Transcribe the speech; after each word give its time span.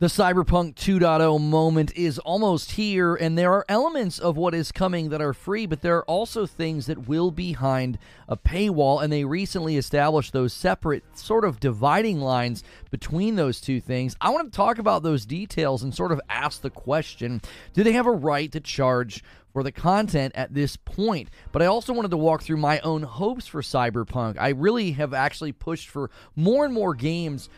The 0.00 0.06
Cyberpunk 0.06 0.76
2.0 0.76 1.40
moment 1.40 1.92
is 1.96 2.20
almost 2.20 2.70
here, 2.70 3.16
and 3.16 3.36
there 3.36 3.52
are 3.52 3.64
elements 3.68 4.20
of 4.20 4.36
what 4.36 4.54
is 4.54 4.70
coming 4.70 5.08
that 5.08 5.20
are 5.20 5.32
free, 5.32 5.66
but 5.66 5.82
there 5.82 5.96
are 5.96 6.04
also 6.04 6.46
things 6.46 6.86
that 6.86 7.08
will 7.08 7.32
be 7.32 7.48
behind 7.48 7.98
a 8.28 8.36
paywall, 8.36 9.02
and 9.02 9.12
they 9.12 9.24
recently 9.24 9.76
established 9.76 10.32
those 10.32 10.52
separate 10.52 11.02
sort 11.18 11.44
of 11.44 11.58
dividing 11.58 12.20
lines 12.20 12.62
between 12.92 13.34
those 13.34 13.60
two 13.60 13.80
things. 13.80 14.14
I 14.20 14.30
want 14.30 14.52
to 14.52 14.56
talk 14.56 14.78
about 14.78 15.02
those 15.02 15.26
details 15.26 15.82
and 15.82 15.92
sort 15.92 16.12
of 16.12 16.20
ask 16.28 16.60
the 16.60 16.70
question 16.70 17.40
do 17.72 17.82
they 17.82 17.90
have 17.90 18.06
a 18.06 18.12
right 18.12 18.52
to 18.52 18.60
charge 18.60 19.24
for 19.52 19.64
the 19.64 19.72
content 19.72 20.32
at 20.36 20.54
this 20.54 20.76
point. 20.76 21.28
But 21.50 21.62
I 21.62 21.66
also 21.66 21.92
wanted 21.92 22.12
to 22.12 22.16
walk 22.16 22.42
through 22.42 22.58
my 22.58 22.78
own 22.80 23.02
hopes 23.02 23.48
for 23.48 23.62
Cyberpunk. 23.62 24.36
I 24.38 24.50
really 24.50 24.92
have 24.92 25.12
actually 25.12 25.50
pushed 25.50 25.88
for 25.88 26.10
more 26.36 26.64
and 26.64 26.72
more 26.72 26.94
games 26.94 27.48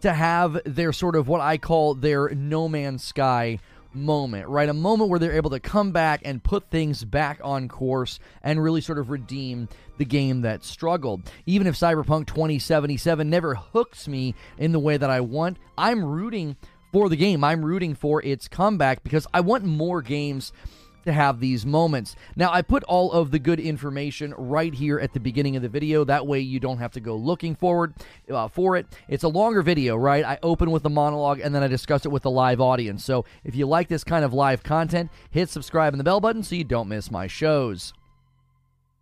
to 0.00 0.12
have 0.12 0.60
their 0.64 0.92
sort 0.92 1.16
of 1.16 1.28
what 1.28 1.40
I 1.40 1.58
call 1.58 1.94
their 1.94 2.28
No 2.30 2.68
Man's 2.68 3.02
Sky 3.02 3.58
moment, 3.96 4.48
right? 4.48 4.68
A 4.68 4.74
moment 4.74 5.10
where 5.10 5.18
they're 5.18 5.36
able 5.36 5.50
to 5.50 5.60
come 5.60 5.90
back 5.90 6.20
and 6.24 6.42
put 6.42 6.70
things 6.70 7.04
back 7.04 7.40
on 7.42 7.68
course 7.68 8.18
and 8.42 8.62
really 8.62 8.80
sort 8.80 8.98
of 8.98 9.10
redeem 9.10 9.68
the 9.98 10.04
game 10.04 10.42
that 10.42 10.64
struggled. 10.64 11.30
Even 11.46 11.66
if 11.66 11.74
Cyberpunk 11.74 12.26
2077 12.26 13.28
never 13.28 13.54
hooks 13.54 14.06
me 14.06 14.34
in 14.58 14.72
the 14.72 14.78
way 14.78 14.96
that 14.96 15.10
I 15.10 15.20
want, 15.20 15.58
I'm 15.78 16.04
rooting 16.04 16.56
for 16.92 17.08
the 17.08 17.16
game. 17.16 17.42
I'm 17.42 17.64
rooting 17.64 17.94
for 17.94 18.22
its 18.22 18.48
comeback 18.48 19.02
because 19.02 19.26
I 19.32 19.40
want 19.40 19.64
more 19.64 20.02
games 20.02 20.52
to 21.06 21.12
have 21.12 21.40
these 21.40 21.64
moments. 21.64 22.14
Now, 22.36 22.52
I 22.52 22.62
put 22.62 22.84
all 22.84 23.12
of 23.12 23.30
the 23.30 23.38
good 23.38 23.58
information 23.58 24.34
right 24.36 24.74
here 24.74 24.98
at 24.98 25.12
the 25.12 25.20
beginning 25.20 25.56
of 25.56 25.62
the 25.62 25.68
video. 25.68 26.04
That 26.04 26.26
way, 26.26 26.40
you 26.40 26.60
don't 26.60 26.78
have 26.78 26.92
to 26.92 27.00
go 27.00 27.16
looking 27.16 27.54
forward 27.54 27.94
uh, 28.30 28.48
for 28.48 28.76
it. 28.76 28.86
It's 29.08 29.24
a 29.24 29.28
longer 29.28 29.62
video, 29.62 29.96
right? 29.96 30.24
I 30.24 30.38
open 30.42 30.70
with 30.70 30.82
the 30.82 30.90
monologue 30.90 31.40
and 31.40 31.54
then 31.54 31.62
I 31.62 31.68
discuss 31.68 32.04
it 32.04 32.10
with 32.12 32.22
the 32.22 32.30
live 32.30 32.60
audience. 32.60 33.04
So, 33.04 33.24
if 33.44 33.54
you 33.54 33.66
like 33.66 33.88
this 33.88 34.04
kind 34.04 34.24
of 34.24 34.32
live 34.32 34.62
content, 34.62 35.10
hit 35.30 35.48
subscribe 35.48 35.92
and 35.92 36.00
the 36.00 36.04
bell 36.04 36.20
button 36.20 36.42
so 36.42 36.54
you 36.54 36.64
don't 36.64 36.88
miss 36.88 37.10
my 37.10 37.26
shows. 37.26 37.92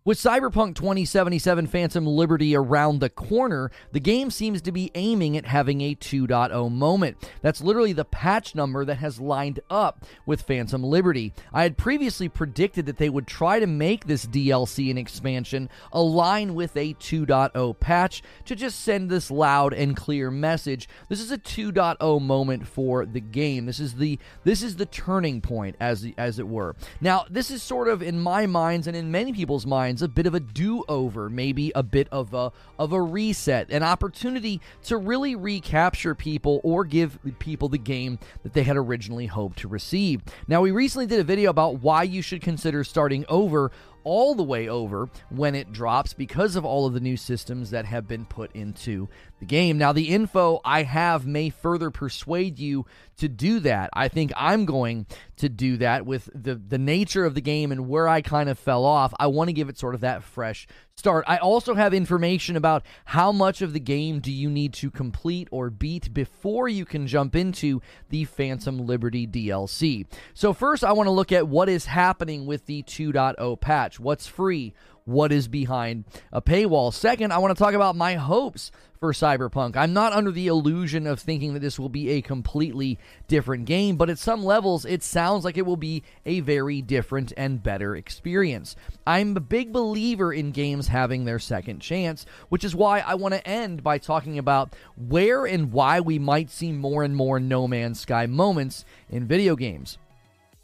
With 0.05 0.19
Cyberpunk 0.19 0.75
2077 0.75 1.65
Phantom 1.65 2.05
Liberty 2.05 2.55
around 2.55 2.99
the 2.99 3.09
corner, 3.09 3.71
the 3.91 3.99
game 3.99 4.29
seems 4.29 4.61
to 4.61 4.71
be 4.71 4.91
aiming 4.93 5.35
at 5.35 5.47
having 5.47 5.81
a 5.81 5.95
2.0 5.95 6.71
moment. 6.71 7.17
That's 7.41 7.59
literally 7.59 7.91
the 7.91 8.05
patch 8.05 8.53
number 8.53 8.85
that 8.85 8.99
has 8.99 9.19
lined 9.19 9.61
up 9.67 10.05
with 10.27 10.43
Phantom 10.43 10.83
Liberty. 10.83 11.33
I 11.51 11.63
had 11.63 11.75
previously 11.75 12.29
predicted 12.29 12.85
that 12.85 12.97
they 12.97 13.09
would 13.09 13.25
try 13.25 13.59
to 13.59 13.65
make 13.65 14.05
this 14.05 14.27
DLC 14.27 14.91
and 14.91 14.99
expansion 14.99 15.71
align 15.91 16.53
with 16.53 16.77
a 16.77 16.93
2.0 16.93 17.79
patch 17.79 18.21
to 18.45 18.55
just 18.55 18.81
send 18.81 19.09
this 19.09 19.31
loud 19.31 19.73
and 19.73 19.97
clear 19.97 20.29
message. 20.29 20.87
This 21.09 21.19
is 21.19 21.31
a 21.31 21.37
2.0 21.39 22.21
moment 22.21 22.67
for 22.67 23.07
the 23.07 23.21
game. 23.21 23.65
This 23.65 23.79
is 23.79 23.95
the 23.95 24.19
this 24.43 24.61
is 24.61 24.75
the 24.75 24.85
turning 24.85 25.41
point 25.41 25.75
as 25.79 26.05
as 26.15 26.37
it 26.37 26.47
were. 26.47 26.75
Now, 27.01 27.25
this 27.27 27.49
is 27.49 27.63
sort 27.63 27.87
of 27.87 28.03
in 28.03 28.19
my 28.19 28.45
minds 28.45 28.85
and 28.85 28.95
in 28.95 29.09
many 29.09 29.33
people's 29.33 29.65
minds 29.65 29.94
a 30.01 30.07
bit 30.07 30.25
of 30.25 30.33
a 30.33 30.39
do-over, 30.39 31.29
maybe 31.29 31.71
a 31.75 31.83
bit 31.83 32.07
of 32.11 32.33
a 32.33 32.51
of 32.77 32.91
a 32.91 33.01
reset, 33.01 33.69
an 33.69 33.83
opportunity 33.83 34.61
to 34.83 34.97
really 34.97 35.35
recapture 35.35 36.15
people 36.15 36.61
or 36.63 36.83
give 36.85 37.17
people 37.39 37.69
the 37.69 37.77
game 37.77 38.19
that 38.43 38.53
they 38.53 38.63
had 38.63 38.77
originally 38.77 39.25
hoped 39.27 39.57
to 39.59 39.67
receive. 39.67 40.21
Now, 40.47 40.61
we 40.61 40.71
recently 40.71 41.07
did 41.07 41.19
a 41.19 41.23
video 41.23 41.49
about 41.49 41.81
why 41.81 42.03
you 42.03 42.21
should 42.21 42.41
consider 42.41 42.83
starting 42.83 43.25
over 43.29 43.71
all 44.05 44.35
the 44.35 44.43
way 44.43 44.69
over 44.69 45.09
when 45.29 45.55
it 45.55 45.73
drops 45.73 46.13
because 46.13 46.55
of 46.55 46.63
all 46.63 46.85
of 46.85 46.93
the 46.93 46.99
new 46.99 47.17
systems 47.17 47.71
that 47.71 47.85
have 47.85 48.07
been 48.07 48.23
put 48.23 48.55
into 48.55 49.09
the 49.39 49.45
game. 49.45 49.77
Now, 49.77 49.91
the 49.91 50.09
info 50.09 50.59
I 50.63 50.83
have 50.83 51.25
may 51.25 51.49
further 51.49 51.91
persuade 51.91 52.59
you 52.59 52.85
to 53.17 53.29
do 53.29 53.59
that. 53.61 53.89
I 53.93 54.07
think 54.07 54.31
I'm 54.35 54.65
going 54.65 55.05
to 55.37 55.49
do 55.49 55.77
that 55.77 56.05
with 56.05 56.29
the, 56.33 56.55
the 56.55 56.77
nature 56.77 57.25
of 57.25 57.33
the 57.33 57.41
game 57.41 57.71
and 57.71 57.87
where 57.87 58.07
I 58.07 58.21
kind 58.21 58.49
of 58.49 58.59
fell 58.59 58.85
off. 58.85 59.13
I 59.19 59.27
want 59.27 59.49
to 59.49 59.53
give 59.53 59.69
it 59.69 59.77
sort 59.77 59.95
of 59.95 60.01
that 60.01 60.23
fresh 60.23 60.67
start. 60.95 61.25
I 61.27 61.37
also 61.37 61.75
have 61.75 61.93
information 61.93 62.55
about 62.55 62.85
how 63.05 63.31
much 63.31 63.61
of 63.61 63.73
the 63.73 63.79
game 63.79 64.19
do 64.19 64.31
you 64.31 64.49
need 64.49 64.73
to 64.75 64.89
complete 64.89 65.47
or 65.51 65.69
beat 65.69 66.13
before 66.13 66.67
you 66.67 66.85
can 66.85 67.07
jump 67.07 67.35
into 67.35 67.81
the 68.09 68.25
Phantom 68.25 68.79
Liberty 68.79 69.27
DLC. 69.27 70.05
So, 70.33 70.53
first, 70.53 70.83
I 70.83 70.93
want 70.93 71.07
to 71.07 71.11
look 71.11 71.31
at 71.31 71.47
what 71.47 71.69
is 71.69 71.85
happening 71.85 72.45
with 72.45 72.65
the 72.65 72.83
2.0 72.83 73.59
patch. 73.61 73.99
What's 73.99 74.27
free? 74.27 74.73
What 75.05 75.31
is 75.31 75.47
behind 75.47 76.03
a 76.31 76.41
paywall. 76.41 76.91
Second, 76.91 77.31
I 77.31 77.37
want 77.37 77.55
to 77.55 77.63
talk 77.63 77.75
about 77.75 77.95
my 77.95 78.15
hopes 78.15 78.71
for 78.99 79.13
Cyberpunk. 79.13 79.75
I'm 79.75 79.93
not 79.93 80.13
under 80.13 80.31
the 80.31 80.47
illusion 80.47 81.05
of 81.05 81.19
thinking 81.19 81.53
that 81.53 81.59
this 81.59 81.77
will 81.77 81.89
be 81.89 82.09
a 82.09 82.21
completely 82.23 82.97
different 83.27 83.65
game, 83.65 83.97
but 83.97 84.09
at 84.09 84.17
some 84.17 84.43
levels, 84.43 84.83
it 84.83 85.03
sounds 85.03 85.45
like 85.45 85.57
it 85.57 85.65
will 85.65 85.77
be 85.77 86.01
a 86.25 86.39
very 86.39 86.81
different 86.81 87.31
and 87.37 87.61
better 87.61 87.95
experience. 87.95 88.75
I'm 89.05 89.37
a 89.37 89.41
big 89.41 89.71
believer 89.71 90.33
in 90.33 90.51
games 90.51 90.87
having 90.87 91.25
their 91.25 91.39
second 91.39 91.81
chance, 91.81 92.25
which 92.49 92.63
is 92.63 92.75
why 92.75 93.01
I 93.01 93.13
want 93.13 93.35
to 93.35 93.47
end 93.47 93.83
by 93.83 93.99
talking 93.99 94.39
about 94.39 94.75
where 94.97 95.45
and 95.45 95.71
why 95.71 95.99
we 95.99 96.17
might 96.17 96.49
see 96.49 96.71
more 96.71 97.03
and 97.03 97.15
more 97.15 97.39
No 97.39 97.67
Man's 97.67 97.99
Sky 97.99 98.25
moments 98.25 98.85
in 99.09 99.27
video 99.27 99.55
games. 99.55 99.99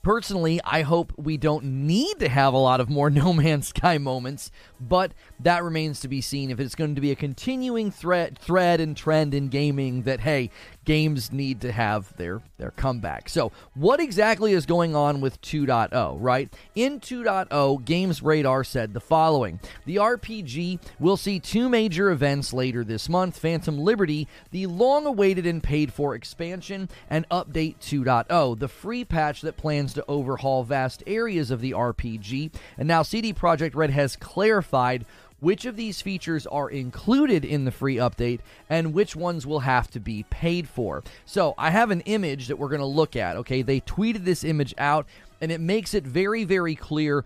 Personally, 0.03 0.59
I 0.63 0.81
hope 0.81 1.13
we 1.15 1.37
don't 1.37 1.63
need 1.63 2.19
to 2.19 2.29
have 2.29 2.55
a 2.55 2.57
lot 2.57 2.81
of 2.81 2.89
more 2.89 3.09
No 3.21 3.33
Man's 3.33 3.67
Sky 3.67 3.99
moments, 3.99 4.49
but 4.79 5.13
that 5.39 5.63
remains 5.63 5.99
to 5.99 6.07
be 6.07 6.21
seen 6.21 6.49
if 6.49 6.59
it's 6.59 6.73
going 6.73 6.95
to 6.95 7.01
be 7.01 7.11
a 7.11 7.15
continuing 7.15 7.91
thread 7.91 8.39
thread 8.39 8.81
and 8.81 8.97
trend 8.97 9.35
in 9.35 9.49
gaming 9.49 10.01
that 10.03 10.21
hey, 10.21 10.49
games 10.85 11.31
need 11.31 11.61
to 11.61 11.71
have 11.71 12.15
their 12.17 12.41
their 12.57 12.71
comeback. 12.71 13.29
So, 13.29 13.51
what 13.73 13.99
exactly 13.99 14.53
is 14.53 14.65
going 14.65 14.95
on 14.95 15.21
with 15.21 15.41
2.0, 15.41 16.17
right? 16.19 16.53
In 16.75 16.99
2.0, 16.99 17.85
Games 17.85 18.21
Radar 18.21 18.63
said 18.63 18.93
the 18.93 18.99
following. 18.99 19.59
The 19.85 19.97
RPG 19.97 20.79
will 20.99 21.17
see 21.17 21.39
two 21.39 21.69
major 21.69 22.11
events 22.11 22.53
later 22.53 22.83
this 22.83 23.09
month, 23.09 23.37
Phantom 23.37 23.79
Liberty, 23.79 24.27
the 24.51 24.67
long-awaited 24.67 25.45
and 25.45 25.61
paid 25.61 25.91
for 25.91 26.15
expansion, 26.15 26.89
and 27.09 27.27
Update 27.29 27.77
2.0, 27.79 28.59
the 28.59 28.67
free 28.67 29.03
patch 29.03 29.41
that 29.41 29.57
plans 29.57 29.93
to 29.93 30.05
overhaul 30.07 30.63
vast 30.63 31.03
areas 31.07 31.51
of 31.51 31.61
the 31.61 31.71
RPG. 31.71 32.53
And 32.77 32.87
now 32.87 33.01
CD 33.01 33.33
Projekt 33.33 33.75
Red 33.75 33.89
has 33.89 34.15
clarified 34.15 35.05
which 35.41 35.65
of 35.65 35.75
these 35.75 36.01
features 36.01 36.47
are 36.47 36.69
included 36.69 37.43
in 37.43 37.65
the 37.65 37.71
free 37.71 37.97
update 37.97 38.39
and 38.69 38.93
which 38.93 39.15
ones 39.15 39.45
will 39.45 39.59
have 39.59 39.91
to 39.91 39.99
be 39.99 40.23
paid 40.29 40.69
for. 40.69 41.03
So 41.25 41.53
I 41.57 41.71
have 41.71 41.91
an 41.91 42.01
image 42.01 42.47
that 42.47 42.57
we're 42.57 42.69
going 42.69 42.79
to 42.79 42.85
look 42.85 43.17
at. 43.17 43.35
Okay, 43.37 43.61
they 43.61 43.81
tweeted 43.81 44.23
this 44.23 44.45
image 44.45 44.73
out 44.77 45.05
and 45.41 45.51
it 45.51 45.59
makes 45.59 45.93
it 45.93 46.05
very, 46.05 46.45
very 46.45 46.75
clear 46.75 47.25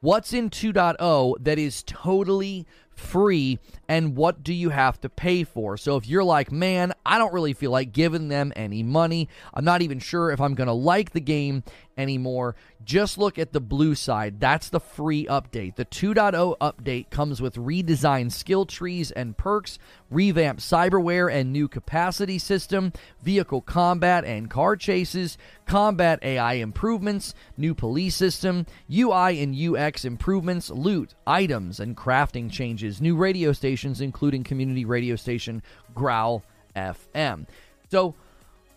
what's 0.00 0.34
in 0.34 0.50
2.0 0.50 1.34
that 1.40 1.58
is 1.58 1.82
totally 1.84 2.66
free 2.90 3.58
and 3.88 4.14
what 4.16 4.42
do 4.42 4.52
you 4.52 4.68
have 4.68 5.00
to 5.00 5.08
pay 5.08 5.44
for? 5.44 5.76
So 5.76 5.96
if 5.96 6.06
you're 6.06 6.24
like, 6.24 6.52
man, 6.52 6.92
I 7.04 7.18
don't 7.18 7.32
really 7.32 7.54
feel 7.54 7.70
like 7.70 7.92
giving 7.92 8.28
them 8.28 8.52
any 8.54 8.82
money, 8.82 9.28
I'm 9.52 9.64
not 9.64 9.82
even 9.82 9.98
sure 9.98 10.30
if 10.30 10.40
I'm 10.40 10.54
going 10.54 10.66
to 10.66 10.74
like 10.74 11.12
the 11.12 11.20
game 11.20 11.64
anymore, 11.96 12.54
just 12.84 13.18
look 13.18 13.38
at 13.38 13.52
the 13.52 13.60
blue 13.60 13.94
side. 13.94 14.40
That's 14.40 14.68
the 14.68 14.80
free 14.80 15.26
update. 15.26 15.76
The 15.76 15.84
2.0 15.84 16.56
update 16.58 17.10
comes 17.10 17.40
with 17.40 17.56
redesigned 17.56 18.32
skill 18.32 18.66
trees 18.66 19.10
and 19.10 19.36
perks, 19.36 19.78
revamped 20.10 20.62
cyberware 20.62 21.32
and 21.32 21.52
new 21.52 21.68
capacity 21.68 22.38
system, 22.38 22.92
vehicle 23.22 23.60
combat 23.60 24.24
and 24.24 24.50
car 24.50 24.76
chases, 24.76 25.38
combat 25.66 26.18
AI 26.22 26.54
improvements, 26.54 27.34
new 27.56 27.74
police 27.74 28.16
system, 28.16 28.66
UI 28.92 29.42
and 29.42 29.56
UX 29.56 30.04
improvements, 30.04 30.70
loot, 30.70 31.14
items, 31.26 31.80
and 31.80 31.96
crafting 31.96 32.50
changes, 32.50 33.00
new 33.00 33.16
radio 33.16 33.52
stations 33.52 34.00
including 34.00 34.44
community 34.44 34.84
radio 34.84 35.16
station 35.16 35.62
Growl 35.94 36.42
FM. 36.76 37.46
So, 37.90 38.14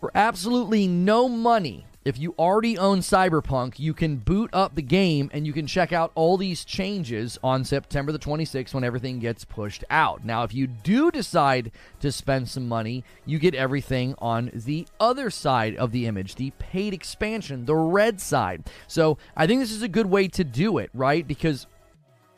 for 0.00 0.12
absolutely 0.14 0.86
no 0.86 1.28
money, 1.28 1.87
if 2.08 2.18
you 2.18 2.34
already 2.38 2.78
own 2.78 3.00
Cyberpunk, 3.00 3.78
you 3.78 3.92
can 3.92 4.16
boot 4.16 4.48
up 4.54 4.74
the 4.74 4.82
game 4.82 5.28
and 5.32 5.46
you 5.46 5.52
can 5.52 5.66
check 5.66 5.92
out 5.92 6.10
all 6.14 6.38
these 6.38 6.64
changes 6.64 7.38
on 7.44 7.64
September 7.64 8.12
the 8.12 8.18
26th 8.18 8.72
when 8.72 8.82
everything 8.82 9.18
gets 9.18 9.44
pushed 9.44 9.84
out. 9.90 10.24
Now, 10.24 10.42
if 10.42 10.54
you 10.54 10.66
do 10.66 11.10
decide 11.10 11.70
to 12.00 12.10
spend 12.10 12.48
some 12.48 12.66
money, 12.66 13.04
you 13.26 13.38
get 13.38 13.54
everything 13.54 14.14
on 14.18 14.50
the 14.54 14.86
other 14.98 15.28
side 15.28 15.76
of 15.76 15.92
the 15.92 16.06
image, 16.06 16.36
the 16.36 16.50
paid 16.58 16.94
expansion, 16.94 17.66
the 17.66 17.76
red 17.76 18.22
side. 18.22 18.70
So, 18.86 19.18
I 19.36 19.46
think 19.46 19.60
this 19.60 19.72
is 19.72 19.82
a 19.82 19.88
good 19.88 20.06
way 20.06 20.28
to 20.28 20.44
do 20.44 20.78
it, 20.78 20.88
right? 20.94 21.28
Because 21.28 21.66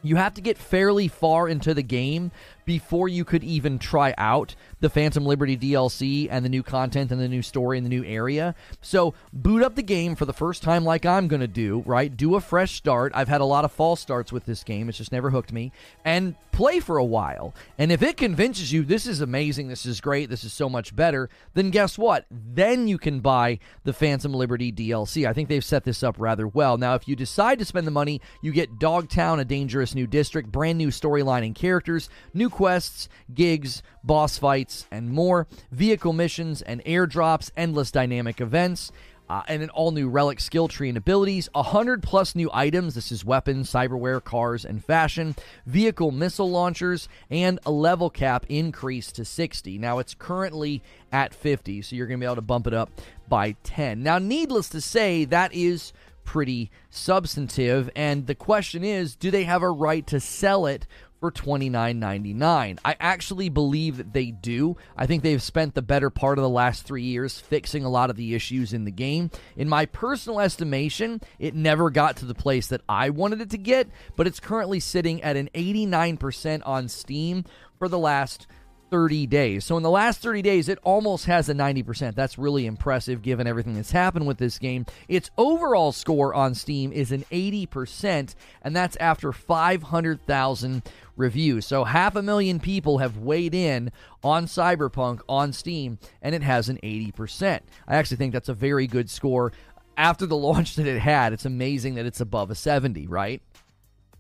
you 0.02 0.16
have 0.16 0.34
to 0.34 0.40
get 0.40 0.58
fairly 0.58 1.08
far 1.08 1.48
into 1.48 1.74
the 1.74 1.82
game 1.82 2.32
before 2.64 3.08
you 3.08 3.24
could 3.24 3.44
even 3.44 3.78
try 3.78 4.14
out 4.18 4.54
the 4.80 4.90
Phantom 4.90 5.24
Liberty 5.24 5.56
DLC 5.56 6.28
and 6.30 6.44
the 6.44 6.48
new 6.48 6.62
content 6.62 7.10
and 7.10 7.20
the 7.20 7.28
new 7.28 7.42
story 7.42 7.78
and 7.78 7.84
the 7.84 7.90
new 7.90 8.04
area. 8.04 8.54
So 8.80 9.14
boot 9.32 9.62
up 9.62 9.74
the 9.74 9.82
game 9.82 10.14
for 10.14 10.24
the 10.24 10.32
first 10.32 10.62
time, 10.62 10.84
like 10.84 11.06
I'm 11.06 11.28
going 11.28 11.40
to 11.40 11.48
do, 11.48 11.82
right? 11.86 12.14
Do 12.14 12.34
a 12.34 12.40
fresh 12.40 12.76
start. 12.76 13.12
I've 13.14 13.28
had 13.28 13.40
a 13.40 13.44
lot 13.46 13.64
of 13.64 13.72
false 13.72 14.00
starts 14.00 14.32
with 14.32 14.46
this 14.46 14.64
game, 14.64 14.88
it's 14.88 14.98
just 14.98 15.12
never 15.12 15.30
hooked 15.30 15.52
me. 15.52 15.72
And 16.04 16.34
play 16.52 16.78
for 16.78 16.98
a 16.98 17.04
while. 17.04 17.54
And 17.78 17.90
if 17.90 18.02
it 18.02 18.18
convinces 18.18 18.70
you 18.70 18.84
this 18.84 19.06
is 19.06 19.22
amazing, 19.22 19.68
this 19.68 19.86
is 19.86 20.00
great, 20.00 20.28
this 20.28 20.44
is 20.44 20.52
so 20.52 20.68
much 20.68 20.94
better, 20.94 21.30
then 21.54 21.70
guess 21.70 21.96
what? 21.96 22.26
Then 22.30 22.86
you 22.86 22.98
can 22.98 23.20
buy 23.20 23.60
the 23.84 23.94
Phantom 23.94 24.34
Liberty 24.34 24.70
DLC. 24.70 25.26
I 25.26 25.32
think 25.32 25.48
they've 25.48 25.64
set 25.64 25.84
this 25.84 26.02
up 26.02 26.16
rather 26.18 26.46
well. 26.46 26.76
Now, 26.76 26.94
if 26.94 27.08
you 27.08 27.16
decide 27.16 27.58
to 27.60 27.64
spend 27.64 27.86
the 27.86 27.92
money, 27.92 28.20
you 28.42 28.52
get 28.52 28.78
Dogtown, 28.78 29.40
a 29.40 29.44
dangerous 29.44 29.94
new 29.94 30.06
district, 30.06 30.52
brand 30.52 30.76
new 30.76 30.88
storyline 30.88 31.46
and 31.46 31.54
characters, 31.54 32.10
new 32.34 32.49
quests, 32.50 33.08
gigs, 33.32 33.82
boss 34.04 34.38
fights, 34.38 34.86
and 34.90 35.10
more, 35.10 35.46
vehicle 35.70 36.12
missions 36.12 36.62
and 36.62 36.84
airdrops, 36.84 37.50
endless 37.56 37.90
dynamic 37.90 38.40
events 38.40 38.92
uh, 39.30 39.42
and 39.46 39.62
an 39.62 39.70
all 39.70 39.92
new 39.92 40.08
relic 40.08 40.40
skill 40.40 40.66
tree 40.66 40.88
and 40.88 40.98
abilities, 40.98 41.48
100 41.52 42.02
plus 42.02 42.34
new 42.34 42.50
items. 42.52 42.96
This 42.96 43.12
is 43.12 43.24
weapons, 43.24 43.70
cyberware, 43.70 44.22
cars, 44.22 44.64
and 44.64 44.84
fashion, 44.84 45.36
vehicle 45.66 46.10
missile 46.10 46.50
launchers, 46.50 47.08
and 47.30 47.60
a 47.64 47.70
level 47.70 48.10
cap 48.10 48.44
increase 48.48 49.12
to 49.12 49.24
60. 49.24 49.78
Now 49.78 50.00
it's 50.00 50.14
currently 50.14 50.82
at 51.12 51.32
50, 51.32 51.80
so 51.82 51.94
you're 51.94 52.08
going 52.08 52.18
to 52.18 52.24
be 52.24 52.26
able 52.26 52.34
to 52.34 52.42
bump 52.42 52.66
it 52.66 52.74
up 52.74 52.90
by 53.28 53.52
10. 53.62 54.02
Now, 54.02 54.18
needless 54.18 54.68
to 54.70 54.80
say, 54.80 55.24
that 55.26 55.54
is 55.54 55.92
pretty 56.24 56.72
substantive, 56.90 57.88
and 57.94 58.26
the 58.26 58.34
question 58.34 58.82
is 58.82 59.14
do 59.14 59.30
they 59.30 59.44
have 59.44 59.62
a 59.62 59.70
right 59.70 60.06
to 60.08 60.18
sell 60.18 60.66
it 60.66 60.88
for 61.20 61.30
$29.99. 61.30 62.78
I 62.84 62.96
actually 62.98 63.50
believe 63.50 63.98
that 63.98 64.12
they 64.12 64.30
do. 64.30 64.76
I 64.96 65.06
think 65.06 65.22
they've 65.22 65.42
spent 65.42 65.74
the 65.74 65.82
better 65.82 66.10
part 66.10 66.38
of 66.38 66.42
the 66.42 66.48
last 66.48 66.84
three 66.84 67.02
years 67.02 67.38
fixing 67.38 67.84
a 67.84 67.90
lot 67.90 68.10
of 68.10 68.16
the 68.16 68.34
issues 68.34 68.72
in 68.72 68.84
the 68.84 68.90
game. 68.90 69.30
In 69.56 69.68
my 69.68 69.86
personal 69.86 70.40
estimation, 70.40 71.20
it 71.38 71.54
never 71.54 71.90
got 71.90 72.16
to 72.18 72.24
the 72.24 72.34
place 72.34 72.68
that 72.68 72.80
I 72.88 73.10
wanted 73.10 73.42
it 73.42 73.50
to 73.50 73.58
get, 73.58 73.88
but 74.16 74.26
it's 74.26 74.40
currently 74.40 74.80
sitting 74.80 75.22
at 75.22 75.36
an 75.36 75.50
89% 75.54 76.62
on 76.64 76.88
Steam 76.88 77.44
for 77.78 77.88
the 77.88 77.98
last 77.98 78.46
30 78.90 79.26
days. 79.26 79.64
So 79.64 79.76
in 79.76 79.82
the 79.82 79.90
last 79.90 80.20
30 80.20 80.42
days, 80.42 80.68
it 80.68 80.78
almost 80.82 81.26
has 81.26 81.48
a 81.48 81.54
90%. 81.54 82.14
That's 82.14 82.38
really 82.38 82.66
impressive 82.66 83.22
given 83.22 83.46
everything 83.46 83.74
that's 83.74 83.92
happened 83.92 84.26
with 84.26 84.38
this 84.38 84.58
game. 84.58 84.84
Its 85.08 85.30
overall 85.38 85.92
score 85.92 86.34
on 86.34 86.54
Steam 86.54 86.92
is 86.92 87.12
an 87.12 87.24
80%, 87.30 88.34
and 88.62 88.76
that's 88.76 88.96
after 88.96 89.32
500,000 89.32 90.82
reviews. 91.20 91.66
So 91.66 91.84
half 91.84 92.16
a 92.16 92.22
million 92.22 92.58
people 92.58 92.98
have 92.98 93.18
weighed 93.18 93.54
in 93.54 93.92
on 94.24 94.46
Cyberpunk 94.46 95.20
on 95.28 95.52
Steam, 95.52 95.98
and 96.20 96.34
it 96.34 96.42
has 96.42 96.68
an 96.68 96.78
80%. 96.82 97.60
I 97.86 97.96
actually 97.96 98.16
think 98.16 98.32
that's 98.32 98.48
a 98.48 98.54
very 98.54 98.86
good 98.86 99.08
score. 99.08 99.52
After 99.96 100.26
the 100.26 100.36
launch 100.36 100.74
that 100.76 100.86
it 100.86 101.00
had, 101.00 101.32
it's 101.32 101.44
amazing 101.44 101.94
that 101.94 102.06
it's 102.06 102.20
above 102.20 102.50
a 102.50 102.54
70, 102.54 103.06
right? 103.06 103.42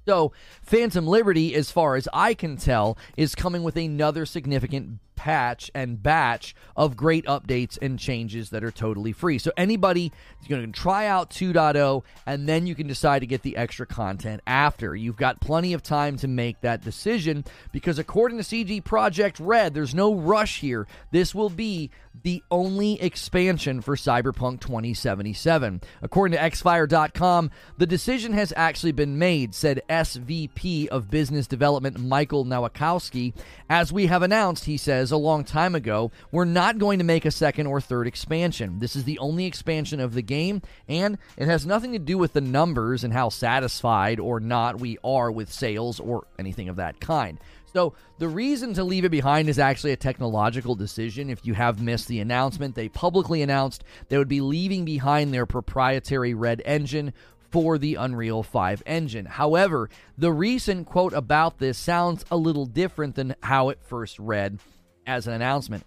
So, 0.06 0.32
Phantom 0.62 1.06
Liberty, 1.06 1.54
as 1.54 1.70
far 1.70 1.94
as 1.96 2.08
I 2.12 2.34
can 2.34 2.56
tell, 2.56 2.96
is 3.16 3.34
coming 3.34 3.62
with 3.62 3.76
another 3.76 4.24
significant 4.24 4.98
patch 5.20 5.70
and 5.74 6.02
batch 6.02 6.54
of 6.74 6.96
great 6.96 7.26
updates 7.26 7.76
and 7.82 7.98
changes 7.98 8.48
that 8.48 8.64
are 8.64 8.70
totally 8.70 9.12
free. 9.12 9.36
So 9.36 9.52
anybody 9.54 10.10
is 10.40 10.48
going 10.48 10.64
to 10.64 10.80
try 10.80 11.06
out 11.06 11.28
2.0 11.28 12.02
and 12.24 12.48
then 12.48 12.66
you 12.66 12.74
can 12.74 12.86
decide 12.86 13.18
to 13.18 13.26
get 13.26 13.42
the 13.42 13.58
extra 13.58 13.84
content 13.84 14.40
after. 14.46 14.96
You've 14.96 15.18
got 15.18 15.38
plenty 15.38 15.74
of 15.74 15.82
time 15.82 16.16
to 16.18 16.28
make 16.28 16.62
that 16.62 16.80
decision 16.82 17.44
because 17.70 17.98
according 17.98 18.38
to 18.38 18.44
CD 18.44 18.80
Projekt 18.80 19.36
Red, 19.38 19.74
there's 19.74 19.94
no 19.94 20.14
rush 20.14 20.60
here. 20.60 20.86
This 21.10 21.34
will 21.34 21.50
be 21.50 21.90
the 22.22 22.42
only 22.50 23.00
expansion 23.00 23.80
for 23.80 23.96
Cyberpunk 23.96 24.60
2077. 24.60 25.80
According 26.02 26.38
to 26.38 26.42
xfire.com, 26.42 27.50
the 27.78 27.86
decision 27.86 28.32
has 28.32 28.52
actually 28.56 28.92
been 28.92 29.18
made, 29.18 29.54
said 29.54 29.82
SVP 29.88 30.88
of 30.88 31.10
Business 31.10 31.46
Development 31.46 31.98
Michael 32.00 32.44
Nowakowski. 32.44 33.34
As 33.68 33.92
we 33.92 34.06
have 34.06 34.22
announced, 34.22 34.64
he 34.64 34.76
says 34.76 35.09
a 35.12 35.16
long 35.16 35.44
time 35.44 35.74
ago, 35.74 36.10
we're 36.30 36.44
not 36.44 36.78
going 36.78 36.98
to 36.98 37.04
make 37.04 37.24
a 37.24 37.30
second 37.30 37.66
or 37.66 37.80
third 37.80 38.06
expansion. 38.06 38.78
This 38.78 38.96
is 38.96 39.04
the 39.04 39.18
only 39.18 39.46
expansion 39.46 40.00
of 40.00 40.14
the 40.14 40.22
game, 40.22 40.62
and 40.88 41.18
it 41.36 41.46
has 41.46 41.66
nothing 41.66 41.92
to 41.92 41.98
do 41.98 42.18
with 42.18 42.32
the 42.32 42.40
numbers 42.40 43.04
and 43.04 43.12
how 43.12 43.28
satisfied 43.28 44.20
or 44.20 44.40
not 44.40 44.80
we 44.80 44.98
are 45.04 45.30
with 45.30 45.52
sales 45.52 46.00
or 46.00 46.26
anything 46.38 46.68
of 46.68 46.76
that 46.76 47.00
kind. 47.00 47.38
So 47.72 47.94
the 48.18 48.28
reason 48.28 48.74
to 48.74 48.84
leave 48.84 49.04
it 49.04 49.10
behind 49.10 49.48
is 49.48 49.58
actually 49.58 49.92
a 49.92 49.96
technological 49.96 50.74
decision. 50.74 51.30
If 51.30 51.46
you 51.46 51.54
have 51.54 51.80
missed 51.80 52.08
the 52.08 52.20
announcement, 52.20 52.74
they 52.74 52.88
publicly 52.88 53.42
announced 53.42 53.84
they 54.08 54.18
would 54.18 54.28
be 54.28 54.40
leaving 54.40 54.84
behind 54.84 55.32
their 55.32 55.46
proprietary 55.46 56.34
Red 56.34 56.62
engine 56.64 57.12
for 57.50 57.78
the 57.78 57.96
Unreal 57.96 58.42
5 58.42 58.82
engine. 58.86 59.26
However, 59.26 59.90
the 60.16 60.32
recent 60.32 60.86
quote 60.86 61.12
about 61.12 61.58
this 61.58 61.78
sounds 61.78 62.24
a 62.30 62.36
little 62.36 62.66
different 62.66 63.14
than 63.14 63.34
how 63.42 63.68
it 63.68 63.78
first 63.82 64.18
read 64.18 64.58
as 65.06 65.26
an 65.26 65.32
announcement. 65.34 65.84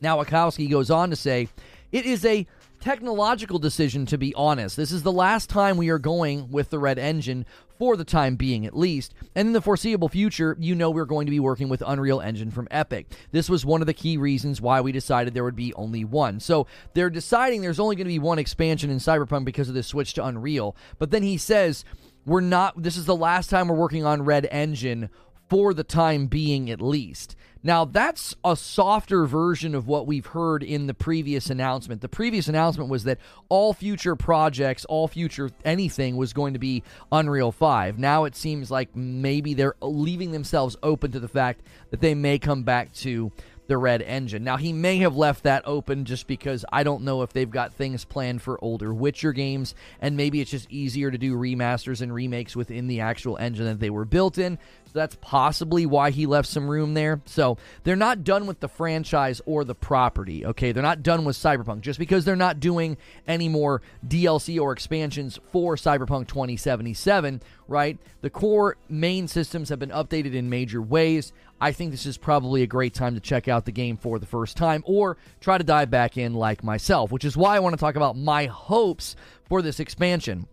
Now, 0.00 0.16
Nowakowski 0.16 0.70
goes 0.70 0.90
on 0.90 1.10
to 1.10 1.16
say, 1.16 1.48
it 1.92 2.04
is 2.04 2.24
a 2.24 2.46
technological 2.80 3.58
decision, 3.58 4.06
to 4.06 4.18
be 4.18 4.34
honest. 4.34 4.76
This 4.76 4.92
is 4.92 5.02
the 5.02 5.12
last 5.12 5.48
time 5.48 5.76
we 5.76 5.88
are 5.88 5.98
going 5.98 6.50
with 6.50 6.70
the 6.70 6.78
Red 6.78 6.98
Engine 6.98 7.46
for 7.78 7.96
the 7.96 8.04
time 8.04 8.36
being 8.36 8.66
at 8.66 8.76
least. 8.76 9.14
And 9.34 9.48
in 9.48 9.52
the 9.52 9.60
foreseeable 9.60 10.08
future, 10.08 10.56
you 10.58 10.74
know 10.74 10.90
we're 10.90 11.04
going 11.04 11.26
to 11.26 11.30
be 11.30 11.40
working 11.40 11.68
with 11.68 11.82
Unreal 11.86 12.20
Engine 12.20 12.50
from 12.50 12.68
Epic. 12.70 13.06
This 13.32 13.48
was 13.48 13.64
one 13.64 13.80
of 13.80 13.86
the 13.86 13.94
key 13.94 14.16
reasons 14.16 14.60
why 14.60 14.80
we 14.80 14.92
decided 14.92 15.34
there 15.34 15.44
would 15.44 15.56
be 15.56 15.74
only 15.74 16.04
one. 16.04 16.40
So 16.40 16.66
they're 16.94 17.10
deciding 17.10 17.60
there's 17.60 17.80
only 17.80 17.96
going 17.96 18.06
to 18.06 18.12
be 18.12 18.18
one 18.18 18.38
expansion 18.38 18.90
in 18.90 18.98
Cyberpunk 18.98 19.44
because 19.44 19.68
of 19.68 19.74
the 19.74 19.82
switch 19.82 20.14
to 20.14 20.24
Unreal. 20.24 20.76
But 20.98 21.10
then 21.10 21.22
he 21.22 21.36
says, 21.36 21.84
we're 22.24 22.40
not, 22.40 22.82
this 22.82 22.96
is 22.96 23.06
the 23.06 23.16
last 23.16 23.50
time 23.50 23.68
we're 23.68 23.76
working 23.76 24.04
on 24.04 24.22
Red 24.22 24.48
Engine 24.50 25.10
for 25.48 25.74
the 25.74 25.84
time 25.84 26.26
being 26.26 26.70
at 26.70 26.80
least. 26.80 27.36
Now, 27.66 27.84
that's 27.84 28.36
a 28.44 28.54
softer 28.54 29.26
version 29.26 29.74
of 29.74 29.88
what 29.88 30.06
we've 30.06 30.26
heard 30.26 30.62
in 30.62 30.86
the 30.86 30.94
previous 30.94 31.50
announcement. 31.50 32.00
The 32.00 32.08
previous 32.08 32.46
announcement 32.46 32.88
was 32.90 33.02
that 33.02 33.18
all 33.48 33.72
future 33.72 34.14
projects, 34.14 34.84
all 34.84 35.08
future 35.08 35.50
anything 35.64 36.16
was 36.16 36.32
going 36.32 36.52
to 36.52 36.60
be 36.60 36.84
Unreal 37.10 37.50
5. 37.50 37.98
Now 37.98 38.22
it 38.22 38.36
seems 38.36 38.70
like 38.70 38.94
maybe 38.94 39.52
they're 39.52 39.74
leaving 39.80 40.30
themselves 40.30 40.76
open 40.84 41.10
to 41.10 41.18
the 41.18 41.26
fact 41.26 41.62
that 41.90 42.00
they 42.00 42.14
may 42.14 42.38
come 42.38 42.62
back 42.62 42.92
to 42.92 43.32
the 43.66 43.78
Red 43.78 44.02
Engine. 44.02 44.44
Now, 44.44 44.56
he 44.56 44.72
may 44.72 44.98
have 44.98 45.16
left 45.16 45.42
that 45.44 45.62
open 45.66 46.04
just 46.04 46.26
because 46.26 46.64
I 46.72 46.82
don't 46.82 47.02
know 47.02 47.22
if 47.22 47.32
they've 47.32 47.50
got 47.50 47.72
things 47.72 48.04
planned 48.04 48.42
for 48.42 48.62
older 48.62 48.92
Witcher 48.94 49.32
games, 49.32 49.74
and 50.00 50.16
maybe 50.16 50.40
it's 50.40 50.50
just 50.50 50.70
easier 50.70 51.10
to 51.10 51.18
do 51.18 51.36
remasters 51.36 52.00
and 52.00 52.12
remakes 52.14 52.54
within 52.54 52.86
the 52.86 53.00
actual 53.00 53.36
engine 53.38 53.66
that 53.66 53.80
they 53.80 53.90
were 53.90 54.04
built 54.04 54.38
in. 54.38 54.58
So 54.86 54.92
that's 54.94 55.16
possibly 55.20 55.84
why 55.84 56.10
he 56.10 56.26
left 56.26 56.48
some 56.48 56.68
room 56.68 56.94
there. 56.94 57.20
So 57.26 57.58
they're 57.82 57.96
not 57.96 58.24
done 58.24 58.46
with 58.46 58.60
the 58.60 58.68
franchise 58.68 59.40
or 59.44 59.64
the 59.64 59.74
property, 59.74 60.46
okay? 60.46 60.72
They're 60.72 60.82
not 60.82 61.02
done 61.02 61.24
with 61.24 61.36
Cyberpunk. 61.36 61.80
Just 61.80 61.98
because 61.98 62.24
they're 62.24 62.36
not 62.36 62.60
doing 62.60 62.96
any 63.26 63.48
more 63.48 63.82
DLC 64.06 64.60
or 64.60 64.72
expansions 64.72 65.38
for 65.50 65.76
Cyberpunk 65.76 66.28
2077, 66.28 67.42
right? 67.68 67.98
The 68.20 68.30
core 68.30 68.76
main 68.88 69.28
systems 69.28 69.68
have 69.68 69.78
been 69.78 69.90
updated 69.90 70.34
in 70.34 70.48
major 70.48 70.80
ways. 70.80 71.32
I 71.60 71.72
think 71.72 71.90
this 71.90 72.06
is 72.06 72.18
probably 72.18 72.62
a 72.62 72.66
great 72.66 72.92
time 72.92 73.14
to 73.14 73.20
check 73.20 73.48
out 73.48 73.64
the 73.64 73.72
game 73.72 73.96
for 73.96 74.18
the 74.18 74.26
first 74.26 74.56
time 74.56 74.82
or 74.86 75.16
try 75.40 75.56
to 75.56 75.64
dive 75.64 75.90
back 75.90 76.16
in 76.18 76.34
like 76.34 76.62
myself, 76.62 77.10
which 77.10 77.24
is 77.24 77.36
why 77.36 77.56
I 77.56 77.60
want 77.60 77.72
to 77.72 77.80
talk 77.80 77.96
about 77.96 78.16
my 78.16 78.46
hopes 78.46 79.16
for 79.48 79.62
this 79.62 79.80
expansion. 79.80 80.46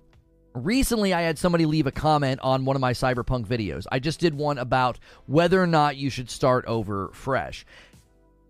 Recently, 0.56 1.14
I 1.14 1.22
had 1.22 1.40
somebody 1.40 1.66
leave 1.66 1.88
a 1.88 1.92
comment 1.92 2.40
on 2.42 2.64
one 2.64 2.76
of 2.76 2.82
my 2.82 2.94
Cyberpunk 2.94 3.48
videos. 3.48 3.86
I 3.92 4.00
just 4.00 4.20
did 4.20 4.36
one 4.36 4.60
about 4.60 5.00
whether 5.26 5.62
or 5.62 5.68
not 5.68 5.98
you 5.98 6.10
should 6.10 6.30
start 6.30 6.64
over 6.68 7.10
fresh. 7.14 7.66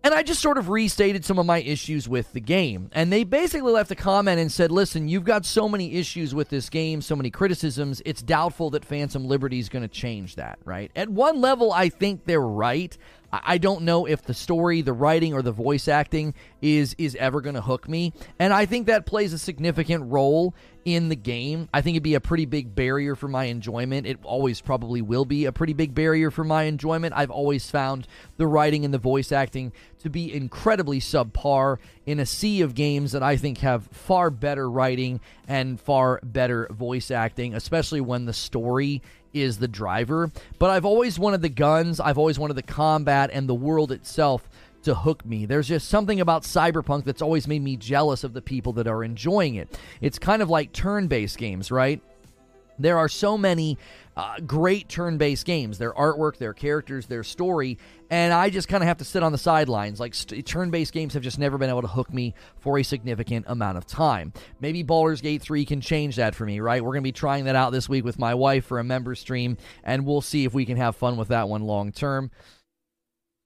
And 0.04 0.12
I 0.12 0.22
just 0.22 0.42
sort 0.42 0.58
of 0.58 0.68
restated 0.68 1.24
some 1.24 1.38
of 1.38 1.46
my 1.46 1.62
issues 1.62 2.06
with 2.06 2.30
the 2.34 2.40
game. 2.40 2.90
And 2.92 3.10
they 3.10 3.24
basically 3.24 3.72
left 3.72 3.90
a 3.90 3.94
comment 3.94 4.38
and 4.38 4.52
said, 4.52 4.70
listen, 4.70 5.08
you've 5.08 5.24
got 5.24 5.46
so 5.46 5.66
many 5.66 5.94
issues 5.94 6.34
with 6.34 6.50
this 6.50 6.68
game, 6.68 7.00
so 7.00 7.16
many 7.16 7.30
criticisms, 7.30 8.02
it's 8.04 8.20
doubtful 8.20 8.68
that 8.70 8.84
Phantom 8.84 9.26
Liberty 9.26 9.58
is 9.58 9.70
going 9.70 9.80
to 9.80 9.88
change 9.88 10.36
that, 10.36 10.58
right? 10.66 10.90
At 10.94 11.08
one 11.08 11.40
level, 11.40 11.72
I 11.72 11.88
think 11.88 12.26
they're 12.26 12.38
right. 12.38 12.94
I 13.44 13.58
don't 13.58 13.82
know 13.82 14.06
if 14.06 14.22
the 14.22 14.34
story, 14.34 14.82
the 14.82 14.92
writing, 14.92 15.34
or 15.34 15.42
the 15.42 15.52
voice 15.52 15.88
acting 15.88 16.34
is 16.60 16.94
is 16.98 17.16
ever 17.16 17.40
going 17.40 17.54
to 17.54 17.62
hook 17.62 17.88
me, 17.88 18.12
and 18.38 18.52
I 18.52 18.66
think 18.66 18.86
that 18.86 19.06
plays 19.06 19.32
a 19.32 19.38
significant 19.38 20.10
role 20.10 20.54
in 20.84 21.08
the 21.08 21.16
game. 21.16 21.68
I 21.72 21.80
think 21.80 21.94
it'd 21.94 22.02
be 22.02 22.14
a 22.14 22.20
pretty 22.20 22.44
big 22.44 22.74
barrier 22.74 23.14
for 23.14 23.28
my 23.28 23.44
enjoyment. 23.44 24.06
It 24.06 24.18
always 24.22 24.60
probably 24.60 25.00
will 25.00 25.24
be 25.24 25.46
a 25.46 25.52
pretty 25.52 25.72
big 25.72 25.94
barrier 25.94 26.30
for 26.30 26.44
my 26.44 26.64
enjoyment. 26.64 27.14
I've 27.16 27.30
always 27.30 27.70
found 27.70 28.06
the 28.36 28.46
writing 28.46 28.84
and 28.84 28.92
the 28.92 28.98
voice 28.98 29.32
acting 29.32 29.72
to 30.00 30.10
be 30.10 30.32
incredibly 30.32 31.00
subpar 31.00 31.78
in 32.04 32.20
a 32.20 32.26
sea 32.26 32.60
of 32.60 32.74
games 32.74 33.12
that 33.12 33.22
I 33.22 33.36
think 33.36 33.58
have 33.58 33.86
far 33.86 34.30
better 34.30 34.70
writing 34.70 35.20
and 35.48 35.80
far 35.80 36.20
better 36.22 36.68
voice 36.70 37.10
acting, 37.10 37.54
especially 37.54 38.02
when 38.02 38.26
the 38.26 38.34
story 38.34 39.00
is 39.34 39.58
the 39.58 39.68
driver, 39.68 40.30
but 40.58 40.70
I've 40.70 40.84
always 40.84 41.18
wanted 41.18 41.42
the 41.42 41.48
guns, 41.48 42.00
I've 42.00 42.18
always 42.18 42.38
wanted 42.38 42.54
the 42.54 42.62
combat 42.62 43.30
and 43.32 43.48
the 43.48 43.54
world 43.54 43.92
itself 43.92 44.48
to 44.84 44.94
hook 44.94 45.24
me. 45.24 45.46
There's 45.46 45.68
just 45.68 45.88
something 45.88 46.20
about 46.20 46.42
Cyberpunk 46.42 47.04
that's 47.04 47.22
always 47.22 47.48
made 47.48 47.62
me 47.62 47.76
jealous 47.76 48.22
of 48.22 48.32
the 48.32 48.42
people 48.42 48.72
that 48.74 48.86
are 48.86 49.02
enjoying 49.02 49.56
it. 49.56 49.78
It's 50.00 50.18
kind 50.18 50.42
of 50.42 50.50
like 50.50 50.72
turn 50.72 51.08
based 51.08 51.38
games, 51.38 51.70
right? 51.70 52.00
There 52.78 52.98
are 52.98 53.08
so 53.08 53.38
many 53.38 53.78
uh, 54.16 54.36
great 54.46 54.88
turn 54.88 55.18
based 55.18 55.44
games 55.44 55.78
their 55.78 55.92
artwork, 55.92 56.38
their 56.38 56.54
characters, 56.54 57.06
their 57.06 57.22
story, 57.22 57.78
and 58.10 58.32
I 58.32 58.50
just 58.50 58.68
kind 58.68 58.82
of 58.82 58.88
have 58.88 58.98
to 58.98 59.04
sit 59.04 59.22
on 59.22 59.32
the 59.32 59.38
sidelines. 59.38 59.98
Like 59.98 60.14
st- 60.14 60.46
turn 60.46 60.70
based 60.70 60.92
games 60.92 61.14
have 61.14 61.22
just 61.22 61.38
never 61.38 61.58
been 61.58 61.70
able 61.70 61.82
to 61.82 61.88
hook 61.88 62.12
me 62.12 62.34
for 62.60 62.78
a 62.78 62.82
significant 62.82 63.46
amount 63.48 63.78
of 63.78 63.86
time. 63.86 64.32
Maybe 64.60 64.82
Baldur's 64.82 65.20
Gate 65.20 65.42
3 65.42 65.64
can 65.64 65.80
change 65.80 66.16
that 66.16 66.34
for 66.34 66.44
me, 66.44 66.60
right? 66.60 66.82
We're 66.82 66.92
going 66.92 67.02
to 67.02 67.08
be 67.08 67.12
trying 67.12 67.44
that 67.44 67.56
out 67.56 67.70
this 67.70 67.88
week 67.88 68.04
with 68.04 68.18
my 68.18 68.34
wife 68.34 68.64
for 68.64 68.78
a 68.78 68.84
member 68.84 69.14
stream, 69.14 69.56
and 69.82 70.06
we'll 70.06 70.20
see 70.20 70.44
if 70.44 70.54
we 70.54 70.64
can 70.64 70.76
have 70.76 70.96
fun 70.96 71.16
with 71.16 71.28
that 71.28 71.48
one 71.48 71.62
long 71.62 71.92
term. 71.92 72.30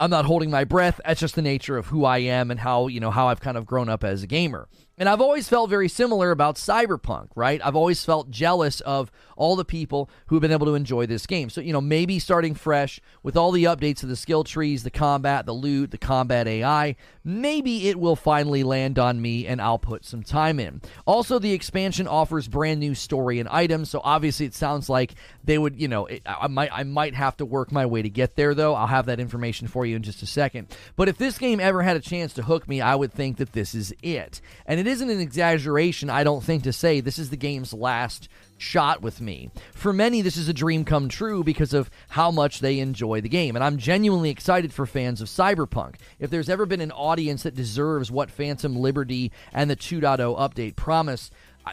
I'm 0.01 0.11
not 0.11 0.27
holding 0.27 0.51
my 0.51 0.65
breath. 0.65 1.01
That's 1.05 1.19
just 1.19 1.35
the 1.35 1.43
nature 1.43 1.77
of 1.77 1.87
who 1.87 2.05
I 2.05 2.19
am 2.19 2.51
and 2.51 2.61
how, 2.61 2.87
you 2.87 3.01
know, 3.01 3.11
how 3.11 3.29
I've 3.29 3.41
kind 3.41 3.57
of 3.57 3.67
grown 3.67 3.89
up 3.89 4.05
as 4.05 4.23
a 4.23 4.29
gamer. 4.29 4.69
And 4.99 5.09
I've 5.09 5.21
always 5.21 5.49
felt 5.49 5.71
very 5.71 5.89
similar 5.89 6.33
about 6.33 6.57
Cyberpunk, 6.57 7.29
right? 7.37 7.61
I've 7.65 7.77
always 7.77 8.05
felt 8.05 8.33
jealous 8.33 8.81
of 8.81 9.13
all 9.37 9.55
the 9.55 9.65
people 9.65 10.11
who've 10.27 10.43
been 10.43 10.51
able 10.51 10.67
to 10.67 10.75
enjoy 10.75 11.07
this 11.07 11.25
game. 11.25 11.49
So, 11.49 11.61
you 11.61 11.73
know, 11.73 11.81
maybe 11.81 12.19
starting 12.19 12.55
fresh 12.55 13.01
with 13.23 13.37
all 13.37 13.53
the 13.53 13.63
updates 13.65 13.99
to 13.99 14.07
the 14.07 14.17
skill 14.17 14.43
trees, 14.43 14.83
the 14.83 14.91
combat, 14.91 15.47
the 15.47 15.53
loot, 15.53 15.93
the 15.93 15.99
combat 15.99 16.49
AI, 16.49 16.97
maybe 17.23 17.89
it 17.89 18.01
will 18.01 18.17
finally 18.17 18.65
land 18.65 18.99
on 18.99 19.23
me 19.23 19.47
and 19.47 19.63
I'll 19.63 19.79
put 19.79 20.05
some 20.05 20.25
time 20.25 20.59
in. 20.59 20.81
Also, 21.07 21.39
the 21.39 21.53
expansion 21.53 22.09
offers 22.09 22.49
brand 22.49 22.81
new 22.81 22.97
story 22.97 23.39
and 23.39 23.49
items, 23.49 23.91
so 23.91 24.01
obviously 24.03 24.47
it 24.47 24.55
sounds 24.55 24.89
like 24.89 25.15
they 25.45 25.59
would, 25.59 25.81
you 25.81 25.87
know, 25.87 26.07
it, 26.07 26.23
I 26.27 26.49
might 26.49 26.71
I 26.73 26.83
might 26.83 27.15
have 27.15 27.37
to 27.37 27.45
work 27.45 27.71
my 27.71 27.87
way 27.87 28.03
to 28.03 28.11
get 28.11 28.35
there 28.35 28.55
though. 28.55 28.75
I'll 28.75 28.89
have 28.89 29.07
that 29.07 29.21
information 29.21 29.69
for 29.69 29.87
you 29.87 29.95
in 29.95 30.03
just 30.03 30.23
a 30.23 30.27
second. 30.27 30.75
But 30.97 31.09
if 31.09 31.19
this 31.19 31.39
game 31.39 31.61
ever 31.61 31.83
had 31.83 31.97
a 31.97 32.01
chance 32.01 32.33
to 32.35 32.43
hook 32.43 32.69
me, 32.69 32.81
I 32.81 32.97
would 32.97 33.13
think 33.13 33.37
that 33.37 33.53
this 33.53 33.75
is 33.75 33.95
it. 34.03 34.41
And 34.67 34.81
it 34.81 34.88
isn't 34.89 35.11
an 35.11 35.21
exaggeration, 35.21 36.11
I 36.11 36.25
don't 36.25 36.43
think, 36.43 36.65
to 36.65 36.73
say 36.73 37.01
this 37.01 37.19
is 37.19 37.31
the 37.31 37.37
game's 37.37 37.73
last 37.73 38.29
shot 38.59 39.03
with 39.03 39.21
me. 39.21 39.51
For 39.73 39.93
many, 39.93 40.21
this 40.21 40.37
is 40.37 40.49
a 40.49 40.53
dream 40.53 40.85
come 40.85 41.09
true 41.09 41.45
because 41.45 41.73
of 41.73 41.91
how 42.11 42.31
much 42.31 42.61
they 42.61 42.81
enjoy 42.81 43.21
the 43.21 43.29
game. 43.29 43.57
And 43.57 43.65
I'm 43.65 43.79
genuinely 43.79 44.31
excited 44.31 44.73
for 44.73 44.87
fans 44.87 45.21
of 45.21 45.29
Cyberpunk. 45.29 45.97
If 46.19 46.31
there's 46.31 46.49
ever 46.49 46.67
been 46.67 46.81
an 46.81 46.93
audience 46.93 47.45
that 47.45 47.55
deserves 47.55 48.11
what 48.11 48.31
Phantom 48.31 48.77
Liberty 48.77 49.33
and 49.53 49.71
the 49.71 49.77
2.0 49.77 50.39
update 50.39 50.77
promise, 50.77 51.31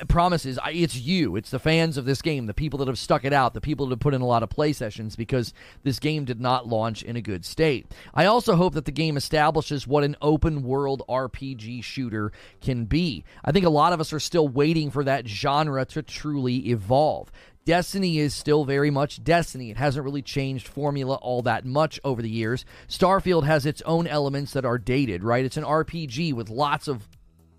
promises 0.07 0.59
it's 0.67 0.95
you 0.95 1.35
it's 1.35 1.51
the 1.51 1.59
fans 1.59 1.97
of 1.97 2.05
this 2.05 2.21
game 2.21 2.47
the 2.47 2.53
people 2.53 2.79
that 2.79 2.87
have 2.87 2.99
stuck 2.99 3.23
it 3.23 3.31
out 3.31 3.53
the 3.53 3.61
people 3.61 3.85
that 3.85 3.93
have 3.93 3.99
put 3.99 4.13
in 4.13 4.21
a 4.21 4.25
lot 4.25 4.43
of 4.43 4.49
play 4.49 4.73
sessions 4.73 5.15
because 5.15 5.53
this 5.83 5.99
game 5.99 6.25
did 6.25 6.41
not 6.41 6.67
launch 6.67 7.01
in 7.01 7.15
a 7.15 7.21
good 7.21 7.45
state 7.45 7.89
i 8.13 8.25
also 8.25 8.55
hope 8.55 8.73
that 8.73 8.85
the 8.85 8.91
game 8.91 9.15
establishes 9.15 9.87
what 9.87 10.03
an 10.03 10.15
open 10.21 10.63
world 10.63 11.01
rpg 11.07 11.83
shooter 11.83 12.31
can 12.61 12.85
be 12.85 13.23
i 13.45 13.51
think 13.51 13.65
a 13.65 13.69
lot 13.69 13.93
of 13.93 14.01
us 14.01 14.11
are 14.11 14.19
still 14.19 14.47
waiting 14.47 14.91
for 14.91 15.03
that 15.03 15.27
genre 15.27 15.85
to 15.85 16.01
truly 16.01 16.69
evolve 16.69 17.31
Destiny 17.65 18.19
is 18.19 18.35
still 18.35 18.63
very 18.63 18.91
much 18.91 19.23
Destiny. 19.23 19.71
It 19.71 19.77
hasn't 19.77 20.05
really 20.05 20.21
changed 20.21 20.67
formula 20.67 21.15
all 21.15 21.41
that 21.41 21.65
much 21.65 21.99
over 22.03 22.21
the 22.21 22.29
years. 22.29 22.63
Starfield 22.87 23.43
has 23.43 23.65
its 23.65 23.81
own 23.87 24.05
elements 24.05 24.53
that 24.53 24.65
are 24.65 24.77
dated, 24.77 25.23
right? 25.23 25.43
It's 25.43 25.57
an 25.57 25.63
RPG 25.63 26.33
with 26.33 26.51
lots 26.51 26.87
of 26.87 27.07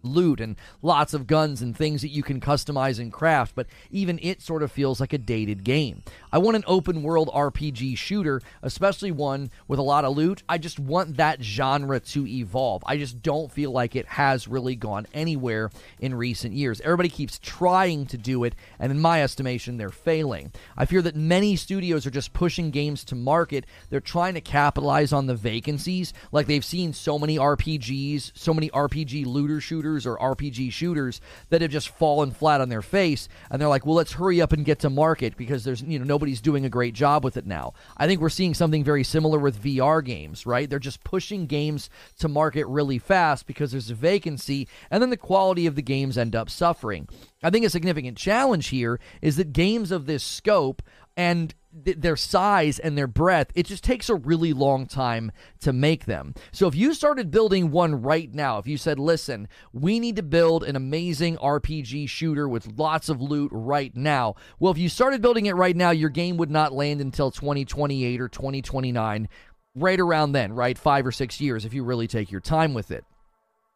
loot 0.07 0.41
and 0.41 0.57
lots 0.83 1.15
of 1.15 1.27
guns 1.27 1.63
and 1.63 1.77
things 1.77 2.03
that 2.03 2.09
you 2.09 2.23
can 2.23 2.41
customize 2.41 2.99
and 2.99 3.13
craft, 3.13 3.55
but 3.55 3.67
even 3.91 4.19
it 4.23 4.41
sort 4.41 4.63
of 4.63 4.73
feels 4.73 5.01
like 5.01 5.13
a 5.13 5.19
dated 5.19 5.65
game. 5.65 6.03
I 6.37 6.39
want 6.39 6.59
an 6.59 6.65
open 6.67 7.03
world 7.03 7.31
RPG 7.33 7.97
shooter, 7.97 8.43
especially 8.63 9.11
one 9.11 9.51
with 9.69 9.79
a 9.79 9.83
lot 9.83 10.05
of 10.05 10.15
loot. 10.15 10.43
I 10.47 10.59
just 10.59 10.79
want 10.79 11.17
that 11.17 11.43
genre 11.43 11.99
to 11.99 12.27
evolve. 12.27 12.85
I 12.87 12.99
just 12.99 13.23
don't 13.23 13.51
feel 13.51 13.71
like 13.71 13.97
it 13.97 14.05
has 14.05 14.47
really 14.47 14.77
gone 14.77 15.07
anywhere 15.15 15.71
in 15.99 16.15
recent 16.15 16.53
years. 16.53 16.83
Everybody 16.83 17.09
keeps 17.09 17.39
trying 17.39 18.05
to 18.09 18.19
do 18.19 18.45
it, 18.45 18.55
and 18.79 18.93
in 18.93 19.01
my 19.01 19.23
estimation, 19.23 19.79
they're 19.79 19.89
failing. 19.89 20.53
I 20.77 20.85
fear 20.85 21.01
that 21.01 21.17
many 21.17 21.57
studios 21.57 22.07
are 22.07 22.11
just 22.11 22.35
pushing 22.35 22.71
games 22.71 23.03
to 23.05 23.15
market. 23.15 23.65
They're 23.89 24.01
trying 24.01 24.35
to 24.35 24.43
capitalize 24.43 25.15
on 25.15 25.29
the 25.29 25.35
vacancies, 25.35 26.13
like 26.33 26.49
they've 26.49 26.63
seen 26.63 26.93
so 26.93 27.19
many 27.19 27.39
RPGs, 27.39 28.33
so 28.35 28.53
many 28.53 28.69
RPG 28.69 29.25
looter 29.25 29.63
shooters 29.63 30.05
or 30.05 30.19
RPG 30.19 30.71
shooters 30.71 31.23
that 31.49 31.63
have 31.63 31.71
just 31.71 31.89
fallen 31.89 32.31
flat 32.31 32.61
on 32.61 32.69
their 32.69 32.83
face, 32.83 33.27
and 33.51 33.59
they're 33.59 33.71
like, 33.71 33.87
well, 33.87 33.95
let's 33.95 34.13
hurry 34.13 34.43
up 34.43 34.53
and 34.53 34.67
get 34.67 34.81
to 34.81 34.91
market 34.91 35.35
because 35.39 35.65
there's 35.65 35.81
you 35.81 35.99
know 35.99 36.05
nobody's 36.27 36.41
doing 36.41 36.65
a 36.65 36.69
great 36.69 36.93
job 36.93 37.23
with 37.23 37.37
it 37.37 37.47
now. 37.47 37.73
I 37.97 38.09
think 38.09 38.21
we're 38.21 38.31
seeing 38.31 38.53
something 38.53 38.83
very 38.83 39.05
similar 39.05 39.39
with 39.39 39.63
VR 39.63 40.05
games, 40.05 40.45
right? 40.45 40.69
They're 40.69 40.81
just 40.81 41.05
pushing 41.05 41.47
games 41.47 41.89
to 42.19 42.27
market 42.27 42.67
really 42.67 42.99
fast 42.99 43.47
because 43.47 43.71
there's 43.71 43.91
a 43.91 43.95
vacancy, 43.95 44.67
and 44.91 45.01
then 45.01 45.11
the 45.11 45.17
quality 45.17 45.69
of 45.69 45.77
the 45.77 45.83
games 45.83 46.19
end 46.19 46.35
up 46.35 46.51
suffering. 46.51 47.09
I 47.45 47.51
think 47.51 47.65
a 47.65 47.71
significant 47.71 48.19
challenge 48.19 48.71
here 48.71 48.99
is 49.23 49.37
that 49.37 49.53
games 49.53 49.93
of 49.93 50.07
this 50.07 50.25
scope 50.25 50.83
and 51.17 51.55
th- 51.85 51.99
their 51.99 52.17
size 52.17 52.79
and 52.79 52.97
their 52.97 53.07
breadth, 53.07 53.53
it 53.55 53.67
just 53.67 53.85
takes 53.85 54.09
a 54.09 54.15
really 54.15 54.53
long 54.53 54.87
time 54.87 55.33
to 55.61 55.73
make 55.73 56.05
them. 56.07 56.35
So 56.53 56.67
if 56.67 56.75
you 56.75 56.95
started 56.95 57.31
building 57.31 57.71
one 57.71 58.03
right 58.03 58.33
now, 58.33 58.59
if 58.59 58.67
you 58.67 58.77
said, 58.77 58.99
listen, 58.99 59.49
we 59.73 60.01
need 60.01 60.17
to 60.17 60.23
build 60.23 60.65
an 60.65 60.77
amazing 60.77 61.37
RPG 61.39 62.09
shooter 62.09 62.49
with 62.49 62.79
lots 62.79 63.09
of 63.09 63.21
loot 63.21 63.51
right 63.53 63.95
now, 63.97 64.35
well, 64.59 64.73
if 64.73 64.79
you 64.79 64.89
started 64.89 65.23
building 65.23 65.47
it 65.47 65.57
right 65.57 65.77
now, 65.77 65.91
your 65.91 66.11
game 66.11 66.37
would 66.37 66.51
not 66.51 66.73
land 66.73 67.01
until 67.01 67.31
2028 67.31 68.21
or 68.21 68.29
2029, 68.29 69.29
right 69.75 70.01
around 70.01 70.33
then, 70.33 70.53
right? 70.53 70.79
Five 70.79 71.07
or 71.07 71.13
six 71.13 71.41
years 71.41 71.65
if 71.65 71.75
you 71.75 71.85
really 71.85 72.07
take 72.07 72.31
your 72.31 72.41
time 72.41 72.75
with 72.75 72.91
it 72.91 73.05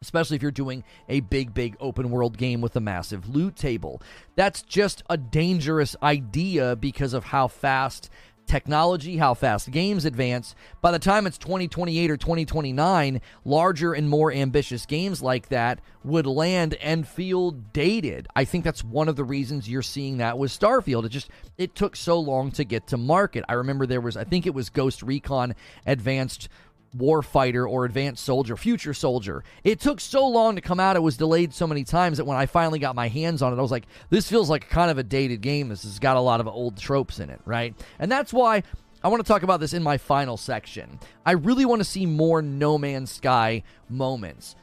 especially 0.02 0.34
if 0.34 0.40
you're 0.40 0.50
doing 0.50 0.82
a 1.10 1.20
big, 1.20 1.52
big 1.52 1.76
open 1.78 2.10
world 2.10 2.38
game 2.38 2.62
with 2.62 2.74
a 2.74 2.80
massive 2.80 3.28
loot 3.28 3.54
table. 3.54 4.00
That's 4.34 4.62
just 4.62 5.02
a 5.10 5.18
dangerous 5.18 5.94
idea 6.02 6.74
because 6.74 7.12
of 7.12 7.24
how 7.24 7.48
fast 7.48 8.08
technology, 8.46 9.18
how 9.18 9.34
fast 9.34 9.70
games 9.70 10.06
advance. 10.06 10.54
By 10.80 10.90
the 10.90 10.98
time 10.98 11.26
it's 11.26 11.36
2028 11.36 12.10
or 12.10 12.16
2029, 12.16 13.20
larger 13.44 13.92
and 13.92 14.08
more 14.08 14.32
ambitious 14.32 14.86
games 14.86 15.20
like 15.20 15.50
that 15.50 15.80
would 16.02 16.26
land 16.26 16.74
and 16.76 17.06
feel 17.06 17.50
dated. 17.50 18.26
I 18.34 18.46
think 18.46 18.64
that's 18.64 18.82
one 18.82 19.10
of 19.10 19.16
the 19.16 19.24
reasons 19.24 19.68
you're 19.68 19.82
seeing 19.82 20.16
that 20.16 20.38
with 20.38 20.50
Starfield. 20.50 21.04
It 21.04 21.10
just 21.10 21.28
it 21.58 21.74
took 21.74 21.94
so 21.94 22.18
long 22.18 22.50
to 22.52 22.64
get 22.64 22.86
to 22.86 22.96
market. 22.96 23.44
I 23.50 23.52
remember 23.52 23.84
there 23.84 24.00
was 24.00 24.16
I 24.16 24.24
think 24.24 24.46
it 24.46 24.54
was 24.54 24.70
Ghost 24.70 25.02
Recon 25.02 25.54
Advanced 25.84 26.48
warfighter 26.96 27.68
or 27.68 27.84
advanced 27.84 28.24
soldier, 28.24 28.56
future 28.56 28.94
soldier. 28.94 29.44
It 29.64 29.80
took 29.80 30.00
so 30.00 30.26
long 30.26 30.56
to 30.56 30.60
come 30.60 30.80
out. 30.80 30.96
It 30.96 31.00
was 31.00 31.16
delayed 31.16 31.54
so 31.54 31.66
many 31.66 31.84
times 31.84 32.18
that 32.18 32.24
when 32.24 32.36
I 32.36 32.46
finally 32.46 32.78
got 32.78 32.94
my 32.94 33.08
hands 33.08 33.42
on 33.42 33.52
it, 33.52 33.56
I 33.56 33.62
was 33.62 33.70
like, 33.70 33.86
this 34.10 34.28
feels 34.28 34.50
like 34.50 34.68
kind 34.68 34.90
of 34.90 34.98
a 34.98 35.02
dated 35.02 35.40
game. 35.40 35.68
This 35.68 35.84
has 35.84 35.98
got 35.98 36.16
a 36.16 36.20
lot 36.20 36.40
of 36.40 36.48
old 36.48 36.76
tropes 36.76 37.20
in 37.20 37.30
it, 37.30 37.40
right? 37.44 37.74
And 37.98 38.10
that's 38.10 38.32
why 38.32 38.62
I 39.02 39.08
want 39.08 39.24
to 39.24 39.28
talk 39.28 39.42
about 39.42 39.60
this 39.60 39.72
in 39.72 39.82
my 39.82 39.98
final 39.98 40.36
section. 40.36 40.98
I 41.24 41.32
really 41.32 41.64
want 41.64 41.80
to 41.80 41.84
see 41.84 42.06
more 42.06 42.42
No 42.42 42.76
Man's 42.76 43.10
Sky 43.10 43.62
moments. 43.88 44.56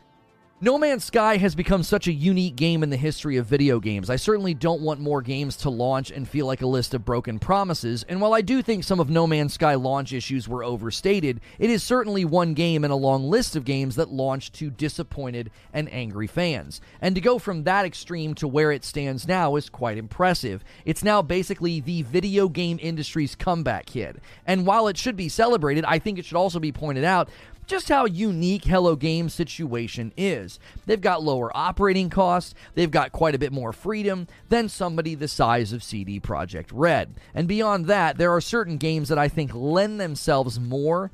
No 0.59 0.79
Man's 0.79 1.03
Sky 1.03 1.37
has 1.37 1.53
become 1.53 1.83
such 1.83 2.07
a 2.07 2.11
unique 2.11 2.55
game 2.55 2.81
in 2.81 2.89
the 2.89 2.97
history 2.97 3.37
of 3.37 3.45
video 3.45 3.79
games. 3.79 4.09
I 4.09 4.15
certainly 4.15 4.55
don't 4.55 4.81
want 4.81 4.99
more 4.99 5.21
games 5.21 5.55
to 5.57 5.69
launch 5.69 6.09
and 6.09 6.27
feel 6.27 6.47
like 6.47 6.63
a 6.63 6.65
list 6.65 6.95
of 6.95 7.05
broken 7.05 7.37
promises, 7.37 8.03
and 8.09 8.19
while 8.19 8.33
I 8.33 8.41
do 8.41 8.63
think 8.63 8.83
some 8.83 8.99
of 8.99 9.07
No 9.07 9.27
Man's 9.27 9.53
Sky 9.53 9.75
launch 9.75 10.13
issues 10.13 10.49
were 10.49 10.63
overstated, 10.63 11.41
it 11.59 11.69
is 11.69 11.83
certainly 11.83 12.25
one 12.25 12.55
game 12.55 12.83
in 12.83 12.89
a 12.89 12.95
long 12.95 13.29
list 13.29 13.55
of 13.55 13.65
games 13.65 13.97
that 13.97 14.09
launched 14.09 14.55
to 14.55 14.71
disappointed 14.71 15.51
and 15.73 15.93
angry 15.93 16.25
fans. 16.25 16.81
And 17.01 17.13
to 17.13 17.21
go 17.21 17.37
from 17.37 17.65
that 17.65 17.85
extreme 17.85 18.33
to 18.33 18.47
where 18.47 18.71
it 18.71 18.83
stands 18.83 19.27
now 19.27 19.57
is 19.57 19.69
quite 19.69 19.99
impressive. 19.99 20.63
It's 20.85 21.03
now 21.03 21.21
basically 21.21 21.81
the 21.81 22.01
video 22.01 22.49
game 22.49 22.79
industry's 22.81 23.35
comeback 23.35 23.85
kid. 23.85 24.21
And 24.47 24.65
while 24.65 24.87
it 24.87 24.97
should 24.97 25.17
be 25.17 25.29
celebrated, 25.29 25.85
I 25.85 25.99
think 25.99 26.17
it 26.17 26.25
should 26.25 26.35
also 26.35 26.59
be 26.59 26.71
pointed 26.71 27.03
out 27.03 27.29
just 27.67 27.89
how 27.89 28.05
unique 28.05 28.63
Hello 28.63 28.95
Games' 28.95 29.33
situation 29.33 30.13
is. 30.17 30.59
They've 30.85 30.99
got 30.99 31.21
lower 31.21 31.55
operating 31.55 32.09
costs, 32.09 32.55
they've 32.73 32.89
got 32.89 33.11
quite 33.11 33.35
a 33.35 33.39
bit 33.39 33.51
more 33.51 33.73
freedom 33.73 34.27
than 34.49 34.69
somebody 34.69 35.13
the 35.13 35.27
size 35.27 35.73
of 35.73 35.83
CD 35.83 36.19
Projekt 36.19 36.69
Red. 36.71 37.13
And 37.35 37.47
beyond 37.47 37.85
that, 37.87 38.17
there 38.17 38.33
are 38.33 38.41
certain 38.41 38.77
games 38.77 39.09
that 39.09 39.19
I 39.19 39.27
think 39.27 39.51
lend 39.53 39.99
themselves 39.99 40.59
more 40.59 41.11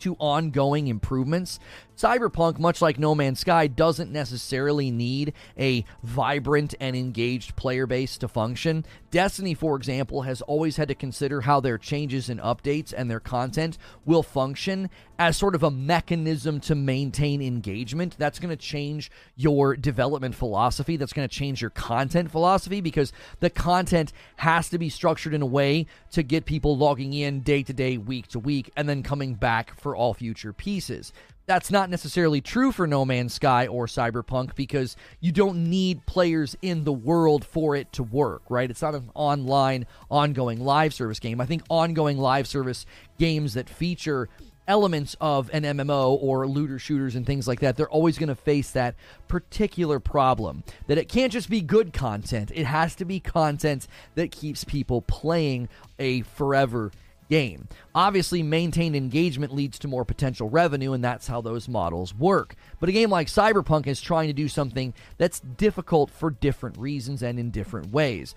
to 0.00 0.16
ongoing 0.16 0.88
improvements. 0.88 1.58
Cyberpunk, 1.96 2.58
much 2.58 2.82
like 2.82 2.98
No 2.98 3.14
Man's 3.14 3.40
Sky, 3.40 3.66
doesn't 3.68 4.10
necessarily 4.10 4.90
need 4.90 5.32
a 5.58 5.84
vibrant 6.02 6.74
and 6.80 6.96
engaged 6.96 7.54
player 7.54 7.86
base 7.86 8.18
to 8.18 8.28
function. 8.28 8.84
Destiny, 9.10 9.54
for 9.54 9.76
example, 9.76 10.22
has 10.22 10.42
always 10.42 10.76
had 10.76 10.88
to 10.88 10.94
consider 10.94 11.42
how 11.42 11.60
their 11.60 11.78
changes 11.78 12.28
and 12.28 12.40
updates 12.40 12.92
and 12.96 13.08
their 13.08 13.20
content 13.20 13.78
will 14.04 14.24
function 14.24 14.90
as 15.18 15.36
sort 15.36 15.54
of 15.54 15.62
a 15.62 15.70
mechanism 15.70 16.58
to 16.58 16.74
maintain 16.74 17.40
engagement. 17.40 18.16
That's 18.18 18.40
going 18.40 18.50
to 18.50 18.56
change 18.56 19.12
your 19.36 19.76
development 19.76 20.34
philosophy. 20.34 20.96
That's 20.96 21.12
going 21.12 21.28
to 21.28 21.34
change 21.34 21.60
your 21.60 21.70
content 21.70 22.32
philosophy 22.32 22.80
because 22.80 23.12
the 23.38 23.50
content 23.50 24.12
has 24.36 24.68
to 24.70 24.78
be 24.78 24.88
structured 24.88 25.34
in 25.34 25.42
a 25.42 25.46
way 25.46 25.86
to 26.10 26.24
get 26.24 26.44
people 26.44 26.76
logging 26.76 27.12
in 27.12 27.40
day 27.40 27.62
to 27.62 27.72
day, 27.72 27.96
week 27.98 28.26
to 28.28 28.40
week, 28.40 28.72
and 28.76 28.88
then 28.88 29.04
coming 29.04 29.34
back 29.34 29.78
for 29.78 29.94
all 29.94 30.14
future 30.14 30.52
pieces. 30.52 31.12
That's 31.46 31.70
not 31.70 31.90
necessarily 31.90 32.40
true 32.40 32.72
for 32.72 32.86
No 32.86 33.04
Man's 33.04 33.34
Sky 33.34 33.66
or 33.66 33.86
Cyberpunk 33.86 34.54
because 34.54 34.96
you 35.20 35.30
don't 35.30 35.68
need 35.68 36.06
players 36.06 36.56
in 36.62 36.84
the 36.84 36.92
world 36.92 37.44
for 37.44 37.76
it 37.76 37.92
to 37.92 38.02
work, 38.02 38.42
right? 38.48 38.70
It's 38.70 38.80
not 38.80 38.94
an 38.94 39.10
online, 39.14 39.86
ongoing 40.10 40.60
live 40.60 40.94
service 40.94 41.18
game. 41.18 41.42
I 41.42 41.46
think 41.46 41.62
ongoing 41.68 42.16
live 42.16 42.46
service 42.46 42.86
games 43.18 43.54
that 43.54 43.68
feature 43.68 44.30
elements 44.66 45.14
of 45.20 45.50
an 45.52 45.64
MMO 45.64 46.16
or 46.22 46.46
looter 46.46 46.78
shooters 46.78 47.14
and 47.14 47.26
things 47.26 47.46
like 47.46 47.60
that, 47.60 47.76
they're 47.76 47.90
always 47.90 48.16
going 48.16 48.30
to 48.30 48.34
face 48.34 48.70
that 48.70 48.94
particular 49.28 50.00
problem 50.00 50.64
that 50.86 50.96
it 50.96 51.10
can't 51.10 51.30
just 51.32 51.50
be 51.50 51.60
good 51.60 51.92
content. 51.92 52.50
It 52.54 52.64
has 52.64 52.94
to 52.96 53.04
be 53.04 53.20
content 53.20 53.86
that 54.14 54.30
keeps 54.30 54.64
people 54.64 55.02
playing 55.02 55.68
a 55.98 56.22
forever 56.22 56.90
game. 57.28 57.68
Obviously, 57.94 58.42
maintained 58.42 58.96
engagement 58.96 59.54
leads 59.54 59.78
to 59.80 59.88
more 59.88 60.04
potential 60.04 60.48
revenue, 60.48 60.92
and 60.92 61.02
that's 61.02 61.26
how 61.26 61.40
those 61.40 61.68
models 61.68 62.14
work. 62.14 62.56
But 62.80 62.88
a 62.88 62.92
game 62.92 63.10
like 63.10 63.28
Cyberpunk 63.28 63.86
is 63.86 64.00
trying 64.00 64.28
to 64.28 64.32
do 64.32 64.48
something 64.48 64.94
that's 65.18 65.40
difficult 65.40 66.10
for 66.10 66.30
different 66.30 66.78
reasons 66.78 67.22
and 67.22 67.38
in 67.38 67.50
different 67.50 67.92
ways. 67.92 68.34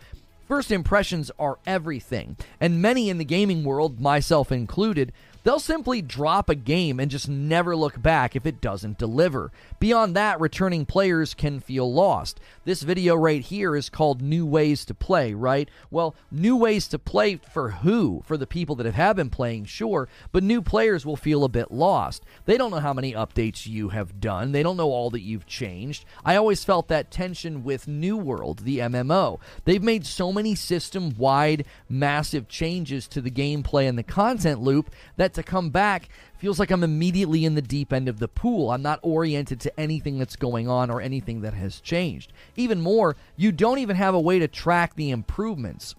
First 0.47 0.71
impressions 0.71 1.29
are 1.37 1.59
everything, 1.65 2.37
and 2.61 2.81
many 2.81 3.09
in 3.09 3.17
the 3.17 3.25
gaming 3.25 3.65
world, 3.65 3.99
myself 3.99 4.49
included, 4.49 5.11
They'll 5.47 5.59
simply 5.59 6.01
drop 6.01 6.49
a 6.49 6.55
game 6.55 6.99
and 6.99 7.09
just 7.09 7.29
never 7.29 7.73
look 7.73 8.01
back 8.01 8.35
if 8.35 8.45
it 8.45 8.59
doesn't 8.59 8.97
deliver. 8.97 9.53
Beyond 9.79 10.13
that, 10.13 10.41
returning 10.41 10.85
players 10.85 11.33
can 11.33 11.61
feel 11.61 11.89
lost. 11.89 12.41
This 12.65 12.81
video 12.81 13.15
right 13.15 13.41
here 13.41 13.73
is 13.73 13.89
called 13.89 14.21
New 14.21 14.45
Ways 14.45 14.83
to 14.83 14.93
Play, 14.93 15.33
right? 15.33 15.69
Well, 15.89 16.15
new 16.29 16.57
ways 16.57 16.89
to 16.89 16.99
play 16.99 17.39
for 17.53 17.69
who? 17.69 18.23
For 18.25 18.35
the 18.35 18.45
people 18.45 18.75
that 18.75 18.93
have 18.93 19.15
been 19.15 19.29
playing, 19.29 19.67
sure, 19.67 20.09
but 20.33 20.43
new 20.43 20.61
players 20.61 21.05
will 21.05 21.15
feel 21.15 21.45
a 21.45 21.47
bit 21.47 21.71
lost. 21.71 22.25
They 22.43 22.57
don't 22.57 22.71
know 22.71 22.81
how 22.81 22.91
many 22.91 23.13
updates 23.13 23.65
you 23.65 23.87
have 23.87 24.19
done, 24.19 24.51
they 24.51 24.63
don't 24.63 24.75
know 24.75 24.91
all 24.91 25.09
that 25.11 25.21
you've 25.21 25.45
changed. 25.45 26.03
I 26.25 26.35
always 26.35 26.65
felt 26.65 26.89
that 26.89 27.09
tension 27.09 27.63
with 27.63 27.87
New 27.87 28.17
World, 28.17 28.65
the 28.65 28.79
MMO. 28.79 29.39
They've 29.63 29.81
made 29.81 30.05
so 30.05 30.33
many 30.33 30.55
system 30.55 31.15
wide, 31.17 31.63
massive 31.87 32.49
changes 32.49 33.07
to 33.07 33.21
the 33.21 33.31
gameplay 33.31 33.87
and 33.87 33.97
the 33.97 34.03
content 34.03 34.59
loop 34.59 34.91
that 35.15 35.36
to 35.37 35.43
come 35.43 35.69
back 35.69 36.09
feels 36.37 36.59
like 36.59 36.69
I'm 36.69 36.83
immediately 36.83 37.45
in 37.45 37.55
the 37.55 37.61
deep 37.61 37.91
end 37.91 38.07
of 38.07 38.19
the 38.19 38.27
pool. 38.27 38.69
I'm 38.69 38.81
not 38.81 38.99
oriented 39.01 39.59
to 39.61 39.79
anything 39.79 40.19
that's 40.19 40.35
going 40.35 40.67
on 40.67 40.91
or 40.91 41.01
anything 41.01 41.41
that 41.41 41.53
has 41.53 41.79
changed. 41.79 42.33
Even 42.55 42.81
more, 42.81 43.15
you 43.35 43.51
don't 43.51 43.79
even 43.79 43.95
have 43.95 44.13
a 44.13 44.19
way 44.19 44.39
to 44.39 44.47
track 44.47 44.95
the 44.95 45.09
improvements. 45.09 45.95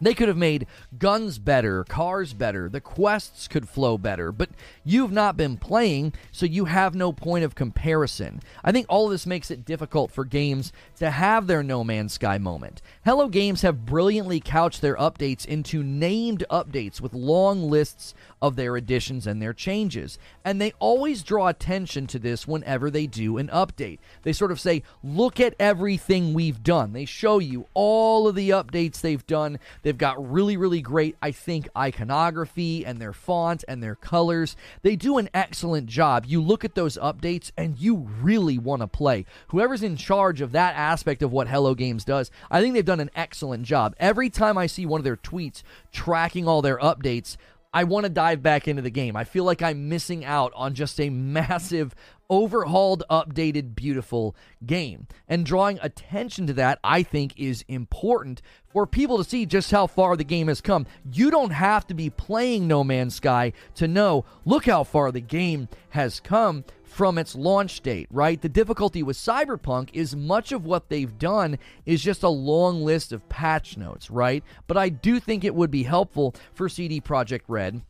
They 0.00 0.14
could 0.14 0.28
have 0.28 0.36
made 0.36 0.66
guns 0.96 1.38
better, 1.38 1.82
cars 1.82 2.32
better, 2.32 2.68
the 2.68 2.80
quests 2.80 3.48
could 3.48 3.68
flow 3.68 3.98
better, 3.98 4.30
but 4.30 4.50
you've 4.84 5.10
not 5.10 5.36
been 5.36 5.56
playing, 5.56 6.14
so 6.30 6.46
you 6.46 6.66
have 6.66 6.94
no 6.94 7.12
point 7.12 7.44
of 7.44 7.56
comparison. 7.56 8.40
I 8.62 8.70
think 8.70 8.86
all 8.88 9.08
this 9.08 9.26
makes 9.26 9.50
it 9.50 9.64
difficult 9.64 10.12
for 10.12 10.24
games 10.24 10.72
to 10.98 11.10
have 11.10 11.46
their 11.46 11.64
No 11.64 11.82
Man's 11.82 12.12
Sky 12.12 12.38
moment. 12.38 12.80
Hello 13.04 13.28
Games 13.28 13.62
have 13.62 13.86
brilliantly 13.86 14.38
couched 14.38 14.82
their 14.82 14.96
updates 14.96 15.44
into 15.44 15.82
named 15.82 16.44
updates 16.48 17.00
with 17.00 17.12
long 17.12 17.68
lists 17.68 18.14
of 18.40 18.56
their 18.56 18.76
additions 18.76 19.26
and 19.26 19.42
their 19.42 19.52
changes, 19.52 20.18
and 20.44 20.60
they 20.60 20.72
always 20.78 21.22
draw 21.22 21.48
attention 21.48 22.06
to 22.06 22.18
this 22.18 22.46
whenever 22.46 22.90
they 22.90 23.06
do 23.06 23.38
an 23.38 23.48
update. 23.48 23.98
They 24.22 24.32
sort 24.32 24.52
of 24.52 24.60
say, 24.60 24.82
Look 25.02 25.40
at 25.40 25.54
everything 25.58 26.34
we've 26.34 26.62
done. 26.62 26.92
They 26.92 27.04
show 27.04 27.38
you 27.38 27.66
all 27.74 28.28
of 28.28 28.34
the 28.34 28.50
updates 28.50 29.00
they've 29.00 29.26
done. 29.26 29.58
They've 29.82 29.96
got 29.96 30.30
really, 30.30 30.56
really 30.56 30.80
great, 30.80 31.16
I 31.20 31.30
think, 31.30 31.68
iconography 31.76 32.84
and 32.84 33.00
their 33.00 33.12
font 33.12 33.64
and 33.66 33.82
their 33.82 33.94
colors. 33.94 34.56
They 34.82 34.96
do 34.96 35.18
an 35.18 35.28
excellent 35.34 35.86
job. 35.86 36.24
You 36.26 36.42
look 36.42 36.64
at 36.64 36.74
those 36.74 36.96
updates 36.98 37.50
and 37.56 37.78
you 37.78 38.08
really 38.20 38.58
want 38.58 38.82
to 38.82 38.86
play. 38.86 39.24
Whoever's 39.48 39.82
in 39.82 39.96
charge 39.96 40.40
of 40.40 40.52
that 40.52 40.76
aspect 40.76 41.22
of 41.22 41.32
what 41.32 41.48
Hello 41.48 41.74
Games 41.74 42.04
does, 42.04 42.30
I 42.50 42.60
think 42.60 42.74
they've 42.74 42.84
done 42.84 43.00
an 43.00 43.10
excellent 43.14 43.64
job. 43.64 43.94
Every 43.98 44.30
time 44.30 44.58
I 44.58 44.66
see 44.66 44.86
one 44.86 45.00
of 45.00 45.04
their 45.04 45.16
tweets 45.16 45.62
tracking 45.92 46.46
all 46.46 46.62
their 46.62 46.78
updates, 46.78 47.36
I 47.72 47.84
want 47.84 48.04
to 48.04 48.10
dive 48.10 48.42
back 48.42 48.66
into 48.66 48.82
the 48.82 48.90
game. 48.90 49.14
I 49.14 49.24
feel 49.24 49.44
like 49.44 49.60
I'm 49.60 49.88
missing 49.88 50.24
out 50.24 50.52
on 50.56 50.74
just 50.74 50.98
a 50.98 51.10
massive, 51.10 51.94
overhauled, 52.30 53.04
updated, 53.10 53.74
beautiful 53.74 54.34
game. 54.64 55.06
And 55.28 55.44
drawing 55.44 55.78
attention 55.82 56.46
to 56.46 56.54
that, 56.54 56.78
I 56.82 57.02
think, 57.02 57.34
is 57.36 57.64
important 57.68 58.40
for 58.66 58.86
people 58.86 59.18
to 59.18 59.24
see 59.24 59.44
just 59.44 59.70
how 59.70 59.86
far 59.86 60.16
the 60.16 60.24
game 60.24 60.48
has 60.48 60.62
come. 60.62 60.86
You 61.12 61.30
don't 61.30 61.50
have 61.50 61.86
to 61.88 61.94
be 61.94 62.08
playing 62.08 62.66
No 62.66 62.82
Man's 62.82 63.16
Sky 63.16 63.52
to 63.74 63.86
know, 63.86 64.24
look 64.46 64.64
how 64.64 64.82
far 64.84 65.12
the 65.12 65.20
game 65.20 65.68
has 65.90 66.20
come 66.20 66.64
from 66.88 67.18
its 67.18 67.34
launch 67.34 67.80
date, 67.82 68.08
right? 68.10 68.40
The 68.40 68.48
difficulty 68.48 69.02
with 69.02 69.16
Cyberpunk 69.16 69.90
is 69.92 70.16
much 70.16 70.52
of 70.52 70.64
what 70.64 70.88
they've 70.88 71.18
done 71.18 71.58
is 71.86 72.02
just 72.02 72.22
a 72.22 72.28
long 72.28 72.82
list 72.82 73.12
of 73.12 73.28
patch 73.28 73.76
notes, 73.76 74.10
right? 74.10 74.42
But 74.66 74.76
I 74.76 74.88
do 74.88 75.20
think 75.20 75.44
it 75.44 75.54
would 75.54 75.70
be 75.70 75.82
helpful 75.84 76.34
for 76.54 76.68
CD 76.68 77.00
Projekt 77.00 77.42
Red 77.46 77.82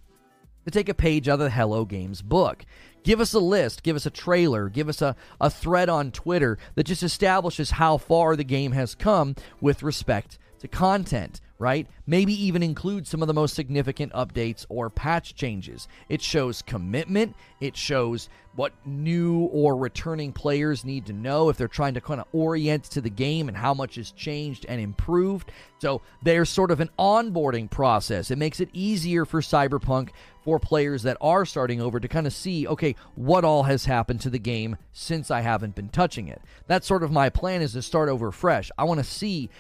to 0.65 0.71
take 0.71 0.89
a 0.89 0.95
page 0.95 1.29
out 1.29 1.35
of 1.35 1.41
the 1.41 1.51
Hello 1.51 1.85
Games 1.85 2.21
book. 2.21 2.67
Give 3.05 3.21
us 3.21 3.33
a 3.33 3.39
list, 3.39 3.83
give 3.83 3.97
us 3.97 4.05
a 4.05 4.11
trailer, 4.11 4.69
give 4.69 4.89
us 4.89 5.01
a, 5.01 5.17
a 5.41 5.49
thread 5.49 5.89
on 5.89 6.11
Twitter 6.11 6.59
that 6.75 6.85
just 6.85 7.03
establishes 7.03 7.71
how 7.71 7.97
far 7.97 8.37
the 8.37 8.45
game 8.45 8.73
has 8.73 8.95
come 8.95 9.35
with 9.61 9.83
respect 9.83 10.39
to 10.59 10.69
content 10.69 11.41
right? 11.59 11.87
Maybe 12.07 12.33
even 12.45 12.63
include 12.63 13.07
some 13.07 13.21
of 13.21 13.29
the 13.29 13.35
most 13.35 13.55
significant 13.55 14.13
updates 14.13 14.65
or 14.69 14.91
patch 14.91 15.35
changes. 15.35 15.89
It 16.09 16.23
shows 16.23 16.63
commitment, 16.63 17.35
it 17.61 17.77
shows 17.77 18.29
what 18.55 18.73
new 18.85 19.45
or 19.53 19.77
returning 19.77 20.33
players 20.33 20.85
need 20.85 21.07
to 21.07 21.13
know 21.13 21.49
if 21.49 21.57
they're 21.57 21.69
trying 21.69 21.95
to 21.95 22.01
kind 22.01 22.21
of 22.21 22.27
orient 22.33 22.85
to 22.85 23.01
the 23.01 23.11
game 23.11 23.49
and 23.49 23.57
how 23.57 23.73
much 23.73 23.97
has 23.97 24.11
changed 24.13 24.67
and 24.69 24.81
improved. 24.81 25.53
So 25.81 26.03
there's 26.23 26.49
sort 26.49 26.71
of 26.71 26.81
an 26.81 26.91
onboarding 26.99 27.71
process. 27.71 28.31
It 28.31 28.39
makes 28.39 28.59
it 28.59 28.69
easier 28.73 29.25
for 29.25 29.41
Cyberpunk 29.41 30.11
for 30.43 30.59
players 30.59 31.03
that 31.03 31.17
are 31.21 31.45
starting 31.45 31.81
over 31.81 32.01
to 32.01 32.09
kind 32.09 32.27
of 32.27 32.33
see, 32.33 32.67
okay, 32.67 32.97
what 33.15 33.45
all 33.45 33.65
has 33.65 33.85
happened 33.85 34.21
to 34.23 34.31
the 34.31 34.39
game 34.39 34.77
since 34.93 35.31
I 35.31 35.43
haven't 35.43 35.75
been 35.75 35.91
touching 35.91 36.27
it. 36.27 36.41
That's 36.67 36.87
sort 36.87 37.03
of 37.03 37.13
my 37.13 37.29
plan 37.29 37.63
is 37.63 37.75
to 37.75 37.83
start 37.83 38.09
over 38.09 38.33
fresh. 38.33 38.71
I 38.77 38.85
want 38.85 38.99
to 38.99 39.05
see 39.05 39.51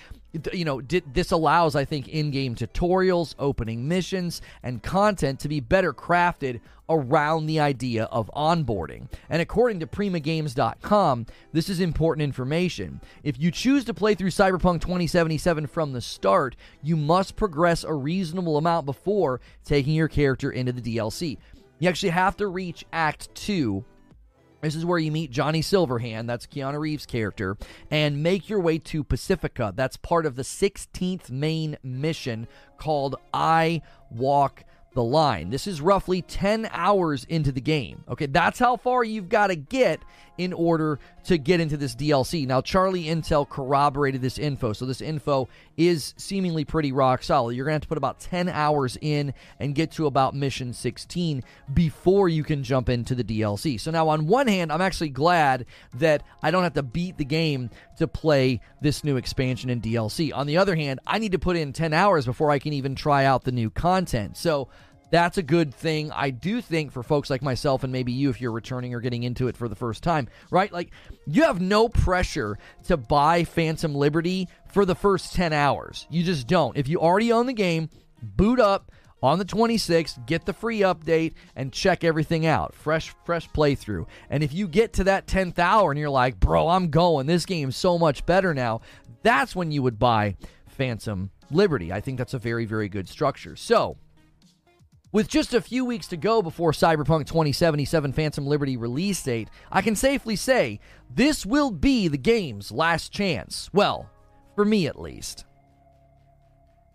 you 0.52 0.64
know, 0.64 0.80
this 0.80 1.32
allows, 1.32 1.74
I 1.74 1.84
think, 1.84 2.08
in 2.08 2.30
game 2.30 2.54
tutorials, 2.54 3.34
opening 3.38 3.88
missions, 3.88 4.42
and 4.62 4.82
content 4.82 5.40
to 5.40 5.48
be 5.48 5.60
better 5.60 5.92
crafted 5.92 6.60
around 6.88 7.46
the 7.46 7.60
idea 7.60 8.04
of 8.04 8.30
onboarding. 8.34 9.08
And 9.28 9.42
according 9.42 9.80
to 9.80 9.86
PrimaGames.com, 9.86 11.26
this 11.52 11.68
is 11.68 11.80
important 11.80 12.24
information. 12.24 13.00
If 13.22 13.38
you 13.38 13.50
choose 13.50 13.84
to 13.84 13.94
play 13.94 14.14
through 14.14 14.30
Cyberpunk 14.30 14.80
2077 14.80 15.66
from 15.66 15.92
the 15.92 16.00
start, 16.00 16.56
you 16.82 16.96
must 16.96 17.36
progress 17.36 17.84
a 17.84 17.92
reasonable 17.92 18.56
amount 18.56 18.86
before 18.86 19.40
taking 19.64 19.94
your 19.94 20.08
character 20.08 20.50
into 20.50 20.72
the 20.72 20.80
DLC. 20.80 21.38
You 21.78 21.88
actually 21.88 22.10
have 22.10 22.36
to 22.38 22.48
reach 22.48 22.84
Act 22.92 23.34
2 23.34 23.84
this 24.60 24.74
is 24.74 24.84
where 24.84 24.98
you 24.98 25.12
meet 25.12 25.30
Johnny 25.30 25.60
Silverhand, 25.60 26.26
that's 26.26 26.46
Keanu 26.46 26.80
Reeves' 26.80 27.06
character, 27.06 27.56
and 27.90 28.22
make 28.22 28.48
your 28.48 28.60
way 28.60 28.78
to 28.78 29.04
Pacifica. 29.04 29.72
That's 29.74 29.96
part 29.96 30.26
of 30.26 30.36
the 30.36 30.42
16th 30.42 31.30
main 31.30 31.76
mission 31.82 32.48
called 32.76 33.16
I 33.32 33.82
Walk 34.10 34.64
the 34.94 35.04
Line. 35.04 35.50
This 35.50 35.66
is 35.66 35.80
roughly 35.80 36.22
10 36.22 36.68
hours 36.72 37.24
into 37.24 37.52
the 37.52 37.60
game. 37.60 38.02
Okay, 38.08 38.26
that's 38.26 38.58
how 38.58 38.76
far 38.76 39.04
you've 39.04 39.28
got 39.28 39.48
to 39.48 39.56
get 39.56 40.00
in 40.38 40.52
order 40.52 40.98
to 41.24 41.36
get 41.36 41.60
into 41.60 41.76
this 41.76 41.94
DLC. 41.94 42.46
Now, 42.46 42.60
Charlie 42.60 43.04
Intel 43.04 43.46
corroborated 43.46 44.22
this 44.22 44.38
info, 44.38 44.72
so 44.72 44.86
this 44.86 45.00
info 45.00 45.48
is 45.76 46.14
seemingly 46.16 46.64
pretty 46.64 46.92
rock 46.92 47.22
solid. 47.22 47.54
You're 47.54 47.66
going 47.66 47.72
to 47.72 47.76
have 47.76 47.82
to 47.82 47.88
put 47.88 47.98
about 47.98 48.20
10 48.20 48.48
hours 48.48 48.96
in 49.00 49.34
and 49.60 49.74
get 49.74 49.90
to 49.92 50.06
about 50.06 50.34
mission 50.34 50.72
16 50.72 51.42
before 51.74 52.28
you 52.28 52.44
can 52.44 52.62
jump 52.62 52.88
into 52.88 53.14
the 53.14 53.24
DLC. 53.24 53.78
So, 53.78 53.90
now 53.90 54.08
on 54.08 54.26
one 54.26 54.46
hand, 54.46 54.72
I'm 54.72 54.80
actually 54.80 55.10
glad 55.10 55.66
that 55.94 56.22
I 56.42 56.50
don't 56.50 56.62
have 56.62 56.74
to 56.74 56.82
beat 56.82 57.18
the 57.18 57.24
game 57.24 57.70
to 57.98 58.06
play 58.06 58.60
this 58.80 59.02
new 59.04 59.16
expansion 59.16 59.70
and 59.70 59.82
DLC. 59.82 60.32
On 60.34 60.46
the 60.46 60.56
other 60.56 60.76
hand, 60.76 61.00
I 61.06 61.18
need 61.18 61.32
to 61.32 61.38
put 61.38 61.56
in 61.56 61.72
10 61.72 61.92
hours 61.92 62.24
before 62.24 62.50
I 62.50 62.58
can 62.58 62.72
even 62.72 62.94
try 62.94 63.24
out 63.24 63.44
the 63.44 63.52
new 63.52 63.70
content. 63.70 64.36
So, 64.36 64.68
that's 65.10 65.38
a 65.38 65.42
good 65.42 65.74
thing. 65.74 66.10
I 66.12 66.30
do 66.30 66.60
think 66.60 66.92
for 66.92 67.02
folks 67.02 67.30
like 67.30 67.42
myself 67.42 67.84
and 67.84 67.92
maybe 67.92 68.12
you, 68.12 68.30
if 68.30 68.40
you're 68.40 68.52
returning 68.52 68.94
or 68.94 69.00
getting 69.00 69.22
into 69.22 69.48
it 69.48 69.56
for 69.56 69.68
the 69.68 69.76
first 69.76 70.02
time, 70.02 70.28
right? 70.50 70.72
Like, 70.72 70.90
you 71.26 71.44
have 71.44 71.60
no 71.60 71.88
pressure 71.88 72.58
to 72.84 72.96
buy 72.96 73.44
Phantom 73.44 73.94
Liberty 73.94 74.48
for 74.70 74.84
the 74.84 74.94
first 74.94 75.34
10 75.34 75.52
hours. 75.52 76.06
You 76.10 76.22
just 76.22 76.46
don't. 76.46 76.76
If 76.76 76.88
you 76.88 77.00
already 77.00 77.32
own 77.32 77.46
the 77.46 77.52
game, 77.52 77.88
boot 78.22 78.60
up 78.60 78.92
on 79.22 79.38
the 79.38 79.44
26th, 79.44 80.26
get 80.26 80.44
the 80.44 80.52
free 80.52 80.80
update 80.80 81.34
and 81.56 81.72
check 81.72 82.04
everything 82.04 82.46
out. 82.46 82.74
Fresh, 82.74 83.14
fresh 83.24 83.48
playthrough. 83.50 84.06
And 84.30 84.42
if 84.42 84.52
you 84.52 84.68
get 84.68 84.92
to 84.94 85.04
that 85.04 85.26
10th 85.26 85.58
hour 85.58 85.90
and 85.90 85.98
you're 85.98 86.10
like, 86.10 86.38
bro, 86.38 86.68
I'm 86.68 86.90
going, 86.90 87.26
this 87.26 87.46
game's 87.46 87.76
so 87.76 87.98
much 87.98 88.24
better 88.26 88.54
now, 88.54 88.82
that's 89.22 89.56
when 89.56 89.72
you 89.72 89.82
would 89.82 89.98
buy 89.98 90.36
Phantom 90.68 91.30
Liberty. 91.50 91.92
I 91.92 92.00
think 92.00 92.18
that's 92.18 92.34
a 92.34 92.38
very, 92.38 92.64
very 92.64 92.88
good 92.88 93.08
structure. 93.08 93.56
So, 93.56 93.96
with 95.12 95.28
just 95.28 95.54
a 95.54 95.60
few 95.60 95.84
weeks 95.84 96.08
to 96.08 96.16
go 96.16 96.42
before 96.42 96.72
Cyberpunk 96.72 97.26
2077 97.26 98.12
Phantom 98.12 98.46
Liberty 98.46 98.76
release 98.76 99.22
date, 99.22 99.48
I 99.70 99.82
can 99.82 99.96
safely 99.96 100.36
say 100.36 100.80
this 101.14 101.46
will 101.46 101.70
be 101.70 102.08
the 102.08 102.18
game's 102.18 102.70
last 102.70 103.12
chance. 103.12 103.70
Well, 103.72 104.10
for 104.54 104.64
me 104.64 104.86
at 104.86 105.00
least. 105.00 105.44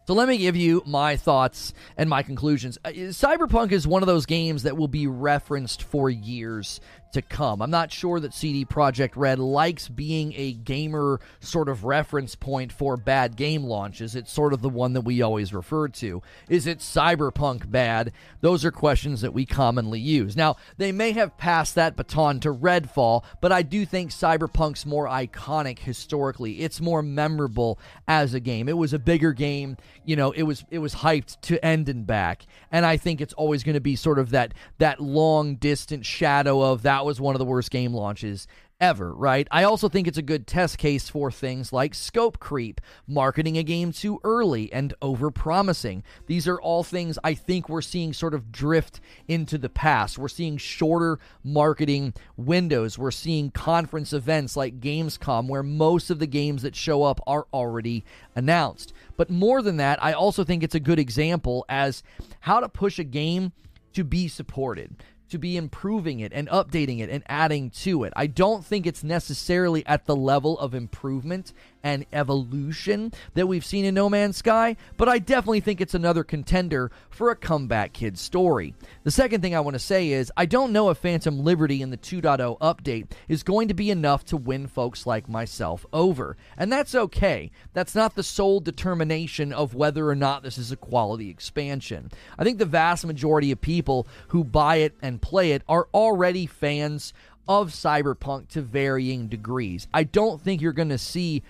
So 0.05 0.13
let 0.13 0.27
me 0.27 0.37
give 0.37 0.57
you 0.57 0.83
my 0.85 1.15
thoughts 1.15 1.73
and 1.95 2.09
my 2.09 2.23
conclusions. 2.23 2.77
Uh, 2.83 2.89
Cyberpunk 2.89 3.71
is 3.71 3.87
one 3.87 4.03
of 4.03 4.07
those 4.07 4.25
games 4.25 4.63
that 4.63 4.75
will 4.75 4.89
be 4.89 5.07
referenced 5.07 5.83
for 5.83 6.09
years 6.09 6.81
to 7.13 7.21
come. 7.21 7.61
I'm 7.61 7.71
not 7.71 7.91
sure 7.91 8.19
that 8.19 8.33
CD 8.33 8.65
Projekt 8.65 9.13
Red 9.15 9.39
likes 9.39 9.87
being 9.87 10.33
a 10.35 10.53
gamer 10.53 11.19
sort 11.39 11.69
of 11.69 11.83
reference 11.83 12.35
point 12.35 12.71
for 12.71 12.97
bad 12.97 13.35
game 13.35 13.63
launches. 13.63 14.15
It's 14.15 14.31
sort 14.31 14.53
of 14.53 14.61
the 14.61 14.69
one 14.69 14.93
that 14.93 15.01
we 15.01 15.21
always 15.21 15.53
refer 15.53 15.87
to. 15.89 16.21
Is 16.49 16.67
it 16.67 16.79
Cyberpunk 16.79 17.71
bad? 17.71 18.11
Those 18.41 18.65
are 18.65 18.71
questions 18.71 19.21
that 19.21 19.33
we 19.33 19.45
commonly 19.45 19.99
use. 19.99 20.35
Now, 20.35 20.57
they 20.77 20.91
may 20.91 21.11
have 21.11 21.37
passed 21.37 21.75
that 21.75 21.95
baton 21.95 22.39
to 22.41 22.53
Redfall, 22.53 23.23
but 23.41 23.51
I 23.51 23.61
do 23.61 23.85
think 23.85 24.11
Cyberpunk's 24.11 24.85
more 24.85 25.07
iconic 25.07 25.79
historically. 25.79 26.61
It's 26.61 26.81
more 26.81 27.01
memorable 27.01 27.79
as 28.07 28.33
a 28.33 28.39
game. 28.39 28.67
It 28.67 28.77
was 28.77 28.93
a 28.93 28.99
bigger 28.99 29.33
game, 29.33 29.77
you 30.05 30.15
know, 30.15 30.31
it 30.31 30.43
was 30.43 30.65
it 30.69 30.79
was 30.79 30.95
hyped 30.95 31.39
to 31.41 31.63
end 31.63 31.89
and 31.89 32.05
back. 32.05 32.45
And 32.71 32.85
I 32.85 32.97
think 32.97 33.21
it's 33.21 33.33
always 33.33 33.63
going 33.63 33.75
to 33.75 33.81
be 33.81 33.95
sort 33.95 34.19
of 34.19 34.31
that 34.31 34.53
that 34.79 34.99
long 34.99 35.55
distant 35.55 36.05
shadow 36.05 36.61
of 36.61 36.81
that 36.83 37.02
that 37.03 37.07
was 37.07 37.19
one 37.19 37.35
of 37.35 37.39
the 37.39 37.45
worst 37.45 37.69
game 37.69 37.93
launches 37.93 38.47
ever, 38.79 39.13
right? 39.13 39.45
I 39.51 39.65
also 39.65 39.89
think 39.89 40.07
it's 40.07 40.17
a 40.17 40.21
good 40.21 40.47
test 40.47 40.77
case 40.77 41.09
for 41.09 41.31
things 41.31 41.73
like 41.73 41.93
scope 41.93 42.39
creep, 42.39 42.79
marketing 43.05 43.57
a 43.57 43.63
game 43.63 43.91
too 43.91 44.21
early, 44.23 44.71
and 44.71 44.93
over 45.01 45.29
promising. 45.29 46.03
These 46.27 46.47
are 46.47 46.61
all 46.61 46.81
things 46.81 47.19
I 47.21 47.33
think 47.33 47.67
we're 47.67 47.81
seeing 47.81 48.13
sort 48.13 48.33
of 48.33 48.53
drift 48.53 49.01
into 49.27 49.57
the 49.57 49.67
past. 49.67 50.17
We're 50.17 50.29
seeing 50.29 50.55
shorter 50.55 51.19
marketing 51.43 52.13
windows. 52.37 52.97
We're 52.97 53.11
seeing 53.11 53.51
conference 53.51 54.13
events 54.13 54.55
like 54.55 54.79
Gamescom 54.79 55.49
where 55.49 55.61
most 55.61 56.09
of 56.09 56.19
the 56.19 56.27
games 56.27 56.61
that 56.61 56.73
show 56.73 57.03
up 57.03 57.19
are 57.27 57.47
already 57.53 58.05
announced. 58.33 58.93
But 59.17 59.29
more 59.29 59.61
than 59.61 59.75
that, 59.75 60.01
I 60.01 60.13
also 60.13 60.45
think 60.45 60.63
it's 60.63 60.73
a 60.73 60.79
good 60.79 60.99
example 60.99 61.65
as 61.67 62.01
how 62.39 62.61
to 62.61 62.69
push 62.69 62.97
a 62.97 63.03
game 63.03 63.51
to 63.91 64.05
be 64.05 64.27
supported 64.27 64.95
to 65.29 65.37
be 65.37 65.57
improving 65.57 66.19
it 66.19 66.31
and 66.33 66.47
updating 66.49 66.99
it 66.99 67.09
and 67.09 67.23
adding 67.27 67.69
to 67.69 68.03
it. 68.03 68.13
I 68.15 68.27
don't 68.27 68.65
think 68.65 68.85
it's 68.85 69.03
necessarily 69.03 69.85
at 69.85 70.05
the 70.05 70.15
level 70.15 70.59
of 70.59 70.73
improvement 70.73 71.53
and 71.83 72.05
evolution 72.13 73.11
that 73.33 73.47
we've 73.47 73.65
seen 73.65 73.85
in 73.85 73.93
No 73.93 74.09
Man's 74.09 74.37
Sky, 74.37 74.77
but 74.97 75.09
I 75.09 75.19
definitely 75.19 75.59
think 75.59 75.81
it's 75.81 75.93
another 75.93 76.23
contender 76.23 76.91
for 77.09 77.29
a 77.29 77.35
comeback 77.35 77.93
kid 77.93 78.17
story. 78.17 78.73
The 79.03 79.11
second 79.11 79.41
thing 79.41 79.53
I 79.53 79.59
want 79.59 79.75
to 79.75 79.79
say 79.79 80.09
is 80.09 80.31
I 80.37 80.45
don't 80.45 80.71
know 80.71 80.89
if 80.89 80.97
Phantom 80.97 81.43
Liberty 81.43 81.81
in 81.81 81.89
the 81.89 81.97
2.0 81.97 82.57
update 82.59 83.11
is 83.27 83.43
going 83.43 83.67
to 83.67 83.73
be 83.73 83.91
enough 83.91 84.23
to 84.25 84.37
win 84.37 84.67
folks 84.67 85.05
like 85.05 85.27
myself 85.27 85.85
over. 85.91 86.37
And 86.57 86.71
that's 86.71 86.95
okay. 86.95 87.51
That's 87.73 87.95
not 87.95 88.15
the 88.15 88.23
sole 88.23 88.61
determination 88.61 89.51
of 89.51 89.75
whether 89.75 90.09
or 90.09 90.15
not 90.15 90.43
this 90.43 90.57
is 90.57 90.71
a 90.71 90.77
quality 90.77 91.29
expansion. 91.29 92.11
I 92.37 92.43
think 92.43 92.59
the 92.59 92.65
vast 92.65 93.05
majority 93.05 93.51
of 93.51 93.61
people 93.61 94.07
who 94.29 94.43
buy 94.43 94.77
it 94.77 94.95
and 95.01 95.21
play 95.21 95.51
it 95.51 95.63
are 95.67 95.89
already 95.93 96.45
fans 96.45 97.13
of 97.47 97.71
Cyberpunk 97.71 98.47
to 98.49 98.61
varying 98.61 99.27
degrees. 99.27 99.87
I 99.93 100.03
don't 100.03 100.41
think 100.41 100.61
you're 100.61 100.71
going 100.71 100.89
to 100.89 100.97
see 100.97 101.43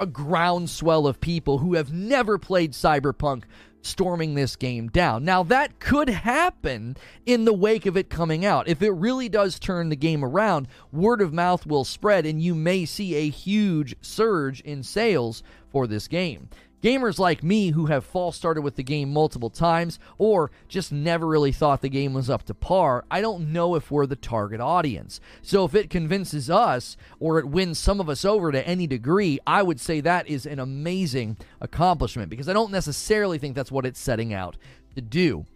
a 0.00 0.06
groundswell 0.06 1.06
of 1.06 1.20
people 1.20 1.58
who 1.58 1.74
have 1.74 1.92
never 1.92 2.38
played 2.38 2.72
Cyberpunk 2.72 3.44
storming 3.82 4.34
this 4.34 4.56
game 4.56 4.88
down. 4.88 5.24
Now, 5.24 5.42
that 5.44 5.78
could 5.78 6.08
happen 6.08 6.96
in 7.26 7.44
the 7.44 7.52
wake 7.52 7.86
of 7.86 7.96
it 7.96 8.08
coming 8.08 8.44
out. 8.44 8.66
If 8.66 8.82
it 8.82 8.90
really 8.90 9.28
does 9.28 9.58
turn 9.58 9.90
the 9.90 9.96
game 9.96 10.24
around, 10.24 10.68
word 10.92 11.20
of 11.20 11.32
mouth 11.32 11.66
will 11.66 11.84
spread, 11.84 12.24
and 12.26 12.42
you 12.42 12.54
may 12.54 12.86
see 12.86 13.14
a 13.14 13.28
huge 13.28 13.94
surge 14.00 14.60
in 14.62 14.82
sales 14.82 15.42
for 15.70 15.86
this 15.86 16.08
game. 16.08 16.48
Gamers 16.84 17.18
like 17.18 17.42
me 17.42 17.70
who 17.70 17.86
have 17.86 18.04
false 18.04 18.36
started 18.36 18.60
with 18.60 18.76
the 18.76 18.82
game 18.82 19.10
multiple 19.10 19.48
times 19.48 19.98
or 20.18 20.50
just 20.68 20.92
never 20.92 21.26
really 21.26 21.50
thought 21.50 21.80
the 21.80 21.88
game 21.88 22.12
was 22.12 22.28
up 22.28 22.42
to 22.42 22.52
par, 22.52 23.06
I 23.10 23.22
don't 23.22 23.54
know 23.54 23.74
if 23.74 23.90
we're 23.90 24.04
the 24.04 24.16
target 24.16 24.60
audience. 24.60 25.18
So 25.40 25.64
if 25.64 25.74
it 25.74 25.88
convinces 25.88 26.50
us 26.50 26.98
or 27.18 27.38
it 27.38 27.48
wins 27.48 27.78
some 27.78 28.00
of 28.00 28.10
us 28.10 28.22
over 28.22 28.52
to 28.52 28.68
any 28.68 28.86
degree, 28.86 29.38
I 29.46 29.62
would 29.62 29.80
say 29.80 30.02
that 30.02 30.28
is 30.28 30.44
an 30.44 30.58
amazing 30.58 31.38
accomplishment 31.58 32.28
because 32.28 32.50
I 32.50 32.52
don't 32.52 32.70
necessarily 32.70 33.38
think 33.38 33.56
that's 33.56 33.72
what 33.72 33.86
it's 33.86 33.98
setting 33.98 34.34
out 34.34 34.58
to 34.94 35.00
do. 35.00 35.46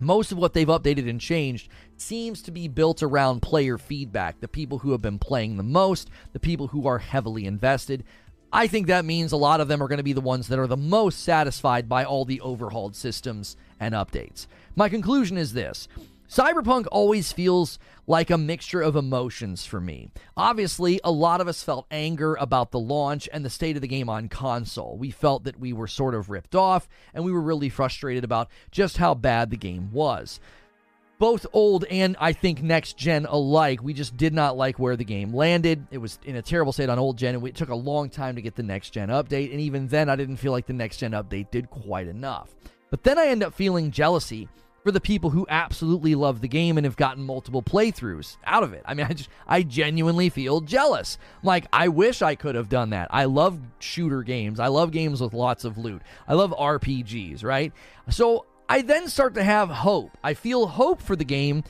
Most 0.00 0.32
of 0.32 0.38
what 0.38 0.54
they've 0.54 0.66
updated 0.66 1.08
and 1.08 1.20
changed 1.20 1.68
seems 1.96 2.42
to 2.42 2.50
be 2.50 2.68
built 2.68 3.02
around 3.02 3.42
player 3.42 3.78
feedback, 3.78 4.40
the 4.40 4.48
people 4.48 4.78
who 4.78 4.92
have 4.92 5.02
been 5.02 5.18
playing 5.18 5.56
the 5.56 5.62
most, 5.62 6.10
the 6.32 6.40
people 6.40 6.68
who 6.68 6.86
are 6.86 6.98
heavily 6.98 7.44
invested. 7.44 8.02
I 8.54 8.68
think 8.68 8.86
that 8.86 9.04
means 9.04 9.32
a 9.32 9.36
lot 9.36 9.60
of 9.60 9.66
them 9.66 9.82
are 9.82 9.88
going 9.88 9.98
to 9.98 10.04
be 10.04 10.12
the 10.12 10.20
ones 10.20 10.46
that 10.46 10.60
are 10.60 10.68
the 10.68 10.76
most 10.76 11.24
satisfied 11.24 11.88
by 11.88 12.04
all 12.04 12.24
the 12.24 12.40
overhauled 12.40 12.94
systems 12.94 13.56
and 13.80 13.96
updates. 13.96 14.46
My 14.76 14.88
conclusion 14.88 15.36
is 15.36 15.54
this 15.54 15.88
Cyberpunk 16.30 16.86
always 16.92 17.32
feels 17.32 17.80
like 18.06 18.30
a 18.30 18.38
mixture 18.38 18.80
of 18.80 18.94
emotions 18.94 19.66
for 19.66 19.80
me. 19.80 20.08
Obviously, 20.36 21.00
a 21.02 21.10
lot 21.10 21.40
of 21.40 21.48
us 21.48 21.64
felt 21.64 21.86
anger 21.90 22.36
about 22.36 22.70
the 22.70 22.78
launch 22.78 23.28
and 23.32 23.44
the 23.44 23.50
state 23.50 23.74
of 23.74 23.82
the 23.82 23.88
game 23.88 24.08
on 24.08 24.28
console. 24.28 24.96
We 24.96 25.10
felt 25.10 25.42
that 25.44 25.58
we 25.58 25.72
were 25.72 25.88
sort 25.88 26.14
of 26.14 26.30
ripped 26.30 26.54
off, 26.54 26.88
and 27.12 27.24
we 27.24 27.32
were 27.32 27.40
really 27.40 27.68
frustrated 27.68 28.22
about 28.22 28.48
just 28.70 28.98
how 28.98 29.14
bad 29.14 29.50
the 29.50 29.56
game 29.56 29.90
was 29.92 30.38
both 31.18 31.46
old 31.52 31.84
and 31.84 32.16
I 32.20 32.32
think 32.32 32.62
next 32.62 32.96
gen 32.96 33.26
alike. 33.26 33.82
We 33.82 33.94
just 33.94 34.16
did 34.16 34.34
not 34.34 34.56
like 34.56 34.78
where 34.78 34.96
the 34.96 35.04
game 35.04 35.32
landed. 35.32 35.86
It 35.90 35.98
was 35.98 36.18
in 36.24 36.36
a 36.36 36.42
terrible 36.42 36.72
state 36.72 36.88
on 36.88 36.98
old 36.98 37.16
gen, 37.16 37.34
and 37.34 37.46
it 37.46 37.54
took 37.54 37.68
a 37.68 37.74
long 37.74 38.10
time 38.10 38.36
to 38.36 38.42
get 38.42 38.56
the 38.56 38.62
next 38.62 38.90
gen 38.90 39.08
update. 39.08 39.50
And 39.52 39.60
even 39.60 39.88
then, 39.88 40.08
I 40.08 40.16
didn't 40.16 40.36
feel 40.36 40.52
like 40.52 40.66
the 40.66 40.72
next 40.72 40.98
gen 40.98 41.12
update 41.12 41.50
did 41.50 41.70
quite 41.70 42.08
enough. 42.08 42.54
But 42.90 43.02
then 43.02 43.18
I 43.18 43.26
end 43.26 43.42
up 43.42 43.54
feeling 43.54 43.90
jealousy 43.90 44.48
for 44.84 44.92
the 44.92 45.00
people 45.00 45.30
who 45.30 45.46
absolutely 45.48 46.14
love 46.14 46.42
the 46.42 46.48
game 46.48 46.76
and 46.76 46.84
have 46.84 46.94
gotten 46.94 47.24
multiple 47.24 47.62
playthroughs 47.62 48.36
out 48.44 48.62
of 48.62 48.74
it. 48.74 48.82
I 48.84 48.94
mean, 48.94 49.06
I 49.10 49.14
just 49.14 49.30
I 49.48 49.62
genuinely 49.62 50.28
feel 50.28 50.60
jealous. 50.60 51.18
Like 51.42 51.66
I 51.72 51.88
wish 51.88 52.22
I 52.22 52.34
could 52.34 52.54
have 52.54 52.68
done 52.68 52.90
that. 52.90 53.08
I 53.10 53.24
love 53.24 53.58
shooter 53.78 54.22
games. 54.22 54.60
I 54.60 54.68
love 54.68 54.90
games 54.90 55.20
with 55.20 55.32
lots 55.32 55.64
of 55.64 55.78
loot. 55.78 56.02
I 56.28 56.34
love 56.34 56.52
RPGs, 56.52 57.42
right? 57.42 57.72
So 58.10 58.44
I 58.68 58.82
then 58.82 59.08
start 59.08 59.34
to 59.34 59.44
have 59.44 59.68
hope. 59.68 60.16
I 60.22 60.34
feel 60.34 60.66
hope 60.66 61.02
for 61.02 61.16
the 61.16 61.24
game, 61.24 61.64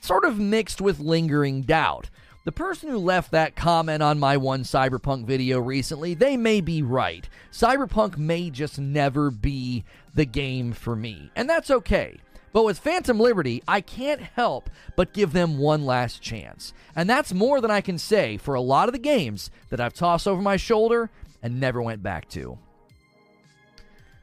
sort 0.00 0.24
of 0.24 0.38
mixed 0.38 0.80
with 0.80 0.98
lingering 0.98 1.62
doubt. 1.62 2.08
The 2.44 2.52
person 2.52 2.88
who 2.88 2.98
left 2.98 3.32
that 3.32 3.54
comment 3.54 4.02
on 4.02 4.18
my 4.18 4.38
one 4.38 4.62
Cyberpunk 4.62 5.26
video 5.26 5.60
recently, 5.60 6.14
they 6.14 6.38
may 6.38 6.62
be 6.62 6.82
right. 6.82 7.28
Cyberpunk 7.52 8.16
may 8.16 8.48
just 8.48 8.78
never 8.78 9.30
be 9.30 9.84
the 10.14 10.24
game 10.24 10.72
for 10.72 10.96
me, 10.96 11.30
and 11.36 11.48
that's 11.48 11.70
okay. 11.70 12.16
But 12.52 12.64
with 12.64 12.78
Phantom 12.78 13.20
Liberty, 13.20 13.62
I 13.68 13.82
can't 13.82 14.22
help 14.22 14.70
but 14.96 15.12
give 15.12 15.32
them 15.32 15.58
one 15.58 15.84
last 15.84 16.22
chance. 16.22 16.72
And 16.96 17.08
that's 17.08 17.34
more 17.34 17.60
than 17.60 17.70
I 17.70 17.82
can 17.82 17.98
say 17.98 18.38
for 18.38 18.54
a 18.54 18.60
lot 18.60 18.88
of 18.88 18.92
the 18.92 18.98
games 18.98 19.50
that 19.68 19.80
I've 19.80 19.94
tossed 19.94 20.26
over 20.26 20.42
my 20.42 20.56
shoulder 20.56 21.10
and 21.42 21.60
never 21.60 21.80
went 21.80 22.02
back 22.02 22.28
to. 22.30 22.58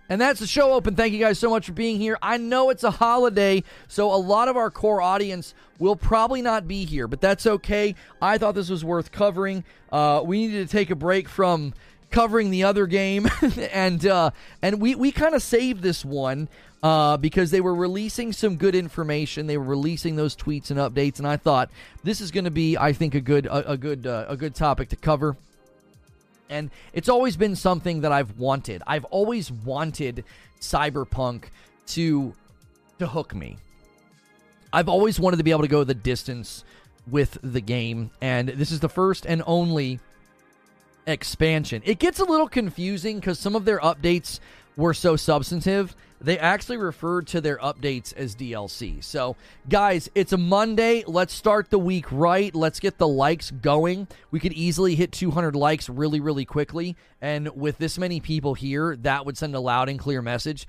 And 0.09 0.21
that's 0.21 0.39
the 0.39 0.47
show 0.47 0.73
open. 0.73 0.95
Thank 0.95 1.13
you 1.13 1.19
guys 1.19 1.37
so 1.37 1.49
much 1.49 1.65
for 1.65 1.73
being 1.73 1.99
here. 1.99 2.17
I 2.21 2.37
know 2.37 2.69
it's 2.69 2.83
a 2.83 2.91
holiday, 2.91 3.63
so 3.87 4.13
a 4.13 4.15
lot 4.15 4.47
of 4.47 4.55
our 4.55 4.71
core 4.71 5.01
audience 5.01 5.53
will 5.79 5.95
probably 5.95 6.41
not 6.41 6.67
be 6.67 6.85
here, 6.85 7.07
but 7.07 7.21
that's 7.21 7.45
okay. 7.45 7.95
I 8.21 8.37
thought 8.37 8.55
this 8.55 8.69
was 8.69 8.85
worth 8.85 9.11
covering. 9.11 9.63
Uh, 9.91 10.21
we 10.25 10.47
needed 10.47 10.67
to 10.67 10.71
take 10.71 10.89
a 10.89 10.95
break 10.95 11.27
from 11.27 11.73
covering 12.09 12.51
the 12.51 12.63
other 12.63 12.87
game, 12.87 13.27
and 13.73 14.05
uh, 14.05 14.31
and 14.61 14.81
we 14.81 14.95
we 14.95 15.11
kind 15.11 15.35
of 15.35 15.43
saved 15.43 15.81
this 15.81 16.05
one 16.05 16.47
uh, 16.83 17.17
because 17.17 17.51
they 17.51 17.61
were 17.61 17.75
releasing 17.75 18.31
some 18.31 18.55
good 18.55 18.75
information. 18.75 19.47
They 19.47 19.57
were 19.57 19.65
releasing 19.65 20.15
those 20.15 20.35
tweets 20.35 20.71
and 20.71 20.79
updates, 20.79 21.19
and 21.19 21.27
I 21.27 21.37
thought 21.37 21.69
this 22.03 22.21
is 22.21 22.31
going 22.31 22.45
to 22.45 22.51
be, 22.51 22.77
I 22.77 22.93
think, 22.93 23.15
a 23.15 23.21
good 23.21 23.45
a, 23.45 23.71
a 23.71 23.77
good 23.77 24.07
uh, 24.07 24.25
a 24.27 24.37
good 24.37 24.55
topic 24.55 24.89
to 24.89 24.95
cover. 24.95 25.35
And 26.49 26.71
it's 26.93 27.09
always 27.09 27.37
been 27.37 27.55
something 27.55 28.01
that 28.01 28.11
I've 28.11 28.37
wanted. 28.37 28.81
I've 28.87 29.05
always 29.05 29.51
wanted 29.51 30.23
Cyberpunk 30.59 31.45
to 31.87 32.33
to 32.99 33.07
hook 33.07 33.35
me. 33.35 33.57
I've 34.73 34.89
always 34.89 35.19
wanted 35.19 35.37
to 35.37 35.43
be 35.43 35.51
able 35.51 35.61
to 35.61 35.67
go 35.67 35.83
the 35.83 35.93
distance 35.93 36.63
with 37.09 37.37
the 37.41 37.61
game, 37.61 38.11
and 38.21 38.49
this 38.49 38.71
is 38.71 38.79
the 38.79 38.89
first 38.89 39.25
and 39.25 39.41
only 39.45 39.99
expansion. 41.05 41.81
It 41.85 41.99
gets 41.99 42.19
a 42.19 42.25
little 42.25 42.49
confusing 42.49 43.19
because 43.19 43.39
some 43.39 43.55
of 43.55 43.65
their 43.65 43.79
updates 43.79 44.39
were 44.77 44.93
so 44.93 45.17
substantive. 45.17 45.95
They 46.19 46.39
actually 46.39 46.77
referred 46.77 47.27
to 47.27 47.41
their 47.41 47.57
updates 47.57 48.13
as 48.15 48.35
DLC. 48.35 49.03
So, 49.03 49.35
guys, 49.69 50.09
it's 50.15 50.33
a 50.33 50.37
Monday. 50.37 51.03
Let's 51.05 51.33
start 51.33 51.69
the 51.69 51.77
week 51.77 52.11
right. 52.11 52.55
Let's 52.55 52.79
get 52.79 52.97
the 52.97 53.07
likes 53.07 53.51
going. 53.51 54.07
We 54.31 54.39
could 54.39 54.53
easily 54.53 54.95
hit 54.95 55.11
200 55.11 55.55
likes 55.55 55.89
really, 55.89 56.19
really 56.19 56.45
quickly. 56.45 56.95
And 57.21 57.49
with 57.55 57.77
this 57.77 57.99
many 57.99 58.19
people 58.19 58.55
here, 58.55 58.95
that 58.97 59.25
would 59.25 59.37
send 59.37 59.53
a 59.53 59.59
loud 59.59 59.89
and 59.89 59.99
clear 59.99 60.21
message 60.21 60.65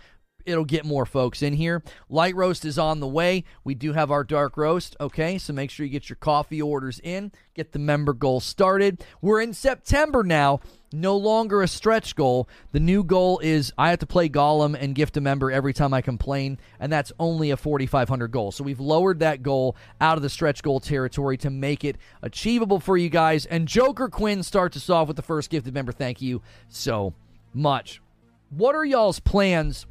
it'll 0.48 0.64
get 0.64 0.84
more 0.84 1.06
folks 1.06 1.42
in 1.42 1.52
here. 1.52 1.82
Light 2.08 2.34
roast 2.34 2.64
is 2.64 2.78
on 2.78 3.00
the 3.00 3.06
way. 3.06 3.44
We 3.64 3.74
do 3.74 3.92
have 3.92 4.10
our 4.10 4.24
dark 4.24 4.56
roast, 4.56 4.96
okay? 4.98 5.38
So 5.38 5.52
make 5.52 5.70
sure 5.70 5.84
you 5.84 5.92
get 5.92 6.08
your 6.08 6.16
coffee 6.16 6.62
orders 6.62 7.00
in, 7.02 7.32
get 7.54 7.72
the 7.72 7.78
member 7.78 8.14
goal 8.14 8.40
started. 8.40 9.04
We're 9.20 9.42
in 9.42 9.52
September 9.52 10.22
now. 10.22 10.60
No 10.92 11.16
longer 11.16 11.62
a 11.62 11.68
stretch 11.68 12.16
goal. 12.16 12.48
The 12.72 12.80
new 12.80 13.04
goal 13.04 13.38
is 13.40 13.72
I 13.76 13.90
have 13.90 13.98
to 13.98 14.06
play 14.06 14.28
Gollum 14.28 14.76
and 14.78 14.94
gift 14.94 15.16
a 15.16 15.20
member 15.20 15.50
every 15.50 15.74
time 15.74 15.92
I 15.92 16.00
complain, 16.00 16.58
and 16.80 16.90
that's 16.90 17.12
only 17.18 17.50
a 17.50 17.56
4,500 17.56 18.28
goal. 18.28 18.52
So 18.52 18.64
we've 18.64 18.80
lowered 18.80 19.20
that 19.20 19.42
goal 19.42 19.76
out 20.00 20.16
of 20.16 20.22
the 20.22 20.30
stretch 20.30 20.62
goal 20.62 20.80
territory 20.80 21.36
to 21.38 21.50
make 21.50 21.84
it 21.84 21.96
achievable 22.22 22.80
for 22.80 22.96
you 22.96 23.10
guys. 23.10 23.44
And 23.46 23.68
Joker 23.68 24.08
Quinn 24.08 24.42
starts 24.42 24.76
us 24.76 24.88
off 24.88 25.08
with 25.08 25.16
the 25.16 25.22
first 25.22 25.50
gifted 25.50 25.74
member. 25.74 25.92
Thank 25.92 26.22
you 26.22 26.42
so 26.68 27.12
much. 27.52 28.00
What 28.50 28.74
are 28.74 28.84
y'all's 28.84 29.20
plans 29.20 29.86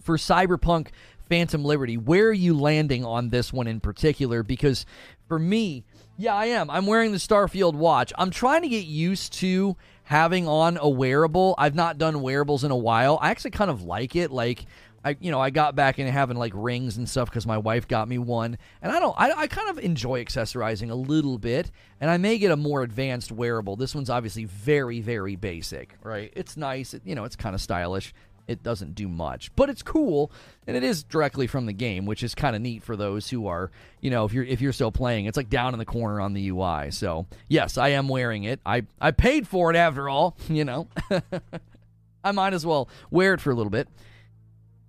for 0.00 0.16
Cyberpunk 0.16 0.88
Phantom 1.28 1.64
Liberty. 1.64 1.96
Where 1.96 2.28
are 2.28 2.32
you 2.32 2.58
landing 2.58 3.04
on 3.04 3.30
this 3.30 3.52
one 3.52 3.66
in 3.66 3.80
particular? 3.80 4.42
Because 4.42 4.86
for 5.28 5.38
me, 5.38 5.84
yeah, 6.16 6.34
I 6.34 6.46
am. 6.46 6.70
I'm 6.70 6.86
wearing 6.86 7.12
the 7.12 7.18
Starfield 7.18 7.74
watch. 7.74 8.12
I'm 8.16 8.30
trying 8.30 8.62
to 8.62 8.68
get 8.68 8.86
used 8.86 9.32
to 9.34 9.76
having 10.06 10.46
on 10.46 10.78
a 10.80 10.88
wearable. 10.88 11.54
I've 11.58 11.74
not 11.74 11.98
done 11.98 12.22
wearables 12.22 12.62
in 12.62 12.70
a 12.70 12.76
while. 12.76 13.18
I 13.20 13.30
actually 13.30 13.50
kind 13.50 13.70
of 13.70 13.82
like 13.82 14.14
it. 14.14 14.30
Like, 14.30 14.64
I 15.04 15.16
you 15.20 15.30
know 15.30 15.40
I 15.40 15.50
got 15.50 15.76
back 15.76 15.98
into 15.98 16.10
having 16.10 16.36
like 16.36 16.52
rings 16.54 16.96
and 16.96 17.08
stuff 17.08 17.28
because 17.28 17.46
my 17.46 17.58
wife 17.58 17.86
got 17.86 18.08
me 18.08 18.18
one, 18.18 18.56
and 18.82 18.90
I 18.90 18.98
don't 18.98 19.14
I, 19.18 19.32
I 19.32 19.46
kind 19.46 19.68
of 19.68 19.78
enjoy 19.78 20.24
accessorizing 20.24 20.90
a 20.90 20.94
little 20.94 21.38
bit, 21.38 21.70
and 22.00 22.10
I 22.10 22.16
may 22.16 22.38
get 22.38 22.50
a 22.50 22.56
more 22.56 22.82
advanced 22.82 23.30
wearable. 23.30 23.76
This 23.76 23.94
one's 23.94 24.10
obviously 24.10 24.44
very 24.44 25.00
very 25.00 25.36
basic, 25.36 25.96
right? 26.02 26.32
It's 26.34 26.56
nice, 26.56 26.94
it, 26.94 27.02
you 27.04 27.14
know, 27.14 27.24
it's 27.24 27.36
kind 27.36 27.54
of 27.54 27.60
stylish 27.60 28.14
it 28.48 28.62
doesn't 28.62 28.94
do 28.94 29.08
much, 29.08 29.54
but 29.56 29.68
it's 29.68 29.82
cool, 29.82 30.30
and 30.66 30.76
it 30.76 30.82
is 30.82 31.02
directly 31.02 31.46
from 31.46 31.66
the 31.66 31.72
game, 31.72 32.06
which 32.06 32.22
is 32.22 32.34
kind 32.34 32.54
of 32.54 32.62
neat 32.62 32.82
for 32.82 32.96
those 32.96 33.28
who 33.28 33.46
are, 33.46 33.70
you 34.00 34.10
know, 34.10 34.24
if 34.24 34.32
you're 34.32 34.44
if 34.44 34.60
you're 34.60 34.72
still 34.72 34.92
playing, 34.92 35.26
it's 35.26 35.36
like 35.36 35.50
down 35.50 35.72
in 35.72 35.78
the 35.78 35.84
corner 35.84 36.20
on 36.20 36.32
the 36.32 36.48
UI. 36.48 36.90
So 36.90 37.26
yes, 37.48 37.76
I 37.78 37.88
am 37.88 38.08
wearing 38.08 38.44
it. 38.44 38.60
I 38.64 38.84
I 39.00 39.10
paid 39.10 39.48
for 39.48 39.70
it 39.70 39.76
after 39.76 40.08
all, 40.08 40.36
you 40.48 40.64
know. 40.64 40.88
I 42.24 42.32
might 42.32 42.54
as 42.54 42.66
well 42.66 42.88
wear 43.10 43.34
it 43.34 43.40
for 43.40 43.50
a 43.50 43.54
little 43.54 43.70
bit. 43.70 43.88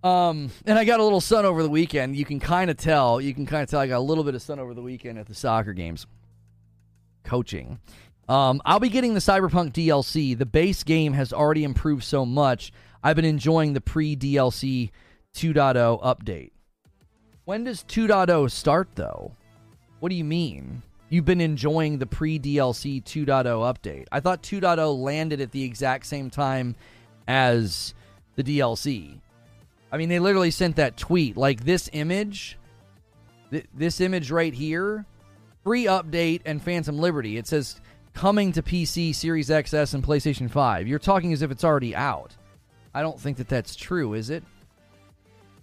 Um, 0.04 0.52
and 0.66 0.78
I 0.78 0.86
got 0.86 1.00
a 1.00 1.04
little 1.04 1.22
sun 1.22 1.46
over 1.46 1.62
the 1.62 1.70
weekend. 1.70 2.16
You 2.16 2.26
can 2.26 2.40
kind 2.40 2.72
of 2.72 2.78
tell. 2.78 3.20
You 3.20 3.34
can 3.34 3.46
kind 3.46 3.64
of 3.64 3.70
tell 3.70 3.80
I 3.80 3.88
got 3.88 3.98
a 3.98 4.00
little 4.00 4.24
bit 4.24 4.36
of 4.36 4.42
sun 4.42 4.60
over 4.60 4.74
the 4.74 4.82
weekend 4.82 5.20
at 5.20 5.28
the 5.28 5.36
soccer 5.36 5.74
games. 5.74 6.08
Coaching. 7.24 7.80
Um, 8.30 8.62
I'll 8.66 8.80
be 8.80 8.90
getting 8.90 9.14
the 9.14 9.20
Cyberpunk 9.20 9.72
DLC. 9.72 10.38
The 10.38 10.46
base 10.46 10.84
game 10.84 11.14
has 11.14 11.32
already 11.32 11.64
improved 11.64 12.04
so 12.04 12.26
much 12.26 12.72
I've 13.04 13.16
been 13.16 13.26
enjoying 13.26 13.74
the 13.74 13.82
pre 13.82 14.16
DLC 14.16 14.92
2.0 15.36 16.02
update. 16.04 16.52
When 17.46 17.64
does 17.64 17.84
2.0 17.84 18.52
start, 18.52 18.90
though? 18.96 19.32
What 20.00 20.10
do 20.10 20.16
you 20.16 20.24
mean? 20.24 20.82
You've 21.10 21.26
been 21.26 21.42
enjoying 21.42 22.00
the 22.00 22.06
pre 22.06 22.40
DLC 22.40 23.04
2.0 23.04 23.26
update. 23.26 24.08
I 24.12 24.20
thought 24.20 24.44
2.0 24.44 25.02
landed 25.02 25.40
at 25.40 25.52
the 25.52 25.64
exact 25.64 26.06
same 26.06 26.30
time 26.30 26.76
as 27.28 27.94
the 28.36 28.44
DLC. 28.44 29.20
I 29.92 29.98
mean, 29.98 30.10
they 30.10 30.20
literally 30.20 30.52
sent 30.52 30.76
that 30.76 30.98
tweet. 30.98 31.38
Like 31.38 31.64
this 31.64 31.90
image, 31.94 32.58
th- 33.52 33.66
this 33.74 34.02
image 34.02 34.32
right 34.32 34.54
here, 34.54 35.06
free 35.64 35.86
update 35.86 36.42
and 36.46 36.62
Phantom 36.62 36.98
Liberty. 36.98 37.38
It 37.38 37.48
says 37.48 37.80
coming 38.14 38.52
to 38.52 38.62
PC, 38.62 39.16
Series 39.16 39.50
XS, 39.50 39.94
and 39.94 40.04
PlayStation 40.04 40.50
5. 40.52 40.88
You're 40.88 41.00
talking 41.00 41.32
as 41.32 41.42
if 41.42 41.52
it's 41.52 41.64
already 41.64 41.96
out. 41.96 42.36
I 42.98 43.04
don't 43.04 43.20
think 43.20 43.38
that 43.38 43.48
that's 43.48 43.76
true, 43.76 44.16
is 44.16 44.32
it? 44.32 44.44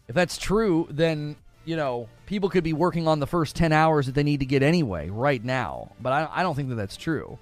If 0.07 0.15
that's 0.15 0.39
true, 0.39 0.87
then, 0.89 1.35
you 1.65 1.75
know, 1.75 2.09
people 2.27 2.49
could 2.49 2.63
be 2.63 2.73
working 2.73 3.09
on 3.09 3.19
the 3.19 3.27
first 3.27 3.57
10 3.57 3.73
hours 3.73 4.07
that 4.07 4.15
they 4.15 4.23
need 4.23 4.39
to 4.39 4.47
get 4.47 4.63
anyway, 4.63 5.11
right 5.11 5.43
now. 5.43 5.91
But 6.01 6.13
I, 6.13 6.29
I 6.31 6.43
don't 6.45 6.55
think 6.55 6.69
that 6.69 6.77
that's 6.77 6.97
true. 6.97 7.37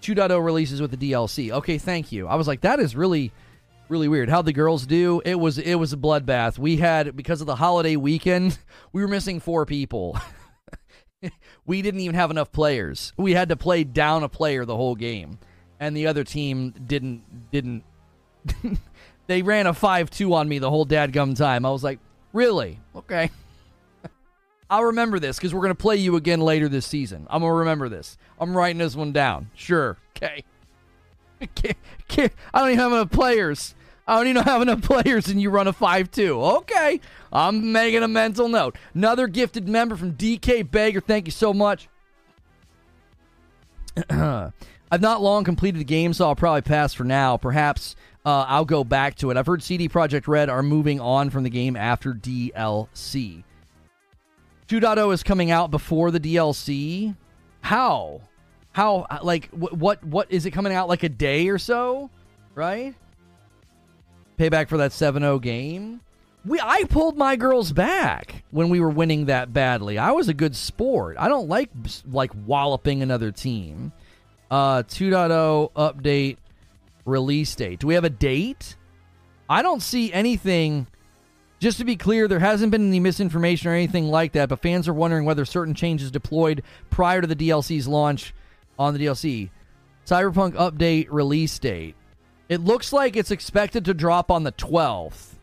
2.0 0.00 0.42
releases 0.42 0.80
with 0.80 0.98
the 0.98 1.12
DLC. 1.12 1.50
Okay, 1.50 1.76
thank 1.76 2.10
you. 2.10 2.26
I 2.26 2.36
was 2.36 2.48
like, 2.48 2.62
that 2.62 2.80
is 2.80 2.96
really, 2.96 3.32
really 3.90 4.08
weird. 4.08 4.30
How'd 4.30 4.46
the 4.46 4.54
girls 4.54 4.86
do? 4.86 5.20
It 5.26 5.38
was 5.38 5.58
it 5.58 5.74
was 5.74 5.92
a 5.92 5.98
bloodbath. 5.98 6.58
We 6.58 6.78
had 6.78 7.14
because 7.14 7.42
of 7.42 7.46
the 7.46 7.56
holiday 7.56 7.96
weekend, 7.96 8.56
we 8.94 9.02
were 9.02 9.08
missing 9.08 9.40
four 9.40 9.66
people. 9.66 10.18
we 11.66 11.82
didn't 11.82 12.00
even 12.00 12.14
have 12.14 12.30
enough 12.30 12.50
players. 12.50 13.12
We 13.18 13.34
had 13.34 13.50
to 13.50 13.56
play 13.56 13.84
down 13.84 14.22
a 14.22 14.28
player 14.30 14.64
the 14.64 14.76
whole 14.76 14.94
game, 14.94 15.38
and 15.78 15.94
the 15.94 16.06
other 16.06 16.24
team 16.24 16.70
didn't 16.86 17.50
didn't 17.50 17.84
they 19.26 19.42
ran 19.42 19.66
a 19.66 19.72
5-2 19.72 20.32
on 20.32 20.48
me 20.48 20.58
the 20.58 20.70
whole 20.70 20.86
dadgum 20.86 21.36
time. 21.36 21.64
I 21.64 21.70
was 21.70 21.84
like, 21.84 21.98
really? 22.32 22.80
Okay. 22.94 23.30
I'll 24.70 24.84
remember 24.84 25.18
this 25.18 25.36
because 25.36 25.54
we're 25.54 25.60
going 25.60 25.70
to 25.70 25.74
play 25.74 25.96
you 25.96 26.16
again 26.16 26.40
later 26.40 26.68
this 26.68 26.86
season. 26.86 27.26
I'm 27.30 27.40
going 27.40 27.50
to 27.50 27.58
remember 27.58 27.88
this. 27.88 28.18
I'm 28.38 28.56
writing 28.56 28.78
this 28.78 28.96
one 28.96 29.12
down. 29.12 29.50
Sure. 29.54 29.96
Okay. 30.16 30.44
I 31.40 32.28
don't 32.54 32.70
even 32.70 32.78
have 32.78 32.92
enough 32.92 33.10
players. 33.10 33.74
I 34.06 34.16
don't 34.16 34.28
even 34.28 34.42
have 34.42 34.62
enough 34.62 34.82
players 34.82 35.28
and 35.28 35.40
you 35.40 35.50
run 35.50 35.66
a 35.66 35.72
5-2. 35.72 36.58
Okay. 36.58 37.00
I'm 37.32 37.72
making 37.72 38.02
a 38.02 38.08
mental 38.08 38.48
note. 38.48 38.76
Another 38.92 39.26
gifted 39.26 39.68
member 39.68 39.96
from 39.96 40.12
DK 40.12 40.70
Baker. 40.70 41.00
Thank 41.00 41.26
you 41.26 41.32
so 41.32 41.54
much. 41.54 41.88
I've 44.10 45.00
not 45.00 45.22
long 45.22 45.44
completed 45.44 45.80
the 45.80 45.84
game, 45.84 46.12
so 46.12 46.26
I'll 46.26 46.36
probably 46.36 46.62
pass 46.62 46.94
for 46.94 47.04
now. 47.04 47.36
Perhaps 47.36 47.96
uh, 48.24 48.46
I'll 48.48 48.64
go 48.64 48.84
back 48.84 49.16
to 49.16 49.30
it. 49.30 49.36
I've 49.36 49.46
heard 49.46 49.62
CD 49.62 49.88
Projekt 49.88 50.26
Red 50.26 50.48
are 50.48 50.62
moving 50.62 51.00
on 51.00 51.30
from 51.30 51.42
the 51.42 51.50
game 51.50 51.76
after 51.76 52.14
DLC. 52.14 53.44
2.0 54.68 55.12
is 55.12 55.22
coming 55.22 55.50
out 55.50 55.70
before 55.70 56.10
the 56.10 56.20
DLC. 56.20 57.14
How? 57.60 58.22
How? 58.72 59.06
Like, 59.22 59.50
what? 59.50 59.74
What? 59.74 60.04
What 60.04 60.32
is 60.32 60.46
it 60.46 60.52
coming 60.52 60.72
out 60.72 60.88
like 60.88 61.02
a 61.02 61.08
day 61.08 61.48
or 61.48 61.58
so? 61.58 62.10
Right? 62.54 62.94
Payback 64.38 64.68
for 64.68 64.78
that 64.78 64.90
7-0 64.90 65.40
game. 65.42 66.00
We 66.44 66.60
I 66.60 66.84
pulled 66.84 67.16
my 67.16 67.36
girls 67.36 67.72
back 67.72 68.44
when 68.50 68.68
we 68.68 68.80
were 68.80 68.90
winning 68.90 69.26
that 69.26 69.52
badly. 69.52 69.96
I 69.96 70.10
was 70.12 70.28
a 70.28 70.34
good 70.34 70.54
sport. 70.54 71.16
I 71.18 71.28
don't 71.28 71.48
like 71.48 71.70
like 72.10 72.32
walloping 72.46 73.00
another 73.02 73.30
team. 73.30 73.92
Uh 74.50 74.82
2.0 74.82 75.72
update 75.72 76.36
release 77.04 77.54
date. 77.54 77.80
Do 77.80 77.86
we 77.86 77.94
have 77.94 78.04
a 78.04 78.10
date? 78.10 78.76
I 79.48 79.62
don't 79.62 79.82
see 79.82 80.12
anything. 80.12 80.86
Just 81.60 81.78
to 81.78 81.84
be 81.84 81.96
clear, 81.96 82.28
there 82.28 82.40
hasn't 82.40 82.72
been 82.72 82.88
any 82.88 83.00
misinformation 83.00 83.70
or 83.70 83.74
anything 83.74 84.08
like 84.08 84.32
that, 84.32 84.48
but 84.48 84.60
fans 84.60 84.88
are 84.88 84.94
wondering 84.94 85.24
whether 85.24 85.44
certain 85.44 85.74
changes 85.74 86.10
deployed 86.10 86.62
prior 86.90 87.20
to 87.20 87.26
the 87.26 87.36
DLC's 87.36 87.88
launch 87.88 88.34
on 88.78 88.94
the 88.94 89.04
DLC. 89.04 89.50
Cyberpunk 90.06 90.54
update 90.54 91.06
release 91.10 91.58
date. 91.58 91.94
It 92.48 92.60
looks 92.60 92.92
like 92.92 93.16
it's 93.16 93.30
expected 93.30 93.84
to 93.86 93.94
drop 93.94 94.30
on 94.30 94.42
the 94.42 94.52
12th. 94.52 95.34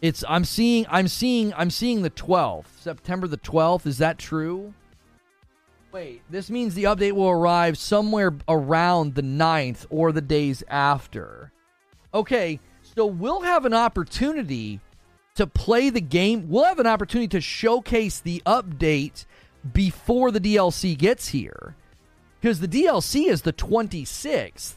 It's 0.00 0.22
I'm 0.28 0.44
seeing 0.44 0.86
I'm 0.88 1.08
seeing 1.08 1.52
I'm 1.54 1.70
seeing 1.70 2.02
the 2.02 2.10
12th. 2.10 2.66
September 2.80 3.26
the 3.26 3.38
12th. 3.38 3.86
Is 3.86 3.98
that 3.98 4.18
true? 4.18 4.74
Wait, 5.94 6.22
this 6.28 6.50
means 6.50 6.74
the 6.74 6.82
update 6.82 7.12
will 7.12 7.28
arrive 7.28 7.78
somewhere 7.78 8.34
around 8.48 9.14
the 9.14 9.22
9th 9.22 9.86
or 9.90 10.10
the 10.10 10.20
days 10.20 10.64
after. 10.66 11.52
Okay, 12.12 12.58
so 12.82 13.06
we'll 13.06 13.42
have 13.42 13.64
an 13.64 13.74
opportunity 13.74 14.80
to 15.36 15.46
play 15.46 15.90
the 15.90 16.00
game. 16.00 16.48
We'll 16.48 16.64
have 16.64 16.80
an 16.80 16.88
opportunity 16.88 17.28
to 17.28 17.40
showcase 17.40 18.18
the 18.18 18.42
update 18.44 19.24
before 19.72 20.32
the 20.32 20.40
DLC 20.40 20.98
gets 20.98 21.28
here. 21.28 21.76
Because 22.40 22.58
the 22.58 22.66
DLC 22.66 23.28
is 23.28 23.42
the 23.42 23.52
26th. 23.52 24.74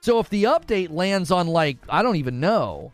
So 0.00 0.20
if 0.20 0.28
the 0.28 0.44
update 0.44 0.92
lands 0.92 1.32
on, 1.32 1.48
like, 1.48 1.78
I 1.88 2.04
don't 2.04 2.14
even 2.14 2.38
know, 2.38 2.92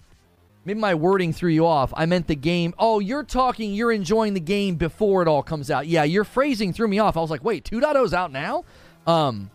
maybe 0.66 0.78
my 0.78 0.94
wording 0.94 1.32
threw 1.32 1.50
you 1.50 1.64
off. 1.64 1.94
I 1.96 2.04
meant 2.04 2.26
the 2.26 2.36
game. 2.36 2.74
Oh, 2.78 2.98
you're 2.98 3.22
talking, 3.22 3.72
you're 3.72 3.92
enjoying 3.92 4.34
the 4.34 4.40
game 4.40 4.74
before 4.74 5.22
it 5.22 5.28
all 5.28 5.42
comes 5.42 5.70
out. 5.70 5.86
Yeah, 5.86 6.04
your 6.04 6.24
phrasing 6.24 6.74
threw 6.74 6.88
me 6.88 6.98
off. 6.98 7.16
I 7.16 7.20
was 7.20 7.30
like, 7.30 7.44
wait, 7.44 7.64
2.0's 7.64 8.12
out 8.12 8.32
now? 8.32 8.64
Um, 9.06 9.50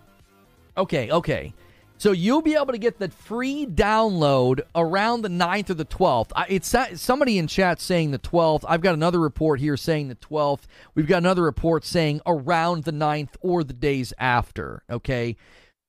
okay, 0.76 1.12
okay. 1.12 1.54
So 1.98 2.14
you'll 2.14 2.42
be 2.42 2.56
able 2.56 2.72
to 2.72 2.80
get 2.80 2.98
the 2.98 3.10
free 3.10 3.68
download 3.68 4.62
around 4.74 5.22
the 5.22 5.30
9th 5.30 5.70
or 5.70 5.74
the 5.76 5.86
12th. 5.86 6.32
It's 6.50 7.00
somebody 7.00 7.38
in 7.38 7.46
chat 7.46 7.80
saying 7.80 8.10
the 8.10 8.18
12th. 8.18 8.66
I've 8.68 8.82
got 8.82 8.96
another 8.96 9.20
report 9.20 9.60
here 9.60 9.78
saying 9.78 10.08
the 10.08 10.16
12th. 10.16 10.62
We've 10.96 11.06
got 11.06 11.20
another 11.20 11.44
report 11.44 11.86
saying 11.86 12.22
around 12.26 12.86
the 12.86 12.92
9th 12.92 13.36
or 13.42 13.64
the 13.64 13.74
days 13.74 14.14
after, 14.18 14.82
okay? 14.90 15.36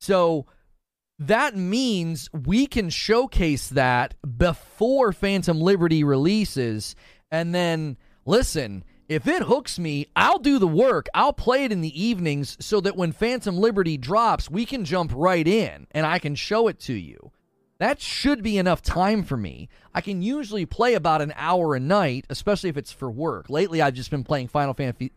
So 0.00 0.44
that 1.18 1.56
means 1.56 2.28
we 2.32 2.66
can 2.66 2.90
showcase 2.90 3.68
that 3.68 4.14
before 4.38 5.12
Phantom 5.12 5.60
Liberty 5.60 6.04
releases 6.04 6.96
and 7.30 7.54
then 7.54 7.96
listen, 8.26 8.84
if 9.08 9.26
it 9.26 9.42
hooks 9.42 9.78
me, 9.78 10.06
I'll 10.16 10.38
do 10.38 10.58
the 10.58 10.68
work. 10.68 11.06
I'll 11.14 11.32
play 11.32 11.64
it 11.64 11.72
in 11.72 11.80
the 11.80 12.02
evenings 12.02 12.56
so 12.60 12.80
that 12.80 12.96
when 12.96 13.12
Phantom 13.12 13.56
Liberty 13.56 13.96
drops, 13.96 14.50
we 14.50 14.64
can 14.64 14.84
jump 14.84 15.12
right 15.14 15.46
in 15.46 15.86
and 15.90 16.06
I 16.06 16.18
can 16.18 16.34
show 16.34 16.68
it 16.68 16.78
to 16.80 16.94
you. 16.94 17.32
That 17.78 18.00
should 18.00 18.42
be 18.42 18.58
enough 18.58 18.80
time 18.80 19.24
for 19.24 19.36
me. 19.36 19.68
I 19.92 20.02
can 20.02 20.22
usually 20.22 20.66
play 20.66 20.94
about 20.94 21.20
an 21.20 21.32
hour 21.36 21.74
a 21.74 21.80
night, 21.80 22.26
especially 22.30 22.70
if 22.70 22.76
it's 22.76 22.92
for 22.92 23.10
work. 23.10 23.50
Lately, 23.50 23.82
I've 23.82 23.94
just 23.94 24.10
been 24.10 24.24
playing 24.24 24.48
Final 24.48 24.72
Fantasy. 24.72 25.10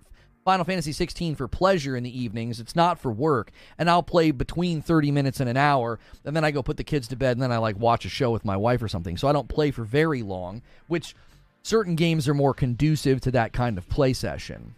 Final 0.45 0.63
Fantasy 0.63 0.91
16 0.91 1.33
for 1.33 1.47
pleasure 1.47 1.97
in 1.97 2.03
the 2.03 2.21
evenings. 2.21 2.59
It's 2.59 2.75
not 2.75 2.99
for 2.99 3.11
work. 3.11 3.49
And 3.79 3.89
I'll 3.89 4.03
play 4.03 4.29
between 4.29 4.79
30 4.79 5.09
minutes 5.09 5.39
and 5.39 5.49
an 5.49 5.57
hour. 5.57 5.99
And 6.23 6.35
then 6.35 6.43
I 6.43 6.51
go 6.51 6.61
put 6.61 6.77
the 6.77 6.83
kids 6.83 7.07
to 7.07 7.15
bed. 7.15 7.31
And 7.31 7.41
then 7.41 7.51
I 7.51 7.57
like 7.57 7.79
watch 7.79 8.05
a 8.05 8.09
show 8.09 8.29
with 8.29 8.45
my 8.45 8.55
wife 8.55 8.83
or 8.83 8.87
something. 8.87 9.17
So 9.17 9.27
I 9.27 9.33
don't 9.33 9.49
play 9.49 9.71
for 9.71 9.83
very 9.83 10.21
long, 10.21 10.61
which 10.87 11.15
certain 11.63 11.95
games 11.95 12.27
are 12.27 12.35
more 12.35 12.53
conducive 12.53 13.21
to 13.21 13.31
that 13.31 13.53
kind 13.53 13.75
of 13.79 13.89
play 13.89 14.13
session. 14.13 14.75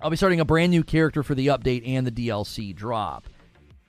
I'll 0.00 0.08
be 0.08 0.16
starting 0.16 0.40
a 0.40 0.46
brand 0.46 0.70
new 0.70 0.82
character 0.82 1.22
for 1.22 1.34
the 1.34 1.48
update 1.48 1.86
and 1.86 2.06
the 2.06 2.28
DLC 2.28 2.74
drop. 2.74 3.28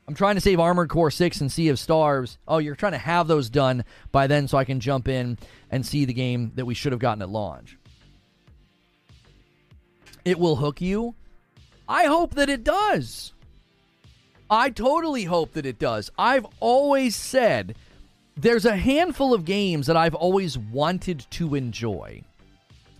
I'm 0.10 0.14
trying 0.14 0.36
to 0.36 0.42
save 0.42 0.60
Armored 0.60 0.90
Core 0.90 1.12
6 1.12 1.40
and 1.40 1.50
Sea 1.50 1.70
of 1.70 1.80
Stars. 1.80 2.38
Oh, 2.50 2.58
you're 2.58 2.76
trying 2.76 2.94
to 2.94 2.98
have 2.98 3.28
those 3.28 3.50
done 3.50 3.86
by 4.12 4.28
then 4.28 4.50
so 4.50 4.58
I 4.58 4.66
can 4.66 4.82
jump 4.82 5.08
in 5.08 5.38
and 5.72 5.86
see 5.86 6.04
the 6.04 6.14
game 6.14 6.52
that 6.56 6.66
we 6.66 6.74
should 6.74 6.92
have 6.92 7.00
gotten 7.00 7.22
at 7.22 7.30
launch. 7.30 7.77
It 10.28 10.38
will 10.38 10.58
hook 10.58 10.82
you. 10.82 11.16
I 11.88 12.04
hope 12.04 12.36
that 12.36 12.50
it 12.50 12.66
does. 12.66 13.32
I 14.50 14.70
totally 14.70 15.24
hope 15.24 15.54
that 15.54 15.66
it 15.66 15.80
does. 15.80 16.12
I've 16.18 16.46
always 16.60 17.16
said 17.16 17.76
there's 18.36 18.66
a 18.66 18.76
handful 18.76 19.34
of 19.34 19.46
games 19.46 19.88
that 19.88 19.96
I've 19.96 20.16
always 20.16 20.58
wanted 20.58 21.26
to 21.32 21.56
enjoy. 21.56 22.24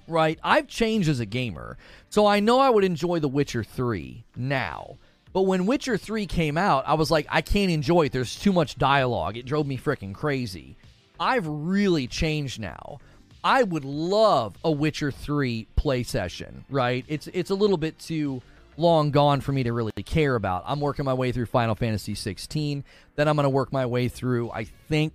Right? 0.08 0.40
I've 0.42 0.70
changed 0.70 1.10
as 1.10 1.20
a 1.20 1.26
gamer. 1.26 1.78
So 2.10 2.26
I 2.26 2.40
know 2.40 2.62
I 2.62 2.70
would 2.70 2.86
enjoy 2.86 3.20
The 3.20 3.28
Witcher 3.28 3.66
3 3.66 4.24
now. 4.38 4.96
But 5.34 5.42
when 5.42 5.66
Witcher 5.66 5.98
3 5.98 6.28
came 6.28 6.58
out, 6.58 6.86
I 6.88 6.94
was 6.94 7.12
like, 7.12 7.28
I 7.30 7.42
can't 7.42 7.72
enjoy 7.72 8.04
it. 8.04 8.14
There's 8.14 8.40
too 8.40 8.54
much 8.54 8.78
dialogue. 8.78 9.36
It 9.36 9.46
drove 9.46 9.68
me 9.68 9.78
freaking 9.78 10.14
crazy. 10.14 10.78
I've 11.20 11.46
really 11.46 12.08
changed 12.08 12.62
now. 12.62 13.00
I 13.48 13.64
would 13.64 13.86
love 13.86 14.58
a 14.62 14.70
Witcher 14.70 15.10
3 15.10 15.68
play 15.78 16.04
session, 16.04 16.66
right? 16.70 17.06
It's 17.08 17.28
it's 17.28 17.50
a 17.50 17.56
little 17.56 17.78
bit 17.78 17.98
too 17.98 18.42
long 18.76 19.10
gone 19.10 19.40
for 19.40 19.54
me 19.54 19.64
to 19.64 19.72
really 19.72 19.94
care 20.04 20.36
about. 20.36 20.66
I'm 20.68 20.82
working 20.82 21.06
my 21.06 21.14
way 21.14 21.32
through 21.32 21.46
Final 21.46 21.74
Fantasy 21.74 22.14
16. 22.14 22.84
Then 23.16 23.28
I'm 23.30 23.38
going 23.38 23.46
to 23.46 23.50
work 23.50 23.72
my 23.72 23.86
way 23.86 24.10
through 24.10 24.52
I 24.52 24.66
think 24.90 25.14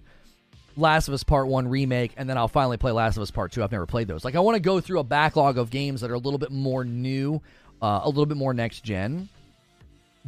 Last 0.79 1.09
of 1.09 1.15
Us 1.15 1.23
Part 1.23 1.47
1 1.47 1.69
remake, 1.69 2.13
and 2.17 2.27
then 2.27 2.39
I'll 2.39 2.49
finally 2.49 2.79
play 2.79 2.91
Last 2.91 3.19
of 3.19 3.23
Us 3.23 3.31
Part 3.31 3.53
2. 3.53 3.63
I've 3.63 3.71
never 3.71 3.85
played 3.85 4.09
those. 4.09 4.25
Like, 4.25 4.35
I 4.35 4.41
want 4.41 4.57
to 4.57 4.61
go 4.61 4.81
through 4.81 5.01
a 5.01 5.05
backlog 5.05 5.59
of 5.59 5.69
games 5.69 6.01
that 6.01 6.11
are 6.11 6.15
a 6.15 6.19
little 6.19 6.39
bit 6.39 6.51
more 6.51 6.87
new, 6.87 7.43
uh, 7.83 8.01
a 8.03 8.09
little 8.09 8.25
bit 8.25 8.39
more 8.39 8.55
next 8.55 8.83
gen. 8.83 9.29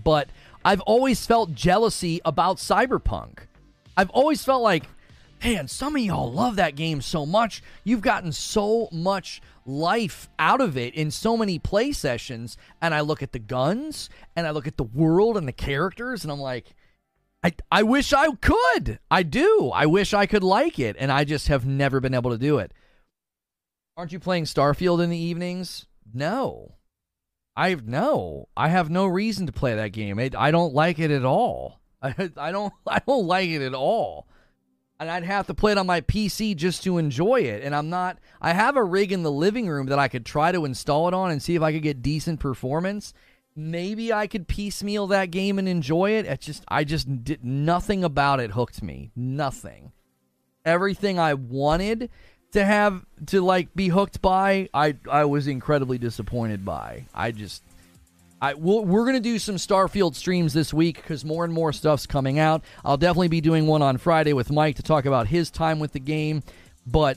But 0.05 0.29
I've 0.63 0.83
always 0.83 1.25
felt 1.25 1.55
jealousy 1.55 2.21
about 2.27 2.59
Cyberpunk. 2.59 3.39
I've 3.97 4.11
always 4.11 4.45
felt 4.45 4.63
like, 4.63 4.85
man, 5.45 5.69
some 5.69 5.95
of 5.95 6.03
y'all 6.03 6.33
love 6.33 6.57
that 6.57 6.75
game 6.75 7.03
so 7.03 7.27
much. 7.27 7.63
You've 7.85 8.01
gotten 8.01 8.33
so 8.33 8.89
much 8.91 9.43
life 9.67 10.29
out 10.39 10.61
of 10.61 10.77
it 10.77 10.95
in 10.95 11.11
so 11.11 11.37
many 11.37 11.59
play 11.59 11.93
sessions. 11.93 12.57
And 12.81 12.95
I 12.95 13.01
look 13.01 13.23
at 13.23 13.33
the 13.33 13.39
guns, 13.39 14.09
and 14.35 14.47
I 14.47 14.51
look 14.51 14.67
at 14.67 14.79
the 14.79 14.85
world 14.85 15.37
and 15.37 15.47
the 15.47 15.53
characters, 15.53 16.25
and 16.25 16.33
I'm 16.33 16.41
like, 16.41 16.75
I, 17.43 17.53
I 17.71 17.83
wish 17.83 18.13
I 18.13 18.31
could. 18.33 18.99
I 19.11 19.23
do. 19.23 19.71
I 19.75 19.87
wish 19.87 20.15
I 20.15 20.25
could 20.27 20.43
like 20.43 20.79
it, 20.79 20.97
and 20.99 21.13
I 21.13 21.25
just 21.25 21.49
have 21.49 21.67
never 21.67 22.01
been 22.01 22.15
able 22.15 22.31
to 22.31 22.39
do 22.39 22.59
it. 22.59 22.73
Aren't 23.97 24.13
you 24.13 24.19
playing 24.19 24.45
Starfield 24.45 25.03
in 25.03 25.11
the 25.11 25.19
evenings? 25.19 25.87
No. 26.13 26.77
I 27.55 27.69
have 27.69 27.87
no. 27.87 28.49
I 28.57 28.69
have 28.69 28.91
no 28.91 29.07
reason 29.07 29.47
to 29.47 29.53
play 29.53 29.75
that 29.75 29.93
game. 29.93 30.19
It, 30.19 30.35
I 30.35 30.51
don't 30.51 30.75
like 30.75 30.99
it 30.99 31.11
at 31.11 31.25
all. 31.25 31.81
I, 32.03 32.31
I 32.37 32.51
don't 32.51 32.73
I 32.87 33.01
don't 33.07 33.27
like 33.27 33.49
it 33.49 33.63
at 33.63 33.75
all. 33.75 34.27
And 35.01 35.11
I'd 35.11 35.25
have 35.25 35.49
to 35.49 35.55
play 35.55 35.73
it 35.73 35.79
on 35.79 35.87
my 35.87 36.01
PC 36.01 36.55
just 36.55 36.85
to 36.85 36.99
enjoy 36.99 37.41
it. 37.41 37.63
And 37.63 37.75
I'm 37.75 37.91
not 37.91 38.19
I 38.41 38.53
have 38.53 38.77
a 38.77 38.85
rig 38.85 39.13
in 39.13 39.23
the 39.23 39.31
living 39.31 39.69
room 39.69 39.87
that 39.87 39.99
I 39.99 40.09
could 40.09 40.25
try 40.25 40.53
to 40.53 40.65
install 40.65 41.09
it 41.09 41.15
on 41.15 41.31
and 41.31 41.43
see 41.43 41.55
if 41.57 41.63
I 41.63 41.73
could 41.73 41.83
get 41.83 42.03
decent 42.03 42.41
performance 42.41 43.13
maybe 43.57 44.13
I 44.13 44.27
could 44.27 44.49
piecemeal 44.49 45.07
that 45.09 45.31
game 45.31 45.59
and 45.59 45.69
enjoy 45.69 46.13
it. 46.13 46.27
It 46.27 46.41
just 46.41 46.65
I 46.69 46.85
just 46.85 47.25
did 47.25 47.45
nothing 47.45 48.05
about 48.05 48.41
it 48.41 48.53
hooked 48.53 48.83
me. 48.83 49.11
Nothing. 49.15 49.93
Everything 50.65 51.19
I 51.19 51.35
wanted 51.35 52.11
to 52.53 52.65
have 52.65 53.05
to 53.27 53.41
like 53.41 53.75
be 53.75 53.89
hooked 53.89 54.23
by, 54.23 54.69
I 54.73 54.97
I 55.11 55.25
was 55.25 55.47
incredibly 55.47 55.99
disappointed 55.99 56.65
by. 56.65 57.05
I 57.15 57.31
just 57.31 57.63
I 58.45 58.55
we'll, 58.55 58.85
we're 58.85 59.07
gonna 59.07 59.21
do 59.21 59.39
some 59.39 59.57
Starfield 59.57 60.15
streams 60.15 60.53
this 60.53 60.75
week 60.75 60.97
because 60.97 61.25
more 61.25 61.45
and 61.45 61.53
more 61.53 61.73
stuff's 61.73 62.07
coming 62.07 62.39
out. 62.39 62.63
I'll 62.85 62.99
definitely 62.99 63.29
be 63.29 63.41
doing 63.41 63.67
one 63.67 63.81
on 63.81 63.97
Friday 63.97 64.35
with 64.35 64.51
Mike 64.51 64.77
to 64.77 64.83
talk 64.83 65.07
about 65.07 65.29
his 65.29 65.51
time 65.51 65.79
with 65.79 65.93
the 65.93 66.01
game, 66.01 66.43
but 66.87 67.17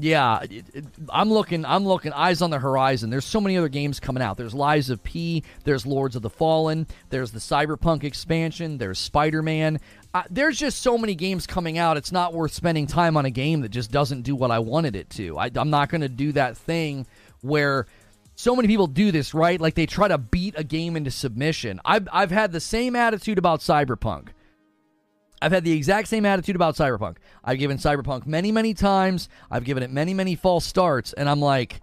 yeah, 0.00 0.42
it, 0.42 0.64
it, 0.74 0.84
I'm 1.08 1.32
looking. 1.32 1.64
I'm 1.64 1.84
looking. 1.84 2.12
Eyes 2.12 2.40
on 2.40 2.50
the 2.50 2.58
horizon. 2.58 3.10
There's 3.10 3.24
so 3.24 3.40
many 3.40 3.56
other 3.56 3.68
games 3.68 3.98
coming 3.98 4.22
out. 4.22 4.36
There's 4.36 4.54
Lies 4.54 4.90
of 4.90 5.02
P. 5.02 5.42
There's 5.64 5.84
Lords 5.84 6.14
of 6.14 6.22
the 6.22 6.30
Fallen. 6.30 6.86
There's 7.10 7.32
the 7.32 7.40
Cyberpunk 7.40 8.04
expansion. 8.04 8.78
There's 8.78 8.98
Spider 8.98 9.42
Man. 9.42 9.80
Uh, 10.14 10.22
there's 10.30 10.56
just 10.56 10.82
so 10.82 10.98
many 10.98 11.14
games 11.14 11.48
coming 11.48 11.78
out. 11.78 11.96
It's 11.96 12.12
not 12.12 12.32
worth 12.32 12.52
spending 12.52 12.86
time 12.86 13.16
on 13.16 13.24
a 13.24 13.30
game 13.30 13.62
that 13.62 13.70
just 13.70 13.90
doesn't 13.90 14.22
do 14.22 14.36
what 14.36 14.52
I 14.52 14.60
wanted 14.60 14.94
it 14.94 15.10
to. 15.10 15.36
I, 15.38 15.50
I'm 15.56 15.70
not 15.70 15.88
going 15.88 16.02
to 16.02 16.08
do 16.08 16.30
that 16.32 16.56
thing 16.56 17.06
where 17.40 17.86
so 18.38 18.54
many 18.54 18.68
people 18.68 18.86
do 18.86 19.10
this, 19.10 19.34
right? 19.34 19.60
Like 19.60 19.74
they 19.74 19.84
try 19.84 20.06
to 20.06 20.16
beat 20.16 20.54
a 20.56 20.62
game 20.62 20.94
into 20.94 21.10
submission. 21.10 21.80
I've 21.84 22.06
I've 22.12 22.30
had 22.30 22.52
the 22.52 22.60
same 22.60 22.94
attitude 22.94 23.36
about 23.36 23.60
Cyberpunk. 23.60 24.28
I've 25.42 25.50
had 25.50 25.64
the 25.64 25.72
exact 25.72 26.06
same 26.06 26.24
attitude 26.24 26.54
about 26.54 26.76
Cyberpunk. 26.76 27.16
I've 27.42 27.58
given 27.58 27.78
Cyberpunk 27.78 28.26
many, 28.26 28.52
many 28.52 28.74
times. 28.74 29.28
I've 29.50 29.64
given 29.64 29.82
it 29.82 29.90
many, 29.90 30.14
many 30.14 30.36
false 30.36 30.64
starts, 30.64 31.12
and 31.12 31.28
I'm 31.28 31.40
like, 31.40 31.80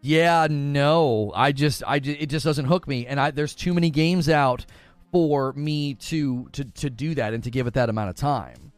yeah, 0.00 0.48
no, 0.50 1.30
I 1.32 1.52
just, 1.52 1.84
I 1.86 2.00
just, 2.00 2.20
it 2.20 2.26
just 2.26 2.44
doesn't 2.44 2.66
hook 2.66 2.88
me. 2.88 3.06
And 3.06 3.20
I, 3.20 3.30
there's 3.30 3.54
too 3.54 3.72
many 3.72 3.90
games 3.90 4.28
out 4.28 4.66
for 5.12 5.52
me 5.52 5.94
to 5.94 6.48
to 6.54 6.64
to 6.64 6.90
do 6.90 7.14
that 7.14 7.34
and 7.34 7.44
to 7.44 7.52
give 7.52 7.68
it 7.68 7.74
that 7.74 7.88
amount 7.88 8.10
of 8.10 8.16
time. 8.16 8.72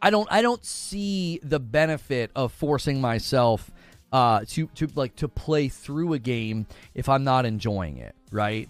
I 0.00 0.10
don't, 0.10 0.28
I 0.30 0.42
don't 0.42 0.64
see 0.64 1.40
the 1.42 1.58
benefit 1.58 2.30
of 2.36 2.52
forcing 2.52 3.00
myself 3.00 3.68
uh, 4.12 4.44
to 4.48 4.66
to 4.74 4.88
like 4.94 5.16
to 5.16 5.28
play 5.28 5.68
through 5.68 6.12
a 6.12 6.18
game 6.18 6.66
if 6.94 7.08
I'm 7.08 7.24
not 7.24 7.46
enjoying 7.46 7.98
it, 7.98 8.14
right? 8.30 8.68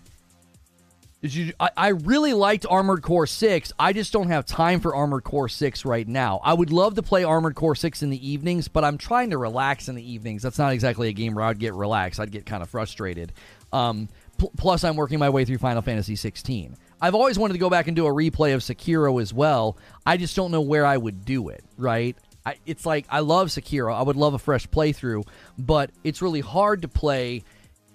You, 1.22 1.52
I, 1.60 1.70
I 1.76 1.88
really 1.88 2.32
liked 2.32 2.64
Armored 2.68 3.02
Core 3.02 3.26
6. 3.26 3.72
I 3.78 3.92
just 3.92 4.10
don't 4.10 4.28
have 4.28 4.46
time 4.46 4.80
for 4.80 4.94
Armored 4.94 5.22
Core 5.22 5.50
6 5.50 5.84
right 5.84 6.08
now. 6.08 6.40
I 6.42 6.54
would 6.54 6.72
love 6.72 6.94
to 6.94 7.02
play 7.02 7.24
Armored 7.24 7.54
Core 7.54 7.74
6 7.74 8.02
in 8.02 8.08
the 8.08 8.26
evenings, 8.28 8.68
but 8.68 8.84
I'm 8.84 8.96
trying 8.96 9.30
to 9.30 9.38
relax 9.38 9.88
in 9.88 9.96
the 9.96 10.12
evenings. 10.12 10.42
That's 10.42 10.58
not 10.58 10.72
exactly 10.72 11.08
a 11.08 11.12
game 11.12 11.34
where 11.34 11.44
I'd 11.44 11.58
get 11.58 11.74
relaxed. 11.74 12.20
I'd 12.20 12.30
get 12.30 12.46
kind 12.46 12.62
of 12.62 12.70
frustrated. 12.70 13.32
Um, 13.70 14.08
pl- 14.38 14.52
plus, 14.56 14.82
I'm 14.82 14.96
working 14.96 15.18
my 15.18 15.28
way 15.28 15.44
through 15.44 15.58
Final 15.58 15.82
Fantasy 15.82 16.16
16. 16.16 16.74
I've 17.02 17.14
always 17.14 17.38
wanted 17.38 17.52
to 17.52 17.58
go 17.58 17.68
back 17.68 17.86
and 17.86 17.94
do 17.94 18.06
a 18.06 18.10
replay 18.10 18.54
of 18.54 18.62
Sekiro 18.62 19.20
as 19.20 19.34
well. 19.34 19.76
I 20.06 20.16
just 20.16 20.34
don't 20.34 20.50
know 20.50 20.62
where 20.62 20.86
I 20.86 20.96
would 20.96 21.26
do 21.26 21.50
it, 21.50 21.62
right? 21.76 22.16
I, 22.44 22.56
it's 22.66 22.86
like 22.86 23.06
I 23.10 23.20
love 23.20 23.48
Sekiro. 23.48 23.94
I 23.94 24.02
would 24.02 24.16
love 24.16 24.34
a 24.34 24.38
fresh 24.38 24.66
playthrough, 24.68 25.26
but 25.58 25.90
it's 26.04 26.22
really 26.22 26.40
hard 26.40 26.82
to 26.82 26.88
play 26.88 27.44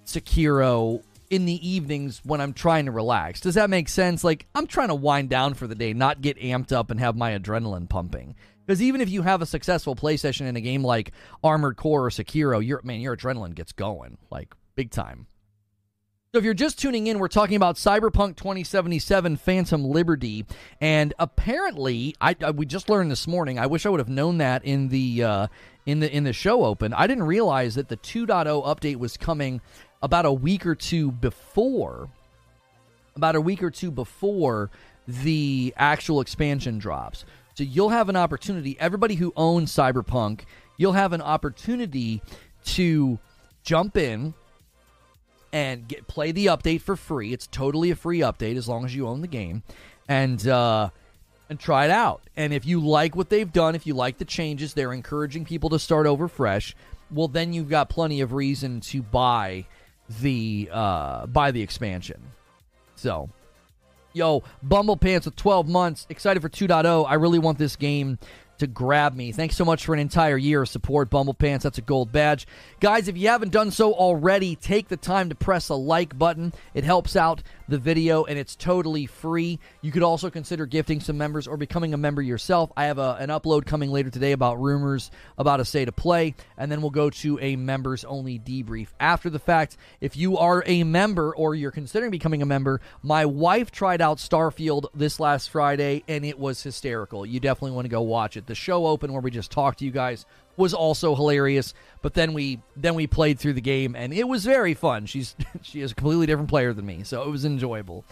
Sekiro 0.04 1.02
in 1.30 1.44
the 1.44 1.68
evenings 1.68 2.20
when 2.24 2.40
I'm 2.40 2.52
trying 2.52 2.86
to 2.86 2.92
relax. 2.92 3.40
Does 3.40 3.56
that 3.56 3.70
make 3.70 3.88
sense? 3.88 4.22
Like, 4.22 4.46
I'm 4.54 4.66
trying 4.66 4.88
to 4.88 4.94
wind 4.94 5.28
down 5.28 5.54
for 5.54 5.66
the 5.66 5.74
day, 5.74 5.92
not 5.92 6.20
get 6.20 6.38
amped 6.38 6.72
up 6.72 6.90
and 6.90 7.00
have 7.00 7.16
my 7.16 7.36
adrenaline 7.36 7.88
pumping. 7.88 8.36
Because 8.64 8.82
even 8.82 9.00
if 9.00 9.08
you 9.08 9.22
have 9.22 9.42
a 9.42 9.46
successful 9.46 9.94
play 9.94 10.16
session 10.16 10.46
in 10.46 10.56
a 10.56 10.60
game 10.60 10.82
like 10.82 11.12
Armored 11.42 11.76
Core 11.76 12.06
or 12.06 12.10
Sekiro, 12.10 12.64
your 12.64 12.80
man, 12.82 13.00
your 13.00 13.16
adrenaline 13.16 13.54
gets 13.54 13.72
going 13.72 14.18
like 14.30 14.54
big 14.74 14.90
time. 14.90 15.26
So 16.36 16.40
if 16.40 16.44
you're 16.44 16.52
just 16.52 16.78
tuning 16.78 17.06
in, 17.06 17.18
we're 17.18 17.28
talking 17.28 17.56
about 17.56 17.76
Cyberpunk 17.76 18.36
2077 18.36 19.38
Phantom 19.38 19.82
Liberty, 19.82 20.44
and 20.82 21.14
apparently, 21.18 22.14
I, 22.20 22.36
I, 22.42 22.50
we 22.50 22.66
just 22.66 22.90
learned 22.90 23.10
this 23.10 23.26
morning. 23.26 23.58
I 23.58 23.64
wish 23.64 23.86
I 23.86 23.88
would 23.88 24.00
have 24.00 24.10
known 24.10 24.36
that 24.36 24.62
in 24.62 24.88
the 24.88 25.24
uh, 25.24 25.46
in 25.86 26.00
the 26.00 26.14
in 26.14 26.24
the 26.24 26.34
show 26.34 26.66
open. 26.66 26.92
I 26.92 27.06
didn't 27.06 27.24
realize 27.24 27.76
that 27.76 27.88
the 27.88 27.96
2.0 27.96 28.66
update 28.66 28.96
was 28.96 29.16
coming 29.16 29.62
about 30.02 30.26
a 30.26 30.32
week 30.32 30.66
or 30.66 30.74
two 30.74 31.10
before, 31.10 32.10
about 33.14 33.34
a 33.34 33.40
week 33.40 33.62
or 33.62 33.70
two 33.70 33.90
before 33.90 34.70
the 35.08 35.72
actual 35.78 36.20
expansion 36.20 36.78
drops. 36.78 37.24
So 37.54 37.64
you'll 37.64 37.88
have 37.88 38.10
an 38.10 38.16
opportunity, 38.16 38.76
everybody 38.78 39.14
who 39.14 39.32
owns 39.38 39.74
Cyberpunk, 39.74 40.42
you'll 40.76 40.92
have 40.92 41.14
an 41.14 41.22
opportunity 41.22 42.20
to 42.74 43.18
jump 43.62 43.96
in 43.96 44.34
and 45.52 45.86
get 45.88 46.06
play 46.06 46.32
the 46.32 46.46
update 46.46 46.80
for 46.80 46.96
free. 46.96 47.32
It's 47.32 47.46
totally 47.46 47.90
a 47.90 47.96
free 47.96 48.20
update 48.20 48.56
as 48.56 48.68
long 48.68 48.84
as 48.84 48.94
you 48.94 49.06
own 49.06 49.20
the 49.20 49.28
game. 49.28 49.62
And 50.08 50.46
uh 50.46 50.90
and 51.48 51.60
try 51.60 51.84
it 51.84 51.90
out. 51.90 52.22
And 52.36 52.52
if 52.52 52.66
you 52.66 52.80
like 52.80 53.14
what 53.14 53.30
they've 53.30 53.52
done, 53.52 53.74
if 53.74 53.86
you 53.86 53.94
like 53.94 54.18
the 54.18 54.24
changes, 54.24 54.74
they're 54.74 54.92
encouraging 54.92 55.44
people 55.44 55.70
to 55.70 55.78
start 55.78 56.06
over 56.06 56.26
fresh. 56.28 56.74
Well, 57.10 57.28
then 57.28 57.52
you've 57.52 57.68
got 57.68 57.88
plenty 57.88 58.20
of 58.20 58.32
reason 58.32 58.80
to 58.80 59.02
buy 59.02 59.66
the 60.20 60.68
uh 60.72 61.26
buy 61.26 61.50
the 61.50 61.62
expansion. 61.62 62.20
So, 62.96 63.28
yo, 64.12 64.42
Bumble 64.62 64.96
Pants 64.96 65.26
with 65.26 65.36
12 65.36 65.68
months, 65.68 66.06
excited 66.08 66.40
for 66.40 66.48
2.0. 66.48 67.06
I 67.08 67.14
really 67.14 67.38
want 67.38 67.58
this 67.58 67.76
game 67.76 68.18
to 68.58 68.66
grab 68.66 69.14
me. 69.14 69.32
Thanks 69.32 69.56
so 69.56 69.64
much 69.64 69.84
for 69.84 69.94
an 69.94 70.00
entire 70.00 70.36
year 70.36 70.62
of 70.62 70.68
support, 70.68 71.10
Bumble 71.10 71.34
Pants. 71.34 71.62
That's 71.62 71.78
a 71.78 71.82
gold 71.82 72.12
badge. 72.12 72.46
Guys, 72.80 73.08
if 73.08 73.16
you 73.16 73.28
haven't 73.28 73.52
done 73.52 73.70
so 73.70 73.92
already, 73.92 74.56
take 74.56 74.88
the 74.88 74.96
time 74.96 75.28
to 75.28 75.34
press 75.34 75.68
a 75.68 75.74
like 75.74 76.18
button. 76.18 76.52
It 76.74 76.84
helps 76.84 77.16
out 77.16 77.42
the 77.68 77.78
video 77.78 78.24
and 78.24 78.38
it's 78.38 78.56
totally 78.56 79.06
free. 79.06 79.58
You 79.82 79.92
could 79.92 80.02
also 80.02 80.30
consider 80.30 80.66
gifting 80.66 81.00
some 81.00 81.18
members 81.18 81.46
or 81.46 81.56
becoming 81.56 81.94
a 81.94 81.96
member 81.96 82.22
yourself. 82.22 82.70
I 82.76 82.84
have 82.84 82.98
a, 82.98 83.16
an 83.18 83.28
upload 83.28 83.66
coming 83.66 83.90
later 83.90 84.10
today 84.10 84.32
about 84.32 84.60
rumors 84.60 85.10
about 85.38 85.60
a 85.60 85.64
State 85.64 85.88
of 85.88 85.96
Play, 85.96 86.34
and 86.56 86.70
then 86.70 86.80
we'll 86.80 86.90
go 86.90 87.10
to 87.10 87.38
a 87.40 87.56
members 87.56 88.04
only 88.04 88.38
debrief 88.38 88.88
after 89.00 89.30
the 89.30 89.38
fact. 89.38 89.76
If 90.00 90.16
you 90.16 90.38
are 90.38 90.62
a 90.66 90.84
member 90.84 91.34
or 91.34 91.54
you're 91.54 91.70
considering 91.70 92.10
becoming 92.10 92.42
a 92.42 92.46
member, 92.46 92.80
my 93.02 93.26
wife 93.26 93.70
tried 93.70 94.00
out 94.00 94.18
Starfield 94.18 94.86
this 94.94 95.20
last 95.20 95.50
Friday 95.50 96.04
and 96.08 96.24
it 96.24 96.38
was 96.38 96.62
hysterical. 96.62 97.26
You 97.26 97.40
definitely 97.40 97.72
want 97.72 97.86
to 97.86 97.90
go 97.90 98.02
watch 98.02 98.36
it. 98.36 98.46
The 98.46 98.54
show 98.54 98.86
open 98.86 99.12
where 99.12 99.22
we 99.22 99.30
just 99.30 99.50
talked 99.50 99.80
to 99.80 99.84
you 99.84 99.90
guys 99.90 100.26
was 100.56 100.74
also 100.74 101.14
hilarious. 101.14 101.74
But 102.02 102.14
then 102.14 102.32
we 102.32 102.60
then 102.76 102.94
we 102.94 103.06
played 103.06 103.38
through 103.38 103.54
the 103.54 103.60
game 103.60 103.96
and 103.96 104.12
it 104.12 104.28
was 104.28 104.44
very 104.44 104.74
fun. 104.74 105.06
She's 105.06 105.34
she 105.62 105.80
is 105.80 105.92
a 105.92 105.94
completely 105.94 106.26
different 106.26 106.48
player 106.48 106.72
than 106.72 106.86
me, 106.86 107.02
so 107.04 107.22
it 107.22 107.30
was 107.30 107.44
enjoyable. 107.44 108.04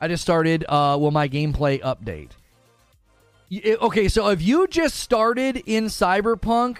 I 0.00 0.08
just 0.08 0.22
started 0.22 0.64
uh 0.64 0.96
well 1.00 1.10
my 1.10 1.28
gameplay 1.28 1.80
update. 1.80 2.30
Okay, 3.82 4.06
so 4.06 4.28
if 4.28 4.40
you 4.40 4.68
just 4.68 4.96
started 4.96 5.60
in 5.66 5.86
Cyberpunk, 5.86 6.76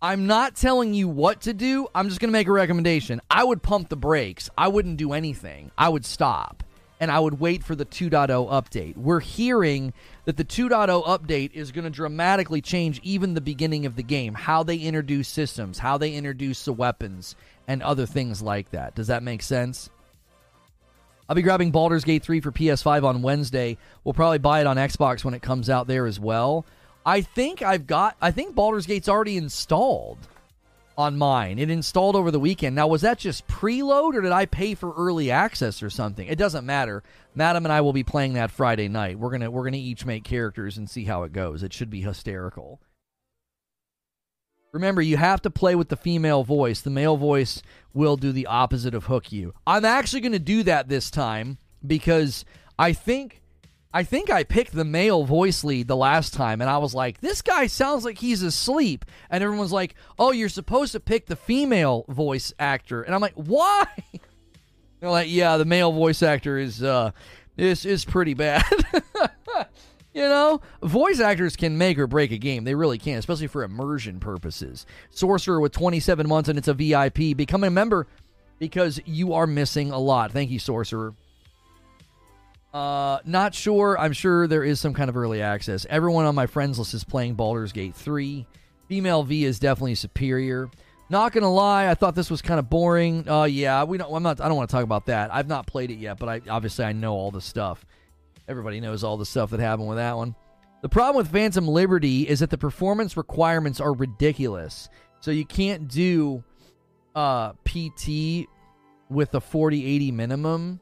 I'm 0.00 0.26
not 0.26 0.56
telling 0.56 0.94
you 0.94 1.08
what 1.08 1.42
to 1.42 1.52
do. 1.52 1.88
I'm 1.94 2.08
just 2.08 2.20
going 2.20 2.28
to 2.28 2.32
make 2.32 2.48
a 2.48 2.52
recommendation. 2.52 3.20
I 3.30 3.44
would 3.44 3.62
pump 3.62 3.90
the 3.90 3.96
brakes. 3.96 4.48
I 4.56 4.68
wouldn't 4.68 4.96
do 4.96 5.12
anything. 5.12 5.72
I 5.76 5.90
would 5.90 6.06
stop 6.06 6.62
and 6.98 7.10
I 7.10 7.20
would 7.20 7.40
wait 7.40 7.62
for 7.62 7.74
the 7.74 7.84
2.0 7.84 8.28
update. 8.50 8.96
We're 8.96 9.20
hearing 9.20 9.92
that 10.24 10.36
the 10.36 10.44
2.0 10.44 11.04
update 11.04 11.52
is 11.52 11.72
going 11.72 11.84
to 11.84 11.90
dramatically 11.90 12.60
change 12.60 13.00
even 13.02 13.34
the 13.34 13.40
beginning 13.40 13.86
of 13.86 13.96
the 13.96 14.02
game, 14.02 14.34
how 14.34 14.62
they 14.62 14.78
introduce 14.78 15.28
systems, 15.28 15.78
how 15.78 15.98
they 15.98 16.14
introduce 16.14 16.64
the 16.64 16.72
weapons, 16.72 17.36
and 17.68 17.82
other 17.82 18.06
things 18.06 18.40
like 18.40 18.70
that. 18.70 18.94
Does 18.94 19.08
that 19.08 19.22
make 19.22 19.42
sense? 19.42 19.90
I'll 21.28 21.36
be 21.36 21.42
grabbing 21.42 21.72
Baldur's 21.72 22.04
Gate 22.04 22.22
3 22.22 22.40
for 22.40 22.52
PS5 22.52 23.04
on 23.04 23.22
Wednesday. 23.22 23.76
We'll 24.04 24.14
probably 24.14 24.38
buy 24.38 24.60
it 24.60 24.66
on 24.66 24.76
Xbox 24.76 25.24
when 25.24 25.34
it 25.34 25.42
comes 25.42 25.68
out 25.68 25.88
there 25.88 26.06
as 26.06 26.20
well. 26.20 26.64
I 27.04 27.20
think 27.20 27.62
I've 27.62 27.86
got 27.86 28.16
I 28.20 28.30
think 28.30 28.54
Baldur's 28.54 28.86
Gate's 28.86 29.08
already 29.08 29.36
installed 29.36 30.18
on 30.96 31.18
mine. 31.18 31.58
It 31.58 31.70
installed 31.70 32.16
over 32.16 32.30
the 32.30 32.40
weekend. 32.40 32.74
Now, 32.74 32.86
was 32.86 33.02
that 33.02 33.18
just 33.18 33.46
preload 33.46 34.14
or 34.14 34.22
did 34.22 34.32
I 34.32 34.46
pay 34.46 34.74
for 34.74 34.92
early 34.92 35.30
access 35.30 35.82
or 35.82 35.90
something? 35.90 36.26
It 36.26 36.38
doesn't 36.38 36.64
matter. 36.64 37.02
Madam 37.34 37.66
and 37.66 37.72
I 37.72 37.80
will 37.80 37.92
be 37.92 38.02
playing 38.02 38.34
that 38.34 38.50
Friday 38.50 38.88
night. 38.88 39.18
We're 39.18 39.30
gonna 39.30 39.50
we're 39.50 39.64
gonna 39.64 39.76
each 39.76 40.06
make 40.06 40.24
characters 40.24 40.78
and 40.78 40.88
see 40.88 41.04
how 41.04 41.22
it 41.24 41.32
goes. 41.32 41.62
It 41.62 41.72
should 41.72 41.90
be 41.90 42.00
hysterical. 42.00 42.80
Remember, 44.72 45.00
you 45.00 45.16
have 45.16 45.40
to 45.42 45.50
play 45.50 45.74
with 45.74 45.88
the 45.88 45.96
female 45.96 46.44
voice. 46.44 46.80
The 46.80 46.90
male 46.90 47.16
voice 47.16 47.62
will 47.94 48.16
do 48.16 48.30
the 48.32 48.46
opposite 48.46 48.94
of 48.94 49.06
hook 49.06 49.32
you. 49.32 49.54
I'm 49.66 49.84
actually 49.84 50.20
to 50.32 50.38
do 50.38 50.62
that 50.64 50.88
this 50.88 51.10
time 51.10 51.58
because 51.86 52.44
I 52.78 52.92
think 52.92 53.40
I 53.96 54.02
think 54.02 54.28
I 54.28 54.44
picked 54.44 54.72
the 54.72 54.84
male 54.84 55.24
voice 55.24 55.64
lead 55.64 55.88
the 55.88 55.96
last 55.96 56.34
time, 56.34 56.60
and 56.60 56.68
I 56.68 56.76
was 56.76 56.94
like, 56.94 57.22
this 57.22 57.40
guy 57.40 57.66
sounds 57.66 58.04
like 58.04 58.18
he's 58.18 58.42
asleep. 58.42 59.06
And 59.30 59.42
everyone's 59.42 59.72
like, 59.72 59.94
oh, 60.18 60.32
you're 60.32 60.50
supposed 60.50 60.92
to 60.92 61.00
pick 61.00 61.24
the 61.24 61.34
female 61.34 62.04
voice 62.06 62.52
actor. 62.58 63.00
And 63.00 63.14
I'm 63.14 63.22
like, 63.22 63.32
why? 63.36 63.86
They're 65.00 65.08
like, 65.08 65.30
yeah, 65.30 65.56
the 65.56 65.64
male 65.64 65.92
voice 65.92 66.22
actor 66.22 66.58
is 66.58 66.82
uh 66.82 67.12
is 67.56 67.86
is 67.86 68.04
pretty 68.04 68.34
bad. 68.34 68.66
you 70.12 70.28
know, 70.28 70.60
voice 70.82 71.18
actors 71.18 71.56
can 71.56 71.78
make 71.78 71.98
or 71.98 72.06
break 72.06 72.32
a 72.32 72.38
game. 72.38 72.64
They 72.64 72.74
really 72.74 72.98
can, 72.98 73.16
especially 73.16 73.46
for 73.46 73.62
immersion 73.62 74.20
purposes. 74.20 74.84
Sorcerer 75.08 75.58
with 75.58 75.72
27 75.72 76.28
months 76.28 76.50
and 76.50 76.58
it's 76.58 76.68
a 76.68 76.74
VIP. 76.74 77.34
Become 77.34 77.64
a 77.64 77.70
member 77.70 78.06
because 78.58 79.00
you 79.06 79.32
are 79.32 79.46
missing 79.46 79.90
a 79.90 79.98
lot. 79.98 80.32
Thank 80.32 80.50
you, 80.50 80.58
Sorcerer. 80.58 81.14
Uh, 82.76 83.20
not 83.24 83.54
sure. 83.54 83.98
I'm 83.98 84.12
sure 84.12 84.46
there 84.46 84.62
is 84.62 84.78
some 84.78 84.92
kind 84.92 85.08
of 85.08 85.16
early 85.16 85.40
access. 85.40 85.86
Everyone 85.88 86.26
on 86.26 86.34
my 86.34 86.46
friends 86.46 86.78
list 86.78 86.92
is 86.92 87.04
playing 87.04 87.32
Baldur's 87.32 87.72
Gate 87.72 87.94
3. 87.94 88.46
Female 88.86 89.22
V 89.22 89.46
is 89.46 89.58
definitely 89.58 89.94
superior. 89.94 90.68
Not 91.08 91.32
gonna 91.32 91.50
lie, 91.50 91.88
I 91.88 91.94
thought 91.94 92.14
this 92.14 92.30
was 92.30 92.42
kind 92.42 92.58
of 92.58 92.68
boring. 92.68 93.26
Uh, 93.26 93.44
yeah, 93.44 93.84
we 93.84 93.96
don't. 93.96 94.12
I'm 94.14 94.22
not. 94.22 94.42
I 94.42 94.48
don't 94.48 94.58
want 94.58 94.68
to 94.68 94.76
talk 94.76 94.84
about 94.84 95.06
that. 95.06 95.32
I've 95.32 95.48
not 95.48 95.66
played 95.66 95.90
it 95.90 95.94
yet, 95.94 96.18
but 96.18 96.28
I 96.28 96.42
obviously 96.50 96.84
I 96.84 96.92
know 96.92 97.14
all 97.14 97.30
the 97.30 97.40
stuff. 97.40 97.86
Everybody 98.46 98.78
knows 98.80 99.02
all 99.02 99.16
the 99.16 99.24
stuff 99.24 99.48
that 99.50 99.60
happened 99.60 99.88
with 99.88 99.96
that 99.96 100.14
one. 100.14 100.34
The 100.82 100.90
problem 100.90 101.16
with 101.16 101.32
Phantom 101.32 101.66
Liberty 101.66 102.28
is 102.28 102.40
that 102.40 102.50
the 102.50 102.58
performance 102.58 103.16
requirements 103.16 103.80
are 103.80 103.94
ridiculous. 103.94 104.90
So 105.20 105.30
you 105.30 105.46
can't 105.46 105.88
do 105.88 106.44
uh, 107.14 107.52
PT 107.64 108.48
with 109.08 109.34
a 109.34 109.40
4080 109.40 110.12
minimum 110.12 110.80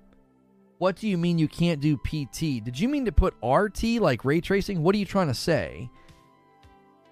what 0.85 0.97
do 0.97 1.09
you 1.09 1.17
mean 1.17 1.39
you 1.39 1.49
can't 1.49 1.81
do 1.81 1.97
PT? 1.97 2.63
Did 2.63 2.79
you 2.79 2.91
mean 2.91 3.07
to 3.07 3.11
put 3.11 3.33
RT 3.43 4.03
like 4.03 4.23
ray 4.23 4.43
tracing? 4.43 4.83
What 4.83 4.95
are 4.95 4.99
you 4.99 5.07
trying 5.07 5.29
to 5.29 5.35
say? 5.35 5.89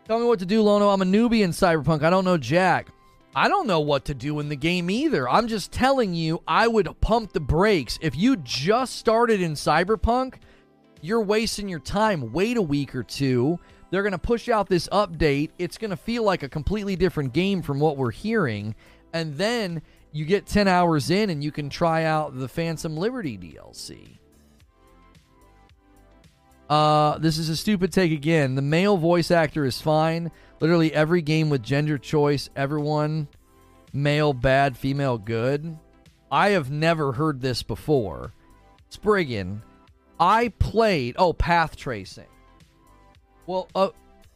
Tell 0.04 0.18
me 0.18 0.26
what 0.26 0.40
to 0.40 0.44
do, 0.44 0.60
Lono. 0.60 0.90
I'm 0.90 1.00
a 1.00 1.06
newbie 1.06 1.40
in 1.40 1.52
Cyberpunk. 1.52 2.02
I 2.02 2.10
don't 2.10 2.26
know 2.26 2.36
Jack. 2.36 2.88
I 3.34 3.48
don't 3.48 3.66
know 3.66 3.80
what 3.80 4.04
to 4.04 4.14
do 4.14 4.40
in 4.40 4.50
the 4.50 4.56
game 4.56 4.90
either. 4.90 5.26
I'm 5.26 5.48
just 5.48 5.72
telling 5.72 6.12
you, 6.12 6.42
I 6.46 6.68
would 6.68 6.86
pump 7.00 7.32
the 7.32 7.40
brakes. 7.40 7.98
If 8.02 8.14
you 8.14 8.36
just 8.36 8.96
started 8.96 9.40
in 9.40 9.54
Cyberpunk, 9.54 10.34
you're 11.00 11.22
wasting 11.22 11.66
your 11.66 11.80
time. 11.80 12.30
Wait 12.30 12.58
a 12.58 12.62
week 12.62 12.94
or 12.94 13.02
two. 13.02 13.58
They're 13.90 14.02
going 14.02 14.12
to 14.12 14.18
push 14.18 14.50
out 14.50 14.68
this 14.68 14.86
update. 14.88 15.48
It's 15.58 15.78
going 15.78 15.92
to 15.92 15.96
feel 15.96 16.24
like 16.24 16.42
a 16.42 16.48
completely 16.50 16.94
different 16.94 17.32
game 17.32 17.62
from 17.62 17.80
what 17.80 17.96
we're 17.96 18.10
hearing. 18.10 18.74
And 19.14 19.38
then 19.38 19.80
you 20.12 20.24
get 20.24 20.46
10 20.46 20.68
hours 20.68 21.10
in 21.10 21.30
and 21.30 21.42
you 21.42 21.50
can 21.50 21.70
try 21.70 22.04
out 22.04 22.38
the 22.38 22.48
Phantom 22.48 22.96
Liberty 22.96 23.38
DLC. 23.38 24.18
Uh, 26.68 27.18
this 27.18 27.38
is 27.38 27.48
a 27.48 27.56
stupid 27.56 27.92
take 27.92 28.12
again. 28.12 28.54
The 28.54 28.62
male 28.62 28.96
voice 28.96 29.30
actor 29.30 29.64
is 29.64 29.80
fine. 29.80 30.30
Literally 30.60 30.92
every 30.94 31.22
game 31.22 31.50
with 31.50 31.62
gender 31.62 31.98
choice, 31.98 32.48
everyone 32.56 33.28
male 33.92 34.32
bad, 34.32 34.76
female 34.76 35.18
good. 35.18 35.76
I 36.30 36.50
have 36.50 36.70
never 36.70 37.12
heard 37.12 37.40
this 37.40 37.62
before. 37.62 38.32
Spriggan, 38.88 39.62
I 40.18 40.48
played. 40.58 41.16
Oh, 41.18 41.32
path 41.32 41.76
tracing. 41.76 42.26
Well, 43.46 43.68
uh, 43.74 43.90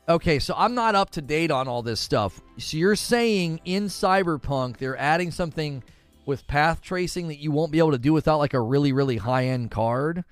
Okay, 0.09 0.39
so 0.39 0.55
I'm 0.57 0.75
not 0.75 0.95
up 0.95 1.11
to 1.11 1.23
date 1.23 1.51
on 1.51 1.67
all 1.67 1.83
this 1.83 1.99
stuff. 1.99 2.41
So 2.59 2.77
you're 2.77 2.95
saying 2.95 3.61
in 3.65 3.87
Cyberpunk 3.87 4.77
they're 4.77 4.97
adding 4.97 5.33
something 5.33 5.83
with 6.27 6.47
path 6.47 6.81
tracing 6.81 7.29
that 7.29 7.41
you 7.41 7.51
won't 7.51 7.73
be 7.73 7.79
able 7.79 7.91
to 7.91 7.99
do 7.99 8.13
without 8.13 8.39
like 8.39 8.55
a 8.55 8.61
really 8.61 8.93
really 8.93 9.17
high 9.17 9.47
end 9.47 9.73
card? 9.73 10.25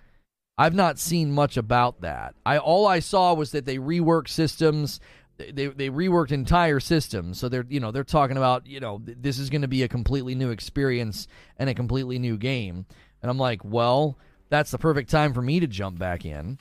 I've 0.56 0.74
not 0.74 1.00
seen 1.00 1.32
much 1.32 1.56
about 1.56 2.02
that. 2.02 2.36
I 2.46 2.58
all 2.58 2.86
I 2.86 3.00
saw 3.00 3.34
was 3.34 3.50
that 3.50 3.64
they 3.64 3.78
reworked 3.78 4.28
systems. 4.28 5.00
They 5.38 5.66
they 5.66 5.90
reworked 5.90 6.30
entire 6.30 6.78
systems. 6.78 7.40
So 7.40 7.48
they're 7.48 7.66
you 7.68 7.80
know 7.80 7.90
they're 7.90 8.04
talking 8.04 8.36
about 8.36 8.68
you 8.68 8.78
know 8.78 9.02
this 9.04 9.40
is 9.40 9.50
going 9.50 9.62
to 9.62 9.68
be 9.68 9.82
a 9.82 9.88
completely 9.88 10.36
new 10.36 10.50
experience 10.50 11.26
and 11.58 11.68
a 11.68 11.74
completely 11.74 12.20
new 12.20 12.36
game. 12.36 12.86
And 13.22 13.30
I'm 13.30 13.38
like, 13.38 13.64
well, 13.64 14.18
that's 14.50 14.70
the 14.70 14.78
perfect 14.78 15.10
time 15.10 15.34
for 15.34 15.42
me 15.42 15.58
to 15.58 15.66
jump 15.66 15.98
back 15.98 16.24
in. 16.24 16.58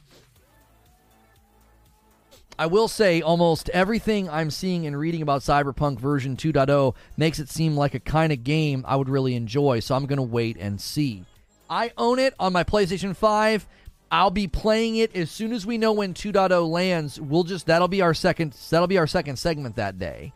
I 2.58 2.68
will 2.68 2.88
say 2.88 3.22
almost 3.22 3.70
everything 3.70 4.30
I'm 4.30 4.52
seeing 4.52 4.86
and 4.86 4.98
reading 4.98 5.24
about 5.24 5.42
Cyberpunk 5.42 6.00
version 6.00 6.38
2.0 6.38 6.96
makes 7.18 7.40
it 7.40 7.50
seem 7.50 7.76
like 7.76 7.96
a 7.96 8.00
kind 8.00 8.32
of 8.32 8.44
game 8.44 8.86
I 8.88 8.96
would 8.96 9.10
really 9.10 9.36
enjoy, 9.36 9.80
so 9.80 9.96
I'm 9.96 10.06
going 10.06 10.18
to 10.18 10.24
wait 10.24 10.58
and 10.60 10.80
see. 10.80 11.26
I 11.70 11.92
own 11.98 12.20
it 12.20 12.36
on 12.40 12.54
my 12.54 12.64
PlayStation 12.64 13.16
5. 13.16 13.68
I'll 14.12 14.30
be 14.30 14.48
playing 14.48 14.98
it 14.98 15.16
as 15.16 15.32
soon 15.32 15.54
as 15.54 15.66
we 15.66 15.80
know 15.80 15.94
when 15.94 16.14
2.0 16.14 16.70
lands. 16.70 17.20
We'll 17.20 17.44
just 17.44 17.66
that'll 17.66 17.88
be 17.88 18.02
our 18.02 18.14
second 18.14 18.54
that'll 18.70 18.88
be 18.88 19.00
our 19.00 19.08
second 19.08 19.38
segment 19.38 19.78
that 19.78 19.98
day. 19.98 20.34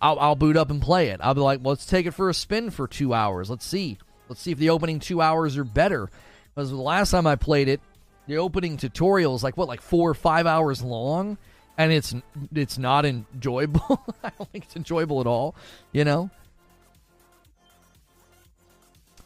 I'll, 0.00 0.18
I'll 0.18 0.34
boot 0.34 0.56
up 0.56 0.70
and 0.70 0.82
play 0.82 1.10
it. 1.10 1.20
I'll 1.22 1.34
be 1.34 1.40
like, 1.40 1.60
well, 1.60 1.70
let's 1.70 1.86
take 1.86 2.06
it 2.06 2.10
for 2.10 2.28
a 2.28 2.34
spin 2.34 2.70
for 2.70 2.88
two 2.88 3.14
hours. 3.14 3.48
Let's 3.48 3.64
see. 3.64 3.98
Let's 4.28 4.40
see 4.40 4.50
if 4.50 4.58
the 4.58 4.70
opening 4.70 4.98
two 4.98 5.20
hours 5.20 5.56
are 5.56 5.62
better. 5.62 6.10
Because 6.52 6.70
the 6.70 6.76
last 6.76 7.12
time 7.12 7.28
I 7.28 7.36
played 7.36 7.68
it, 7.68 7.80
the 8.26 8.38
opening 8.38 8.76
tutorial 8.76 9.36
is 9.36 9.44
like 9.44 9.56
what, 9.56 9.68
like 9.68 9.80
four 9.80 10.10
or 10.10 10.14
five 10.14 10.46
hours 10.46 10.82
long, 10.82 11.38
and 11.82 11.92
it's 11.92 12.14
it's 12.54 12.78
not 12.78 13.04
enjoyable. 13.04 14.04
I 14.24 14.30
don't 14.38 14.50
think 14.50 14.64
it's 14.64 14.76
enjoyable 14.76 15.20
at 15.20 15.26
all. 15.26 15.54
You 15.92 16.04
know. 16.04 16.30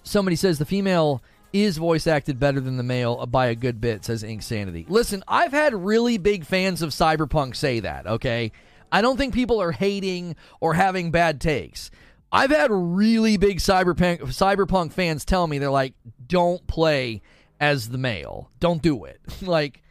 Somebody 0.03 0.37
says 0.37 0.59
the 0.59 0.65
female 0.65 1.21
is 1.53 1.79
voice 1.79 2.07
acted 2.07 2.39
better 2.39 2.61
than 2.61 2.77
the 2.77 2.83
male 2.83 3.25
by 3.27 3.47
a 3.47 3.55
good 3.55 3.81
bit, 3.81 4.05
says 4.05 4.23
Ink 4.23 4.43
Sanity. 4.43 4.87
Listen, 4.89 5.25
I've 5.27 5.53
had 5.53 5.75
really 5.75 6.17
big 6.19 6.45
fans 6.45 6.81
of 6.81 6.91
Cyberpunk 6.91 7.57
say 7.57 7.81
that, 7.81 8.07
okay? 8.07 8.53
I 8.93 9.01
don't 9.01 9.17
think 9.17 9.35
people 9.35 9.61
are 9.61 9.73
hating 9.73 10.37
or 10.61 10.75
having 10.75 11.11
bad 11.11 11.41
takes. 11.41 11.91
I've 12.31 12.51
had 12.51 12.71
really 12.71 13.37
big 13.37 13.59
cyberpunk 13.59 14.21
cyberpunk 14.21 14.93
fans 14.93 15.25
tell 15.25 15.47
me 15.47 15.59
they're 15.59 15.71
like, 15.71 15.95
"Don't 16.27 16.67
play 16.67 17.23
as 17.61 17.89
the 17.89 17.99
male. 17.99 18.51
Don't 18.61 18.83
do 18.83 19.05
it." 19.05 19.21
like, 19.43 19.83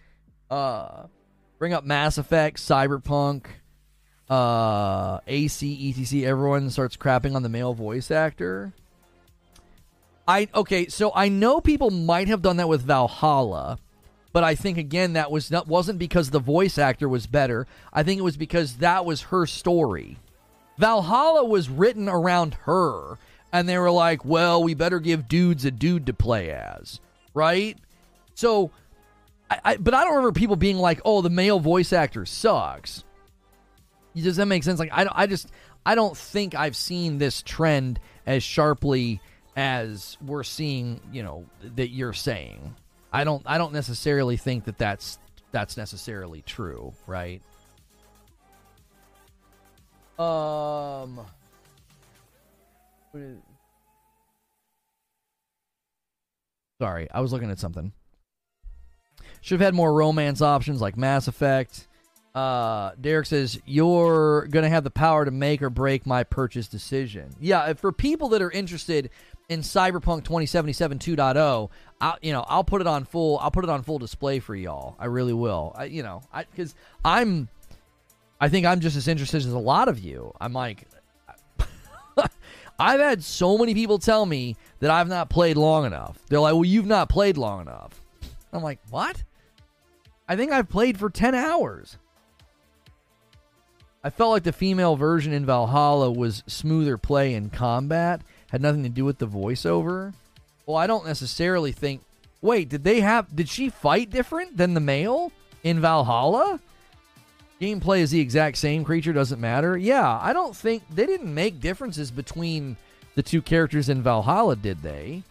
uh, 0.49 1.07
bring 1.57 1.73
up 1.73 1.83
Mass 1.83 2.17
Effect, 2.17 2.57
Cyberpunk, 2.57 3.45
uh, 4.29 5.19
AC, 5.27 5.93
ETC. 5.93 6.25
Everyone 6.25 6.69
starts 6.69 6.97
crapping 6.97 7.35
on 7.35 7.43
the 7.43 7.49
male 7.49 7.73
voice 7.73 8.11
actor. 8.11 8.73
I 10.27 10.47
okay, 10.55 10.87
so 10.87 11.11
I 11.13 11.29
know 11.29 11.61
people 11.61 11.91
might 11.91 12.27
have 12.27 12.41
done 12.41 12.57
that 12.57 12.67
with 12.67 12.81
Valhalla, 12.81 13.77
but 14.33 14.43
I 14.43 14.55
think 14.55 14.77
again 14.77 15.13
that 15.13 15.29
was 15.29 15.51
not 15.51 15.67
wasn't 15.67 15.99
because 15.99 16.31
the 16.31 16.39
voice 16.39 16.77
actor 16.79 17.07
was 17.07 17.27
better. 17.27 17.67
I 17.93 18.01
think 18.01 18.19
it 18.19 18.23
was 18.23 18.37
because 18.37 18.77
that 18.77 19.05
was 19.05 19.21
her 19.23 19.45
story. 19.45 20.17
Valhalla 20.79 21.45
was 21.45 21.69
written 21.69 22.09
around 22.09 22.55
her, 22.63 23.19
and 23.53 23.69
they 23.69 23.77
were 23.77 23.91
like, 23.91 24.25
"Well, 24.25 24.63
we 24.63 24.73
better 24.73 24.99
give 24.99 25.27
dudes 25.27 25.63
a 25.63 25.71
dude 25.71 26.07
to 26.07 26.13
play 26.13 26.49
as." 26.49 26.99
Right? 27.35 27.77
So 28.33 28.71
I, 29.49 29.77
but 29.77 29.93
I 29.93 30.03
don't 30.03 30.15
remember 30.15 30.31
people 30.31 30.55
being 30.55 30.77
like, 30.77 31.01
"Oh, 31.05 31.21
the 31.21 31.29
male 31.29 31.59
voice 31.59 31.93
actor 31.93 32.25
sucks." 32.25 33.03
Does 34.15 34.37
that 34.37 34.45
make 34.45 34.63
sense? 34.63 34.79
Like 34.79 34.91
I 34.91 35.07
I 35.11 35.27
just 35.27 35.49
I 35.85 35.95
don't 35.95 36.17
think 36.17 36.55
I've 36.55 36.75
seen 36.75 37.17
this 37.17 37.41
trend 37.41 37.99
as 38.25 38.43
sharply 38.43 39.21
as 39.55 40.17
we're 40.25 40.43
seeing, 40.43 40.99
you 41.11 41.23
know, 41.23 41.45
that 41.75 41.89
you're 41.89 42.13
saying. 42.13 42.75
I 43.13 43.23
don't 43.23 43.43
I 43.45 43.57
don't 43.57 43.73
necessarily 43.73 44.37
think 44.37 44.65
that 44.65 44.77
that's 44.77 45.19
that's 45.51 45.77
necessarily 45.77 46.41
true, 46.41 46.93
right? 47.07 47.41
Um 50.17 51.19
Sorry, 56.81 57.09
I 57.11 57.21
was 57.21 57.31
looking 57.31 57.51
at 57.51 57.59
something. 57.59 57.93
Should 59.45 59.59
have 59.59 59.65
had 59.67 59.75
more 59.75 59.93
romance 59.93 60.41
options 60.41 60.81
like 60.81 60.97
Mass 60.97 61.27
Effect. 61.27 61.87
Uh, 62.33 62.93
Derek 62.99 63.27
says, 63.27 63.61
You're 63.63 64.47
going 64.47 64.63
to 64.63 64.69
have 64.69 64.83
the 64.83 64.89
power 64.89 65.23
to 65.23 65.29
make 65.29 65.61
or 65.61 65.69
break 65.69 66.07
my 66.07 66.23
purchase 66.23 66.67
decision. 66.67 67.29
Yeah, 67.39 67.73
for 67.73 67.91
people 67.91 68.29
that 68.29 68.41
are 68.41 68.49
interested 68.49 69.11
in 69.47 69.59
Cyberpunk 69.59 70.23
2077 70.23 70.97
2.0, 70.97 71.69
I, 72.01 72.15
you 72.23 72.33
know, 72.33 72.43
I'll 72.47 72.63
put 72.63 72.81
it 72.81 72.87
on 72.87 73.05
full. 73.05 73.37
I'll 73.37 73.51
put 73.51 73.63
it 73.63 73.69
on 73.69 73.83
full 73.83 73.99
display 73.99 74.39
for 74.39 74.55
y'all. 74.55 74.95
I 74.97 75.05
really 75.05 75.33
will. 75.33 75.75
I, 75.77 75.83
you 75.85 76.01
know, 76.01 76.23
because 76.49 76.73
I'm, 77.05 77.47
I 78.41 78.49
think 78.49 78.65
I'm 78.65 78.79
just 78.79 78.97
as 78.97 79.07
interested 79.07 79.37
as 79.37 79.53
a 79.53 79.59
lot 79.59 79.89
of 79.89 79.99
you. 79.99 80.33
I'm 80.41 80.53
like, 80.53 80.87
I've 82.79 82.99
had 82.99 83.23
so 83.23 83.59
many 83.59 83.75
people 83.75 83.99
tell 83.99 84.25
me 84.25 84.57
that 84.79 84.89
I've 84.89 85.07
not 85.07 85.29
played 85.29 85.55
long 85.55 85.85
enough. 85.85 86.17
They're 86.29 86.39
like, 86.39 86.55
well, 86.55 86.65
you've 86.65 86.87
not 86.87 87.09
played 87.09 87.37
long 87.37 87.61
enough. 87.61 88.01
I'm 88.51 88.63
like, 88.63 88.79
what? 88.89 89.21
I 90.27 90.35
think 90.35 90.51
I've 90.51 90.69
played 90.69 90.97
for 90.97 91.09
10 91.09 91.35
hours. 91.35 91.97
I 94.03 94.09
felt 94.09 94.31
like 94.31 94.43
the 94.43 94.51
female 94.51 94.95
version 94.95 95.33
in 95.33 95.45
Valhalla 95.45 96.11
was 96.11 96.43
smoother 96.47 96.97
play 96.97 97.33
in 97.33 97.49
combat 97.49 98.21
had 98.55 98.61
nothing 98.61 98.83
to 98.83 98.89
do 98.89 99.03
with 99.03 99.17
the 99.17 99.27
voiceover. 99.27 100.13
Well, 100.65 100.77
I 100.77 100.87
don't 100.87 101.05
necessarily 101.05 101.71
think. 101.71 102.01
Wait, 102.41 102.69
did 102.69 102.83
they 102.83 103.01
have? 103.01 103.35
Did 103.35 103.49
she 103.49 103.69
fight 103.69 104.09
different 104.09 104.55
than 104.55 104.73
the 104.73 104.79
male 104.79 105.31
in 105.63 105.81
Valhalla? 105.81 106.59
Gameplay 107.59 107.99
is 107.99 108.11
the 108.11 108.19
exact 108.19 108.57
same. 108.57 108.83
Creature 108.83 109.13
doesn't 109.13 109.41
matter. 109.41 109.77
Yeah, 109.77 110.19
I 110.21 110.33
don't 110.33 110.55
think 110.55 110.83
they 110.89 111.05
didn't 111.05 111.33
make 111.33 111.59
differences 111.59 112.11
between 112.11 112.77
the 113.15 113.23
two 113.23 113.41
characters 113.41 113.89
in 113.89 114.01
Valhalla, 114.01 114.55
did 114.55 114.81
they? 114.81 115.23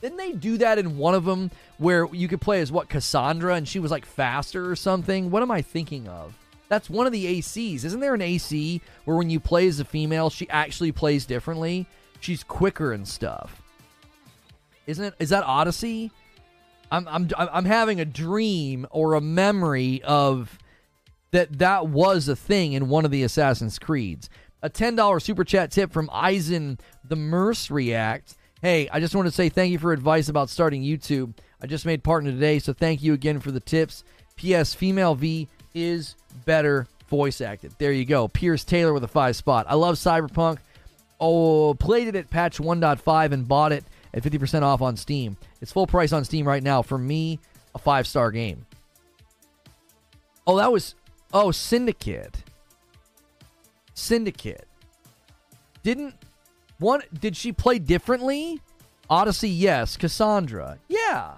Didn't 0.00 0.18
they 0.18 0.32
do 0.32 0.58
that 0.58 0.78
in 0.78 0.96
one 0.96 1.14
of 1.14 1.24
them 1.24 1.50
where 1.78 2.06
you 2.12 2.28
could 2.28 2.40
play 2.40 2.60
as 2.60 2.70
what 2.70 2.88
Cassandra 2.88 3.54
and 3.54 3.66
she 3.66 3.78
was 3.78 3.90
like 3.90 4.06
faster 4.06 4.70
or 4.70 4.76
something? 4.76 5.30
What 5.30 5.42
am 5.42 5.50
I 5.50 5.62
thinking 5.62 6.08
of? 6.08 6.36
That's 6.68 6.90
one 6.90 7.06
of 7.06 7.12
the 7.12 7.38
ACs. 7.38 7.84
Isn't 7.84 8.00
there 8.00 8.14
an 8.14 8.22
AC 8.22 8.80
where 9.04 9.16
when 9.16 9.30
you 9.30 9.40
play 9.40 9.66
as 9.66 9.80
a 9.80 9.84
female, 9.84 10.30
she 10.30 10.48
actually 10.50 10.92
plays 10.92 11.24
differently? 11.26 11.86
she's 12.20 12.44
quicker 12.44 12.92
and 12.92 13.06
stuff. 13.06 13.62
Isn't 14.86 15.04
it? 15.04 15.14
Is 15.18 15.30
that 15.30 15.44
Odyssey? 15.44 16.10
I'm 16.90 17.06
I'm 17.08 17.28
I'm 17.36 17.64
having 17.66 18.00
a 18.00 18.04
dream 18.04 18.86
or 18.90 19.14
a 19.14 19.20
memory 19.20 20.02
of 20.02 20.58
that 21.30 21.58
that 21.58 21.88
was 21.88 22.28
a 22.28 22.36
thing 22.36 22.72
in 22.72 22.88
one 22.88 23.04
of 23.04 23.10
the 23.10 23.22
Assassin's 23.22 23.78
Creeds. 23.78 24.30
A 24.62 24.70
ten 24.70 24.96
dollar 24.96 25.20
super 25.20 25.44
chat 25.44 25.70
tip 25.70 25.92
from 25.92 26.08
Eisen 26.12 26.78
the 27.04 27.16
Merce 27.16 27.70
React. 27.70 28.34
Hey, 28.60 28.88
I 28.90 29.00
just 29.00 29.14
want 29.14 29.26
to 29.26 29.32
say 29.32 29.48
thank 29.48 29.70
you 29.70 29.78
for 29.78 29.92
advice 29.92 30.28
about 30.28 30.50
starting 30.50 30.82
YouTube. 30.82 31.34
I 31.62 31.66
just 31.66 31.86
made 31.86 32.02
partner 32.02 32.30
today, 32.30 32.58
so 32.58 32.72
thank 32.72 33.02
you 33.02 33.12
again 33.12 33.40
for 33.40 33.50
the 33.50 33.60
tips. 33.60 34.04
P.S. 34.36 34.74
Female 34.74 35.14
V 35.14 35.48
is 35.74 36.16
better 36.44 36.86
voice 37.08 37.40
acted. 37.40 37.72
There 37.78 37.92
you 37.92 38.04
go. 38.04 38.28
Pierce 38.28 38.64
Taylor 38.64 38.92
with 38.92 39.04
a 39.04 39.08
five 39.08 39.36
spot. 39.36 39.66
I 39.68 39.74
love 39.74 39.96
Cyberpunk 39.96 40.58
oh, 41.20 41.74
played 41.74 42.08
it 42.08 42.16
at 42.16 42.30
patch 42.30 42.58
1.5 42.58 43.32
and 43.32 43.46
bought 43.46 43.72
it 43.72 43.84
at 44.14 44.22
50% 44.22 44.62
off 44.62 44.82
on 44.82 44.96
Steam. 44.96 45.36
It's 45.60 45.72
full 45.72 45.86
price 45.86 46.12
on 46.12 46.24
Steam 46.24 46.46
right 46.46 46.62
now. 46.62 46.82
For 46.82 46.98
me, 46.98 47.38
a 47.74 47.78
five 47.78 48.06
star 48.06 48.30
game. 48.30 48.66
Oh, 50.46 50.56
that 50.56 50.72
was. 50.72 50.94
Oh, 51.32 51.50
Syndicate. 51.50 52.36
Syndicate. 53.94 54.66
Didn't. 55.82 56.14
One. 56.78 57.02
Did 57.12 57.36
she 57.36 57.52
play 57.52 57.78
differently? 57.78 58.60
Odyssey, 59.10 59.50
yes. 59.50 59.96
Cassandra, 59.96 60.78
yeah. 60.88 61.36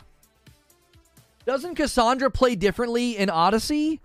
Doesn't 1.46 1.74
Cassandra 1.74 2.30
play 2.30 2.54
differently 2.54 3.16
in 3.16 3.30
Odyssey? 3.30 4.00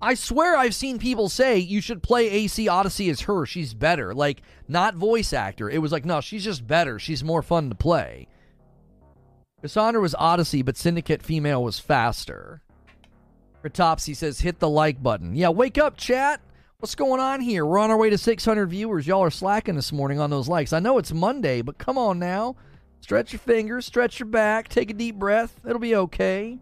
I 0.00 0.14
swear 0.14 0.56
I've 0.56 0.74
seen 0.74 0.98
people 0.98 1.28
say 1.28 1.58
you 1.58 1.80
should 1.80 2.02
play 2.02 2.28
AC 2.28 2.66
Odyssey 2.66 3.08
as 3.08 3.20
her. 3.22 3.46
She's 3.46 3.72
better. 3.72 4.12
Like, 4.12 4.42
not 4.66 4.96
voice 4.96 5.32
actor. 5.32 5.70
It 5.70 5.78
was 5.78 5.92
like, 5.92 6.04
no, 6.04 6.20
she's 6.20 6.44
just 6.44 6.66
better. 6.66 6.98
She's 6.98 7.22
more 7.22 7.40
fun 7.40 7.68
to 7.68 7.76
play. 7.76 8.26
Cassandra 9.60 10.02
was 10.02 10.16
Odyssey, 10.16 10.62
but 10.62 10.76
Syndicate 10.76 11.22
female 11.22 11.62
was 11.62 11.78
faster. 11.78 12.62
Retopsy 13.62 14.16
says, 14.16 14.40
hit 14.40 14.58
the 14.58 14.68
like 14.68 15.00
button. 15.00 15.36
Yeah, 15.36 15.50
wake 15.50 15.78
up, 15.78 15.96
chat. 15.96 16.40
What's 16.82 16.96
going 16.96 17.20
on 17.20 17.40
here? 17.40 17.64
We're 17.64 17.78
on 17.78 17.92
our 17.92 17.96
way 17.96 18.10
to 18.10 18.18
600 18.18 18.66
viewers. 18.66 19.06
Y'all 19.06 19.22
are 19.22 19.30
slacking 19.30 19.76
this 19.76 19.92
morning 19.92 20.18
on 20.18 20.30
those 20.30 20.48
likes. 20.48 20.72
I 20.72 20.80
know 20.80 20.98
it's 20.98 21.12
Monday, 21.12 21.62
but 21.62 21.78
come 21.78 21.96
on 21.96 22.18
now. 22.18 22.56
Stretch 23.00 23.32
your 23.32 23.38
fingers, 23.38 23.86
stretch 23.86 24.18
your 24.18 24.26
back, 24.26 24.66
take 24.66 24.90
a 24.90 24.92
deep 24.92 25.14
breath. 25.14 25.60
It'll 25.64 25.78
be 25.78 25.94
okay. 25.94 26.58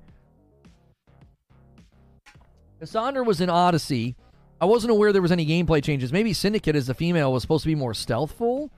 Cassandra 2.81 3.25
was 3.25 3.41
in 3.41 3.49
Odyssey. 3.49 4.15
I 4.61 4.67
wasn't 4.67 4.91
aware 4.91 5.11
there 5.11 5.23
was 5.23 5.33
any 5.33 5.47
gameplay 5.47 5.83
changes. 5.83 6.13
Maybe 6.13 6.35
Syndicate 6.35 6.77
as 6.77 6.91
a 6.91 6.95
female 6.95 7.33
was 7.33 7.41
supposed 7.41 7.63
to 7.63 7.69
be 7.69 7.75
more 7.75 7.95
stealthful. 7.95 8.69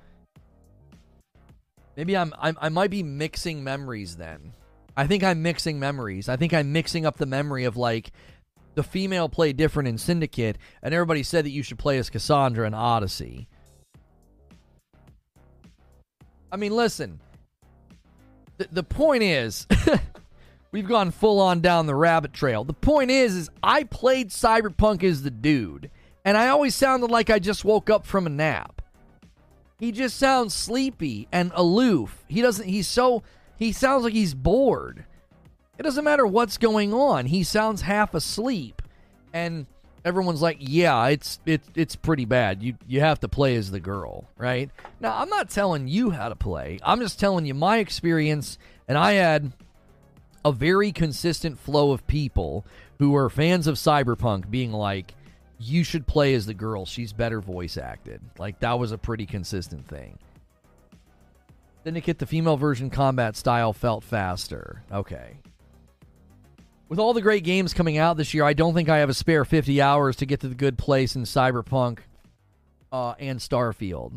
Maybe 1.96 2.16
I'm, 2.16 2.32
I'm 2.38 2.56
I 2.60 2.68
might 2.68 2.90
be 2.92 3.02
mixing 3.02 3.64
memories 3.64 4.14
then. 4.14 4.52
I 4.96 5.08
think 5.08 5.24
I'm 5.24 5.42
mixing 5.42 5.80
memories. 5.80 6.28
I 6.28 6.36
think 6.36 6.54
I'm 6.54 6.70
mixing 6.70 7.04
up 7.04 7.16
the 7.16 7.26
memory 7.26 7.64
of 7.64 7.76
like 7.76 8.12
the 8.74 8.82
female 8.82 9.28
played 9.28 9.56
different 9.56 9.88
in 9.88 9.98
Syndicate, 9.98 10.58
and 10.82 10.94
everybody 10.94 11.22
said 11.22 11.44
that 11.44 11.50
you 11.50 11.62
should 11.62 11.78
play 11.78 11.98
as 11.98 12.10
Cassandra 12.10 12.66
in 12.66 12.74
Odyssey. 12.74 13.48
I 16.50 16.56
mean, 16.56 16.74
listen. 16.74 17.20
The 18.58 18.82
point 18.82 19.22
is, 19.22 19.66
We've 20.72 20.88
gone 20.88 21.10
full 21.10 21.38
on 21.38 21.60
down 21.60 21.86
the 21.86 21.94
rabbit 21.94 22.32
trail. 22.32 22.64
The 22.64 22.72
point 22.72 23.10
is, 23.10 23.36
is 23.36 23.50
I 23.62 23.84
played 23.84 24.30
Cyberpunk 24.30 25.04
as 25.04 25.22
the 25.22 25.30
dude, 25.30 25.90
and 26.24 26.34
I 26.34 26.48
always 26.48 26.74
sounded 26.74 27.10
like 27.10 27.28
I 27.28 27.38
just 27.38 27.62
woke 27.62 27.90
up 27.90 28.06
from 28.06 28.26
a 28.26 28.30
nap. 28.30 28.80
He 29.78 29.92
just 29.92 30.16
sounds 30.16 30.54
sleepy 30.54 31.28
and 31.30 31.52
aloof. 31.54 32.24
He 32.26 32.40
doesn't. 32.40 32.66
He's 32.66 32.88
so. 32.88 33.22
He 33.58 33.72
sounds 33.72 34.04
like 34.04 34.14
he's 34.14 34.32
bored. 34.32 35.04
It 35.82 35.86
doesn't 35.86 36.04
matter 36.04 36.24
what's 36.24 36.58
going 36.58 36.94
on. 36.94 37.26
He 37.26 37.42
sounds 37.42 37.82
half 37.82 38.14
asleep, 38.14 38.82
and 39.32 39.66
everyone's 40.04 40.40
like, 40.40 40.58
"Yeah, 40.60 41.08
it's 41.08 41.40
it's 41.44 41.68
it's 41.74 41.96
pretty 41.96 42.24
bad. 42.24 42.62
You 42.62 42.76
you 42.86 43.00
have 43.00 43.18
to 43.18 43.28
play 43.28 43.56
as 43.56 43.72
the 43.72 43.80
girl, 43.80 44.28
right?" 44.38 44.70
Now, 45.00 45.18
I'm 45.18 45.28
not 45.28 45.50
telling 45.50 45.88
you 45.88 46.10
how 46.10 46.28
to 46.28 46.36
play. 46.36 46.78
I'm 46.84 47.00
just 47.00 47.18
telling 47.18 47.46
you 47.46 47.54
my 47.54 47.78
experience, 47.78 48.58
and 48.86 48.96
I 48.96 49.14
had 49.14 49.50
a 50.44 50.52
very 50.52 50.92
consistent 50.92 51.58
flow 51.58 51.90
of 51.90 52.06
people 52.06 52.64
who 53.00 53.16
are 53.16 53.28
fans 53.28 53.66
of 53.66 53.74
Cyberpunk 53.74 54.48
being 54.48 54.70
like, 54.70 55.16
you 55.58 55.82
should 55.82 56.06
play 56.06 56.34
as 56.34 56.46
the 56.46 56.54
girl. 56.54 56.86
She's 56.86 57.12
better 57.12 57.40
voice 57.40 57.76
acted. 57.76 58.20
Like, 58.38 58.60
that 58.60 58.78
was 58.78 58.92
a 58.92 58.98
pretty 58.98 59.26
consistent 59.26 59.88
thing. 59.88 60.16
Syndicate, 61.82 62.20
the 62.20 62.26
female 62.26 62.56
version 62.56 62.88
combat 62.88 63.34
style 63.34 63.72
felt 63.72 64.04
faster. 64.04 64.84
Okay. 64.92 65.38
With 66.92 66.98
all 66.98 67.14
the 67.14 67.22
great 67.22 67.42
games 67.42 67.72
coming 67.72 67.96
out 67.96 68.18
this 68.18 68.34
year, 68.34 68.44
I 68.44 68.52
don't 68.52 68.74
think 68.74 68.90
I 68.90 68.98
have 68.98 69.08
a 69.08 69.14
spare 69.14 69.46
50 69.46 69.80
hours 69.80 70.16
to 70.16 70.26
get 70.26 70.40
to 70.40 70.48
the 70.48 70.54
good 70.54 70.76
place 70.76 71.16
in 71.16 71.22
Cyberpunk 71.22 72.00
uh, 72.92 73.14
and 73.18 73.38
Starfield. 73.38 74.12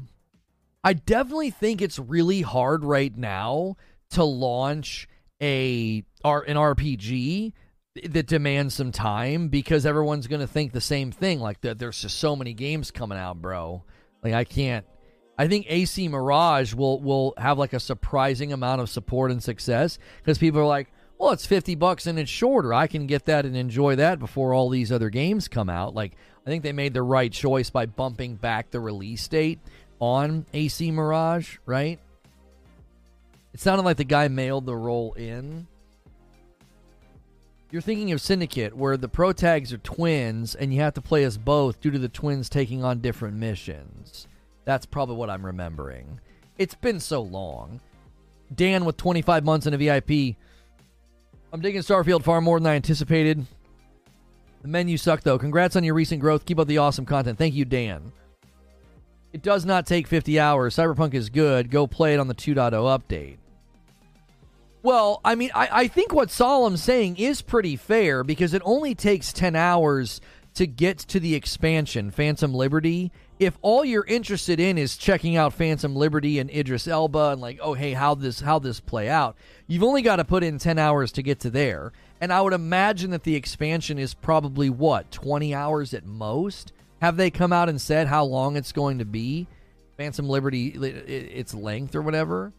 I 0.84 0.92
definitely 0.92 1.52
think 1.52 1.82
it's 1.82 1.98
really 1.98 2.42
hard 2.42 2.84
right 2.84 3.16
now 3.16 3.78
to 4.10 4.26
launch 4.26 5.08
a 5.42 6.04
an 6.26 6.58
RPG 6.58 7.54
that 8.10 8.28
demands 8.28 8.76
some 8.76 8.92
time 8.92 9.48
because 9.48 9.86
everyone's 9.86 10.28
going 10.28 10.42
to 10.42 10.48
think 10.48 10.74
the 10.74 10.82
same 10.82 11.14
thing. 11.14 11.40
Like 11.40 11.62
there's 11.62 12.02
just 12.02 12.20
so 12.20 12.36
many 12.36 12.54
games 12.54 12.92
coming 12.92 13.18
out, 13.18 13.42
bro. 13.42 13.86
Like 14.22 14.34
I 14.34 14.44
can't. 14.44 14.86
I 15.38 15.48
think 15.48 15.66
AC 15.70 16.10
Mirage 16.10 16.74
will 16.74 17.00
will 17.00 17.36
have 17.38 17.58
like 17.58 17.72
a 17.72 17.80
surprising 17.80 18.52
amount 18.52 18.82
of 18.82 18.90
support 18.90 19.32
and 19.32 19.42
success 19.42 19.98
because 20.18 20.38
people 20.38 20.60
are 20.60 20.66
like, 20.66 20.90
well, 21.18 21.32
it's 21.32 21.46
fifty 21.46 21.76
bucks 21.76 22.08
and 22.08 22.20
it's 22.20 22.30
shorter. 22.30 22.74
I 22.74 22.88
can 22.88 23.08
get 23.08 23.26
that 23.26 23.46
and 23.46 23.56
enjoy 23.56 23.96
that 23.96 24.20
before 24.20 24.54
all 24.54 24.70
these 24.70 24.92
other 24.92 25.10
games 25.10 25.48
come 25.48 25.70
out. 25.70 25.96
Like 25.96 26.14
I 26.46 26.50
think 26.50 26.64
they 26.64 26.74
made 26.74 26.94
the 26.94 27.04
right 27.04 27.32
choice 27.32 27.70
by 27.70 27.86
bumping 27.86 28.36
back 28.36 28.72
the 28.72 28.80
release 28.80 29.28
date 29.28 29.60
on 30.00 30.46
AC 30.54 30.92
Mirage, 30.92 31.58
right? 31.66 32.00
It 33.54 33.60
sounded 33.60 33.84
like 33.84 33.98
the 33.98 34.04
guy 34.04 34.28
mailed 34.28 34.66
the 34.66 34.76
role 34.76 35.14
in. 35.14 35.68
You're 37.72 37.82
thinking 37.82 38.12
of 38.12 38.22
Syndicate, 38.22 38.76
where 38.76 38.96
the 38.96 39.10
pro 39.10 39.34
tags 39.34 39.74
are 39.74 39.78
twins 39.78 40.56
and 40.56 40.74
you 40.74 40.82
have 40.82 40.94
to 40.96 41.02
play 41.02 41.24
as 41.24 41.38
both 41.38 41.82
due 41.82 41.92
to 41.92 42.00
the 42.00 42.10
twins 42.10 42.48
taking 42.50 42.84
on 42.84 43.00
different 43.00 43.38
missions. 43.38 44.28
That's 44.66 44.86
probably 44.86 45.16
what 45.16 45.30
I'm 45.30 45.46
remembering. 45.46 46.20
It's 46.58 46.76
been 46.76 47.00
so 47.00 47.22
long. 47.22 47.82
Dan 48.54 48.86
with 48.86 48.98
25 48.98 49.44
months 49.44 49.68
in 49.68 49.74
a 49.74 49.78
VIP. 49.78 50.36
I'm 51.54 51.62
digging 51.62 51.82
Starfield 51.82 52.24
far 52.24 52.42
more 52.42 52.60
than 52.60 52.68
I 52.68 52.76
anticipated. 52.76 53.46
The 54.62 54.68
menu 54.68 54.98
sucked 54.98 55.24
though. 55.24 55.38
Congrats 55.38 55.76
on 55.76 55.84
your 55.84 55.94
recent 55.94 56.22
growth. 56.22 56.46
Keep 56.46 56.60
up 56.60 56.68
the 56.68 56.80
awesome 56.80 57.06
content. 57.06 57.38
Thank 57.38 57.54
you, 57.54 57.66
Dan. 57.66 58.12
It 59.32 59.42
does 59.42 59.66
not 59.66 59.86
take 59.86 60.08
50 60.08 60.40
hours. 60.40 60.76
Cyberpunk 60.76 61.14
is 61.14 61.30
good. 61.30 61.70
Go 61.70 61.88
play 61.88 62.14
it 62.14 62.20
on 62.20 62.28
the 62.28 62.34
2.0 62.34 62.72
update. 62.72 63.38
Well, 64.82 65.20
I 65.26 65.36
mean, 65.36 65.50
I, 65.54 65.68
I 65.72 65.88
think 65.88 66.14
what 66.14 66.30
Solemn's 66.30 66.82
saying 66.84 67.18
is 67.18 67.42
pretty 67.42 67.76
fair 67.76 68.24
because 68.24 68.54
it 68.54 68.62
only 68.64 68.96
takes 68.96 69.34
10 69.34 69.56
hours 69.56 70.22
to 70.54 70.66
get 70.68 71.00
to 71.00 71.20
the 71.20 71.36
expansion, 71.36 72.12
Phantom 72.12 72.54
Liberty. 72.54 73.12
If 73.38 73.58
all 73.62 73.84
you're 73.84 74.06
interested 74.06 74.62
in 74.62 74.78
is 74.78 74.96
checking 74.96 75.36
out 75.36 75.54
Phantom 75.54 75.94
Liberty 75.94 76.40
and 76.40 76.50
Idris 76.50 76.88
Elba 76.88 77.32
and 77.32 77.42
like, 77.42 77.60
oh 77.62 77.74
hey, 77.74 77.92
how 77.92 78.16
this 78.16 78.40
how 78.40 78.60
this 78.60 78.80
play 78.80 79.10
out, 79.10 79.36
you've 79.68 79.84
only 79.84 80.02
got 80.02 80.18
to 80.18 80.24
put 80.24 80.44
in 80.44 80.58
10 80.58 80.80
hours 80.80 81.12
to 81.14 81.22
get 81.22 81.42
to 81.42 81.50
there. 81.50 81.92
And 82.22 82.32
I 82.32 82.42
would 82.42 82.54
imagine 82.54 83.12
that 83.12 83.24
the 83.24 83.36
expansion 83.36 84.00
is 84.00 84.14
probably 84.14 84.70
what, 84.70 85.12
20 85.12 85.54
hours 85.54 85.94
at 85.94 86.06
most? 86.06 86.72
Have 87.02 87.18
they 87.18 87.30
come 87.30 87.52
out 87.52 87.68
and 87.68 87.80
said 87.80 88.08
how 88.08 88.24
long 88.24 88.56
it's 88.56 88.72
going 88.72 89.00
to 89.00 89.06
be? 89.06 89.48
Phantom 89.98 90.28
Liberty 90.30 90.68
its 90.70 91.54
length 91.54 91.94
or 91.94 92.02
whatever? 92.02 92.54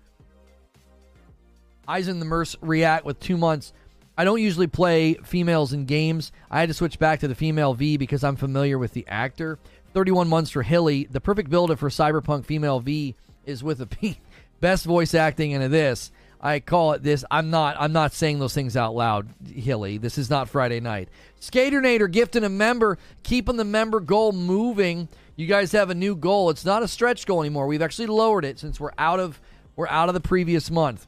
Eisen 1.89 2.19
the 2.19 2.27
Merc 2.27 2.49
react 2.61 3.05
with 3.07 3.19
two 3.19 3.37
months. 3.37 3.73
I 4.19 4.25
don't 4.25 4.41
usually 4.41 4.67
play 4.67 5.15
females 5.25 5.73
in 5.75 5.85
games. 5.85 6.33
I 6.51 6.61
had 6.61 6.71
to 6.71 6.75
switch 6.75 6.99
back 6.99 7.21
to 7.21 7.29
the 7.29 7.35
female 7.35 7.75
V 7.75 7.99
because 7.99 8.25
I'm 8.25 8.37
familiar 8.37 8.79
with 8.79 8.93
the 8.93 9.07
actor. 9.09 9.59
31 9.97 10.29
months 10.29 10.51
for 10.51 10.63
Hilly. 10.63 11.05
The 11.05 11.23
perfect 11.23 11.49
build 11.49 11.71
for 11.79 11.89
Cyberpunk 11.89 12.45
female 12.45 12.81
V 12.81 13.15
is 13.47 13.65
with 13.65 13.81
a 13.81 13.87
P. 13.87 14.19
Best 14.61 14.85
voice 14.85 15.15
acting 15.15 15.53
into 15.53 15.69
this. 15.69 16.13
I 16.39 16.61
call 16.61 16.93
it 16.93 17.03
this. 17.03 17.25
I'm 17.31 17.49
not. 17.49 17.77
I'm 17.81 17.95
not 17.95 18.13
saying 18.13 18.39
those 18.39 18.53
things 18.53 18.77
out 18.77 18.95
loud, 18.95 19.31
Hilly. 19.51 19.97
This 19.97 20.19
is 20.19 20.29
not 20.29 20.51
Friday 20.51 20.81
night. 20.81 21.09
Skaternator 21.41 22.13
gifting 22.13 22.45
a 22.45 22.51
member, 22.51 22.99
keeping 23.23 23.57
the 23.57 23.65
member 23.65 24.01
goal 24.01 24.33
moving. 24.33 25.09
You 25.35 25.47
guys 25.47 25.73
have 25.73 25.89
a 25.89 25.95
new 25.95 26.15
goal. 26.15 26.51
It's 26.51 26.67
not 26.67 26.83
a 26.83 26.89
stretch 26.89 27.25
goal 27.25 27.41
anymore. 27.41 27.67
We've 27.67 27.81
actually 27.81 28.09
lowered 28.09 28.45
it 28.45 28.59
since 28.59 28.79
we're 28.79 28.93
out 28.99 29.19
of 29.19 29.41
we're 29.77 29.89
out 29.89 30.11
of 30.11 30.15
the 30.15 30.21
previous 30.21 30.71
month. 30.71 31.07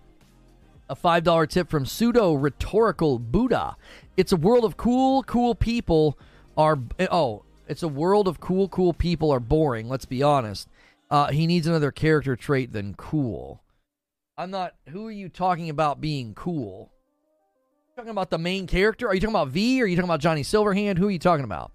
A 0.88 0.96
$5 0.96 1.50
tip 1.50 1.68
from 1.68 1.84
Pseudo 1.84 2.32
Rhetorical 2.32 3.18
Buddha. 3.18 3.76
It's 4.16 4.32
a 4.32 4.36
world 4.36 4.64
of 4.64 4.78
cool, 4.78 5.24
cool 5.24 5.54
people 5.54 6.18
are. 6.56 6.78
Oh, 7.10 7.42
it's 7.68 7.82
a 7.82 7.88
world 7.88 8.28
of 8.28 8.40
cool, 8.40 8.68
cool 8.68 8.92
people 8.92 9.30
are 9.30 9.40
boring. 9.40 9.88
Let's 9.88 10.04
be 10.04 10.22
honest. 10.22 10.68
Uh, 11.10 11.28
he 11.28 11.46
needs 11.46 11.66
another 11.66 11.90
character 11.90 12.36
trait 12.36 12.72
than 12.72 12.94
cool. 12.94 13.62
I'm 14.36 14.50
not. 14.50 14.74
Who 14.88 15.06
are 15.06 15.12
you 15.12 15.28
talking 15.28 15.70
about 15.70 16.00
being 16.00 16.34
cool? 16.34 16.90
Talking 17.96 18.10
about 18.10 18.30
the 18.30 18.38
main 18.38 18.66
character? 18.66 19.08
Are 19.08 19.14
you 19.14 19.20
talking 19.20 19.34
about 19.34 19.48
V? 19.48 19.82
Are 19.82 19.86
you 19.86 19.96
talking 19.96 20.08
about 20.08 20.20
Johnny 20.20 20.42
Silverhand? 20.42 20.98
Who 20.98 21.08
are 21.08 21.10
you 21.10 21.18
talking 21.18 21.44
about? 21.44 21.72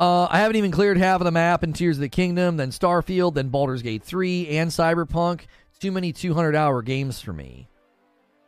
Uh, 0.00 0.26
I 0.28 0.40
haven't 0.40 0.56
even 0.56 0.70
cleared 0.70 0.98
half 0.98 1.20
of 1.20 1.24
the 1.24 1.30
map 1.30 1.62
in 1.62 1.72
Tears 1.72 1.98
of 1.98 2.00
the 2.00 2.08
Kingdom, 2.08 2.56
then 2.56 2.70
Starfield, 2.70 3.34
then 3.34 3.48
Baldur's 3.48 3.82
Gate 3.82 4.02
3, 4.02 4.48
and 4.48 4.70
Cyberpunk 4.70 5.42
too 5.84 5.92
many 5.92 6.14
200 6.14 6.56
hour 6.56 6.80
games 6.80 7.20
for 7.20 7.34
me. 7.34 7.68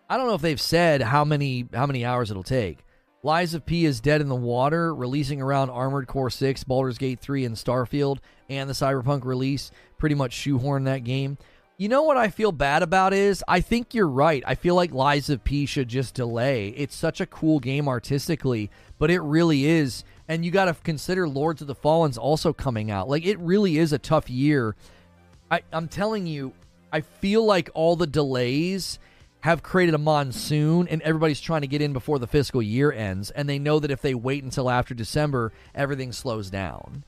I 0.09 0.17
don't 0.17 0.27
know 0.27 0.33
if 0.33 0.41
they've 0.41 0.61
said 0.61 1.03
how 1.03 1.23
many 1.23 1.69
how 1.75 1.85
many 1.85 2.03
hours 2.03 2.31
it'll 2.31 2.43
take. 2.43 2.79
Lies 3.27 3.55
of 3.55 3.67
P 3.67 3.85
is 3.85 3.99
dead 3.99 4.21
in 4.21 4.29
the 4.29 4.37
water, 4.37 4.95
releasing 4.95 5.43
around 5.43 5.69
Armored 5.69 6.07
Core 6.07 6.31
6, 6.31 6.63
Baldur's 6.63 6.97
Gate 6.97 7.19
3, 7.19 7.45
and 7.45 7.57
Starfield, 7.57 8.19
and 8.49 8.71
the 8.71 8.73
Cyberpunk 8.73 9.25
release 9.25 9.73
pretty 9.99 10.15
much 10.15 10.33
shoehorn 10.33 10.85
that 10.85 11.03
game. 11.03 11.37
You 11.77 11.89
know 11.89 12.05
what 12.05 12.17
I 12.17 12.29
feel 12.29 12.53
bad 12.53 12.85
about 12.85 13.13
is 13.13 13.43
I 13.49 13.63
think 13.63 13.95
you're 13.95 14.07
right. 14.07 14.45
I 14.47 14.55
feel 14.55 14.77
like 14.77 14.93
Lies 14.93 15.29
of 15.29 15.43
P 15.43 15.67
should 15.67 15.89
just 15.89 16.15
delay. 16.15 16.69
It's 16.77 16.95
such 16.95 17.21
a 17.21 17.27
cool 17.27 17.59
game 17.59 17.89
artistically, 17.89 18.71
but 18.97 19.11
it 19.11 19.21
really 19.23 19.65
is. 19.65 20.05
And 20.29 20.45
you 20.45 20.53
got 20.53 20.67
to 20.67 20.75
consider 20.85 21.29
Lords 21.29 21.61
of 21.61 21.67
the 21.67 21.75
Fallen's 21.75 22.17
also 22.17 22.53
coming 22.53 22.93
out. 22.93 23.09
Like 23.09 23.27
it 23.27 23.41
really 23.41 23.77
is 23.77 23.93
a 23.93 23.99
tough 23.99 24.31
year. 24.31 24.77
I, 25.51 25.63
I'm 25.73 25.89
telling 25.89 26.29
you, 26.29 26.53
I 26.93 27.01
feel 27.01 27.45
like 27.45 27.71
all 27.75 27.97
the 27.97 28.07
delays 28.07 29.01
have 29.47 29.63
created 29.63 29.95
a 29.95 29.99
monsoon 29.99 30.89
and 30.89 31.01
everybody's 31.03 31.41
trying 31.41 31.61
to 31.61 31.69
get 31.69 31.81
in 31.81 31.93
before 31.93 32.19
the 32.19 32.27
fiscal 32.27 32.61
year 32.61 32.91
ends 32.91 33.31
and 33.31 33.49
they 33.49 33.61
know 33.61 33.79
that 33.79 33.93
if 33.93 34.03
they 34.03 34.13
wait 34.13 34.43
until 34.43 34.69
after 34.69 34.93
December 34.93 35.53
everything 35.73 36.11
slows 36.11 36.51
down. 36.51 37.05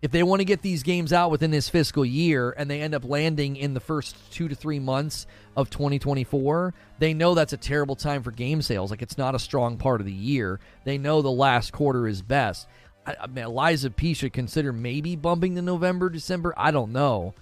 If 0.00 0.12
they 0.12 0.22
want 0.22 0.38
to 0.38 0.44
get 0.44 0.62
these 0.62 0.84
games 0.84 1.12
out 1.12 1.32
within 1.32 1.50
this 1.50 1.68
fiscal 1.68 2.04
year 2.04 2.54
and 2.56 2.70
they 2.70 2.80
end 2.80 2.94
up 2.94 3.04
landing 3.04 3.56
in 3.56 3.74
the 3.74 3.80
first 3.80 4.14
2 4.30 4.46
to 4.46 4.54
3 4.54 4.78
months 4.78 5.26
of 5.56 5.70
2024, 5.70 6.72
they 7.00 7.14
know 7.14 7.34
that's 7.34 7.52
a 7.52 7.56
terrible 7.56 7.96
time 7.96 8.22
for 8.22 8.30
game 8.30 8.62
sales. 8.62 8.92
Like 8.92 9.02
it's 9.02 9.18
not 9.18 9.34
a 9.34 9.40
strong 9.40 9.76
part 9.76 10.00
of 10.00 10.06
the 10.06 10.12
year. 10.12 10.60
They 10.84 10.98
know 10.98 11.20
the 11.20 11.32
last 11.32 11.72
quarter 11.72 12.06
is 12.06 12.22
best. 12.22 12.68
I, 13.04 13.16
I 13.22 13.26
mean, 13.26 13.44
of 13.44 13.96
P 13.96 14.14
should 14.14 14.32
consider 14.32 14.72
maybe 14.72 15.16
bumping 15.16 15.56
to 15.56 15.62
November, 15.62 16.10
December. 16.10 16.54
I 16.56 16.70
don't 16.70 16.92
know. 16.92 17.34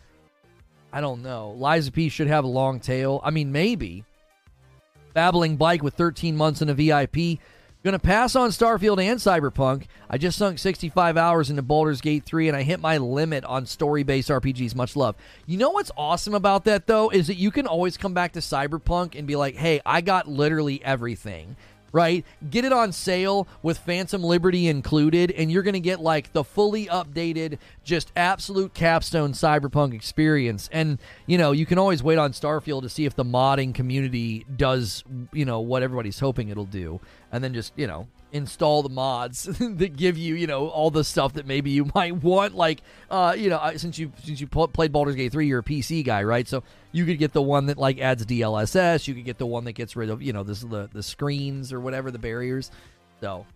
I 0.95 1.03
don't 1.03 1.23
know. 1.23 1.59
Of 1.63 1.93
P 1.93 2.09
should 2.09 2.29
have 2.29 2.45
a 2.45 2.49
long 2.49 2.81
tail. 2.81 3.21
I 3.23 3.31
mean, 3.33 3.53
maybe. 3.53 4.07
Babbling 5.15 5.57
Bike 5.57 5.83
with 5.83 5.95
13 5.95 6.37
months 6.37 6.63
in 6.63 6.69
a 6.69 6.75
VIP. 6.75 7.41
To 7.83 7.99
pass 7.99 8.37
on 8.37 8.51
Starfield 8.51 9.03
and 9.03 9.19
Cyberpunk. 9.19 9.87
I 10.09 10.19
just 10.19 10.37
sunk 10.37 10.59
65 10.59 11.17
hours 11.17 11.49
into 11.49 11.63
Baldur's 11.63 12.03
Gate 12.03 12.25
3 12.25 12.49
and 12.49 12.57
I 12.57 12.63
hit 12.63 12.79
my 12.79 12.99
limit 12.99 13.43
on 13.47 13.65
story 13.65 14.03
based 14.03 14.29
RPGs. 14.29 14.75
Much 14.75 14.97
love. 14.97 15.17
You 15.47 15.57
know 15.57 15.71
what's 15.71 15.91
awesome 15.97 16.35
about 16.35 16.65
that, 16.67 16.87
though, 16.87 17.09
is 17.09 17.27
that 17.29 17.37
you 17.37 17.51
can 17.51 17.67
always 17.67 17.97
come 17.97 18.13
back 18.13 18.33
to 18.33 18.41
Cyberpunk 18.41 19.19
and 19.19 19.27
be 19.27 19.35
like, 19.35 19.57
hey, 19.57 19.81
I 19.87 20.03
got 20.03 20.29
literally 20.29 20.85
everything 20.85 21.57
right? 21.93 22.25
Get 22.49 22.65
it 22.65 22.73
on 22.73 22.93
sale 22.93 23.49
with 23.63 23.79
Phantom 23.79 24.23
Liberty 24.23 24.69
included, 24.69 25.31
and 25.33 25.51
you're 25.51 25.63
going 25.63 25.75
to 25.75 25.81
get 25.81 26.01
like 26.01 26.33
the 26.33 26.45
fully 26.45 26.87
updated, 26.87 27.59
just 27.85 28.13
absolute 28.17 28.75
capstone 28.75 29.33
cyberpunk 29.33 29.95
experience. 29.95 30.69
And, 30.73 30.99
you 31.27 31.39
know, 31.39 31.53
you 31.53 31.67
can 31.67 31.79
always 31.79 32.03
wait 32.03 32.19
on 32.19 32.33
Starfield 32.33 32.83
to 32.83 32.89
see 32.89 33.07
if 33.07 33.15
the 33.15 33.25
modding 33.25 33.75
community 33.75 34.47
does, 34.57 35.05
you 35.33 35.45
know, 35.45 35.61
what 35.61 35.83
everybody's 35.83 36.21
hoping 36.21 36.49
it'll 36.49 36.65
do. 36.65 37.01
And 37.33 37.45
then 37.45 37.55
just, 37.55 37.73
you 37.77 37.87
know, 37.87 38.09
install 38.33 38.83
the 38.83 38.89
mods 38.89 39.45
that 39.61 39.97
give 39.97 40.19
you, 40.19 40.35
you 40.35 40.47
know, 40.47 40.69
all 40.69 40.91
the 40.91 41.05
stuff 41.05 41.35
that 41.35 41.47
maybe 41.47 41.71
you 41.71 41.91
might 41.95 42.17
want. 42.17 42.55
Like, 42.55 42.83
uh, 43.11 43.35
you 43.37 43.49
know, 43.49 43.73
since 43.77 43.99
you 43.99 44.13
since 44.25 44.41
you 44.41 44.47
played 44.47 44.93
Baldur's 44.93 45.17
Gate 45.17 45.33
three, 45.33 45.47
you're 45.47 45.61
a 45.61 45.65
PC 45.65 46.05
guy, 46.05 46.23
right? 46.23 46.47
So 46.47 46.63
you 46.93 47.05
could 47.07 47.19
get 47.19 47.33
the 47.33 47.43
one 47.43 47.67
that 47.67 47.79
like 47.79 47.99
adds 48.01 48.25
DLSS. 48.27 49.07
You 49.07 49.15
could 49.15 49.25
get 49.25 49.39
the 49.39 49.47
one 49.47 49.65
that 49.65 49.73
gets 49.73 49.97
rid 49.97 50.11
of, 50.11 50.23
you 50.23 50.33
know, 50.33 50.43
this 50.43 50.61
the 50.61 50.89
the 50.93 51.03
screens 51.03 51.73
or 51.73 51.81
whatever 51.81 52.11
the 52.11 52.19
barriers. 52.19 52.71
So, 53.21 53.47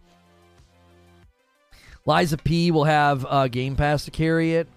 Lies 2.07 2.33
of 2.35 2.45
P 2.45 2.71
will 2.71 2.85
have 2.85 3.25
uh, 3.29 3.49
Game 3.49 3.77
Pass 3.77 4.05
to 4.05 4.11
carry 4.11 4.55
it. 4.55 4.69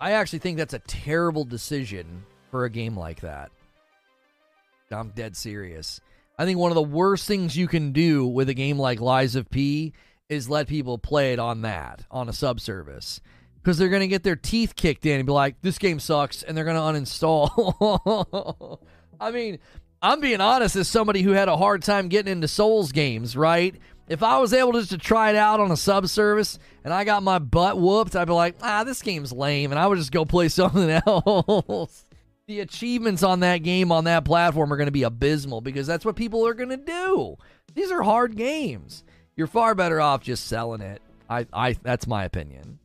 I 0.00 0.12
actually 0.12 0.40
think 0.40 0.58
that's 0.58 0.74
a 0.74 0.80
terrible 0.80 1.44
decision 1.44 2.24
for 2.50 2.64
a 2.64 2.70
game 2.70 2.96
like 2.96 3.20
that. 3.20 3.50
I'm 4.90 5.10
dead 5.10 5.36
serious. 5.36 6.00
I 6.38 6.44
think 6.44 6.58
one 6.58 6.70
of 6.70 6.74
the 6.74 6.82
worst 6.82 7.26
things 7.26 7.56
you 7.56 7.66
can 7.66 7.92
do 7.92 8.26
with 8.26 8.48
a 8.48 8.54
game 8.54 8.78
like 8.78 9.00
Lies 9.00 9.36
of 9.36 9.48
P 9.48 9.94
is 10.28 10.50
let 10.50 10.68
people 10.68 10.98
play 10.98 11.32
it 11.32 11.38
on 11.38 11.62
that, 11.62 12.04
on 12.10 12.28
a 12.28 12.32
subservice. 12.32 13.20
Because 13.62 13.78
they're 13.78 13.88
going 13.88 14.00
to 14.00 14.08
get 14.08 14.22
their 14.22 14.36
teeth 14.36 14.76
kicked 14.76 15.06
in 15.06 15.16
and 15.18 15.26
be 15.26 15.32
like, 15.32 15.60
this 15.62 15.78
game 15.78 15.98
sucks, 15.98 16.42
and 16.42 16.56
they're 16.56 16.64
going 16.64 16.76
to 16.76 17.00
uninstall. 17.00 18.78
I 19.20 19.30
mean, 19.30 19.58
I'm 20.02 20.20
being 20.20 20.40
honest 20.40 20.76
as 20.76 20.88
somebody 20.88 21.22
who 21.22 21.32
had 21.32 21.48
a 21.48 21.56
hard 21.56 21.82
time 21.82 22.08
getting 22.08 22.30
into 22.30 22.48
Souls 22.48 22.92
games, 22.92 23.36
right? 23.36 23.74
If 24.08 24.22
I 24.22 24.38
was 24.38 24.52
able 24.52 24.72
just 24.72 24.90
to 24.90 24.98
try 24.98 25.30
it 25.30 25.36
out 25.36 25.58
on 25.58 25.72
a 25.72 25.76
subservice 25.76 26.58
and 26.84 26.94
I 26.94 27.02
got 27.02 27.24
my 27.24 27.40
butt 27.40 27.80
whooped, 27.80 28.14
I'd 28.14 28.26
be 28.26 28.34
like, 28.34 28.54
ah, 28.62 28.84
this 28.84 29.02
game's 29.02 29.32
lame, 29.32 29.72
and 29.72 29.80
I 29.80 29.86
would 29.86 29.98
just 29.98 30.12
go 30.12 30.24
play 30.24 30.48
something 30.50 30.90
else. 30.90 32.05
The 32.46 32.60
achievements 32.60 33.22
on 33.22 33.40
that 33.40 33.58
game 33.58 33.90
on 33.90 34.04
that 34.04 34.24
platform 34.24 34.72
are 34.72 34.76
going 34.76 34.86
to 34.86 34.92
be 34.92 35.02
abysmal 35.02 35.60
because 35.60 35.86
that's 35.86 36.04
what 36.04 36.16
people 36.16 36.46
are 36.46 36.54
going 36.54 36.68
to 36.68 36.76
do. 36.76 37.36
These 37.74 37.90
are 37.90 38.02
hard 38.02 38.36
games. 38.36 39.04
You're 39.34 39.48
far 39.48 39.74
better 39.74 40.00
off 40.00 40.22
just 40.22 40.46
selling 40.46 40.80
it. 40.80 41.02
I, 41.28 41.46
I 41.52 41.76
that's 41.82 42.06
my 42.06 42.24
opinion. 42.24 42.78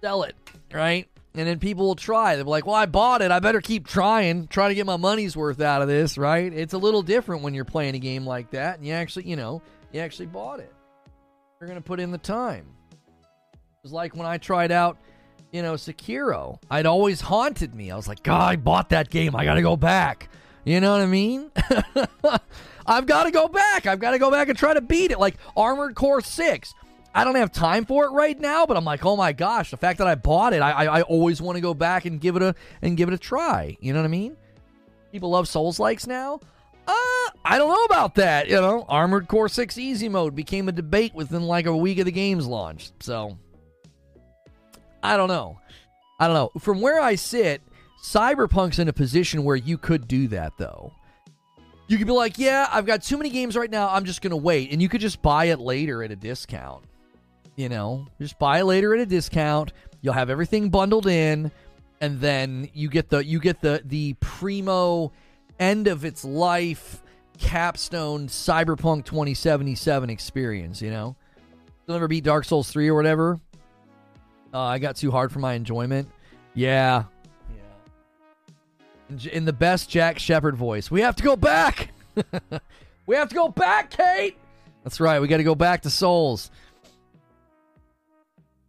Sell 0.00 0.24
it, 0.24 0.34
right? 0.72 1.08
And 1.34 1.46
then 1.46 1.58
people 1.58 1.86
will 1.86 1.94
try. 1.94 2.34
They'll 2.34 2.44
be 2.44 2.50
like, 2.50 2.66
well, 2.66 2.74
I 2.74 2.86
bought 2.86 3.22
it. 3.22 3.30
I 3.30 3.38
better 3.40 3.60
keep 3.60 3.86
trying, 3.86 4.48
trying 4.48 4.70
to 4.70 4.74
get 4.74 4.86
my 4.86 4.96
money's 4.96 5.36
worth 5.36 5.60
out 5.60 5.82
of 5.82 5.88
this, 5.88 6.18
right? 6.18 6.52
It's 6.52 6.72
a 6.72 6.78
little 6.78 7.02
different 7.02 7.42
when 7.42 7.54
you're 7.54 7.64
playing 7.64 7.94
a 7.94 7.98
game 7.98 8.26
like 8.26 8.50
that 8.50 8.78
and 8.78 8.86
you 8.86 8.94
actually, 8.94 9.28
you 9.28 9.36
know, 9.36 9.62
you 9.92 10.00
actually 10.00 10.26
bought 10.26 10.60
it. 10.60 10.72
You're 11.60 11.68
going 11.68 11.80
to 11.80 11.86
put 11.86 12.00
in 12.00 12.10
the 12.10 12.18
time. 12.18 12.66
It 13.52 13.58
was 13.82 13.92
like 13.92 14.16
when 14.16 14.26
I 14.26 14.38
tried 14.38 14.72
out, 14.72 14.98
you 15.56 15.62
know, 15.62 15.72
Sekiro. 15.72 16.58
I'd 16.70 16.84
always 16.84 17.22
haunted 17.22 17.74
me. 17.74 17.90
I 17.90 17.96
was 17.96 18.06
like, 18.06 18.22
God, 18.22 18.52
I 18.52 18.56
bought 18.56 18.90
that 18.90 19.08
game. 19.08 19.34
I 19.34 19.46
got 19.46 19.54
to 19.54 19.62
go 19.62 19.74
back. 19.74 20.28
You 20.66 20.82
know 20.82 20.92
what 20.92 21.00
I 21.00 21.06
mean? 21.06 21.50
I've 22.86 23.06
got 23.06 23.24
to 23.24 23.30
go 23.30 23.48
back. 23.48 23.86
I've 23.86 23.98
got 23.98 24.10
to 24.10 24.18
go 24.18 24.30
back 24.30 24.50
and 24.50 24.58
try 24.58 24.74
to 24.74 24.82
beat 24.82 25.12
it. 25.12 25.18
Like 25.18 25.36
Armored 25.56 25.94
Core 25.94 26.20
6. 26.20 26.74
I 27.14 27.24
don't 27.24 27.36
have 27.36 27.52
time 27.52 27.86
for 27.86 28.04
it 28.04 28.10
right 28.10 28.38
now, 28.38 28.66
but 28.66 28.76
I'm 28.76 28.84
like, 28.84 29.06
oh 29.06 29.16
my 29.16 29.32
gosh, 29.32 29.70
the 29.70 29.78
fact 29.78 29.96
that 29.98 30.06
I 30.06 30.14
bought 30.14 30.52
it, 30.52 30.60
I 30.60 30.72
I, 30.72 30.98
I 30.98 31.02
always 31.02 31.40
want 31.40 31.56
to 31.56 31.62
go 31.62 31.72
back 31.72 32.04
and 32.04 32.20
give 32.20 32.36
it 32.36 32.42
a 32.42 32.54
and 32.82 32.94
give 32.94 33.08
it 33.08 33.14
a 33.14 33.18
try. 33.18 33.78
You 33.80 33.94
know 33.94 34.00
what 34.00 34.04
I 34.04 34.08
mean? 34.08 34.36
People 35.10 35.30
love 35.30 35.48
Souls 35.48 35.80
likes 35.80 36.06
now. 36.06 36.40
Uh, 36.86 37.30
I 37.44 37.56
don't 37.56 37.70
know 37.70 37.84
about 37.84 38.16
that. 38.16 38.48
You 38.48 38.60
know, 38.60 38.84
Armored 38.88 39.28
Core 39.28 39.48
6 39.48 39.78
Easy 39.78 40.10
Mode 40.10 40.36
became 40.36 40.68
a 40.68 40.72
debate 40.72 41.14
within 41.14 41.42
like 41.46 41.64
a 41.64 41.74
week 41.74 41.98
of 41.98 42.04
the 42.04 42.12
game's 42.12 42.46
launch. 42.46 42.90
So, 43.00 43.38
I 45.06 45.16
don't 45.16 45.28
know. 45.28 45.60
I 46.18 46.26
don't 46.26 46.34
know. 46.34 46.60
From 46.60 46.80
where 46.80 47.00
I 47.00 47.14
sit, 47.14 47.62
Cyberpunk's 48.02 48.78
in 48.78 48.88
a 48.88 48.92
position 48.92 49.44
where 49.44 49.56
you 49.56 49.78
could 49.78 50.08
do 50.08 50.28
that, 50.28 50.54
though. 50.58 50.92
You 51.88 51.98
could 51.98 52.06
be 52.06 52.12
like, 52.12 52.38
yeah, 52.38 52.68
I've 52.72 52.86
got 52.86 53.02
too 53.02 53.16
many 53.16 53.30
games 53.30 53.56
right 53.56 53.70
now. 53.70 53.88
I'm 53.88 54.04
just 54.04 54.20
going 54.20 54.32
to 54.32 54.36
wait. 54.36 54.72
And 54.72 54.82
you 54.82 54.88
could 54.88 55.00
just 55.00 55.22
buy 55.22 55.46
it 55.46 55.60
later 55.60 56.02
at 56.02 56.10
a 56.10 56.16
discount. 56.16 56.84
You 57.54 57.68
know, 57.68 58.06
just 58.20 58.38
buy 58.38 58.58
it 58.58 58.64
later 58.64 58.94
at 58.94 59.00
a 59.00 59.06
discount. 59.06 59.72
You'll 60.02 60.14
have 60.14 60.28
everything 60.28 60.68
bundled 60.68 61.06
in, 61.06 61.50
and 62.02 62.20
then 62.20 62.68
you 62.74 62.90
get 62.90 63.08
the 63.08 63.24
you 63.24 63.40
get 63.40 63.62
the 63.62 63.80
the 63.82 64.12
primo 64.20 65.10
end 65.58 65.86
of 65.86 66.04
its 66.04 66.22
life 66.22 67.02
capstone 67.38 68.28
Cyberpunk 68.28 69.06
2077 69.06 70.10
experience. 70.10 70.82
You 70.82 70.90
know, 70.90 71.16
you'll 71.86 71.96
never 71.96 72.08
beat 72.08 72.24
Dark 72.24 72.44
Souls 72.44 72.70
3 72.70 72.88
or 72.88 72.94
whatever. 72.94 73.40
Uh, 74.56 74.60
I 74.60 74.78
got 74.78 74.96
too 74.96 75.10
hard 75.10 75.30
for 75.30 75.38
my 75.38 75.52
enjoyment. 75.52 76.08
Yeah, 76.54 77.04
yeah. 79.10 79.30
In 79.30 79.44
the 79.44 79.52
best 79.52 79.90
Jack 79.90 80.18
Shephard 80.18 80.56
voice, 80.56 80.90
we 80.90 81.02
have 81.02 81.14
to 81.16 81.22
go 81.22 81.36
back. 81.36 81.90
we 83.06 83.16
have 83.16 83.28
to 83.28 83.34
go 83.34 83.50
back, 83.50 83.90
Kate. 83.90 84.38
That's 84.82 84.98
right. 84.98 85.20
We 85.20 85.28
got 85.28 85.36
to 85.36 85.44
go 85.44 85.54
back 85.54 85.82
to 85.82 85.90
Souls. 85.90 86.50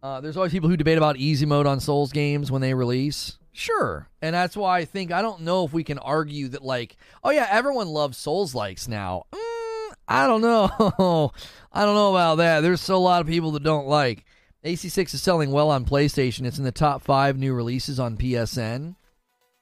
Uh, 0.02 0.20
there's 0.20 0.36
always 0.36 0.52
people 0.52 0.68
who 0.68 0.76
debate 0.76 0.98
about 0.98 1.16
easy 1.16 1.46
mode 1.46 1.66
on 1.66 1.80
Souls 1.80 2.12
games 2.12 2.52
when 2.52 2.60
they 2.60 2.74
release. 2.74 3.38
Sure. 3.52 4.10
And 4.20 4.34
that's 4.34 4.58
why 4.58 4.80
I 4.80 4.84
think 4.84 5.10
I 5.10 5.22
don't 5.22 5.40
know 5.40 5.64
if 5.64 5.72
we 5.72 5.84
can 5.84 5.98
argue 5.98 6.48
that 6.48 6.62
like, 6.62 6.98
oh 7.24 7.30
yeah, 7.30 7.48
everyone 7.50 7.88
loves 7.88 8.18
Souls 8.18 8.54
likes 8.54 8.88
now. 8.88 9.24
Mm, 9.32 9.92
I 10.06 10.26
don't 10.26 10.42
know. 10.42 11.32
I 11.72 11.86
don't 11.86 11.94
know 11.94 12.10
about 12.10 12.34
that. 12.36 12.60
There's 12.60 12.82
still 12.82 12.98
a 12.98 12.98
lot 12.98 13.22
of 13.22 13.26
people 13.26 13.52
that 13.52 13.62
don't 13.62 13.86
like. 13.86 14.26
AC6 14.64 15.14
is 15.14 15.22
selling 15.22 15.50
well 15.50 15.70
on 15.70 15.84
PlayStation. 15.84 16.44
It's 16.44 16.58
in 16.58 16.64
the 16.64 16.72
top 16.72 17.02
five 17.02 17.38
new 17.38 17.54
releases 17.54 18.00
on 18.00 18.16
PSN. 18.16 18.96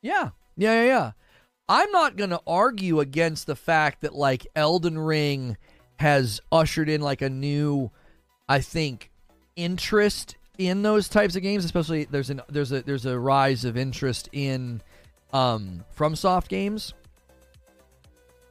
Yeah. 0.03 0.31
Yeah, 0.57 0.83
yeah, 0.83 0.87
yeah. 0.87 1.11
I'm 1.69 1.91
not 1.91 2.17
going 2.17 2.31
to 2.31 2.41
argue 2.47 3.01
against 3.01 3.47
the 3.47 3.57
fact 3.57 4.03
that 4.03 4.15
like 4.15 4.47
Elden 4.55 4.99
Ring 4.99 5.57
has 5.97 6.41
ushered 6.51 6.89
in 6.89 7.01
like 7.01 7.23
a 7.23 7.29
new, 7.29 7.91
I 8.49 8.61
think, 8.61 9.11
interest 9.57 10.37
in 10.59 10.83
those 10.83 11.09
types 11.09 11.37
of 11.37 11.43
games, 11.43 11.65
especially 11.65 12.05
there's 12.05 12.31
an 12.31 12.41
there's 12.49 12.73
a 12.73 12.83
there's 12.83 13.05
a 13.05 13.19
rise 13.19 13.65
of 13.65 13.77
interest 13.77 14.29
in 14.33 14.81
um 15.33 15.85
FromSoft 15.97 16.49
games. 16.49 16.95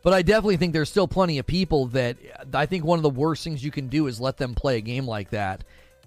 But 0.04 0.14
I 0.14 0.22
definitely 0.22 0.58
think 0.58 0.74
there's 0.74 0.90
still 0.90 1.08
plenty 1.08 1.40
of 1.40 1.48
people 1.48 1.88
that 1.88 2.18
I 2.54 2.68
think 2.68 2.84
one 2.84 3.00
of 3.00 3.04
the 3.04 3.10
worst 3.10 3.44
things 3.44 3.64
you 3.64 3.72
can 3.72 3.88
do 3.88 4.06
is 4.06 4.22
let 4.22 4.38
them 4.38 4.54
play 4.54 4.78
a 4.78 4.82
game 4.82 5.08
like 5.08 5.32
that 5.32 5.64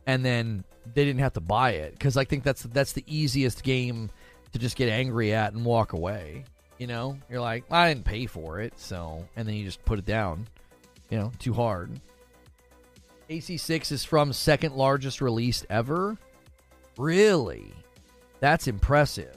and 0.09 0.25
then 0.25 0.65
they 0.95 1.05
didn't 1.05 1.21
have 1.21 1.35
to 1.35 1.41
buy 1.41 1.73
it 1.73 1.93
because 1.93 2.17
I 2.17 2.25
think 2.25 2.43
that's 2.43 2.63
that's 2.63 2.95
the 2.95 3.05
easiest 3.07 3.63
game 3.63 4.11
to 4.53 4.59
just 4.59 4.75
get 4.75 4.89
angry 4.89 5.35
at 5.35 5.53
and 5.53 5.65
walk 5.65 5.93
away. 5.93 6.45
You 6.79 6.87
know, 6.87 7.19
you're 7.31 7.43
like, 7.43 7.65
I 7.71 7.93
didn't 7.93 8.07
pay 8.07 8.25
for 8.27 8.61
it, 8.61 8.73
so 8.77 9.25
and 9.37 9.47
then 9.47 9.55
you 9.55 9.65
just 9.65 9.85
put 9.85 9.99
it 9.99 10.07
down. 10.07 10.49
You 11.11 11.19
know, 11.19 11.33
too 11.39 11.53
hard. 11.53 12.01
AC6 13.29 13.93
is 13.93 14.05
from 14.05 14.33
second 14.33 14.75
largest 14.75 15.21
release 15.21 15.65
ever. 15.69 16.17
Really? 16.97 17.71
That's 18.41 18.67
impressive. 18.67 19.37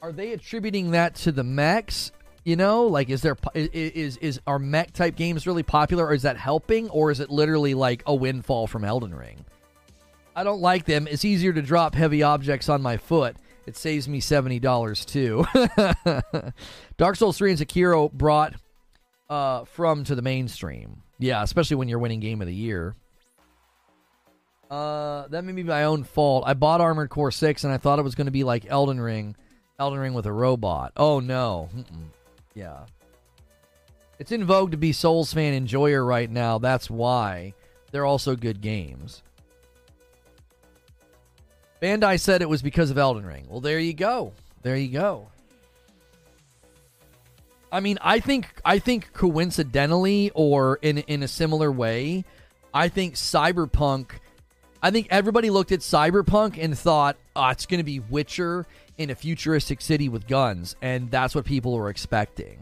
Are 0.00 0.12
they 0.12 0.32
attributing 0.32 0.92
that 0.92 1.14
to 1.16 1.32
the 1.32 1.44
mechs? 1.44 2.10
You 2.44 2.56
know, 2.56 2.86
like 2.86 3.10
is 3.10 3.20
there 3.20 3.36
is 3.54 4.16
is 4.16 4.40
are 4.46 4.58
mech 4.58 4.94
type 4.94 5.14
games 5.14 5.46
really 5.46 5.62
popular 5.62 6.06
or 6.06 6.14
is 6.14 6.22
that 6.22 6.38
helping 6.38 6.88
or 6.88 7.10
is 7.10 7.20
it 7.20 7.28
literally 7.28 7.74
like 7.74 8.02
a 8.06 8.14
windfall 8.14 8.66
from 8.66 8.82
Elden 8.86 9.14
Ring? 9.14 9.44
I 10.34 10.44
don't 10.44 10.60
like 10.60 10.84
them. 10.84 11.06
It's 11.10 11.24
easier 11.24 11.52
to 11.52 11.62
drop 11.62 11.94
heavy 11.94 12.22
objects 12.22 12.68
on 12.68 12.82
my 12.82 12.96
foot. 12.96 13.36
It 13.66 13.76
saves 13.76 14.08
me 14.08 14.20
$70 14.20 15.06
too. 15.06 15.44
Dark 16.96 17.16
Souls 17.16 17.36
3 17.38 17.52
and 17.52 17.60
Sekiro 17.60 18.10
brought 18.10 18.54
uh, 19.28 19.64
from 19.64 20.04
to 20.04 20.14
the 20.14 20.22
mainstream. 20.22 21.02
Yeah, 21.18 21.42
especially 21.42 21.76
when 21.76 21.88
you're 21.88 21.98
winning 21.98 22.20
game 22.20 22.40
of 22.40 22.46
the 22.46 22.54
year. 22.54 22.94
Uh, 24.70 25.26
that 25.28 25.44
may 25.44 25.52
be 25.52 25.64
my 25.64 25.84
own 25.84 26.04
fault. 26.04 26.44
I 26.46 26.54
bought 26.54 26.80
Armored 26.80 27.10
Core 27.10 27.32
6 27.32 27.64
and 27.64 27.72
I 27.72 27.76
thought 27.76 27.98
it 27.98 28.02
was 28.02 28.14
going 28.14 28.26
to 28.26 28.30
be 28.32 28.44
like 28.44 28.66
Elden 28.68 29.00
Ring. 29.00 29.36
Elden 29.78 29.98
Ring 29.98 30.14
with 30.14 30.26
a 30.26 30.32
robot. 30.32 30.92
Oh, 30.96 31.20
no. 31.20 31.68
Mm-mm. 31.74 32.08
Yeah. 32.54 32.86
It's 34.18 34.32
in 34.32 34.44
vogue 34.44 34.70
to 34.70 34.76
be 34.76 34.92
Souls 34.92 35.32
fan 35.32 35.54
enjoyer 35.54 36.04
right 36.04 36.30
now. 36.30 36.58
That's 36.58 36.88
why. 36.88 37.54
They're 37.90 38.04
also 38.06 38.36
good 38.36 38.60
games. 38.60 39.22
Bandai 41.82 42.20
said 42.20 42.42
it 42.42 42.48
was 42.48 42.62
because 42.62 42.90
of 42.90 42.98
Elden 42.98 43.24
Ring. 43.24 43.46
Well, 43.48 43.60
there 43.60 43.78
you 43.78 43.94
go. 43.94 44.32
There 44.62 44.76
you 44.76 44.88
go. 44.88 45.28
I 47.72 47.80
mean, 47.80 47.98
I 48.02 48.20
think 48.20 48.60
I 48.64 48.78
think 48.78 49.12
coincidentally 49.12 50.30
or 50.34 50.78
in 50.82 50.98
in 50.98 51.22
a 51.22 51.28
similar 51.28 51.70
way, 51.70 52.24
I 52.74 52.88
think 52.88 53.14
Cyberpunk 53.14 54.10
I 54.82 54.90
think 54.90 55.08
everybody 55.10 55.50
looked 55.50 55.72
at 55.72 55.80
Cyberpunk 55.80 56.62
and 56.62 56.78
thought, 56.78 57.16
oh, 57.36 57.48
it's 57.48 57.66
going 57.66 57.78
to 57.78 57.84
be 57.84 58.00
Witcher 58.00 58.66
in 58.96 59.10
a 59.10 59.14
futuristic 59.14 59.80
city 59.80 60.08
with 60.08 60.26
guns. 60.26 60.74
And 60.80 61.10
that's 61.10 61.34
what 61.34 61.44
people 61.44 61.74
were 61.74 61.90
expecting. 61.90 62.58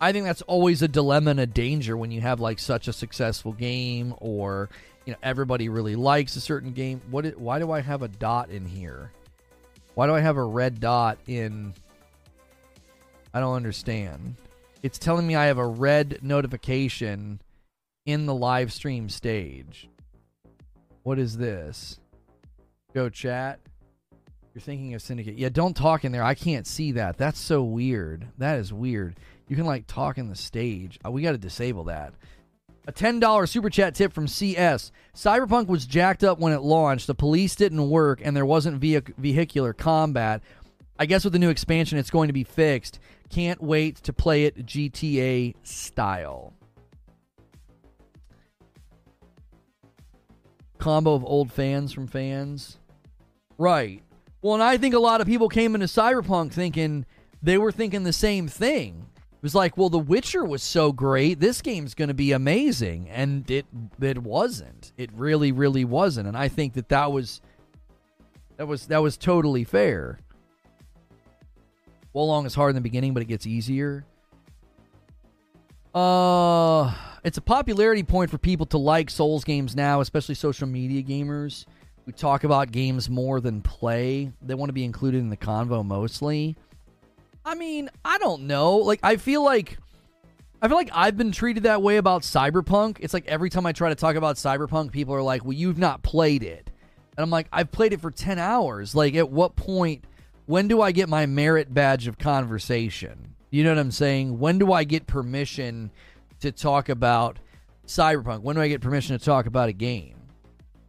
I 0.00 0.12
think 0.12 0.24
that's 0.24 0.42
always 0.42 0.80
a 0.80 0.88
dilemma 0.88 1.32
and 1.32 1.40
a 1.40 1.46
danger 1.46 1.96
when 1.96 2.10
you 2.10 2.20
have 2.22 2.40
like 2.40 2.58
such 2.58 2.88
a 2.88 2.92
successful 2.92 3.52
game 3.52 4.14
or, 4.18 4.70
you 5.08 5.12
know, 5.12 5.18
everybody 5.22 5.70
really 5.70 5.96
likes 5.96 6.36
a 6.36 6.40
certain 6.40 6.72
game. 6.72 7.00
What? 7.10 7.24
Is, 7.24 7.34
why 7.34 7.58
do 7.58 7.72
I 7.72 7.80
have 7.80 8.02
a 8.02 8.08
dot 8.08 8.50
in 8.50 8.66
here? 8.66 9.10
Why 9.94 10.06
do 10.06 10.14
I 10.14 10.20
have 10.20 10.36
a 10.36 10.44
red 10.44 10.80
dot 10.80 11.16
in. 11.26 11.72
I 13.32 13.40
don't 13.40 13.54
understand. 13.54 14.34
It's 14.82 14.98
telling 14.98 15.26
me 15.26 15.34
I 15.34 15.46
have 15.46 15.56
a 15.56 15.66
red 15.66 16.18
notification 16.20 17.40
in 18.04 18.26
the 18.26 18.34
live 18.34 18.70
stream 18.70 19.08
stage. 19.08 19.88
What 21.04 21.18
is 21.18 21.38
this? 21.38 21.98
Go 22.92 23.08
chat. 23.08 23.60
You're 24.52 24.60
thinking 24.60 24.92
of 24.92 25.00
Syndicate. 25.00 25.38
Yeah, 25.38 25.48
don't 25.48 25.74
talk 25.74 26.04
in 26.04 26.12
there. 26.12 26.22
I 26.22 26.34
can't 26.34 26.66
see 26.66 26.92
that. 26.92 27.16
That's 27.16 27.40
so 27.40 27.62
weird. 27.62 28.28
That 28.36 28.58
is 28.58 28.74
weird. 28.74 29.16
You 29.48 29.56
can 29.56 29.64
like 29.64 29.86
talk 29.86 30.18
in 30.18 30.28
the 30.28 30.36
stage. 30.36 30.98
Oh, 31.02 31.12
we 31.12 31.22
got 31.22 31.32
to 31.32 31.38
disable 31.38 31.84
that. 31.84 32.12
A 32.88 32.92
$10 32.92 33.46
super 33.46 33.68
chat 33.68 33.94
tip 33.94 34.14
from 34.14 34.26
CS. 34.26 34.92
Cyberpunk 35.14 35.66
was 35.66 35.84
jacked 35.84 36.24
up 36.24 36.38
when 36.38 36.54
it 36.54 36.62
launched. 36.62 37.06
The 37.06 37.14
police 37.14 37.54
didn't 37.54 37.90
work 37.90 38.22
and 38.24 38.34
there 38.34 38.46
wasn't 38.46 38.80
vehicular 38.80 39.74
combat. 39.74 40.42
I 40.98 41.04
guess 41.04 41.22
with 41.22 41.34
the 41.34 41.38
new 41.38 41.50
expansion, 41.50 41.98
it's 41.98 42.08
going 42.08 42.28
to 42.28 42.32
be 42.32 42.44
fixed. 42.44 42.98
Can't 43.28 43.62
wait 43.62 43.96
to 44.04 44.14
play 44.14 44.46
it 44.46 44.64
GTA 44.64 45.54
style. 45.64 46.54
Combo 50.78 51.12
of 51.12 51.26
old 51.26 51.52
fans 51.52 51.92
from 51.92 52.06
fans. 52.06 52.78
Right. 53.58 54.02
Well, 54.40 54.54
and 54.54 54.62
I 54.62 54.78
think 54.78 54.94
a 54.94 54.98
lot 54.98 55.20
of 55.20 55.26
people 55.26 55.50
came 55.50 55.74
into 55.74 55.88
Cyberpunk 55.88 56.52
thinking 56.52 57.04
they 57.42 57.58
were 57.58 57.70
thinking 57.70 58.04
the 58.04 58.14
same 58.14 58.48
thing. 58.48 59.04
It 59.38 59.42
was 59.44 59.54
like, 59.54 59.76
well, 59.76 59.88
The 59.88 60.00
Witcher 60.00 60.44
was 60.44 60.64
so 60.64 60.90
great. 60.90 61.38
This 61.38 61.62
game's 61.62 61.94
going 61.94 62.08
to 62.08 62.14
be 62.14 62.32
amazing, 62.32 63.08
and 63.08 63.48
it 63.48 63.66
it 64.02 64.18
wasn't. 64.18 64.92
It 64.96 65.10
really, 65.12 65.52
really 65.52 65.84
wasn't. 65.84 66.26
And 66.26 66.36
I 66.36 66.48
think 66.48 66.74
that 66.74 66.88
that 66.88 67.12
was 67.12 67.40
that 68.56 68.66
was 68.66 68.88
that 68.88 69.00
was 69.00 69.16
totally 69.16 69.62
fair. 69.62 70.18
Wolong 72.12 72.46
is 72.46 72.54
hard 72.56 72.70
in 72.70 72.74
the 72.74 72.80
beginning, 72.80 73.14
but 73.14 73.22
it 73.22 73.26
gets 73.26 73.46
easier. 73.46 74.04
Uh, 75.94 76.92
it's 77.22 77.38
a 77.38 77.40
popularity 77.40 78.02
point 78.02 78.32
for 78.32 78.38
people 78.38 78.66
to 78.66 78.78
like 78.78 79.08
Souls 79.08 79.44
games 79.44 79.76
now, 79.76 80.00
especially 80.00 80.34
social 80.34 80.66
media 80.66 81.00
gamers 81.00 81.64
who 82.04 82.10
talk 82.10 82.42
about 82.42 82.72
games 82.72 83.08
more 83.08 83.40
than 83.40 83.60
play. 83.62 84.32
They 84.42 84.54
want 84.54 84.68
to 84.68 84.72
be 84.72 84.84
included 84.84 85.18
in 85.18 85.28
the 85.30 85.36
convo 85.36 85.84
mostly. 85.84 86.56
I 87.48 87.54
mean, 87.54 87.88
I 88.04 88.18
don't 88.18 88.42
know. 88.42 88.76
Like, 88.76 89.00
I 89.02 89.16
feel 89.16 89.42
like. 89.42 89.78
I 90.60 90.68
feel 90.68 90.76
like 90.76 90.90
I've 90.92 91.16
been 91.16 91.30
treated 91.30 91.62
that 91.62 91.82
way 91.82 91.98
about 91.98 92.22
Cyberpunk. 92.22 92.98
It's 93.00 93.14
like 93.14 93.26
every 93.26 93.48
time 93.48 93.64
I 93.64 93.72
try 93.72 93.90
to 93.90 93.94
talk 93.94 94.16
about 94.16 94.36
Cyberpunk, 94.36 94.90
people 94.90 95.14
are 95.14 95.22
like, 95.22 95.44
well, 95.44 95.52
you've 95.52 95.78
not 95.78 96.02
played 96.02 96.42
it. 96.42 96.68
And 97.16 97.22
I'm 97.22 97.30
like, 97.30 97.46
I've 97.52 97.70
played 97.70 97.92
it 97.92 98.00
for 98.00 98.10
10 98.10 98.40
hours. 98.40 98.92
Like, 98.92 99.14
at 99.14 99.30
what 99.30 99.54
point, 99.54 100.04
when 100.46 100.66
do 100.66 100.82
I 100.82 100.90
get 100.90 101.08
my 101.08 101.26
merit 101.26 101.72
badge 101.72 102.08
of 102.08 102.18
conversation? 102.18 103.36
You 103.50 103.62
know 103.62 103.70
what 103.70 103.78
I'm 103.78 103.92
saying? 103.92 104.40
When 104.40 104.58
do 104.58 104.72
I 104.72 104.82
get 104.82 105.06
permission 105.06 105.92
to 106.40 106.50
talk 106.50 106.88
about 106.88 107.38
Cyberpunk? 107.86 108.42
When 108.42 108.56
do 108.56 108.62
I 108.62 108.68
get 108.68 108.80
permission 108.80 109.16
to 109.16 109.24
talk 109.24 109.46
about 109.46 109.68
a 109.68 109.72
game? 109.72 110.16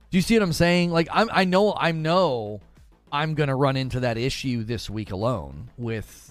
Do 0.10 0.18
you 0.18 0.24
see 0.24 0.34
what 0.34 0.44
I'm 0.44 0.54
saying? 0.54 0.90
Like, 0.90 1.10
I'm, 1.12 1.30
I 1.32 1.46
know, 1.46 1.76
I 1.78 1.92
know 1.92 2.60
I'm 3.12 3.36
going 3.36 3.50
to 3.50 3.56
run 3.56 3.78
into 3.78 4.00
that 4.00 4.18
issue 4.18 4.64
this 4.64 4.90
week 4.90 5.12
alone 5.12 5.70
with 5.78 6.29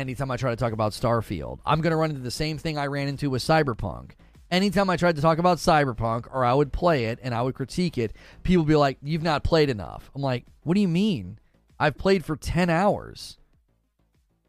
anytime 0.00 0.30
I 0.30 0.36
try 0.36 0.50
to 0.50 0.56
talk 0.56 0.72
about 0.72 0.92
Starfield. 0.92 1.60
I'm 1.64 1.80
going 1.80 1.92
to 1.92 1.96
run 1.96 2.10
into 2.10 2.22
the 2.22 2.30
same 2.30 2.58
thing 2.58 2.78
I 2.78 2.86
ran 2.86 3.06
into 3.06 3.30
with 3.30 3.42
Cyberpunk. 3.42 4.12
Anytime 4.50 4.90
I 4.90 4.96
tried 4.96 5.16
to 5.16 5.22
talk 5.22 5.38
about 5.38 5.58
Cyberpunk 5.58 6.26
or 6.32 6.44
I 6.44 6.54
would 6.54 6.72
play 6.72 7.04
it 7.04 7.20
and 7.22 7.34
I 7.34 7.42
would 7.42 7.54
critique 7.54 7.98
it, 7.98 8.12
people 8.42 8.64
would 8.64 8.68
be 8.68 8.76
like, 8.76 8.98
You've 9.02 9.22
not 9.22 9.44
played 9.44 9.70
enough. 9.70 10.10
I'm 10.14 10.22
like, 10.22 10.44
What 10.62 10.74
do 10.74 10.80
you 10.80 10.88
mean? 10.88 11.38
I've 11.78 11.96
played 11.96 12.24
for 12.24 12.36
10 12.36 12.68
hours. 12.68 13.38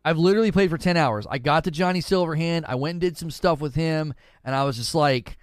I've 0.03 0.17
literally 0.17 0.51
played 0.51 0.71
for 0.71 0.79
10 0.79 0.97
hours. 0.97 1.27
I 1.29 1.37
got 1.37 1.65
to 1.65 1.71
Johnny 1.71 2.01
Silverhand. 2.01 2.65
I 2.67 2.75
went 2.75 2.95
and 2.95 3.01
did 3.01 3.17
some 3.17 3.29
stuff 3.29 3.61
with 3.61 3.75
him. 3.75 4.15
And 4.43 4.55
I 4.55 4.63
was 4.63 4.77
just 4.77 4.95
like, 4.95 5.37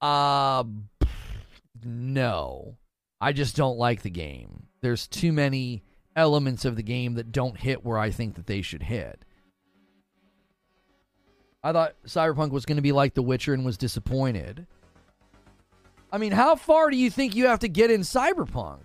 uh, 0.00 0.62
no. 1.84 2.76
I 3.20 3.32
just 3.32 3.56
don't 3.56 3.78
like 3.78 4.02
the 4.02 4.10
game. 4.10 4.66
There's 4.82 5.08
too 5.08 5.32
many 5.32 5.82
elements 6.14 6.64
of 6.64 6.76
the 6.76 6.82
game 6.82 7.14
that 7.14 7.32
don't 7.32 7.58
hit 7.58 7.84
where 7.84 7.98
I 7.98 8.10
think 8.10 8.36
that 8.36 8.46
they 8.46 8.62
should 8.62 8.84
hit. 8.84 9.24
I 11.66 11.72
thought 11.72 11.96
Cyberpunk 12.06 12.50
was 12.52 12.64
going 12.64 12.76
to 12.76 12.82
be 12.82 12.92
like 12.92 13.14
The 13.14 13.22
Witcher 13.22 13.52
and 13.52 13.64
was 13.64 13.76
disappointed. 13.76 14.68
I 16.12 16.18
mean, 16.18 16.30
how 16.30 16.54
far 16.54 16.90
do 16.90 16.96
you 16.96 17.10
think 17.10 17.34
you 17.34 17.46
have 17.46 17.58
to 17.58 17.68
get 17.68 17.90
in 17.90 18.02
Cyberpunk? 18.02 18.82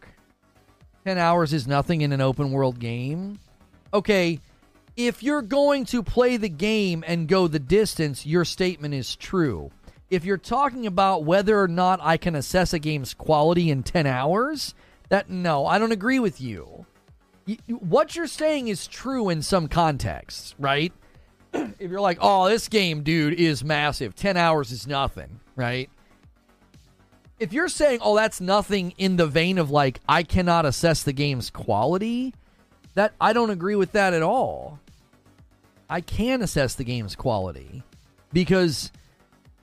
10 1.05 1.19
hours 1.19 1.53
is 1.53 1.67
nothing 1.67 2.01
in 2.01 2.11
an 2.11 2.21
open 2.21 2.51
world 2.51 2.79
game. 2.79 3.39
Okay, 3.93 4.39
if 4.95 5.21
you're 5.21 5.43
going 5.43 5.86
to 5.86 6.01
play 6.01 6.38
the 6.38 6.49
game 6.49 7.03
and 7.05 7.27
go 7.27 7.47
the 7.47 7.59
distance, 7.59 8.25
your 8.25 8.45
statement 8.45 8.95
is 8.95 9.15
true. 9.15 9.69
If 10.09 10.25
you're 10.25 10.38
talking 10.38 10.88
about 10.88 11.23
whether 11.23 11.61
or 11.61 11.67
not 11.67 11.99
I 12.01 12.17
can 12.17 12.34
assess 12.34 12.73
a 12.73 12.79
game's 12.79 13.13
quality 13.13 13.69
in 13.69 13.84
10 13.84 14.07
hours, 14.07 14.73
that 15.09 15.29
no, 15.29 15.67
I 15.67 15.77
don't 15.77 15.91
agree 15.91 16.17
with 16.17 16.41
you. 16.41 16.88
What 17.67 18.15
you're 18.15 18.25
saying 18.25 18.69
is 18.69 18.88
true 18.88 19.29
in 19.29 19.43
some 19.43 19.67
contexts, 19.67 20.55
right? 20.57 20.91
If 21.53 21.91
you're 21.91 22.01
like, 22.01 22.17
oh, 22.21 22.49
this 22.49 22.67
game, 22.67 23.03
dude, 23.03 23.33
is 23.33 23.63
massive, 23.63 24.15
10 24.15 24.37
hours 24.37 24.71
is 24.71 24.87
nothing, 24.87 25.39
right? 25.55 25.89
If 27.39 27.53
you're 27.53 27.69
saying, 27.69 27.99
oh, 28.01 28.15
that's 28.15 28.39
nothing 28.39 28.93
in 28.97 29.17
the 29.17 29.25
vein 29.25 29.57
of 29.57 29.71
like, 29.71 29.99
I 30.07 30.23
cannot 30.23 30.65
assess 30.65 31.03
the 31.03 31.13
game's 31.13 31.49
quality, 31.49 32.33
that 32.93 33.13
I 33.19 33.33
don't 33.33 33.49
agree 33.49 33.75
with 33.75 33.93
that 33.93 34.13
at 34.13 34.21
all. 34.21 34.79
I 35.89 36.01
can 36.01 36.41
assess 36.41 36.75
the 36.75 36.83
game's 36.83 37.15
quality 37.15 37.83
because 38.31 38.91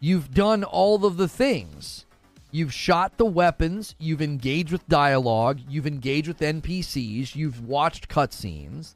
you've 0.00 0.34
done 0.34 0.64
all 0.64 1.04
of 1.04 1.16
the 1.16 1.28
things. 1.28 2.04
You've 2.50 2.72
shot 2.72 3.18
the 3.18 3.26
weapons, 3.26 3.94
you've 3.98 4.22
engaged 4.22 4.72
with 4.72 4.88
dialogue, 4.88 5.60
you've 5.68 5.86
engaged 5.86 6.28
with 6.28 6.40
NPCs, 6.40 7.36
you've 7.36 7.66
watched 7.66 8.08
cutscenes. 8.08 8.94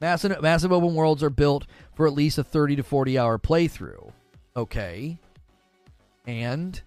Massive, 0.00 0.42
massive 0.42 0.72
open 0.72 0.94
worlds 0.94 1.22
are 1.22 1.30
built 1.30 1.66
for 1.96 2.06
at 2.06 2.12
least 2.12 2.38
a 2.38 2.44
30 2.44 2.76
to 2.76 2.82
40 2.84 3.18
hour 3.18 3.38
playthrough. 3.38 4.12
Okay. 4.54 5.18
And 6.26 6.80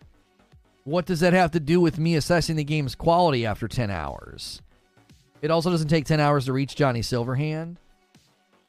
what 0.85 1.05
does 1.05 1.19
that 1.19 1.33
have 1.33 1.51
to 1.51 1.59
do 1.59 1.81
with 1.81 1.99
me 1.99 2.15
assessing 2.15 2.55
the 2.55 2.63
game's 2.63 2.95
quality 2.95 3.45
after 3.45 3.67
10 3.67 3.89
hours? 3.89 4.61
It 5.41 5.51
also 5.51 5.71
doesn't 5.71 5.87
take 5.87 6.05
10 6.05 6.19
hours 6.19 6.45
to 6.45 6.53
reach 6.53 6.75
Johnny 6.75 7.01
Silverhand. 7.01 7.77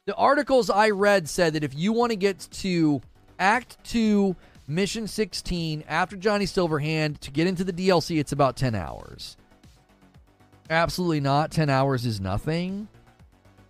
The 0.05 0.15
articles 0.15 0.69
I 0.69 0.89
read 0.89 1.29
said 1.29 1.53
that 1.53 1.63
if 1.63 1.75
you 1.75 1.93
want 1.93 2.11
to 2.11 2.15
get 2.15 2.47
to 2.51 3.01
Act 3.39 3.77
2, 3.85 4.35
Mission 4.67 5.07
16 5.07 5.83
after 5.87 6.15
Johnny 6.15 6.45
Silverhand 6.45 7.19
to 7.19 7.31
get 7.31 7.45
into 7.45 7.63
the 7.63 7.73
DLC, 7.73 8.19
it's 8.19 8.31
about 8.31 8.55
10 8.55 8.73
hours. 8.73 9.37
Absolutely 10.69 11.19
not. 11.19 11.51
10 11.51 11.69
hours 11.69 12.05
is 12.05 12.19
nothing. 12.19 12.87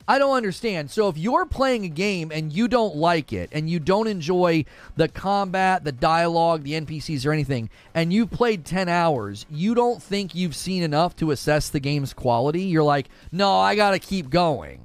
I 0.08 0.18
don't 0.18 0.36
understand. 0.36 0.91
So 0.91 1.08
if 1.10 1.18
you're 1.18 1.45
playing 1.45 1.86
a 1.86 1.89
game 1.89 2.32
and 2.32 2.52
you 2.52 2.68
don't 2.68 2.95
like 2.95 3.34
it 3.34 3.49
and 3.52 3.70
you 3.70 3.80
don't 3.80 4.08
enjoy 4.08 4.66
the 4.95 5.08
combat, 5.08 5.84
the 5.84 5.91
dialogue, 5.91 6.64
the 6.64 6.74
NPCs 6.74 7.26
or 7.26 7.32
anything, 7.32 7.70
and 7.93 8.12
you've 8.12 8.32
played 8.32 8.66
10 8.66 8.89
hours, 8.89 9.45
you 9.49 9.76
don't 9.76 10.02
think 10.02 10.36
you've 10.36 10.56
seen 10.56 10.84
enough 10.84 11.16
to 11.18 11.32
assess 11.32 11.70
the 11.70 11.80
game's 11.80 12.14
quality? 12.14 12.64
You're 12.64 12.84
like, 12.84 13.10
"No, 13.32 13.54
I 13.54 13.76
got 13.76 13.91
to 13.91 13.99
keep 13.99 14.30
going." 14.30 14.80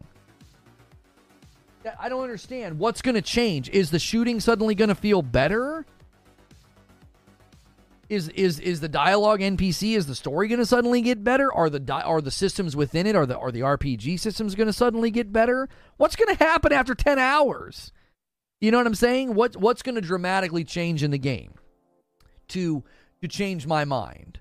I 2.01 2.09
don't 2.09 2.23
understand. 2.23 2.79
What's 2.79 3.01
going 3.01 3.14
to 3.14 3.23
change? 3.23 3.69
Is 3.71 3.91
the 3.91 3.99
shooting 4.01 4.41
suddenly 4.41 4.75
going 4.75 4.89
to 4.89 4.95
feel 4.95 5.23
better? 5.23 5.87
Is 8.09 8.28
is 8.30 8.61
is 8.61 8.80
the 8.80 8.88
dialogue 8.88 9.40
NPC? 9.40 9.96
Is 9.96 10.07
the 10.07 10.14
story 10.14 10.48
going 10.48 10.59
to 10.59 10.66
suddenly 10.66 11.00
get 11.00 11.24
better? 11.24 11.52
Are 11.52 11.68
the 11.68 11.80
di- 11.80 12.02
are 12.02 12.20
the 12.20 12.30
systems 12.30 12.76
within 12.76 13.07
it? 13.07 13.16
Are 13.16 13.26
the 13.26 13.38
are 13.38 13.50
the 13.50 13.61
RPG 13.61 14.18
systems 14.20 14.54
going 14.54 14.68
to 14.68 14.72
suddenly 14.72 15.11
get 15.11 15.32
better? 15.32 15.68
What's 15.96 16.16
going 16.16 16.34
to 16.34 16.44
happen 16.44 16.72
after 16.72 16.94
ten 16.94 17.18
hours? 17.18 17.92
You 18.61 18.70
know 18.70 18.78
what 18.78 18.86
I'm 18.86 18.94
saying? 18.94 19.34
What 19.34 19.57
what's 19.57 19.82
going 19.82 19.96
to 19.96 20.00
dramatically 20.00 20.64
change 20.64 21.02
in 21.02 21.11
the 21.11 21.18
game 21.18 21.54
to 22.48 22.84
to 23.20 23.28
change 23.28 23.66
my 23.66 23.84
mind? 23.84 24.40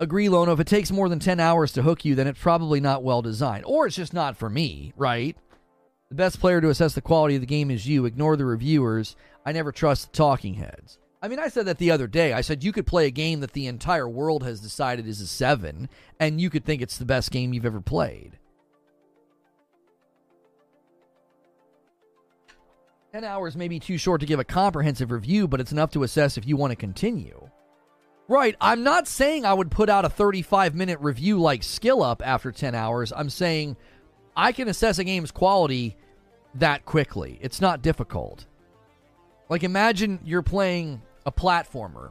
Agree, 0.00 0.28
Lono. 0.30 0.52
If 0.52 0.60
it 0.60 0.66
takes 0.66 0.90
more 0.90 1.08
than 1.08 1.18
ten 1.18 1.40
hours 1.40 1.72
to 1.72 1.82
hook 1.82 2.04
you, 2.04 2.14
then 2.14 2.26
it's 2.26 2.40
probably 2.40 2.80
not 2.80 3.02
well 3.02 3.22
designed, 3.22 3.64
or 3.66 3.86
it's 3.86 3.96
just 3.96 4.14
not 4.14 4.36
for 4.36 4.48
me, 4.48 4.92
right? 4.96 5.36
The 6.10 6.16
best 6.16 6.40
player 6.40 6.60
to 6.60 6.70
assess 6.70 6.94
the 6.94 7.00
quality 7.00 7.36
of 7.36 7.40
the 7.40 7.46
game 7.46 7.70
is 7.70 7.86
you. 7.86 8.04
Ignore 8.04 8.36
the 8.36 8.44
reviewers. 8.44 9.14
I 9.46 9.52
never 9.52 9.70
trust 9.70 10.10
the 10.10 10.16
talking 10.16 10.54
heads. 10.54 10.98
I 11.22 11.28
mean, 11.28 11.38
I 11.38 11.48
said 11.48 11.66
that 11.66 11.78
the 11.78 11.92
other 11.92 12.08
day. 12.08 12.32
I 12.32 12.40
said 12.40 12.64
you 12.64 12.72
could 12.72 12.86
play 12.86 13.06
a 13.06 13.12
game 13.12 13.40
that 13.40 13.52
the 13.52 13.68
entire 13.68 14.08
world 14.08 14.42
has 14.42 14.58
decided 14.58 15.06
is 15.06 15.20
a 15.20 15.26
7, 15.26 15.88
and 16.18 16.40
you 16.40 16.50
could 16.50 16.64
think 16.64 16.82
it's 16.82 16.98
the 16.98 17.04
best 17.04 17.30
game 17.30 17.52
you've 17.52 17.64
ever 17.64 17.80
played. 17.80 18.38
10 23.12 23.22
hours 23.22 23.56
may 23.56 23.68
be 23.68 23.78
too 23.78 23.98
short 23.98 24.20
to 24.20 24.26
give 24.26 24.40
a 24.40 24.44
comprehensive 24.44 25.12
review, 25.12 25.46
but 25.46 25.60
it's 25.60 25.72
enough 25.72 25.92
to 25.92 26.02
assess 26.02 26.36
if 26.36 26.46
you 26.46 26.56
want 26.56 26.72
to 26.72 26.76
continue. 26.76 27.48
Right, 28.26 28.56
I'm 28.60 28.82
not 28.82 29.06
saying 29.06 29.44
I 29.44 29.54
would 29.54 29.70
put 29.70 29.88
out 29.88 30.04
a 30.04 30.10
35 30.10 30.74
minute 30.74 30.98
review 31.00 31.38
like 31.38 31.62
Skill 31.62 32.02
Up 32.02 32.20
after 32.24 32.50
10 32.50 32.74
hours. 32.74 33.12
I'm 33.14 33.30
saying 33.30 33.76
I 34.36 34.52
can 34.52 34.68
assess 34.68 34.98
a 34.98 35.04
game's 35.04 35.30
quality 35.30 35.96
that 36.54 36.84
quickly. 36.84 37.38
It's 37.40 37.60
not 37.60 37.82
difficult. 37.82 38.46
Like 39.48 39.62
imagine 39.62 40.20
you're 40.24 40.42
playing 40.42 41.02
a 41.26 41.32
platformer 41.32 42.10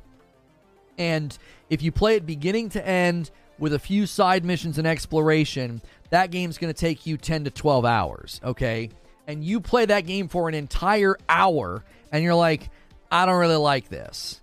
and 0.99 1.35
if 1.69 1.81
you 1.81 1.91
play 1.91 2.15
it 2.15 2.25
beginning 2.25 2.69
to 2.69 2.85
end 2.85 3.31
with 3.57 3.73
a 3.73 3.79
few 3.79 4.05
side 4.05 4.43
missions 4.45 4.77
and 4.77 4.85
exploration, 4.85 5.81
that 6.09 6.29
game's 6.29 6.57
going 6.57 6.73
to 6.73 6.79
take 6.79 7.05
you 7.05 7.17
10 7.17 7.45
to 7.45 7.51
12 7.51 7.85
hours, 7.85 8.41
okay? 8.43 8.89
And 9.25 9.43
you 9.43 9.61
play 9.61 9.85
that 9.85 10.05
game 10.05 10.27
for 10.27 10.49
an 10.49 10.55
entire 10.55 11.17
hour 11.27 11.83
and 12.11 12.23
you're 12.23 12.35
like, 12.35 12.69
I 13.11 13.25
don't 13.25 13.39
really 13.39 13.55
like 13.55 13.89
this. 13.89 14.41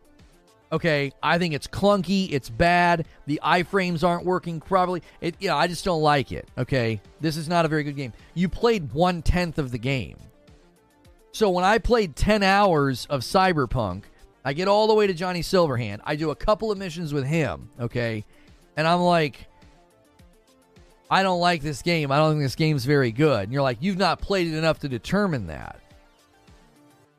Okay, 0.73 1.13
I 1.23 1.39
think 1.39 1.55
it's 1.55 1.69
clunky, 1.69 2.33
it's 2.33 2.51
bad, 2.51 3.07
the 3.27 3.41
iframes 3.45 4.03
aren't 4.03 4.25
working 4.25 4.61
properly. 4.61 5.03
It 5.21 5.37
yeah, 5.39 5.57
I 5.57 5.69
just 5.69 5.85
don't 5.85 6.03
like 6.03 6.33
it. 6.33 6.49
Okay. 6.59 7.01
This 7.21 7.37
is 7.37 7.49
not 7.49 7.65
a 7.65 7.69
very 7.69 7.85
good 7.85 7.97
game. 7.97 8.13
You 8.35 8.49
played 8.49 8.93
one 8.93 9.23
tenth 9.23 9.59
of 9.59 9.71
the 9.71 9.79
game. 9.79 10.17
So 11.33 11.51
when 11.51 11.65
I 11.65 11.79
played 11.79 12.17
10 12.17 12.43
hours 12.43 13.07
of 13.07 13.21
Cyberpunk, 13.21 14.05
I 14.45 14.53
get 14.55 14.69
all 14.69 14.87
the 14.87 14.95
way 14.95 15.07
to 15.07 15.15
Johnny 15.15 15.41
Silverhand. 15.41 16.01
I 16.05 16.17
do 16.17 16.31
a 16.31 16.37
couple 16.37 16.73
of 16.73 16.79
missions 16.79 17.13
with 17.13 17.27
him, 17.27 17.69
okay? 17.79 18.25
And 18.77 18.89
I'm 18.89 19.01
like, 19.01 19.47
I 21.11 21.23
don't 21.23 21.41
like 21.41 21.63
this 21.63 21.83
game. 21.83 22.11
I 22.11 22.17
don't 22.17 22.33
think 22.33 22.43
this 22.43 22.55
game's 22.55 22.85
very 22.85 23.13
good. 23.13 23.45
And 23.45 23.53
you're 23.53 23.63
like, 23.63 23.79
you've 23.81 23.99
not 23.99 24.21
played 24.21 24.49
it 24.49 24.57
enough 24.57 24.81
to 24.81 24.89
determine 24.89 25.49
that. 25.49 25.81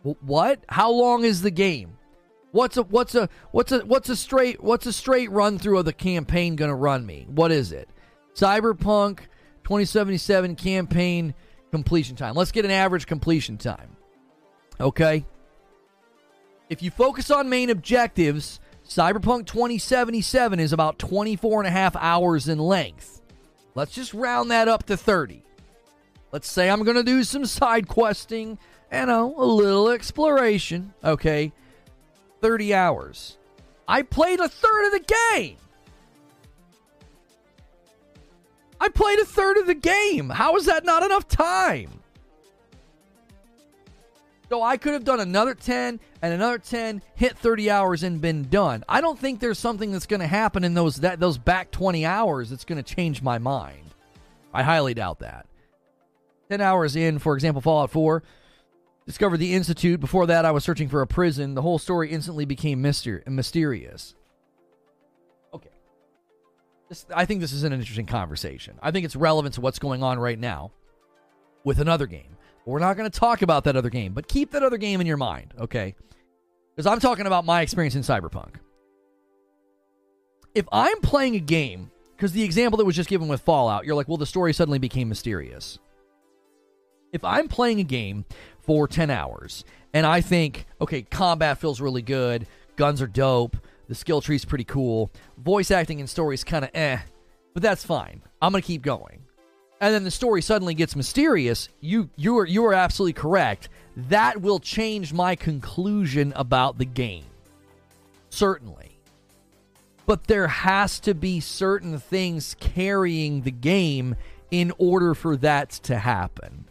What? 0.01 0.63
How 0.69 0.91
long 0.91 1.23
is 1.23 1.41
the 1.41 1.51
game? 1.51 1.96
What's 2.51 2.77
a 2.77 2.83
what's 2.83 3.13
a 3.15 3.29
what's 3.51 3.71
a 3.71 3.79
what's 3.79 4.09
a 4.09 4.15
straight 4.15 4.63
what's 4.63 4.85
a 4.85 4.93
straight 4.93 5.29
run 5.31 5.59
through 5.59 5.79
of 5.79 5.85
the 5.85 5.93
campaign 5.93 6.55
going 6.55 6.69
to 6.69 6.75
run 6.75 7.05
me? 7.05 7.25
What 7.29 7.51
is 7.51 7.71
it? 7.71 7.89
Cyberpunk 8.35 9.19
2077 9.63 10.55
campaign 10.55 11.33
completion 11.71 12.15
time. 12.15 12.35
Let's 12.35 12.51
get 12.51 12.65
an 12.65 12.71
average 12.71 13.05
completion 13.05 13.57
time. 13.57 13.97
Okay? 14.79 15.25
If 16.69 16.81
you 16.81 16.91
focus 16.91 17.31
on 17.31 17.49
main 17.49 17.69
objectives, 17.69 18.59
Cyberpunk 18.87 19.45
2077 19.47 20.59
is 20.59 20.71
about 20.71 20.99
24 20.99 21.61
and 21.61 21.67
a 21.67 21.71
half 21.71 21.95
hours 21.95 22.47
in 22.47 22.59
length. 22.59 23.21
Let's 23.75 23.93
just 23.93 24.13
round 24.13 24.51
that 24.51 24.67
up 24.67 24.85
to 24.87 24.97
30. 24.97 25.43
Let's 26.31 26.49
say 26.49 26.69
I'm 26.69 26.83
going 26.83 26.97
to 26.97 27.03
do 27.03 27.23
some 27.23 27.45
side 27.45 27.87
questing 27.87 28.57
and 28.91 29.09
a 29.09 29.23
little 29.23 29.89
exploration. 29.89 30.93
Okay? 31.03 31.51
30 32.41 32.73
hours. 32.73 33.37
I 33.87 34.01
played 34.01 34.39
a 34.39 34.49
third 34.49 34.85
of 34.87 34.91
the 34.91 35.13
game. 35.39 35.57
I 38.79 38.89
played 38.89 39.19
a 39.19 39.25
third 39.25 39.57
of 39.57 39.67
the 39.67 39.73
game. 39.73 40.29
How 40.29 40.55
is 40.55 40.65
that 40.65 40.85
not 40.85 41.03
enough 41.03 41.27
time? 41.27 42.01
So 44.49 44.63
I 44.63 44.77
could 44.77 44.93
have 44.93 45.03
done 45.03 45.19
another 45.19 45.53
10 45.53 45.99
and 46.21 46.33
another 46.33 46.57
10, 46.57 47.01
hit 47.15 47.37
30 47.37 47.69
hours 47.69 48.03
and 48.03 48.21
been 48.21 48.43
done. 48.43 48.83
I 48.87 49.01
don't 49.01 49.19
think 49.19 49.39
there's 49.39 49.59
something 49.59 49.91
that's 49.91 50.05
going 50.05 50.21
to 50.21 50.27
happen 50.27 50.63
in 50.63 50.73
those 50.73 50.97
that 50.97 51.19
those 51.19 51.37
back 51.37 51.71
20 51.71 52.05
hours 52.05 52.49
that's 52.49 52.63
going 52.63 52.81
to 52.81 52.95
change 52.95 53.21
my 53.21 53.39
mind. 53.39 53.93
I 54.53 54.63
highly 54.63 54.93
doubt 54.93 55.19
that. 55.19 55.47
10 56.49 56.61
hours 56.61 56.95
in, 56.95 57.19
for 57.19 57.35
example, 57.35 57.61
Fallout 57.61 57.91
4, 57.91 58.23
discovered 59.07 59.37
the 59.37 59.53
Institute. 59.53 59.99
Before 59.99 60.27
that, 60.27 60.45
I 60.45 60.51
was 60.51 60.63
searching 60.63 60.89
for 60.89 61.01
a 61.01 61.07
prison. 61.07 61.55
The 61.55 61.61
whole 61.61 61.79
story 61.79 62.11
instantly 62.11 62.45
became 62.45 62.83
myster- 62.83 63.25
mysterious. 63.25 64.13
Okay. 65.53 65.69
This, 66.89 67.05
I 67.15 67.25
think 67.25 67.39
this 67.39 67.53
is 67.53 67.63
an 67.63 67.73
interesting 67.73 68.05
conversation. 68.05 68.77
I 68.83 68.91
think 68.91 69.05
it's 69.05 69.15
relevant 69.15 69.55
to 69.55 69.61
what's 69.61 69.79
going 69.79 70.03
on 70.03 70.19
right 70.19 70.37
now 70.37 70.71
with 71.63 71.79
another 71.79 72.05
game. 72.05 72.35
We're 72.65 72.79
not 72.79 72.97
going 72.97 73.09
to 73.09 73.19
talk 73.19 73.41
about 73.41 73.63
that 73.63 73.77
other 73.77 73.89
game, 73.89 74.11
but 74.13 74.27
keep 74.27 74.51
that 74.51 74.61
other 74.61 74.77
game 74.77 74.99
in 74.99 75.07
your 75.07 75.15
mind, 75.15 75.53
okay? 75.57 75.95
Because 76.75 76.85
I'm 76.85 76.99
talking 76.99 77.25
about 77.25 77.45
my 77.45 77.61
experience 77.61 77.95
in 77.95 78.01
Cyberpunk. 78.01 78.55
If 80.53 80.67
I'm 80.71 80.99
playing 80.99 81.35
a 81.35 81.39
game, 81.39 81.91
because 82.17 82.33
the 82.33 82.43
example 82.43 82.77
that 82.77 82.85
was 82.85 82.95
just 82.95 83.09
given 83.09 83.29
with 83.29 83.39
Fallout, 83.39 83.85
you're 83.85 83.95
like, 83.95 84.09
well, 84.09 84.17
the 84.17 84.25
story 84.25 84.51
suddenly 84.51 84.79
became 84.79 85.07
mysterious. 85.07 85.79
If 87.11 87.23
I'm 87.23 87.47
playing 87.47 87.79
a 87.79 87.83
game 87.83 88.25
for 88.59 88.87
10 88.87 89.09
hours 89.09 89.63
and 89.93 90.05
I 90.05 90.21
think, 90.21 90.65
okay, 90.81 91.01
combat 91.03 91.57
feels 91.57 91.81
really 91.81 92.01
good, 92.01 92.47
guns 92.75 93.01
are 93.01 93.07
dope, 93.07 93.57
the 93.87 93.95
skill 93.95 94.21
tree's 94.21 94.45
pretty 94.45 94.65
cool, 94.65 95.11
voice 95.37 95.71
acting 95.71 95.99
and 95.99 96.09
story's 96.09 96.43
kind 96.43 96.65
of 96.65 96.71
eh, 96.73 96.99
but 97.53 97.63
that's 97.63 97.83
fine. 97.83 98.21
I'm 98.41 98.51
going 98.51 98.61
to 98.61 98.67
keep 98.67 98.83
going. 98.83 99.23
And 99.79 99.93
then 99.93 100.03
the 100.03 100.11
story 100.11 100.41
suddenly 100.41 100.73
gets 100.73 100.95
mysterious. 100.95 101.69
You 101.81 102.09
you 102.15 102.37
are 102.37 102.45
you 102.45 102.65
are 102.65 102.73
absolutely 102.73 103.13
correct. 103.13 103.69
That 103.95 104.41
will 104.41 104.59
change 104.59 105.13
my 105.13 105.35
conclusion 105.35 106.33
about 106.35 106.77
the 106.77 106.85
game. 106.85 107.25
Certainly. 108.29 108.99
But 110.05 110.25
there 110.25 110.47
has 110.47 110.99
to 111.01 111.13
be 111.13 111.39
certain 111.39 111.99
things 111.99 112.55
carrying 112.59 113.41
the 113.41 113.51
game 113.51 114.15
in 114.51 114.71
order 114.77 115.13
for 115.13 115.35
that 115.37 115.71
to 115.71 115.97
happen. 115.97 116.66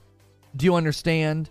Do 0.57 0.64
you 0.64 0.74
understand? 0.74 1.50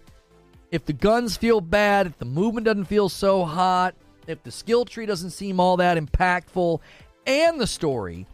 if 0.75 0.85
the 0.85 0.93
guns 0.93 1.37
feel 1.37 1.61
bad, 1.61 2.05
if 2.05 2.17
the 2.17 2.25
movement 2.25 2.65
doesn't 2.65 2.85
feel 2.85 3.07
so 3.07 3.45
hot, 3.45 3.95
if 4.27 4.43
the 4.43 4.51
skill 4.51 4.83
tree 4.83 5.05
doesn't 5.05 5.29
seem 5.29 5.59
all 5.59 5.77
that 5.77 5.97
impactful, 5.97 6.79
and 7.25 7.59
the 7.59 7.67
story 7.67 8.27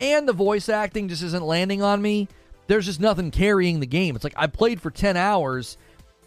and 0.00 0.26
the 0.26 0.32
voice 0.32 0.68
acting 0.68 1.08
just 1.08 1.22
isn't 1.22 1.44
landing 1.44 1.82
on 1.82 2.00
me, 2.00 2.28
there's 2.68 2.86
just 2.86 3.00
nothing 3.00 3.32
carrying 3.32 3.80
the 3.80 3.86
game. 3.86 4.14
It's 4.14 4.24
like 4.24 4.34
I 4.36 4.46
played 4.46 4.80
for 4.80 4.90
10 4.90 5.16
hours. 5.16 5.76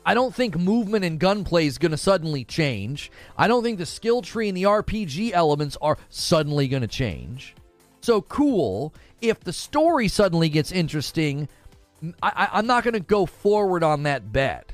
I 0.05 0.13
don't 0.13 0.35
think 0.35 0.57
movement 0.57 1.05
and 1.05 1.17
gunplay 1.17 1.65
is 1.65 1.77
going 1.77 1.91
to 1.91 1.97
suddenly 1.97 2.43
change. 2.43 3.09
I 3.37 3.47
don't 3.47 3.63
think 3.63 3.77
the 3.77 3.85
skill 3.85 4.21
tree 4.21 4.49
and 4.49 4.57
the 4.57 4.63
RPG 4.63 5.31
elements 5.31 5.77
are 5.81 5.97
suddenly 6.09 6.67
going 6.67 6.81
to 6.81 6.87
change. 6.87 7.55
So 8.01 8.21
cool. 8.21 8.93
If 9.21 9.39
the 9.39 9.53
story 9.53 10.09
suddenly 10.09 10.49
gets 10.49 10.73
interesting, 10.73 11.47
I, 12.22 12.60
am 12.60 12.68
not 12.68 12.84
going 12.84 12.93
to 12.93 12.99
go 12.99 13.26
forward 13.26 13.84
on 13.84 14.04
that 14.04 14.32
bet. 14.32 14.74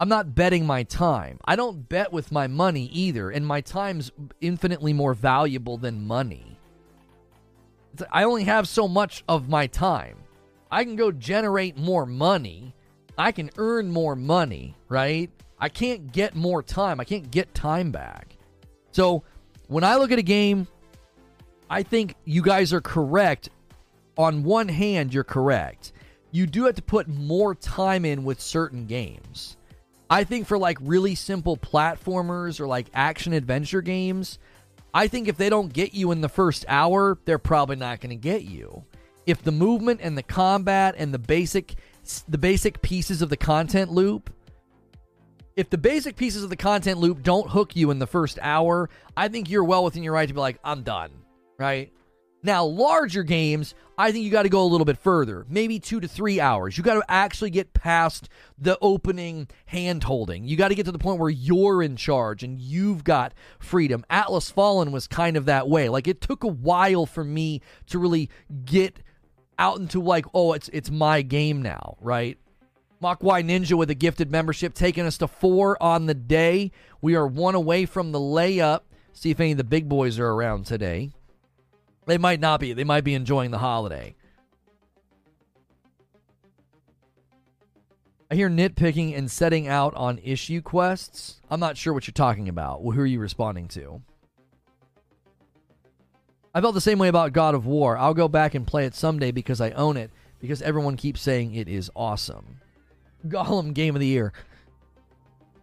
I'm 0.00 0.08
not 0.08 0.34
betting 0.34 0.66
my 0.66 0.82
time. 0.82 1.38
I 1.44 1.56
don't 1.56 1.88
bet 1.88 2.12
with 2.12 2.32
my 2.32 2.46
money 2.46 2.86
either, 2.92 3.30
and 3.30 3.46
my 3.46 3.60
time's 3.60 4.10
infinitely 4.40 4.92
more 4.92 5.14
valuable 5.14 5.76
than 5.76 6.06
money. 6.06 6.58
I 8.10 8.24
only 8.24 8.44
have 8.44 8.66
so 8.66 8.88
much 8.88 9.22
of 9.28 9.48
my 9.48 9.66
time. 9.66 10.16
I 10.70 10.84
can 10.84 10.96
go 10.96 11.12
generate 11.12 11.76
more 11.76 12.06
money. 12.06 12.74
I 13.18 13.30
can 13.30 13.50
earn 13.58 13.90
more 13.90 14.16
money, 14.16 14.74
right? 14.88 15.30
I 15.58 15.68
can't 15.68 16.10
get 16.10 16.34
more 16.34 16.62
time. 16.62 16.98
I 16.98 17.04
can't 17.04 17.30
get 17.30 17.54
time 17.54 17.92
back. 17.92 18.36
So, 18.90 19.22
when 19.68 19.84
I 19.84 19.96
look 19.96 20.10
at 20.10 20.18
a 20.18 20.22
game, 20.22 20.66
I 21.70 21.82
think 21.82 22.16
you 22.24 22.42
guys 22.42 22.72
are 22.72 22.80
correct. 22.80 23.50
On 24.18 24.42
one 24.42 24.68
hand, 24.68 25.14
you're 25.14 25.24
correct. 25.24 25.92
You 26.32 26.46
do 26.46 26.64
have 26.64 26.74
to 26.74 26.82
put 26.82 27.06
more 27.06 27.54
time 27.54 28.04
in 28.04 28.24
with 28.24 28.40
certain 28.40 28.86
games. 28.86 29.56
I 30.10 30.24
think 30.24 30.46
for 30.46 30.58
like 30.58 30.78
really 30.80 31.14
simple 31.14 31.56
platformers 31.56 32.58
or 32.58 32.66
like 32.66 32.88
action 32.92 33.32
adventure 33.32 33.82
games, 33.82 34.38
I 34.92 35.08
think 35.08 35.28
if 35.28 35.36
they 35.36 35.48
don't 35.48 35.72
get 35.72 35.94
you 35.94 36.10
in 36.10 36.20
the 36.20 36.28
first 36.28 36.64
hour, 36.68 37.18
they're 37.24 37.38
probably 37.38 37.76
not 37.76 38.00
going 38.00 38.10
to 38.10 38.16
get 38.16 38.42
you. 38.42 38.84
If 39.26 39.42
the 39.42 39.52
movement 39.52 40.00
and 40.02 40.18
the 40.18 40.22
combat 40.22 40.96
and 40.98 41.14
the 41.14 41.18
basic 41.18 41.76
the 42.28 42.38
basic 42.38 42.82
pieces 42.82 43.22
of 43.22 43.28
the 43.28 43.36
content 43.36 43.92
loop 43.92 44.28
if 45.56 45.70
the 45.70 45.78
basic 45.78 46.16
pieces 46.16 46.42
of 46.42 46.50
the 46.50 46.56
content 46.56 46.98
loop 46.98 47.22
don't 47.22 47.48
hook 47.50 47.76
you 47.76 47.90
in 47.90 47.98
the 47.98 48.06
first 48.06 48.38
hour, 48.40 48.88
I 49.16 49.28
think 49.28 49.50
you're 49.50 49.64
well 49.64 49.84
within 49.84 50.02
your 50.02 50.14
right 50.14 50.26
to 50.26 50.34
be 50.34 50.40
like, 50.40 50.58
I'm 50.64 50.82
done, 50.82 51.10
right? 51.58 51.92
Now, 52.44 52.64
larger 52.64 53.22
games, 53.22 53.74
I 53.96 54.10
think 54.10 54.24
you 54.24 54.30
got 54.30 54.42
to 54.42 54.48
go 54.48 54.64
a 54.64 54.66
little 54.66 54.84
bit 54.84 54.98
further, 54.98 55.46
maybe 55.48 55.78
two 55.78 56.00
to 56.00 56.08
three 56.08 56.40
hours. 56.40 56.76
You 56.76 56.82
got 56.82 56.94
to 56.94 57.04
actually 57.08 57.50
get 57.50 57.72
past 57.72 58.28
the 58.58 58.76
opening 58.82 59.46
hand 59.66 60.02
holding. 60.02 60.44
You 60.44 60.56
got 60.56 60.68
to 60.68 60.74
get 60.74 60.86
to 60.86 60.92
the 60.92 60.98
point 60.98 61.20
where 61.20 61.30
you're 61.30 61.82
in 61.82 61.94
charge 61.94 62.42
and 62.42 62.60
you've 62.60 63.04
got 63.04 63.32
freedom. 63.60 64.04
Atlas 64.10 64.50
Fallen 64.50 64.90
was 64.90 65.06
kind 65.06 65.36
of 65.36 65.44
that 65.44 65.68
way. 65.68 65.88
Like 65.88 66.08
it 66.08 66.20
took 66.20 66.42
a 66.42 66.48
while 66.48 67.06
for 67.06 67.22
me 67.22 67.60
to 67.86 67.98
really 67.98 68.28
get 68.64 68.98
out 69.58 69.78
into 69.78 70.00
like, 70.00 70.26
oh, 70.34 70.52
it's 70.52 70.68
it's 70.72 70.90
my 70.90 71.22
game 71.22 71.62
now, 71.62 71.96
right? 72.00 72.38
Mokwai 73.00 73.44
Ninja 73.44 73.74
with 73.74 73.90
a 73.90 73.94
gifted 73.94 74.30
membership 74.30 74.74
taking 74.74 75.06
us 75.06 75.18
to 75.18 75.28
four 75.28 75.80
on 75.82 76.06
the 76.06 76.14
day. 76.14 76.72
We 77.00 77.14
are 77.14 77.26
one 77.26 77.54
away 77.54 77.86
from 77.86 78.12
the 78.12 78.20
layup. 78.20 78.80
See 79.12 79.30
if 79.30 79.38
any 79.38 79.52
of 79.52 79.58
the 79.58 79.64
big 79.64 79.88
boys 79.88 80.18
are 80.18 80.28
around 80.28 80.66
today. 80.66 81.10
They 82.06 82.18
might 82.18 82.40
not 82.40 82.60
be. 82.60 82.72
They 82.72 82.84
might 82.84 83.04
be 83.04 83.14
enjoying 83.14 83.50
the 83.50 83.58
holiday. 83.58 84.14
I 88.30 88.34
hear 88.34 88.48
nitpicking 88.48 89.16
and 89.16 89.30
setting 89.30 89.68
out 89.68 89.94
on 89.94 90.18
issue 90.22 90.62
quests. 90.62 91.40
I'm 91.50 91.60
not 91.60 91.76
sure 91.76 91.92
what 91.92 92.06
you're 92.06 92.12
talking 92.12 92.48
about. 92.48 92.82
Well, 92.82 92.96
Who 92.96 93.02
are 93.02 93.06
you 93.06 93.20
responding 93.20 93.68
to? 93.68 94.00
I 96.54 96.60
felt 96.60 96.74
the 96.74 96.80
same 96.80 96.98
way 96.98 97.08
about 97.08 97.32
God 97.32 97.54
of 97.54 97.66
War. 97.66 97.96
I'll 97.96 98.14
go 98.14 98.28
back 98.28 98.54
and 98.54 98.66
play 98.66 98.86
it 98.86 98.94
someday 98.94 99.32
because 99.32 99.60
I 99.60 99.70
own 99.72 99.96
it, 99.96 100.10
because 100.40 100.62
everyone 100.62 100.96
keeps 100.96 101.20
saying 101.20 101.54
it 101.54 101.68
is 101.68 101.90
awesome. 101.94 102.60
Gollum 103.26 103.74
Game 103.74 103.94
of 103.94 104.00
the 104.00 104.06
Year. 104.06 104.32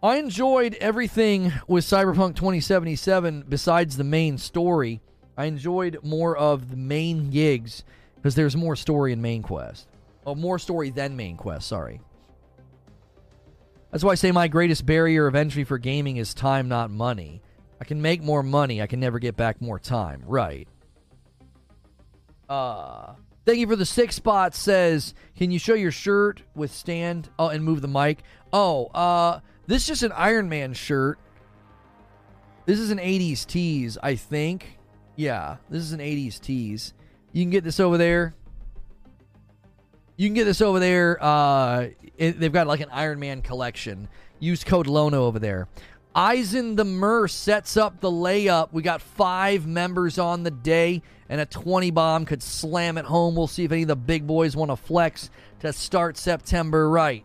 I 0.02 0.16
enjoyed 0.16 0.74
everything 0.74 1.52
with 1.68 1.84
Cyberpunk 1.84 2.36
2077 2.36 3.44
besides 3.48 3.96
the 3.96 4.04
main 4.04 4.38
story. 4.38 5.00
I 5.40 5.46
enjoyed 5.46 6.00
more 6.02 6.36
of 6.36 6.68
the 6.68 6.76
main 6.76 7.30
gigs 7.30 7.82
because 8.16 8.34
there's 8.34 8.54
more 8.54 8.76
story 8.76 9.14
in 9.14 9.22
main 9.22 9.40
quest. 9.42 9.88
Oh, 10.26 10.34
more 10.34 10.58
story 10.58 10.90
than 10.90 11.16
main 11.16 11.38
quest, 11.38 11.66
sorry. 11.66 12.02
That's 13.90 14.04
why 14.04 14.10
I 14.12 14.16
say 14.16 14.32
my 14.32 14.48
greatest 14.48 14.84
barrier 14.84 15.26
of 15.26 15.34
entry 15.34 15.64
for 15.64 15.78
gaming 15.78 16.18
is 16.18 16.34
time, 16.34 16.68
not 16.68 16.90
money. 16.90 17.40
I 17.80 17.84
can 17.86 18.02
make 18.02 18.22
more 18.22 18.42
money. 18.42 18.82
I 18.82 18.86
can 18.86 19.00
never 19.00 19.18
get 19.18 19.34
back 19.34 19.62
more 19.62 19.78
time. 19.78 20.22
Right. 20.26 20.68
Uh, 22.46 23.14
thank 23.46 23.60
you 23.60 23.66
for 23.66 23.76
the 23.76 23.86
six 23.86 24.16
spot. 24.16 24.54
Says, 24.54 25.14
can 25.38 25.50
you 25.50 25.58
show 25.58 25.72
your 25.72 25.90
shirt 25.90 26.42
with 26.54 26.70
stand? 26.70 27.30
Oh, 27.38 27.48
and 27.48 27.64
move 27.64 27.80
the 27.80 27.88
mic. 27.88 28.24
Oh, 28.52 28.88
uh, 28.88 29.40
this 29.66 29.84
is 29.84 29.88
just 29.88 30.02
an 30.02 30.12
Iron 30.12 30.50
Man 30.50 30.74
shirt. 30.74 31.18
This 32.66 32.78
is 32.78 32.90
an 32.90 32.98
80s 32.98 33.46
Tees, 33.46 33.96
I 34.02 34.16
think. 34.16 34.76
Yeah, 35.16 35.56
this 35.68 35.82
is 35.82 35.92
an 35.92 36.00
80s 36.00 36.40
Tees. 36.40 36.94
You 37.32 37.42
can 37.42 37.50
get 37.50 37.64
this 37.64 37.80
over 37.80 37.98
there. 37.98 38.34
You 40.16 40.28
can 40.28 40.34
get 40.34 40.44
this 40.44 40.60
over 40.60 40.78
there. 40.78 41.22
Uh, 41.22 41.88
it, 42.18 42.38
they've 42.38 42.52
got 42.52 42.66
like 42.66 42.80
an 42.80 42.90
Iron 42.90 43.18
Man 43.18 43.42
collection. 43.42 44.08
Use 44.38 44.64
code 44.64 44.86
Lono 44.86 45.24
over 45.24 45.38
there. 45.38 45.68
Eisen 46.14 46.76
the 46.76 46.84
Mer 46.84 47.28
sets 47.28 47.76
up 47.76 48.00
the 48.00 48.10
layup. 48.10 48.72
We 48.72 48.82
got 48.82 49.00
five 49.00 49.66
members 49.66 50.18
on 50.18 50.42
the 50.42 50.50
day, 50.50 51.02
and 51.28 51.40
a 51.40 51.46
20 51.46 51.90
bomb 51.92 52.24
could 52.24 52.42
slam 52.42 52.98
it 52.98 53.04
home. 53.04 53.36
We'll 53.36 53.46
see 53.46 53.64
if 53.64 53.72
any 53.72 53.82
of 53.82 53.88
the 53.88 53.96
big 53.96 54.26
boys 54.26 54.56
want 54.56 54.70
to 54.70 54.76
flex 54.76 55.30
to 55.60 55.72
start 55.72 56.16
September 56.16 56.90
right. 56.90 57.24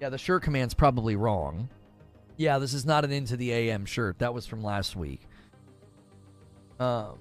Yeah, 0.00 0.10
the 0.10 0.18
shirt 0.18 0.44
command's 0.44 0.74
probably 0.74 1.16
wrong. 1.16 1.68
Yeah, 2.36 2.58
this 2.58 2.72
is 2.72 2.86
not 2.86 3.04
an 3.04 3.10
Into 3.10 3.36
the 3.36 3.52
AM 3.52 3.84
shirt. 3.84 4.20
That 4.20 4.32
was 4.32 4.46
from 4.46 4.62
last 4.62 4.94
week. 4.94 5.27
Um, 6.78 7.18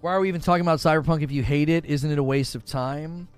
why 0.00 0.12
are 0.12 0.20
we 0.20 0.28
even 0.28 0.40
talking 0.40 0.62
about 0.62 0.78
Cyberpunk 0.78 1.22
if 1.22 1.32
you 1.32 1.42
hate 1.42 1.68
it? 1.68 1.84
Isn't 1.84 2.10
it 2.10 2.18
a 2.18 2.22
waste 2.22 2.54
of 2.54 2.64
time? 2.64 3.28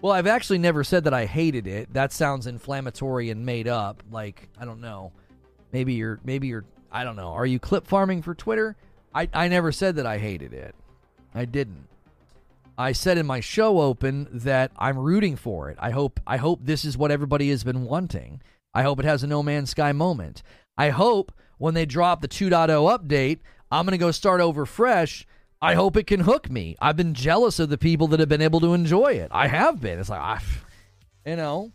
Well, 0.00 0.12
I've 0.12 0.26
actually 0.26 0.58
never 0.58 0.84
said 0.84 1.04
that 1.04 1.14
I 1.14 1.26
hated 1.26 1.66
it. 1.66 1.92
That 1.92 2.12
sounds 2.12 2.46
inflammatory 2.46 3.30
and 3.30 3.44
made 3.44 3.66
up. 3.66 4.02
Like, 4.10 4.48
I 4.60 4.64
don't 4.64 4.80
know. 4.80 5.12
Maybe 5.72 5.94
you're 5.94 6.20
maybe 6.24 6.46
you're 6.46 6.64
I 6.90 7.04
don't 7.04 7.16
know. 7.16 7.28
Are 7.28 7.46
you 7.46 7.58
clip 7.58 7.86
farming 7.86 8.22
for 8.22 8.34
Twitter? 8.34 8.76
I 9.14 9.28
I 9.32 9.48
never 9.48 9.72
said 9.72 9.96
that 9.96 10.06
I 10.06 10.18
hated 10.18 10.52
it. 10.52 10.74
I 11.34 11.44
didn't. 11.44 11.88
I 12.76 12.92
said 12.92 13.18
in 13.18 13.26
my 13.26 13.40
show 13.40 13.80
open 13.80 14.28
that 14.32 14.70
I'm 14.78 14.98
rooting 14.98 15.34
for 15.34 15.68
it. 15.68 15.76
I 15.80 15.90
hope 15.90 16.20
I 16.26 16.36
hope 16.36 16.60
this 16.62 16.84
is 16.84 16.96
what 16.96 17.10
everybody 17.10 17.50
has 17.50 17.64
been 17.64 17.84
wanting. 17.84 18.40
I 18.72 18.82
hope 18.82 19.00
it 19.00 19.04
has 19.04 19.24
a 19.24 19.26
No 19.26 19.42
Man's 19.42 19.70
Sky 19.70 19.92
moment. 19.92 20.42
I 20.76 20.90
hope 20.90 21.32
when 21.58 21.74
they 21.74 21.86
drop 21.86 22.20
the 22.20 22.28
2.0 22.28 22.68
update, 22.96 23.40
I'm 23.70 23.84
going 23.84 23.92
to 23.92 23.98
go 23.98 24.10
start 24.10 24.40
over 24.40 24.66
fresh. 24.66 25.26
I 25.60 25.74
hope 25.74 25.96
it 25.96 26.06
can 26.06 26.20
hook 26.20 26.50
me. 26.50 26.76
I've 26.80 26.96
been 26.96 27.14
jealous 27.14 27.58
of 27.58 27.68
the 27.68 27.78
people 27.78 28.06
that 28.08 28.20
have 28.20 28.28
been 28.28 28.42
able 28.42 28.60
to 28.60 28.74
enjoy 28.74 29.14
it. 29.14 29.28
I 29.30 29.48
have 29.48 29.80
been. 29.80 29.98
It's 29.98 30.08
like, 30.08 30.20
I, 30.20 30.40
you 31.26 31.36
know, 31.36 31.72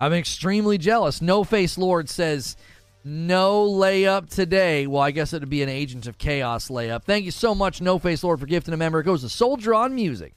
I'm 0.00 0.12
extremely 0.12 0.78
jealous. 0.78 1.20
No 1.20 1.44
Face 1.44 1.76
Lord 1.76 2.08
says, 2.08 2.56
no 3.04 3.68
layup 3.68 4.28
today. 4.30 4.86
Well, 4.86 5.02
I 5.02 5.10
guess 5.10 5.32
it 5.32 5.40
would 5.40 5.50
be 5.50 5.62
an 5.62 5.68
Agents 5.68 6.06
of 6.06 6.18
Chaos 6.18 6.68
layup. 6.68 7.04
Thank 7.04 7.24
you 7.24 7.30
so 7.30 7.54
much, 7.54 7.80
No 7.80 7.98
Face 7.98 8.24
Lord, 8.24 8.40
for 8.40 8.46
gifting 8.46 8.74
a 8.74 8.76
member. 8.78 9.00
It 9.00 9.04
goes 9.04 9.20
to 9.22 9.28
Soldier 9.28 9.74
on 9.74 9.94
Music. 9.94 10.32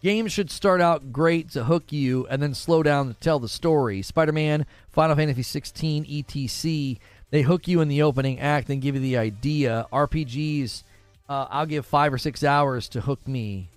Games 0.00 0.32
should 0.32 0.50
start 0.50 0.80
out 0.80 1.12
great 1.12 1.50
to 1.50 1.64
hook 1.64 1.90
you 1.90 2.26
and 2.28 2.40
then 2.40 2.54
slow 2.54 2.84
down 2.84 3.08
to 3.08 3.14
tell 3.14 3.40
the 3.40 3.48
story. 3.48 4.00
Spider 4.02 4.30
Man, 4.30 4.64
Final 4.90 5.16
Fantasy 5.16 5.42
16, 5.42 6.06
etc. 6.08 6.98
They 7.30 7.42
hook 7.42 7.68
you 7.68 7.80
in 7.80 7.88
the 7.88 8.02
opening 8.02 8.40
act 8.40 8.70
and 8.70 8.80
give 8.80 8.94
you 8.94 9.00
the 9.00 9.18
idea. 9.18 9.86
RPGs, 9.92 10.82
uh, 11.28 11.46
I'll 11.50 11.66
give 11.66 11.84
five 11.84 12.12
or 12.12 12.18
six 12.18 12.42
hours 12.42 12.88
to 12.90 13.00
hook 13.00 13.26
me 13.28 13.68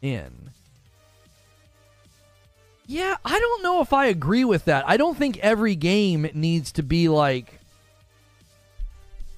in. 0.00 0.50
Yeah, 2.86 3.16
I 3.24 3.38
don't 3.38 3.62
know 3.62 3.80
if 3.80 3.92
I 3.92 4.06
agree 4.06 4.44
with 4.44 4.66
that. 4.66 4.84
I 4.86 4.96
don't 4.96 5.16
think 5.16 5.38
every 5.38 5.74
game 5.74 6.28
needs 6.34 6.72
to 6.72 6.82
be 6.82 7.08
like 7.08 7.58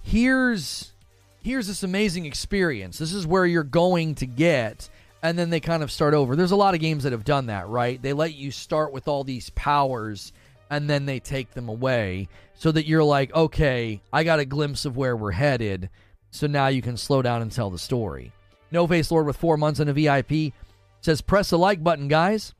here's 0.02 0.92
here's 1.42 1.66
this 1.66 1.82
amazing 1.82 2.26
experience. 2.26 2.98
This 2.98 3.12
is 3.12 3.26
where 3.26 3.46
you're 3.46 3.62
going 3.62 4.14
to 4.16 4.26
get 4.26 4.88
and 5.22 5.38
then 5.38 5.48
they 5.48 5.60
kind 5.60 5.82
of 5.82 5.90
start 5.90 6.12
over. 6.12 6.36
There's 6.36 6.50
a 6.50 6.56
lot 6.56 6.74
of 6.74 6.80
games 6.80 7.04
that 7.04 7.12
have 7.12 7.24
done 7.24 7.46
that, 7.46 7.68
right? 7.68 8.00
They 8.00 8.12
let 8.12 8.34
you 8.34 8.50
start 8.50 8.92
with 8.92 9.08
all 9.08 9.24
these 9.24 9.48
powers 9.50 10.32
and 10.74 10.88
then 10.88 11.06
they 11.06 11.20
take 11.20 11.52
them 11.52 11.68
away 11.68 12.28
so 12.54 12.70
that 12.72 12.86
you're 12.86 13.04
like, 13.04 13.34
"Okay, 13.34 14.02
I 14.12 14.24
got 14.24 14.40
a 14.40 14.44
glimpse 14.44 14.84
of 14.84 14.96
where 14.96 15.16
we're 15.16 15.32
headed." 15.32 15.90
So 16.30 16.46
now 16.46 16.66
you 16.66 16.82
can 16.82 16.96
slow 16.96 17.22
down 17.22 17.42
and 17.42 17.52
tell 17.52 17.70
the 17.70 17.78
story. 17.78 18.32
No 18.70 18.86
Face 18.86 19.10
Lord 19.10 19.26
with 19.26 19.36
4 19.36 19.56
months 19.56 19.80
in 19.80 19.88
a 19.88 19.92
VIP 19.92 20.52
says 21.00 21.20
press 21.20 21.50
the 21.50 21.58
like 21.58 21.82
button, 21.84 22.08
guys. 22.08 22.54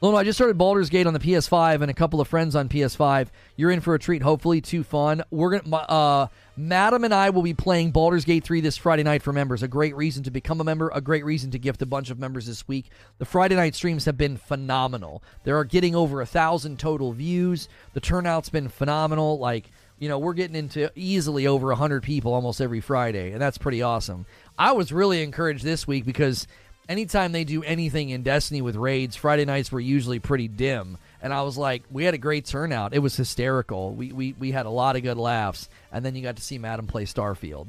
Lono, 0.00 0.16
I 0.16 0.24
just 0.24 0.38
started 0.38 0.56
Baldur's 0.56 0.88
Gate 0.88 1.06
on 1.06 1.12
the 1.12 1.20
PS5 1.20 1.82
and 1.82 1.90
a 1.90 1.94
couple 1.94 2.22
of 2.22 2.28
friends 2.28 2.56
on 2.56 2.70
PS5. 2.70 3.28
You're 3.56 3.70
in 3.70 3.80
for 3.80 3.94
a 3.94 3.98
treat, 3.98 4.22
hopefully, 4.22 4.62
too 4.62 4.82
fun. 4.82 5.22
We're 5.30 5.58
gonna, 5.58 5.76
uh, 5.76 6.26
Madam 6.60 7.04
and 7.04 7.14
I 7.14 7.30
will 7.30 7.40
be 7.40 7.54
playing 7.54 7.90
Baldur's 7.90 8.26
Gate 8.26 8.44
3 8.44 8.60
this 8.60 8.76
Friday 8.76 9.02
night 9.02 9.22
for 9.22 9.32
members. 9.32 9.62
A 9.62 9.68
great 9.68 9.96
reason 9.96 10.22
to 10.24 10.30
become 10.30 10.60
a 10.60 10.64
member, 10.64 10.90
a 10.92 11.00
great 11.00 11.24
reason 11.24 11.50
to 11.52 11.58
gift 11.58 11.80
a 11.80 11.86
bunch 11.86 12.10
of 12.10 12.18
members 12.18 12.44
this 12.44 12.68
week. 12.68 12.90
The 13.16 13.24
Friday 13.24 13.54
night 13.54 13.74
streams 13.74 14.04
have 14.04 14.18
been 14.18 14.36
phenomenal. 14.36 15.22
They 15.44 15.52
are 15.52 15.64
getting 15.64 15.94
over 15.94 16.20
a 16.20 16.26
thousand 16.26 16.78
total 16.78 17.12
views. 17.12 17.70
The 17.94 18.00
turnout's 18.00 18.50
been 18.50 18.68
phenomenal. 18.68 19.38
Like, 19.38 19.70
you 19.98 20.10
know, 20.10 20.18
we're 20.18 20.34
getting 20.34 20.54
into 20.54 20.92
easily 20.94 21.46
over 21.46 21.68
a 21.70 21.74
100 21.74 22.02
people 22.02 22.34
almost 22.34 22.60
every 22.60 22.82
Friday, 22.82 23.32
and 23.32 23.40
that's 23.40 23.56
pretty 23.56 23.80
awesome. 23.80 24.26
I 24.58 24.72
was 24.72 24.92
really 24.92 25.22
encouraged 25.22 25.64
this 25.64 25.86
week 25.86 26.04
because 26.04 26.46
anytime 26.90 27.32
they 27.32 27.44
do 27.44 27.62
anything 27.62 28.10
in 28.10 28.22
Destiny 28.22 28.60
with 28.60 28.76
raids, 28.76 29.16
Friday 29.16 29.46
nights 29.46 29.72
were 29.72 29.80
usually 29.80 30.18
pretty 30.18 30.48
dim. 30.48 30.98
And 31.22 31.32
I 31.32 31.42
was 31.42 31.58
like, 31.58 31.82
we 31.90 32.04
had 32.04 32.14
a 32.14 32.18
great 32.18 32.46
turnout. 32.46 32.94
It 32.94 33.00
was 33.00 33.16
hysterical. 33.16 33.92
We, 33.92 34.12
we, 34.12 34.34
we 34.38 34.52
had 34.52 34.66
a 34.66 34.70
lot 34.70 34.96
of 34.96 35.02
good 35.02 35.18
laughs. 35.18 35.68
And 35.92 36.04
then 36.04 36.14
you 36.14 36.22
got 36.22 36.36
to 36.36 36.42
see 36.42 36.58
Madam 36.58 36.86
play 36.86 37.04
Starfield. 37.04 37.68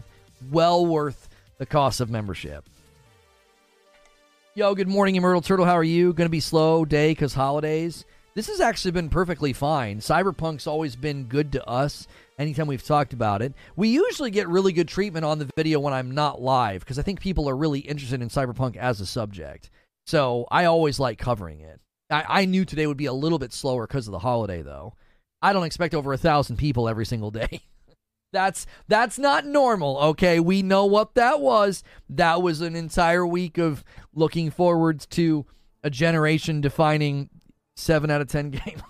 Well 0.50 0.86
worth 0.86 1.28
the 1.58 1.66
cost 1.66 2.00
of 2.00 2.10
membership. 2.10 2.66
Yo, 4.56 4.76
good 4.76 4.88
morning, 4.88 5.16
Immortal 5.16 5.42
Turtle. 5.42 5.66
How 5.66 5.78
are 5.78 5.84
you? 5.84 6.14
Going 6.14 6.26
to 6.26 6.30
be 6.30 6.40
slow 6.40 6.86
day 6.86 7.12
because 7.12 7.34
holidays. 7.34 8.06
This 8.34 8.48
has 8.48 8.62
actually 8.62 8.92
been 8.92 9.10
perfectly 9.10 9.52
fine. 9.52 10.00
Cyberpunk's 10.00 10.68
always 10.68 10.96
been 10.96 11.26
good 11.26 11.52
to 11.52 11.68
us 11.68 12.08
anytime 12.40 12.68
we've 12.68 12.84
talked 12.84 13.12
about 13.12 13.42
it. 13.42 13.54
We 13.76 13.90
usually 13.90 14.32
get 14.32 14.48
really 14.48 14.72
good 14.72 14.88
treatment 14.88 15.26
on 15.26 15.40
the 15.40 15.50
video 15.58 15.80
when 15.82 15.94
I'm 15.94 16.12
not 16.12 16.42
live 16.42 16.80
because 16.80 16.98
I 16.98 17.02
think 17.02 17.20
people 17.20 17.50
are 17.50 17.56
really 17.56 17.80
interested 17.80 18.22
in 18.22 18.30
Cyberpunk 18.30 18.78
as 18.78 19.02
a 19.02 19.06
subject. 19.06 19.70
So 20.06 20.48
I 20.50 20.66
always 20.66 21.00
like 21.00 21.18
covering 21.18 21.60
it. 21.60 21.82
I, 22.12 22.26
I 22.28 22.46
knew 22.46 22.66
today 22.66 22.88
would 22.88 22.98
be 22.98 23.06
a 23.06 23.14
little 23.14 23.40
bit 23.40 23.54
slower 23.54 23.88
because 23.88 24.08
of 24.08 24.12
the 24.12 24.20
holiday, 24.20 24.62
though. 24.62 24.94
I 25.42 25.54
don't 25.54 25.64
expect 25.64 25.96
over 25.96 26.14
a 26.14 26.18
thousand 26.18 26.58
people 26.58 26.88
every 26.88 27.06
single 27.06 27.32
day. 27.32 27.62
that's 28.34 28.68
that's 28.88 29.18
not 29.18 29.46
normal, 29.46 29.98
okay? 29.98 30.40
We 30.40 30.62
know 30.62 30.86
what 30.86 31.16
that 31.16 31.40
was. 31.40 31.84
That 32.10 32.42
was 32.42 32.62
an 32.62 32.76
entire 32.76 33.26
week 33.26 33.58
of 33.58 33.84
looking 34.14 34.52
forward 34.52 35.00
to 35.12 35.46
a 35.84 35.90
generation 35.90 36.62
defining 36.62 37.30
seven 37.76 38.12
out 38.12 38.22
of 38.22 38.28
ten 38.28 38.50
game. 38.52 38.84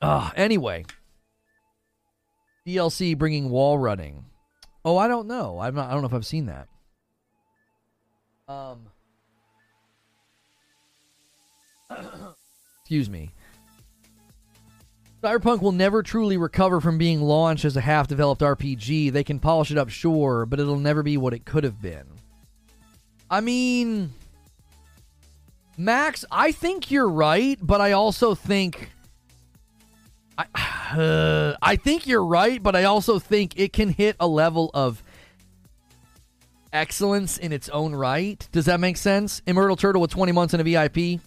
uh, 0.00 0.30
anyway, 0.36 0.84
DLC 2.66 3.16
bringing 3.16 3.50
wall 3.50 3.78
running. 3.78 4.24
Oh, 4.84 4.96
I 4.96 5.06
don't 5.06 5.28
know. 5.28 5.60
I'm 5.60 5.74
not. 5.74 5.90
I 5.90 5.92
don't 5.92 6.02
know 6.02 6.08
if 6.08 6.14
I've 6.14 6.26
seen 6.26 6.46
that. 6.46 6.68
Um. 8.48 8.86
excuse 12.80 13.08
me. 13.08 13.32
Cyberpunk 15.22 15.62
will 15.62 15.72
never 15.72 16.02
truly 16.02 16.36
recover 16.36 16.80
from 16.80 16.98
being 16.98 17.22
launched 17.22 17.64
as 17.64 17.76
a 17.76 17.80
half 17.80 18.08
developed 18.08 18.42
RPG. 18.42 19.12
They 19.12 19.22
can 19.22 19.38
polish 19.38 19.70
it 19.70 19.78
up, 19.78 19.88
sure, 19.88 20.46
but 20.46 20.58
it'll 20.58 20.78
never 20.78 21.02
be 21.04 21.16
what 21.16 21.32
it 21.32 21.44
could 21.44 21.62
have 21.62 21.80
been. 21.80 22.06
I 23.30 23.40
mean, 23.40 24.12
Max, 25.78 26.24
I 26.30 26.52
think 26.52 26.90
you're 26.90 27.08
right, 27.08 27.56
but 27.62 27.80
I 27.80 27.92
also 27.92 28.34
think. 28.34 28.90
I, 30.36 30.46
uh, 30.96 31.54
I 31.62 31.76
think 31.76 32.06
you're 32.06 32.24
right, 32.24 32.62
but 32.62 32.74
I 32.74 32.84
also 32.84 33.18
think 33.18 33.54
it 33.56 33.72
can 33.72 33.90
hit 33.90 34.16
a 34.18 34.26
level 34.26 34.70
of 34.74 35.02
excellence 36.72 37.38
in 37.38 37.52
its 37.52 37.68
own 37.68 37.94
right. 37.94 38.46
Does 38.52 38.66
that 38.66 38.80
make 38.80 38.96
sense? 38.96 39.42
Immortal 39.46 39.76
Turtle 39.76 40.00
with 40.00 40.10
20 40.10 40.32
months 40.32 40.54
in 40.54 40.60
a 40.60 40.64
VIP. 40.64 41.20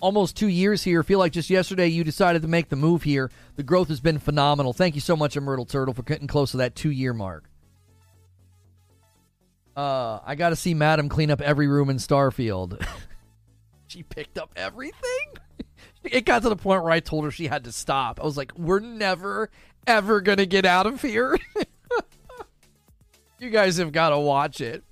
Almost 0.00 0.36
two 0.36 0.48
years 0.48 0.82
here. 0.82 1.02
Feel 1.02 1.18
like 1.18 1.32
just 1.32 1.50
yesterday 1.50 1.88
you 1.88 2.04
decided 2.04 2.42
to 2.42 2.48
make 2.48 2.68
the 2.68 2.76
move 2.76 3.02
here. 3.02 3.30
The 3.56 3.62
growth 3.62 3.88
has 3.88 4.00
been 4.00 4.18
phenomenal. 4.18 4.72
Thank 4.72 4.94
you 4.94 5.00
so 5.00 5.16
much, 5.16 5.36
Immortal 5.36 5.64
Turtle, 5.64 5.94
for 5.94 6.02
getting 6.02 6.26
close 6.26 6.50
to 6.52 6.58
that 6.58 6.74
two 6.74 6.90
year 6.90 7.12
mark. 7.12 7.44
Uh, 9.76 10.20
I 10.24 10.36
got 10.36 10.50
to 10.50 10.56
see 10.56 10.72
Madam 10.72 11.08
clean 11.08 11.30
up 11.30 11.40
every 11.40 11.66
room 11.66 11.90
in 11.90 11.98
Starfield. 11.98 12.84
she 13.86 14.02
picked 14.02 14.38
up 14.38 14.50
everything. 14.56 15.34
it 16.04 16.24
got 16.24 16.42
to 16.42 16.48
the 16.48 16.56
point 16.56 16.82
where 16.82 16.92
I 16.92 17.00
told 17.00 17.24
her 17.24 17.30
she 17.30 17.46
had 17.46 17.64
to 17.64 17.72
stop. 17.72 18.20
I 18.20 18.24
was 18.24 18.38
like, 18.38 18.52
"We're 18.56 18.80
never, 18.80 19.50
ever 19.86 20.22
gonna 20.22 20.46
get 20.46 20.64
out 20.64 20.86
of 20.86 21.02
here." 21.02 21.38
you 23.38 23.50
guys 23.50 23.76
have 23.78 23.92
got 23.92 24.10
to 24.10 24.18
watch 24.18 24.60
it. 24.60 24.82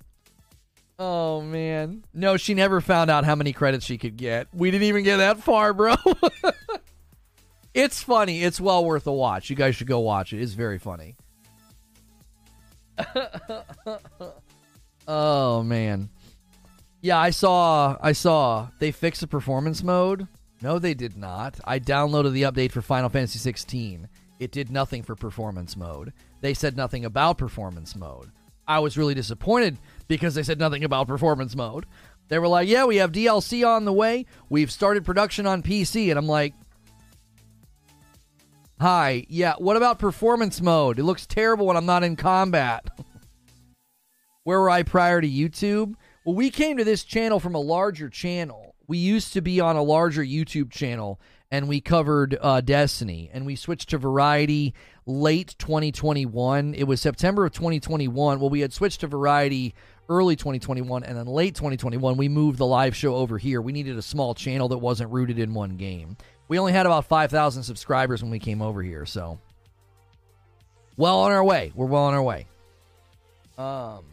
Oh 0.97 1.41
man. 1.41 2.03
No, 2.13 2.37
she 2.37 2.53
never 2.53 2.79
found 2.79 3.09
out 3.09 3.25
how 3.25 3.35
many 3.35 3.51
credits 3.53 3.85
she 3.85 3.97
could 3.97 4.15
get. 4.17 4.47
We 4.53 4.71
didn't 4.71 4.87
even 4.87 5.03
get 5.03 5.17
that 5.17 5.43
far, 5.43 5.73
bro. 5.73 5.95
it's 7.73 8.01
funny. 8.01 8.43
It's 8.43 8.61
well 8.61 8.85
worth 8.85 9.05
a 9.07 9.11
watch. 9.11 9.49
You 9.49 9.55
guys 9.55 9.75
should 9.75 9.87
go 9.87 9.99
watch 9.99 10.31
it. 10.31 10.41
It's 10.41 10.53
very 10.53 10.79
funny. 10.79 11.15
oh 15.07 15.63
man. 15.63 16.09
Yeah, 17.01 17.19
I 17.19 17.29
saw 17.31 17.97
I 18.01 18.13
saw 18.13 18.69
they 18.79 18.91
fixed 18.91 19.21
the 19.21 19.27
performance 19.27 19.83
mode. 19.83 20.27
No, 20.61 20.79
they 20.79 20.93
did 20.93 21.17
not. 21.17 21.59
I 21.65 21.79
downloaded 21.79 22.31
the 22.31 22.43
update 22.43 22.71
for 22.71 22.81
Final 22.81 23.09
Fantasy 23.09 23.39
16. 23.39 24.07
It 24.39 24.51
did 24.51 24.71
nothing 24.71 25.03
for 25.03 25.15
performance 25.15 25.75
mode. 25.75 26.13
They 26.41 26.53
said 26.53 26.77
nothing 26.77 27.05
about 27.05 27.37
performance 27.37 27.95
mode. 27.95 28.31
I 28.67 28.79
was 28.79 28.97
really 28.97 29.13
disappointed 29.13 29.77
because 30.07 30.35
they 30.35 30.43
said 30.43 30.59
nothing 30.59 30.83
about 30.83 31.07
performance 31.07 31.55
mode. 31.55 31.85
They 32.27 32.39
were 32.39 32.47
like, 32.47 32.67
"Yeah, 32.67 32.85
we 32.85 32.97
have 32.97 33.11
DLC 33.11 33.63
on 33.63 33.85
the 33.85 33.93
way. 33.93 34.25
We've 34.49 34.71
started 34.71 35.05
production 35.05 35.45
on 35.45 35.61
PC." 35.61 36.09
And 36.09 36.17
I'm 36.17 36.27
like, 36.27 36.53
"Hi, 38.79 39.25
yeah, 39.29 39.53
what 39.57 39.77
about 39.77 39.99
performance 39.99 40.61
mode? 40.61 40.97
It 40.99 41.03
looks 41.03 41.25
terrible 41.25 41.67
when 41.67 41.77
I'm 41.77 41.85
not 41.85 42.03
in 42.03 42.15
combat." 42.15 42.85
Where 44.43 44.59
were 44.59 44.69
I 44.69 44.83
prior 44.83 45.21
to 45.21 45.27
YouTube? 45.27 45.95
Well, 46.23 46.35
we 46.35 46.49
came 46.49 46.77
to 46.77 46.83
this 46.83 47.03
channel 47.03 47.39
from 47.39 47.55
a 47.55 47.59
larger 47.59 48.09
channel. 48.09 48.75
We 48.87 48.97
used 48.99 49.33
to 49.33 49.41
be 49.41 49.59
on 49.59 49.75
a 49.75 49.81
larger 49.81 50.23
YouTube 50.23 50.71
channel 50.71 51.19
and 51.51 51.67
we 51.67 51.79
covered 51.81 52.37
uh, 52.41 52.61
Destiny 52.61 53.29
and 53.33 53.45
we 53.45 53.55
switched 53.55 53.89
to 53.89 53.97
Variety 53.97 54.73
late 55.05 55.55
2021. 55.57 56.73
It 56.73 56.85
was 56.85 57.01
September 57.01 57.45
of 57.45 57.53
2021. 57.53 58.39
Well, 58.39 58.49
we 58.49 58.61
had 58.61 58.73
switched 58.73 59.01
to 59.01 59.07
Variety 59.07 59.75
early 60.07 60.35
2021 60.35 61.03
and 61.03 61.17
then 61.17 61.25
late 61.25 61.55
2021 61.55 62.15
we 62.15 62.29
moved 62.29 62.59
the 62.59 62.65
live 62.65 62.95
show 62.95 63.15
over 63.15 63.37
here. 63.37 63.61
We 63.61 63.71
needed 63.71 63.97
a 63.97 64.01
small 64.01 64.35
channel 64.35 64.67
that 64.69 64.77
wasn't 64.77 65.11
rooted 65.11 65.39
in 65.39 65.53
one 65.53 65.77
game. 65.77 66.17
We 66.47 66.59
only 66.59 66.73
had 66.73 66.85
about 66.85 67.05
5,000 67.05 67.63
subscribers 67.63 68.21
when 68.21 68.31
we 68.31 68.37
came 68.37 68.61
over 68.61 68.83
here, 68.83 69.07
so 69.07 69.39
well 70.95 71.19
on 71.19 71.31
our 71.31 71.43
way. 71.43 71.71
We're 71.73 71.87
well 71.87 72.03
on 72.03 72.13
our 72.13 72.23
way. 72.23 72.47
Um 73.57 74.03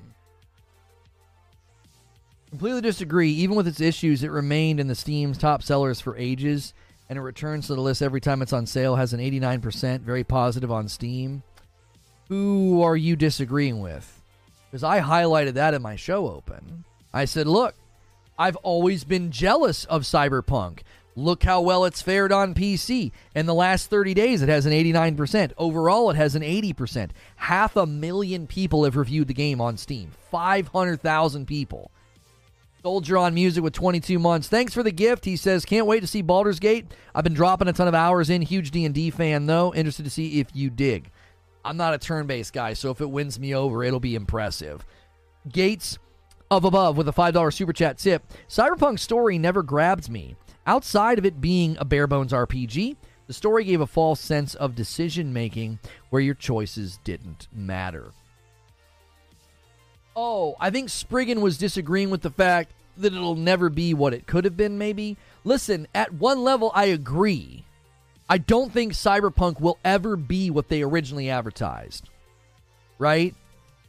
completely 2.51 2.83
disagree. 2.83 3.31
Even 3.31 3.57
with 3.57 3.67
its 3.67 3.81
issues, 3.81 4.23
it 4.23 4.31
remained 4.31 4.79
in 4.79 4.87
the 4.87 4.95
Steam's 4.95 5.39
top 5.39 5.63
sellers 5.63 6.03
for 6.03 6.17
ages 6.19 6.75
and 7.13 7.19
it 7.19 7.23
returns 7.23 7.67
to 7.67 7.75
the 7.75 7.81
list 7.83 8.01
every 8.01 8.23
time 8.23 8.41
it's 8.41 8.55
on 8.55 8.65
sale. 8.65 8.97
Has 8.97 9.13
an 9.13 9.21
89%, 9.21 10.01
very 10.01 10.25
positive 10.25 10.73
on 10.73 10.89
Steam. 10.89 11.43
Who 12.31 12.81
are 12.81 12.97
you 12.97 13.17
disagreeing 13.17 13.81
with? 13.81 14.23
Because 14.71 14.83
I 14.83 15.01
highlighted 15.01 15.53
that 15.53 15.75
in 15.75 15.83
my 15.83 15.95
show 15.95 16.27
open. 16.31 16.85
I 17.13 17.27
said, 17.27 17.47
look, 17.47 17.75
I've 18.39 18.57
always 18.57 19.05
been 19.05 19.31
jealous 19.31 19.85
of 19.85 20.05
Cyberpunk. 20.05 20.79
Look 21.15 21.43
how 21.43 21.61
well 21.61 21.85
it's 21.85 22.01
fared 22.01 22.33
on 22.33 22.55
PC. 22.55 23.13
In 23.35 23.45
the 23.45 23.53
last 23.53 23.91
30 23.91 24.15
days, 24.15 24.41
it 24.41 24.49
has 24.49 24.65
an 24.65 24.73
89%. 24.73 25.53
Overall, 25.59 26.09
it 26.09 26.17
has 26.17 26.35
an 26.35 26.41
80%. 26.41 27.11
Half 27.37 27.77
a 27.77 27.85
million 27.85 28.47
people 28.47 28.85
have 28.85 28.97
reviewed 28.97 29.29
the 29.29 29.35
game 29.35 29.61
on 29.61 29.77
Steam. 29.77 30.13
500,000 30.31 31.45
people. 31.45 31.91
Soldier 32.83 33.17
on 33.17 33.33
music 33.33 33.63
with 33.63 33.75
22 33.75 34.19
months. 34.19 34.49
Thanks 34.49 34.75
for 34.75 34.83
the 34.83 34.91
gift. 34.91 35.25
He 35.25 35.37
says, 35.37 35.65
"Can't 35.65 35.87
wait 35.87 36.01
to 36.01 36.09
see 36.09 36.21
Baldur's 36.21 36.59
Gate. 36.59 36.87
I've 37.15 37.23
been 37.23 37.33
dropping 37.33 37.69
a 37.69 37.73
ton 37.73 37.87
of 37.87 37.95
hours 37.95 38.29
in. 38.29 38.43
Huge 38.43 38.73
D&D 38.73 39.11
fan 39.11 39.47
though. 39.47 39.73
Interested 39.73 40.05
to 40.05 40.11
see 40.11 40.41
if 40.41 40.49
you 40.53 40.69
dig. 40.69 41.11
I'm 41.65 41.77
not 41.77 41.95
a 41.95 41.99
turn-based 41.99 42.53
guy, 42.53 42.73
so 42.73 42.91
if 42.91 43.01
it 43.01 43.09
wins 43.09 43.39
me 43.39 43.55
over, 43.55 43.85
it'll 43.85 44.01
be 44.01 44.17
impressive." 44.17 44.85
Gates 45.49 45.99
of 46.51 46.65
above 46.65 46.97
with 46.97 47.07
a 47.07 47.13
$5 47.13 47.55
super 47.55 47.73
chat 47.73 47.99
tip. 47.99 48.25
Cyberpunk's 48.49 49.03
story 49.03 49.39
never 49.39 49.63
grabbed 49.63 50.09
me. 50.11 50.35
Outside 50.67 51.19
of 51.19 51.25
it 51.25 51.41
being 51.41 51.77
a 51.79 51.85
bare 51.85 52.09
bones 52.09 52.33
RPG, 52.33 52.97
the 53.29 53.33
story 53.33 53.63
gave 53.63 53.81
a 53.81 53.87
false 53.87 54.21
sense 54.21 54.57
of 54.57 54.75
decision 54.75 55.33
making 55.33 55.79
where 56.11 56.21
your 56.21 56.35
choices 56.35 56.99
didn't 57.05 57.47
matter. 57.53 58.11
Oh, 60.15 60.57
I 60.61 60.71
think 60.71 60.91
Spriggan 60.91 61.41
was 61.41 61.59
disagreeing 61.59 62.11
with 62.11 62.23
the 62.23 62.31
fact 62.31 62.73
that 62.97 63.15
it'll 63.15 63.35
never 63.35 63.71
be 63.71 63.95
what 63.95 64.13
it 64.13 64.27
could 64.27 64.45
have 64.45 64.57
been, 64.57 64.77
maybe. 64.79 65.17
Listen, 65.45 65.87
at 65.95 66.13
one 66.13 66.43
level, 66.45 66.71
I 66.75 66.87
agree. 66.87 67.65
I 68.29 68.39
don't 68.39 68.73
think 68.73 68.93
Cyberpunk 68.93 69.61
will 69.61 69.79
ever 69.85 70.17
be 70.17 70.51
what 70.51 70.69
they 70.69 70.83
originally 70.83 71.31
advertised. 71.31 72.09
Right? 72.99 73.35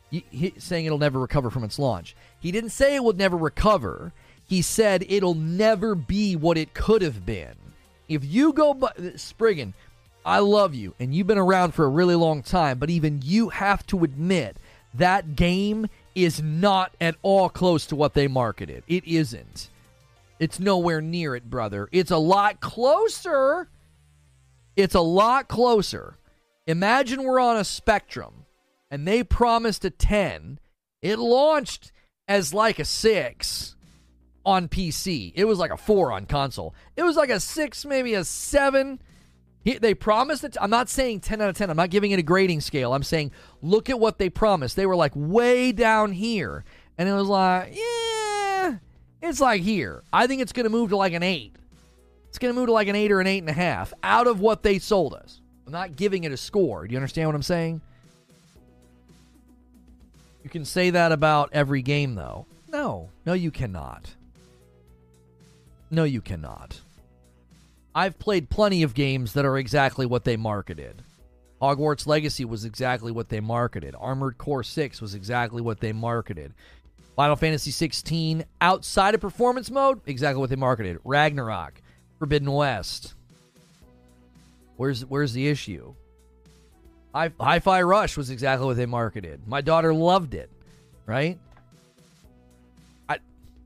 He, 0.10 0.54
saying 0.58 0.86
it'll 0.86 0.98
never 0.98 1.20
recover 1.20 1.50
from 1.50 1.64
its 1.64 1.80
launch. 1.80 2.16
He 2.40 2.52
didn't 2.52 2.70
say 2.70 2.96
it 2.96 3.04
would 3.04 3.18
never 3.18 3.38
recover. 3.38 4.14
He 4.46 4.62
said 4.62 5.06
it'll 5.10 5.34
never 5.34 5.96
be 5.96 6.36
what 6.36 6.58
it 6.58 6.74
could 6.74 7.02
have 7.02 7.26
been. 7.26 7.56
If 8.08 8.24
you 8.24 8.54
go, 8.54 8.80
Spriggan, 9.16 9.74
I 10.26 10.40
love 10.40 10.76
you, 10.76 10.94
and 11.00 11.14
you've 11.14 11.28
been 11.28 11.38
around 11.38 11.74
for 11.74 11.86
a 11.86 11.90
really 11.90 12.16
long 12.16 12.44
time, 12.44 12.78
but 12.78 12.90
even 12.90 13.22
you 13.24 13.50
have 13.50 13.86
to 13.88 14.04
admit 14.04 14.58
that 14.94 15.36
game 15.36 15.88
is 16.16 16.42
not 16.42 16.96
at 17.02 17.16
all 17.22 17.50
close 17.50 17.86
to 17.88 17.96
what 17.96 18.14
they 18.14 18.28
marketed. 18.28 18.84
It 18.88 19.06
isn't. 19.06 19.70
It's 20.40 20.60
nowhere 20.60 21.02
near 21.02 21.36
it, 21.36 21.50
brother. 21.50 21.88
It's 21.92 22.12
a 22.12 22.18
lot 22.18 22.60
closer. 22.60 23.70
It's 24.76 24.96
a 24.96 25.02
lot 25.02 25.48
closer. 25.48 26.18
Imagine 26.68 27.24
we're 27.24 27.40
on 27.40 27.58
a 27.58 27.64
spectrum 27.64 28.46
and 28.90 29.08
they 29.08 29.24
promised 29.24 29.86
a 29.86 29.90
10. 29.90 30.60
It 31.02 31.20
launched 31.20 31.92
as 32.28 32.54
like 32.54 32.80
a 32.80 32.86
6 32.86 33.76
on 34.46 34.68
PC. 34.68 35.34
It 35.36 35.46
was 35.46 35.60
like 35.60 35.72
a 35.72 35.78
4 35.78 36.12
on 36.12 36.26
console. 36.26 36.74
It 36.96 37.04
was 37.04 37.16
like 37.16 37.30
a 37.30 37.40
6, 37.40 37.86
maybe 37.86 38.14
a 38.14 38.24
7 38.24 39.02
he, 39.64 39.78
they 39.78 39.94
promised 39.94 40.44
it. 40.44 40.58
I'm 40.60 40.70
not 40.70 40.90
saying 40.90 41.22
10 41.22 41.42
out 41.42 41.50
of 41.50 41.56
10. 41.56 41.70
I'm 41.70 41.78
not 41.78 41.90
giving 41.90 42.12
it 42.12 42.20
a 42.20 42.24
grading 42.24 42.62
scale. 42.62 42.94
I'm 42.94 43.04
saying 43.04 43.32
look 43.62 43.90
at 43.90 44.00
what 44.00 44.18
they 44.18 44.30
promised. 44.30 44.76
They 44.76 44.86
were 44.86 44.96
like 44.96 45.14
way 45.16 45.72
down 45.72 46.12
here. 46.12 46.64
And 46.98 47.08
it 47.08 47.14
was 47.14 47.28
like, 47.28 47.76
yeah, 47.76 48.78
it's 49.22 49.40
like 49.40 49.62
here. 49.62 50.04
I 50.12 50.28
think 50.28 50.42
it's 50.42 50.52
going 50.52 50.66
to 50.66 50.70
move 50.70 50.90
to 50.90 50.98
like 50.98 51.14
an 51.14 51.24
8. 51.24 51.56
It's 52.30 52.40
going 52.40 52.54
to 52.54 52.60
move 52.60 52.68
to 52.68 52.74
like 52.74 52.88
an 52.88 52.96
8 52.96 53.12
or 53.12 53.22
an 53.22 53.28
8.5 53.28 53.94
out 54.04 54.28
of 54.28 54.40
what 54.40 54.64
they 54.64 54.80
sold 54.80 55.14
us. 55.14 55.40
I'm 55.66 55.72
not 55.72 55.96
giving 55.96 56.24
it 56.24 56.32
a 56.32 56.38
score. 56.38 56.86
Do 56.86 56.92
you 56.92 56.98
understand 56.98 57.30
what 57.30 57.36
I'm 57.36 57.44
saying? 57.44 57.82
You 60.44 60.50
can 60.50 60.66
say 60.66 60.90
that 60.90 61.12
about 61.12 61.52
every 61.54 61.82
game, 61.82 62.16
though. 62.16 62.46
No, 62.70 63.10
no, 63.26 63.34
you 63.34 63.50
cannot. 63.50 64.14
No, 65.90 66.04
you 66.04 66.22
cannot. 66.22 66.82
I've 67.96 68.18
played 68.18 68.50
plenty 68.50 68.84
of 68.84 68.94
games 68.94 69.34
that 69.34 69.46
are 69.46 69.58
exactly 69.58 70.06
what 70.06 70.24
they 70.24 70.38
marketed. 70.38 71.04
Hogwarts 71.62 72.08
Legacy 72.08 72.44
was 72.44 72.66
exactly 72.66 73.12
what 73.12 73.30
they 73.30 73.40
marketed. 73.40 73.96
Armored 73.98 74.38
Core 74.38 74.64
6 74.64 75.00
was 75.00 75.16
exactly 75.16 75.62
what 75.62 75.80
they 75.80 75.94
marketed. 75.94 76.54
Final 77.16 77.36
Fantasy 77.36 77.72
16 77.72 78.44
outside 78.60 79.14
of 79.14 79.22
performance 79.22 79.70
mode, 79.70 80.02
exactly 80.08 80.40
what 80.40 80.50
they 80.50 80.56
marketed. 80.56 80.98
Ragnarok, 81.04 81.82
Forbidden 82.18 82.52
West. 82.52 83.14
Where's 84.76 85.06
where's 85.06 85.34
the 85.34 85.48
issue? 85.48 85.94
Hi-Fi 87.14 87.84
Rush 87.84 88.18
was 88.18 88.32
exactly 88.32 88.66
what 88.66 88.76
they 88.76 88.88
marketed. 88.88 89.48
My 89.48 89.62
daughter 89.62 89.94
loved 89.94 90.34
it, 90.34 90.50
right? 91.06 91.38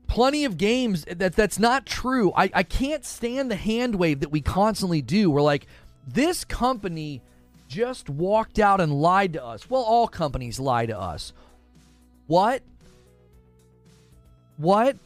Plenty 0.08 0.44
of 0.44 0.58
games 0.58 1.04
that 1.04 1.36
that's 1.36 1.58
not 1.58 1.86
true. 1.86 2.32
I, 2.34 2.50
I 2.52 2.62
can't 2.64 3.04
stand 3.04 3.50
the 3.50 3.56
hand 3.56 3.94
wave 3.94 4.20
that 4.20 4.32
we 4.32 4.40
constantly 4.40 5.00
do. 5.00 5.30
We're 5.30 5.42
like, 5.42 5.66
this 6.06 6.44
company 6.44 7.22
just 7.68 8.08
walked 8.08 8.58
out 8.58 8.80
and 8.80 9.00
lied 9.00 9.34
to 9.34 9.44
us. 9.44 9.70
Well, 9.70 9.82
all 9.82 10.08
companies 10.08 10.58
lie 10.58 10.86
to 10.86 10.98
us. 10.98 11.32
What? 12.26 12.62
What? 14.56 14.96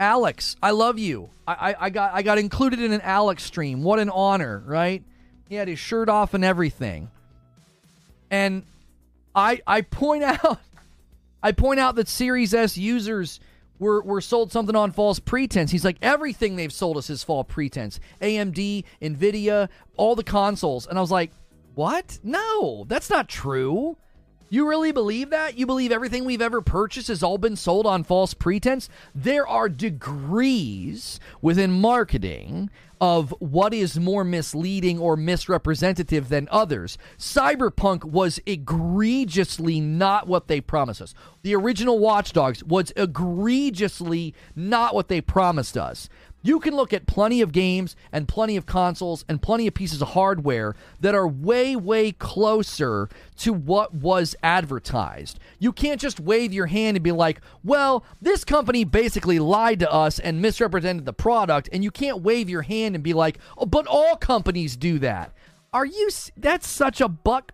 Alex, 0.00 0.56
I 0.60 0.72
love 0.72 0.98
you. 0.98 1.28
I, 1.46 1.52
I, 1.52 1.76
I 1.86 1.90
got 1.90 2.14
I 2.14 2.22
got 2.22 2.38
included 2.38 2.80
in 2.80 2.92
an 2.92 3.02
Alex 3.02 3.44
stream. 3.44 3.84
What 3.84 4.00
an 4.00 4.10
honor, 4.10 4.62
right? 4.66 5.02
He 5.48 5.54
had 5.54 5.68
his 5.68 5.78
shirt 5.78 6.08
off 6.08 6.34
and 6.34 6.44
everything. 6.44 7.10
And 8.30 8.64
I 9.34 9.60
I 9.66 9.82
point 9.82 10.24
out 10.24 10.58
I 11.42 11.52
point 11.52 11.78
out 11.78 11.94
that 11.96 12.08
Series 12.08 12.54
S 12.54 12.76
users 12.76 13.38
we're, 13.82 14.00
we're 14.02 14.20
sold 14.20 14.52
something 14.52 14.76
on 14.76 14.92
false 14.92 15.18
pretense. 15.18 15.72
He's 15.72 15.84
like, 15.84 15.96
everything 16.00 16.54
they've 16.54 16.72
sold 16.72 16.96
us 16.96 17.10
is 17.10 17.24
false 17.24 17.46
pretense. 17.48 17.98
AMD, 18.20 18.84
NVIDIA, 19.02 19.68
all 19.96 20.14
the 20.14 20.22
consoles. 20.22 20.86
And 20.86 20.96
I 20.96 21.00
was 21.00 21.10
like, 21.10 21.32
what? 21.74 22.20
No, 22.22 22.84
that's 22.86 23.10
not 23.10 23.28
true. 23.28 23.96
You 24.52 24.68
really 24.68 24.92
believe 24.92 25.30
that? 25.30 25.56
You 25.56 25.64
believe 25.64 25.90
everything 25.90 26.26
we've 26.26 26.42
ever 26.42 26.60
purchased 26.60 27.08
has 27.08 27.22
all 27.22 27.38
been 27.38 27.56
sold 27.56 27.86
on 27.86 28.04
false 28.04 28.34
pretense? 28.34 28.90
There 29.14 29.48
are 29.48 29.70
degrees 29.70 31.18
within 31.40 31.80
marketing 31.80 32.68
of 33.00 33.34
what 33.38 33.72
is 33.72 33.98
more 33.98 34.24
misleading 34.24 34.98
or 34.98 35.16
misrepresentative 35.16 36.28
than 36.28 36.48
others. 36.50 36.98
Cyberpunk 37.16 38.04
was 38.04 38.40
egregiously 38.44 39.80
not 39.80 40.28
what 40.28 40.48
they 40.48 40.60
promised 40.60 41.00
us. 41.00 41.14
The 41.40 41.56
original 41.56 41.98
Watch 41.98 42.34
Dogs 42.34 42.62
was 42.62 42.92
egregiously 42.94 44.34
not 44.54 44.94
what 44.94 45.08
they 45.08 45.22
promised 45.22 45.78
us. 45.78 46.10
You 46.42 46.58
can 46.58 46.74
look 46.74 46.92
at 46.92 47.06
plenty 47.06 47.40
of 47.40 47.52
games 47.52 47.94
and 48.10 48.26
plenty 48.26 48.56
of 48.56 48.66
consoles 48.66 49.24
and 49.28 49.40
plenty 49.40 49.66
of 49.66 49.74
pieces 49.74 50.02
of 50.02 50.08
hardware 50.08 50.74
that 51.00 51.14
are 51.14 51.26
way, 51.26 51.76
way 51.76 52.12
closer 52.12 53.08
to 53.38 53.52
what 53.52 53.94
was 53.94 54.34
advertised. 54.42 55.38
You 55.58 55.72
can't 55.72 56.00
just 56.00 56.18
wave 56.18 56.52
your 56.52 56.66
hand 56.66 56.96
and 56.96 57.04
be 57.04 57.12
like, 57.12 57.40
well, 57.62 58.04
this 58.20 58.44
company 58.44 58.84
basically 58.84 59.38
lied 59.38 59.78
to 59.80 59.92
us 59.92 60.18
and 60.18 60.42
misrepresented 60.42 61.06
the 61.06 61.12
product. 61.12 61.68
And 61.72 61.84
you 61.84 61.90
can't 61.90 62.22
wave 62.22 62.50
your 62.50 62.62
hand 62.62 62.94
and 62.94 63.04
be 63.04 63.12
like, 63.12 63.38
oh, 63.56 63.66
but 63.66 63.86
all 63.86 64.16
companies 64.16 64.76
do 64.76 64.98
that. 64.98 65.32
Are 65.72 65.86
you? 65.86 66.10
That's 66.36 66.68
such 66.68 67.00
a 67.00 67.08
buck. 67.08 67.52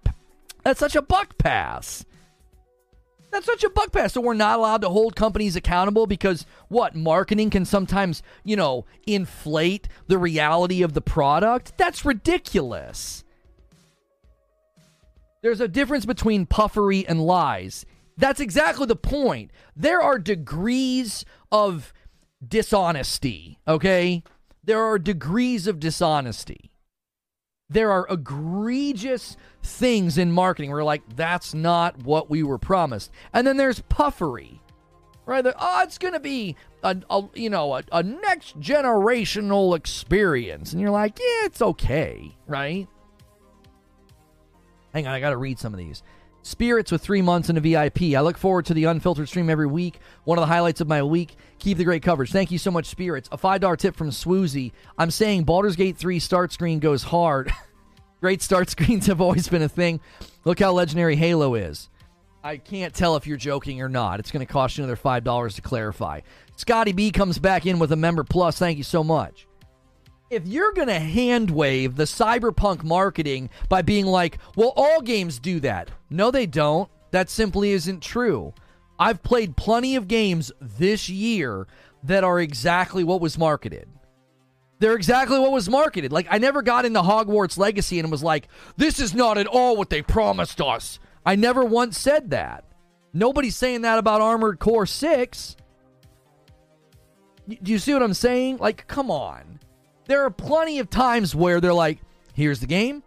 That's 0.65 0.81
such 0.81 0.97
a 0.97 1.02
buck 1.02 1.39
pass. 1.39 2.05
That's 3.30 3.46
such 3.46 3.64
a 3.64 3.70
buck 3.70 3.92
pass. 3.92 4.14
So 4.14 4.20
we're 4.20 4.34
not 4.34 4.59
allowed 4.59 4.80
to 4.82 4.88
hold 4.88 5.14
companies 5.16 5.56
accountable 5.56 6.06
because 6.06 6.46
what? 6.68 6.94
Marketing 6.94 7.50
can 7.50 7.64
sometimes, 7.64 8.22
you 8.44 8.56
know, 8.56 8.86
inflate 9.06 9.88
the 10.06 10.18
reality 10.18 10.82
of 10.82 10.94
the 10.94 11.00
product? 11.00 11.76
That's 11.76 12.05
ridiculous. 12.05 13.24
There's 15.42 15.60
a 15.60 15.68
difference 15.68 16.05
between 16.05 16.46
puffery 16.46 17.06
and 17.06 17.20
lies. 17.20 17.86
That's 18.16 18.40
exactly 18.40 18.86
the 18.86 18.96
point. 18.96 19.52
There 19.76 20.00
are 20.00 20.18
degrees 20.18 21.24
of 21.52 21.92
dishonesty, 22.46 23.59
okay? 23.68 24.24
There 24.64 24.82
are 24.82 24.98
degrees 24.98 25.66
of 25.66 25.78
dishonesty 25.78 26.67
there 27.70 27.90
are 27.90 28.06
egregious 28.08 29.36
things 29.62 30.18
in 30.18 30.32
marketing. 30.32 30.70
Where 30.70 30.84
like 30.84 31.02
that's 31.16 31.54
not 31.54 32.02
what 32.02 32.30
we 32.30 32.42
were 32.42 32.58
promised. 32.58 33.10
And 33.32 33.46
then 33.46 33.56
there's 33.56 33.80
puffery 33.80 34.60
right? 35.28 35.44
Oh 35.46 35.82
it's 35.82 35.98
going 35.98 36.14
to 36.14 36.20
be 36.20 36.56
a, 36.82 36.96
a, 37.10 37.22
you 37.34 37.50
know 37.50 37.74
a, 37.74 37.84
a 37.92 38.02
next 38.02 38.58
generational 38.58 39.76
experience. 39.76 40.72
And 40.72 40.80
you're 40.80 40.90
like 40.90 41.18
yeah 41.18 41.46
it's 41.46 41.62
okay 41.62 42.34
right? 42.46 42.88
Hang 44.94 45.06
on 45.06 45.12
i 45.12 45.20
gotta 45.20 45.36
read 45.36 45.58
some 45.58 45.74
of 45.74 45.78
these 45.78 46.02
Spirits 46.43 46.93
with 46.93 47.02
three 47.02 47.20
months 47.20 47.51
in 47.51 47.56
a 47.56 47.60
VIP. 47.60 48.15
I 48.15 48.20
look 48.20 48.39
forward 48.39 48.66
to 48.66 48.74
the 48.74 48.85
unfiltered 48.85 49.28
stream 49.28 49.51
every 49.51 49.66
week. 49.66 49.98
One 50.24 50.39
of 50.39 50.43
the 50.43 50.47
highlights 50.47 50.81
of 50.81 50.89
my 50.89 51.02
week. 51.02 51.36
Keep 51.59 51.78
the 51.78 51.85
great 51.85 52.02
coverage. 52.02 52.32
Thank 52.32 52.51
you 52.51 52.59
so 52.59 52.70
much, 52.70 52.86
Spirits. 52.86 53.28
A 53.32 53.39
$5 53.39 53.77
tip 53.77 53.97
from 53.97 54.10
Swoozy. 54.10 54.73
I'm 54.97 55.10
saying 55.10 55.44
Baldur's 55.44 55.77
Gate 55.77 55.97
3 55.97 56.19
start 56.19 56.52
screen 56.52 56.78
goes 56.78 57.02
hard. 57.02 57.52
great 58.20 58.40
start 58.40 58.70
screens 58.70 59.06
have 59.06 59.20
always 59.20 59.48
been 59.48 59.62
a 59.62 59.69
thing. 59.69 60.01
Look 60.44 60.60
how 60.60 60.73
legendary 60.73 61.16
Halo 61.16 61.55
is. 61.55 61.90
I 62.43 62.56
can't 62.56 62.94
tell 62.94 63.16
if 63.16 63.27
you're 63.27 63.36
joking 63.36 63.82
or 63.82 63.89
not. 63.89 64.20
It's 64.20 64.31
going 64.31 64.47
to 64.47 64.51
cost 64.51 64.78
you 64.78 64.85
another 64.85 64.97
$5 64.97 65.55
to 65.56 65.62
clarify. 65.62 66.20
Scotty 66.56 66.93
B 66.93 67.10
comes 67.10 67.39
back 67.39 67.66
in 67.66 67.78
with 67.78 67.90
a 67.93 67.97
member 67.97 68.23
plus. 68.23 68.59
Thank 68.59 68.78
you 68.78 68.85
so 68.85 69.02
much 69.02 69.47
if 70.30 70.46
you're 70.46 70.72
going 70.72 70.88
to 70.88 70.98
hand 70.98 71.50
wave 71.50 71.96
the 71.96 72.05
cyberpunk 72.05 72.82
marketing 72.84 73.50
by 73.68 73.82
being 73.82 74.06
like, 74.06 74.38
well, 74.56 74.72
all 74.76 75.00
games 75.00 75.38
do 75.38 75.60
that. 75.60 75.90
No, 76.10 76.30
they 76.30 76.46
don't. 76.46 76.90
That 77.10 77.30
simply 77.30 77.70
isn't 77.72 78.02
true. 78.02 78.52
I've 78.98 79.22
played 79.22 79.56
plenty 79.56 79.96
of 79.96 80.09
games 80.09 80.52
this 80.60 81.09
year 81.09 81.66
that 82.02 82.24
are 82.24 82.40
exactly 82.40 83.05
what 83.05 83.20
was 83.20 83.38
marketed. 83.38 83.88
They're 84.80 84.94
exactly 84.94 85.38
what 85.38 85.52
was 85.52 85.68
marketed. 85.68 86.12
Like, 86.12 86.28
I 86.30 86.38
never 86.38 86.62
got 86.62 86.84
into 86.84 87.00
Hogwarts 87.00 87.59
Legacy 87.59 87.98
and 87.98 88.10
was 88.10 88.22
like, 88.22 88.48
this 88.76 89.00
is 89.00 89.14
not 89.14 89.38
at 89.38 89.46
all 89.46 89.76
what 89.76 89.90
they 89.90 90.02
promised 90.02 90.60
us. 90.60 91.00
I 91.26 91.34
never 91.36 91.64
once 91.64 91.98
said 91.98 92.30
that. 92.30 92.64
Nobody's 93.12 93.56
saying 93.56 93.82
that 93.82 93.98
about 93.98 94.20
Armored 94.20 94.59
Core 94.60 94.86
6. 94.86 95.56
Do 97.48 97.72
you 97.72 97.78
see 97.78 97.92
what 97.92 98.02
I'm 98.02 98.14
saying? 98.14 98.59
Like, 98.59 98.86
come 98.86 99.10
on. 99.10 99.57
There 100.09 100.24
are 100.24 100.30
plenty 100.30 100.78
of 100.78 100.89
times 100.89 101.35
where 101.35 101.60
they're 101.60 101.74
like, 101.74 102.01
here's 102.32 102.60
the 102.60 102.66
game, 102.66 103.02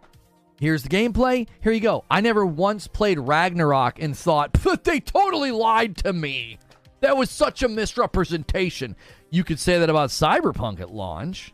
here's 0.60 0.84
the 0.84 0.88
gameplay, 0.88 1.48
here 1.60 1.72
you 1.72 1.80
go. 1.80 2.04
I 2.08 2.20
never 2.20 2.46
once 2.46 2.86
played 2.86 3.18
Ragnarok 3.18 4.00
and 4.00 4.16
thought, 4.16 4.52
they 4.84 5.00
totally 5.00 5.50
lied 5.50 5.96
to 5.98 6.12
me. 6.12 6.58
That 7.00 7.16
was 7.16 7.28
such 7.28 7.64
a 7.64 7.68
misrepresentation. 7.68 8.94
You 9.30 9.42
could 9.42 9.58
say 9.58 9.80
that 9.80 9.90
about 9.90 10.10
Cyberpunk 10.10 10.80
at 10.80 10.92
launch. 10.92 11.52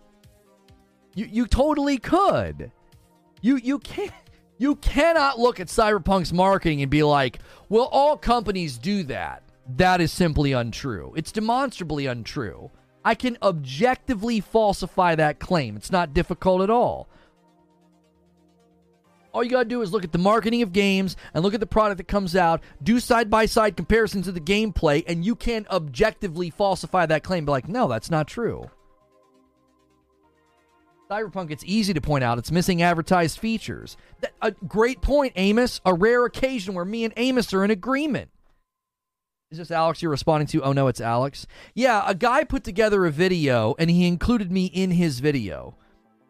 You 1.14 1.24
you 1.24 1.46
totally 1.46 1.96
could. 1.96 2.70
You 3.40 3.56
you 3.56 3.78
can't 3.78 4.12
you 4.58 4.76
cannot 4.76 5.38
look 5.38 5.58
at 5.58 5.68
Cyberpunk's 5.68 6.34
marketing 6.34 6.82
and 6.82 6.90
be 6.90 7.02
like, 7.02 7.38
well, 7.70 7.88
all 7.90 8.18
companies 8.18 8.76
do 8.76 9.04
that. 9.04 9.42
That 9.76 10.02
is 10.02 10.12
simply 10.12 10.52
untrue. 10.52 11.14
It's 11.16 11.32
demonstrably 11.32 12.04
untrue. 12.04 12.70
I 13.08 13.14
can 13.14 13.38
objectively 13.40 14.40
falsify 14.40 15.14
that 15.14 15.40
claim. 15.40 15.76
It's 15.76 15.90
not 15.90 16.12
difficult 16.12 16.60
at 16.60 16.68
all. 16.68 17.08
All 19.32 19.42
you 19.42 19.48
got 19.48 19.62
to 19.62 19.68
do 19.70 19.80
is 19.80 19.92
look 19.92 20.04
at 20.04 20.12
the 20.12 20.18
marketing 20.18 20.60
of 20.60 20.74
games 20.74 21.16
and 21.32 21.42
look 21.42 21.54
at 21.54 21.60
the 21.60 21.66
product 21.66 21.96
that 21.96 22.06
comes 22.06 22.36
out, 22.36 22.62
do 22.82 23.00
side 23.00 23.30
by 23.30 23.46
side 23.46 23.78
comparisons 23.78 24.28
of 24.28 24.34
the 24.34 24.42
gameplay, 24.42 25.02
and 25.06 25.24
you 25.24 25.34
can 25.34 25.66
objectively 25.70 26.50
falsify 26.50 27.06
that 27.06 27.24
claim. 27.24 27.46
Be 27.46 27.50
like, 27.52 27.66
no, 27.66 27.88
that's 27.88 28.10
not 28.10 28.28
true. 28.28 28.68
Cyberpunk, 31.10 31.50
it's 31.50 31.64
easy 31.64 31.94
to 31.94 32.02
point 32.02 32.24
out 32.24 32.36
it's 32.36 32.52
missing 32.52 32.82
advertised 32.82 33.38
features. 33.38 33.96
That, 34.20 34.32
a 34.42 34.50
great 34.50 35.00
point, 35.00 35.32
Amos. 35.36 35.80
A 35.86 35.94
rare 35.94 36.26
occasion 36.26 36.74
where 36.74 36.84
me 36.84 37.04
and 37.04 37.14
Amos 37.16 37.54
are 37.54 37.64
in 37.64 37.70
agreement. 37.70 38.30
Is 39.50 39.56
this 39.56 39.70
Alex 39.70 40.02
you're 40.02 40.10
responding 40.10 40.46
to? 40.48 40.62
Oh 40.62 40.74
no, 40.74 40.88
it's 40.88 41.00
Alex. 41.00 41.46
Yeah, 41.74 42.02
a 42.06 42.14
guy 42.14 42.44
put 42.44 42.64
together 42.64 43.06
a 43.06 43.10
video 43.10 43.74
and 43.78 43.88
he 43.88 44.06
included 44.06 44.52
me 44.52 44.66
in 44.66 44.90
his 44.90 45.20
video. 45.20 45.74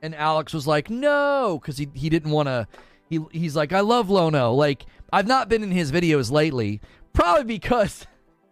And 0.00 0.14
Alex 0.14 0.54
was 0.54 0.68
like, 0.68 0.88
"No," 0.88 1.60
cuz 1.60 1.78
he 1.78 1.88
he 1.94 2.08
didn't 2.08 2.30
want 2.30 2.46
to 2.46 2.68
he 3.10 3.18
he's 3.32 3.56
like, 3.56 3.72
"I 3.72 3.80
love 3.80 4.08
Lono." 4.08 4.52
Like, 4.52 4.86
I've 5.12 5.26
not 5.26 5.48
been 5.48 5.64
in 5.64 5.72
his 5.72 5.90
videos 5.90 6.30
lately, 6.30 6.80
probably 7.12 7.42
because 7.42 8.06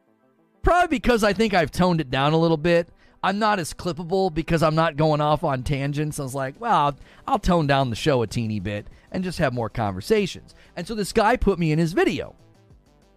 probably 0.63 0.89
because 0.99 1.23
I 1.23 1.33
think 1.33 1.55
I've 1.55 1.71
toned 1.71 2.01
it 2.01 2.11
down 2.11 2.33
a 2.33 2.39
little 2.39 2.57
bit. 2.57 2.89
I'm 3.23 3.39
not 3.39 3.61
as 3.61 3.73
clippable 3.73 4.35
because 4.35 4.65
I'm 4.65 4.75
not 4.75 4.97
going 4.97 5.21
off 5.21 5.45
on 5.45 5.63
tangents. 5.63 6.19
I 6.19 6.25
was 6.25 6.35
like, 6.35 6.61
well, 6.61 6.77
I'll, 6.77 6.97
I'll 7.27 7.39
tone 7.39 7.69
down 7.69 7.91
the 7.91 7.97
show 7.97 8.23
a 8.23 8.27
teeny 8.27 8.61
bit 8.61 8.89
and 9.13 9.23
just 9.25 9.39
have 9.39 9.53
more 9.53 9.69
conversations. 9.69 10.55
And 10.77 10.87
so 10.87 10.95
this 10.95 11.13
guy 11.13 11.37
put 11.37 11.59
me 11.59 11.73
in 11.73 11.79
his 11.79 11.93
video. 11.93 12.35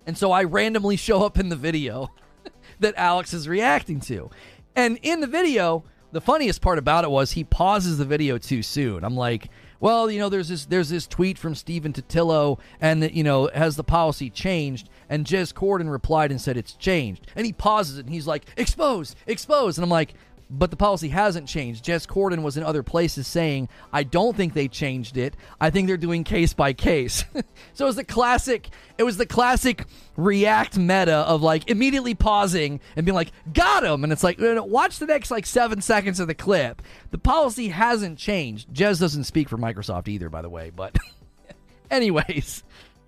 And 0.06 0.18
so 0.18 0.32
I 0.32 0.44
randomly 0.44 0.96
show 0.96 1.24
up 1.24 1.38
in 1.38 1.50
the 1.50 1.56
video 1.56 2.10
that 2.80 2.94
Alex 2.98 3.34
is 3.34 3.48
reacting 3.48 4.00
to. 4.02 4.30
And 4.76 4.98
in 5.02 5.22
the 5.22 5.28
video, 5.28 5.84
the 6.12 6.22
funniest 6.22 6.62
part 6.62 6.78
about 6.78 7.04
it 7.04 7.12
was 7.12 7.32
he 7.32 7.44
pauses 7.44 7.98
the 7.98 8.06
video 8.06 8.38
too 8.38 8.64
soon. 8.64 9.04
I'm 9.04 9.16
like, 9.16 9.50
well, 9.80 10.12
you 10.12 10.20
know, 10.20 10.30
there's 10.30 10.50
this 10.50 10.66
there's 10.66 10.90
this 10.90 11.08
tweet 11.08 11.38
from 11.38 11.56
Stephen 11.56 11.94
Totilo, 11.94 12.60
and 12.82 13.10
you 13.14 13.24
know, 13.24 13.50
has 13.54 13.76
the 13.76 13.84
policy 13.84 14.30
changed? 14.30 14.90
And 15.08 15.26
Jez 15.26 15.54
Corden 15.54 15.90
replied 15.90 16.32
and 16.32 16.42
said 16.42 16.58
it's 16.58 16.74
changed. 16.74 17.28
And 17.36 17.46
he 17.46 17.54
pauses 17.54 17.98
it 17.98 18.06
and 18.06 18.14
he's 18.14 18.28
like, 18.28 18.46
exposed, 18.58 19.16
exposed. 19.26 19.78
And 19.78 19.84
I'm 19.84 19.90
like, 19.90 20.14
but 20.50 20.72
the 20.72 20.78
policy 20.78 21.10
hasn't 21.10 21.48
changed. 21.48 21.86
Jez 21.86 22.08
Corden 22.08 22.42
was 22.42 22.58
in 22.58 22.64
other 22.64 22.82
places 22.82 23.28
saying, 23.28 23.70
I 23.94 24.04
don't 24.04 24.36
think 24.36 24.54
they 24.54 24.68
changed 24.68 25.16
it. 25.16 25.36
I 25.62 25.70
think 25.70 25.88
they're 25.88 25.98
doing 25.98 26.24
case 26.24 26.54
by 26.54 26.74
case. 26.74 27.24
so 27.74 27.86
it 27.86 27.88
was 27.88 27.96
the 27.96 28.04
classic, 28.04 28.70
it 28.98 29.04
was 29.04 29.18
the 29.18 29.28
classic 29.28 29.86
react 30.18 30.78
meta 30.78 31.18
of 31.18 31.44
like 31.44 31.70
immediately 31.70 32.16
pausing 32.16 32.80
and 32.96 33.06
being 33.06 33.16
like, 33.16 33.32
got 33.54 33.84
him. 33.84 34.04
And 34.04 34.12
it's 34.12 34.24
like, 34.24 34.38
watch 34.40 34.98
the 34.98 35.06
next 35.06 35.30
like 35.30 35.46
seven 35.46 35.82
seconds 35.82 36.20
of 36.20 36.28
the 36.28 36.34
clip. 36.34 36.82
The 37.12 37.20
policy 37.20 37.68
hasn't 37.68 38.18
changed. 38.18 38.74
Jez 38.74 39.00
doesn't 39.00 39.26
speak 39.26 39.50
for 39.50 39.58
Microsoft 39.58 40.08
either, 40.08 40.30
by 40.30 40.42
the 40.42 40.50
way. 40.50 40.72
But 40.76 40.98
anyways, 41.92 42.64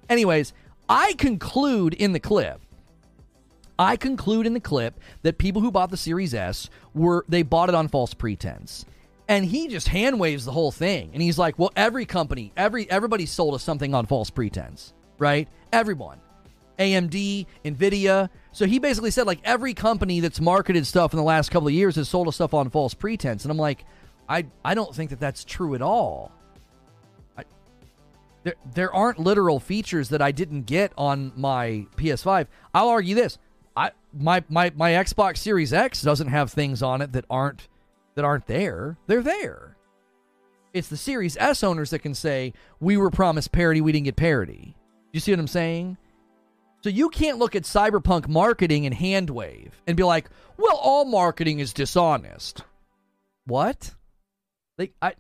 anyways, 0.10 0.54
I 0.88 1.14
conclude 1.14 1.96
in 1.96 2.12
the 2.12 2.20
clip 2.20 2.62
I 3.82 3.96
conclude 3.96 4.46
in 4.46 4.54
the 4.54 4.60
clip 4.60 5.00
that 5.24 5.40
people 5.40 5.60
who 5.60 5.72
bought 5.72 5.90
the 5.90 5.98
Series 5.98 6.36
S 6.36 6.70
were 6.94 7.26
they 7.28 7.44
bought 7.44 7.70
it 7.70 7.76
on 7.76 7.88
false 7.88 8.14
pretense. 8.14 8.86
And 9.28 9.46
he 9.46 9.68
just 9.68 9.88
hand 9.88 10.20
waves 10.20 10.44
the 10.44 10.52
whole 10.52 10.72
thing. 10.72 11.12
And 11.14 11.22
he's 11.22 11.38
like, 11.38 11.58
"Well, 11.58 11.72
every 11.76 12.06
company, 12.06 12.52
every 12.58 12.90
everybody 12.90 13.26
sold 13.26 13.56
us 13.56 13.64
something 13.64 13.94
on 13.94 14.06
false 14.06 14.30
pretense, 14.30 14.94
right? 15.18 15.48
Everyone. 15.72 16.20
AMD, 16.80 17.46
Nvidia. 17.64 18.30
So 18.52 18.66
he 18.66 18.80
basically 18.80 19.12
said 19.12 19.28
like 19.28 19.40
every 19.44 19.74
company 19.74 20.20
that's 20.20 20.42
marketed 20.42 20.86
stuff 20.88 21.14
in 21.14 21.18
the 21.18 21.24
last 21.24 21.52
couple 21.52 21.68
of 21.68 21.74
years 21.74 21.96
has 21.96 22.10
sold 22.10 22.28
us 22.28 22.36
stuff 22.36 22.54
on 22.54 22.70
false 22.70 22.94
pretense. 22.94 23.46
And 23.46 23.52
I'm 23.52 23.58
like, 23.58 23.86
I 24.28 24.46
I 24.66 24.74
don't 24.74 24.94
think 24.94 25.12
that 25.12 25.20
that's 25.20 25.44
true 25.44 25.76
at 25.76 25.82
all. 25.82 26.32
There, 28.44 28.56
there 28.74 28.94
aren't 28.94 29.20
literal 29.20 29.60
features 29.60 30.10
that 30.10 30.22
I 30.22 30.32
didn't 30.32 30.64
get 30.64 30.94
on 30.98 31.32
my 31.36 31.86
PS5. 31.96 32.48
I'll 32.74 32.90
argue 32.90 33.14
this: 33.14 33.38
I 33.76 33.92
my 34.14 34.44
my 34.50 34.72
my 34.76 34.92
Xbox 34.92 35.38
Series 35.38 35.74
X 35.74 36.02
doesn't 36.02 36.28
have 36.28 36.52
things 36.52 36.82
on 36.84 37.02
it 37.02 37.14
that 37.14 37.26
aren't 37.30 37.68
that 38.16 38.26
aren't 38.26 38.48
there. 38.48 38.98
They're 39.08 39.22
there. 39.22 39.78
It's 40.74 40.88
the 40.88 40.98
Series 40.98 41.38
S 41.38 41.64
owners 41.64 41.90
that 41.90 42.00
can 42.00 42.14
say, 42.14 42.54
we 42.80 42.96
were 42.96 43.10
promised 43.10 43.52
parity, 43.52 43.82
we 43.82 43.92
didn't 43.92 44.06
get 44.06 44.16
parity. 44.16 44.76
You 45.12 45.20
see 45.20 45.32
what 45.32 45.40
I'm 45.40 45.48
saying? 45.48 45.98
So 46.82 46.90
you 46.90 47.10
can't 47.10 47.38
look 47.38 47.56
at 47.56 47.64
cyberpunk 47.64 48.28
marketing 48.28 48.86
and 48.86 48.96
handwave 48.96 49.72
and 49.86 49.98
be 49.98 50.04
like, 50.04 50.30
well, 50.58 50.78
all 50.78 51.06
marketing 51.06 51.60
is 51.60 51.74
dishonest. 51.74 52.64
What? 53.46 53.94
Like 54.78 54.94
I 55.02 55.14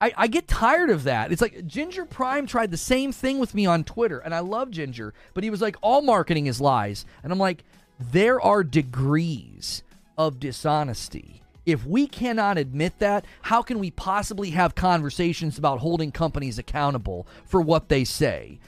I, 0.00 0.12
I 0.16 0.26
get 0.28 0.48
tired 0.48 0.90
of 0.90 1.04
that. 1.04 1.30
It's 1.30 1.42
like 1.42 1.66
Ginger 1.66 2.04
Prime 2.04 2.46
tried 2.46 2.70
the 2.70 2.76
same 2.76 3.12
thing 3.12 3.38
with 3.38 3.54
me 3.54 3.66
on 3.66 3.84
Twitter, 3.84 4.18
and 4.18 4.34
I 4.34 4.40
love 4.40 4.70
Ginger, 4.70 5.12
but 5.34 5.44
he 5.44 5.50
was 5.50 5.60
like, 5.60 5.76
all 5.82 6.00
marketing 6.00 6.46
is 6.46 6.60
lies. 6.60 7.04
And 7.22 7.32
I'm 7.32 7.38
like, 7.38 7.64
there 7.98 8.40
are 8.40 8.64
degrees 8.64 9.82
of 10.16 10.40
dishonesty. 10.40 11.42
If 11.66 11.86
we 11.86 12.06
cannot 12.06 12.56
admit 12.56 12.98
that, 12.98 13.26
how 13.42 13.60
can 13.62 13.78
we 13.78 13.90
possibly 13.90 14.50
have 14.50 14.74
conversations 14.74 15.58
about 15.58 15.80
holding 15.80 16.10
companies 16.10 16.58
accountable 16.58 17.26
for 17.44 17.60
what 17.60 17.90
they 17.90 18.04
say? 18.04 18.58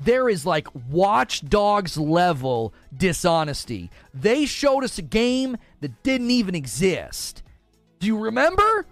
There 0.00 0.28
is 0.28 0.44
like 0.46 0.66
Watch 0.90 1.48
Dogs 1.48 1.96
level 1.98 2.74
dishonesty. 2.96 3.90
They 4.12 4.46
showed 4.46 4.82
us 4.82 4.98
a 4.98 5.02
game 5.02 5.58
that 5.80 6.02
didn't 6.02 6.30
even 6.30 6.54
exist. 6.54 7.42
Do 8.00 8.06
you 8.06 8.18
remember? 8.18 8.86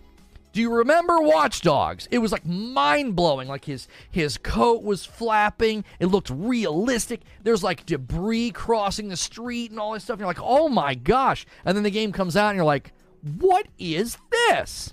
Do 0.53 0.61
you 0.61 0.70
remember 0.70 1.20
Watch 1.20 1.62
Dogs? 1.62 2.07
It 2.11 2.19
was 2.19 2.31
like 2.31 2.45
mind 2.45 3.16
blowing. 3.16 3.49
Like 3.49 3.65
his 3.65 3.89
his 4.11 4.37
coat 4.37 4.83
was 4.83 5.07
flapping. 5.07 5.85
It 5.99 6.07
looked 6.07 6.29
realistic. 6.31 7.23
There's 7.43 7.62
like 7.62 7.87
debris 7.87 8.51
crossing 8.51 9.09
the 9.09 9.16
street 9.16 9.70
and 9.70 9.81
all 9.81 9.95
this 9.95 10.05
stuff. 10.05 10.15
And 10.15 10.20
you're 10.20 10.29
like, 10.29 10.43
oh 10.43 10.69
my 10.69 10.95
gosh! 10.95 11.47
And 11.65 11.74
then 11.74 11.85
the 11.85 11.91
game 11.91 12.12
comes 12.12 12.37
out 12.37 12.51
and 12.51 12.57
you're 12.57 12.66
like, 12.66 12.93
what 13.39 13.66
is 13.79 14.19
this? 14.31 14.93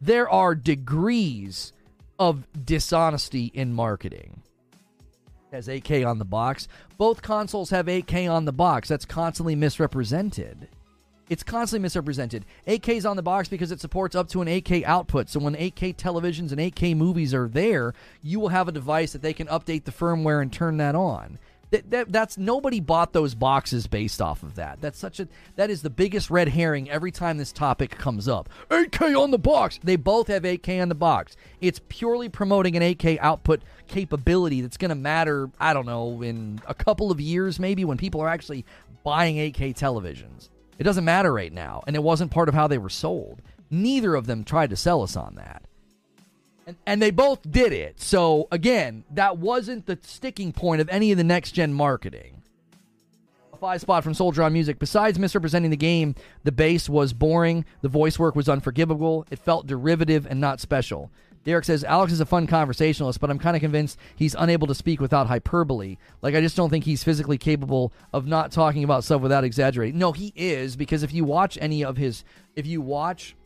There 0.00 0.28
are 0.28 0.54
degrees 0.54 1.72
of 2.18 2.46
dishonesty 2.64 3.52
in 3.54 3.72
marketing. 3.72 4.42
It 5.52 5.56
has 5.56 5.68
8K 5.68 6.06
on 6.06 6.18
the 6.18 6.24
box. 6.24 6.66
Both 6.98 7.22
consoles 7.22 7.70
have 7.70 7.86
8K 7.86 8.30
on 8.30 8.44
the 8.44 8.52
box. 8.52 8.88
That's 8.88 9.04
constantly 9.04 9.54
misrepresented. 9.54 10.68
It's 11.28 11.42
constantly 11.42 11.82
misrepresented. 11.82 12.44
8K 12.66 12.96
is 12.96 13.06
on 13.06 13.16
the 13.16 13.22
box 13.22 13.48
because 13.48 13.72
it 13.72 13.80
supports 13.80 14.14
up 14.14 14.28
to 14.28 14.42
an 14.42 14.48
8K 14.48 14.84
output. 14.84 15.30
So 15.30 15.40
when 15.40 15.54
8K 15.54 15.96
televisions 15.96 16.52
and 16.52 16.60
8K 16.60 16.96
movies 16.96 17.32
are 17.32 17.48
there, 17.48 17.94
you 18.22 18.40
will 18.40 18.48
have 18.48 18.68
a 18.68 18.72
device 18.72 19.12
that 19.12 19.22
they 19.22 19.32
can 19.32 19.46
update 19.46 19.84
the 19.84 19.92
firmware 19.92 20.42
and 20.42 20.52
turn 20.52 20.76
that 20.78 20.94
on. 20.94 21.38
That, 21.70 21.90
that, 21.90 22.12
that's 22.12 22.38
nobody 22.38 22.78
bought 22.78 23.12
those 23.12 23.34
boxes 23.34 23.86
based 23.86 24.20
off 24.20 24.42
of 24.42 24.54
that. 24.56 24.80
That's 24.80 24.98
such 24.98 25.18
a 25.18 25.26
that 25.56 25.70
is 25.70 25.82
the 25.82 25.90
biggest 25.90 26.30
red 26.30 26.48
herring 26.50 26.88
every 26.88 27.10
time 27.10 27.38
this 27.38 27.52
topic 27.52 27.90
comes 27.90 28.28
up. 28.28 28.48
8K 28.68 29.20
on 29.20 29.30
the 29.30 29.38
box. 29.38 29.80
They 29.82 29.96
both 29.96 30.28
have 30.28 30.42
8K 30.42 30.80
on 30.80 30.88
the 30.88 30.94
box. 30.94 31.36
It's 31.60 31.80
purely 31.88 32.28
promoting 32.28 32.76
an 32.76 32.82
8K 32.82 33.18
output 33.20 33.62
capability 33.88 34.60
that's 34.60 34.76
going 34.76 34.90
to 34.90 34.94
matter, 34.94 35.50
I 35.58 35.72
don't 35.72 35.86
know, 35.86 36.22
in 36.22 36.60
a 36.68 36.74
couple 36.74 37.10
of 37.10 37.20
years 37.20 37.58
maybe 37.58 37.84
when 37.84 37.96
people 37.96 38.20
are 38.20 38.28
actually 38.28 38.64
buying 39.02 39.36
8K 39.36 39.74
televisions. 39.74 40.50
It 40.78 40.84
doesn't 40.84 41.04
matter 41.04 41.32
right 41.32 41.52
now, 41.52 41.82
and 41.86 41.94
it 41.94 42.02
wasn't 42.02 42.30
part 42.30 42.48
of 42.48 42.54
how 42.54 42.66
they 42.66 42.78
were 42.78 42.88
sold. 42.88 43.40
Neither 43.70 44.14
of 44.14 44.26
them 44.26 44.44
tried 44.44 44.70
to 44.70 44.76
sell 44.76 45.02
us 45.02 45.16
on 45.16 45.36
that. 45.36 45.62
And, 46.66 46.76
and 46.86 47.02
they 47.02 47.10
both 47.10 47.50
did 47.50 47.72
it. 47.72 48.00
So, 48.00 48.48
again, 48.50 49.04
that 49.10 49.38
wasn't 49.38 49.86
the 49.86 49.98
sticking 50.02 50.52
point 50.52 50.80
of 50.80 50.88
any 50.88 51.12
of 51.12 51.18
the 51.18 51.24
next 51.24 51.52
gen 51.52 51.72
marketing. 51.74 52.42
A 53.52 53.56
five 53.56 53.80
spot 53.80 54.02
from 54.02 54.14
Soldier 54.14 54.42
on 54.42 54.52
Music. 54.52 54.78
Besides 54.78 55.18
misrepresenting 55.18 55.70
the 55.70 55.76
game, 55.76 56.14
the 56.42 56.52
bass 56.52 56.88
was 56.88 57.12
boring, 57.12 57.64
the 57.82 57.88
voice 57.88 58.18
work 58.18 58.34
was 58.34 58.48
unforgivable, 58.48 59.26
it 59.30 59.38
felt 59.38 59.66
derivative 59.66 60.26
and 60.26 60.40
not 60.40 60.60
special. 60.60 61.10
Derek 61.44 61.64
says 61.64 61.84
Alex 61.84 62.12
is 62.12 62.20
a 62.20 62.26
fun 62.26 62.46
conversationalist, 62.46 63.20
but 63.20 63.30
I'm 63.30 63.38
kind 63.38 63.54
of 63.54 63.60
convinced 63.60 63.98
he's 64.16 64.34
unable 64.38 64.66
to 64.66 64.74
speak 64.74 65.00
without 65.00 65.26
hyperbole. 65.26 65.98
Like 66.22 66.34
I 66.34 66.40
just 66.40 66.56
don't 66.56 66.70
think 66.70 66.84
he's 66.84 67.04
physically 67.04 67.38
capable 67.38 67.92
of 68.12 68.26
not 68.26 68.50
talking 68.50 68.82
about 68.82 69.04
stuff 69.04 69.20
without 69.20 69.44
exaggerating. 69.44 69.98
No, 69.98 70.12
he 70.12 70.32
is 70.34 70.74
because 70.76 71.02
if 71.02 71.12
you 71.12 71.24
watch 71.24 71.58
any 71.60 71.84
of 71.84 71.96
his 71.96 72.24
if 72.56 72.66
you 72.66 72.80
watch 72.80 73.36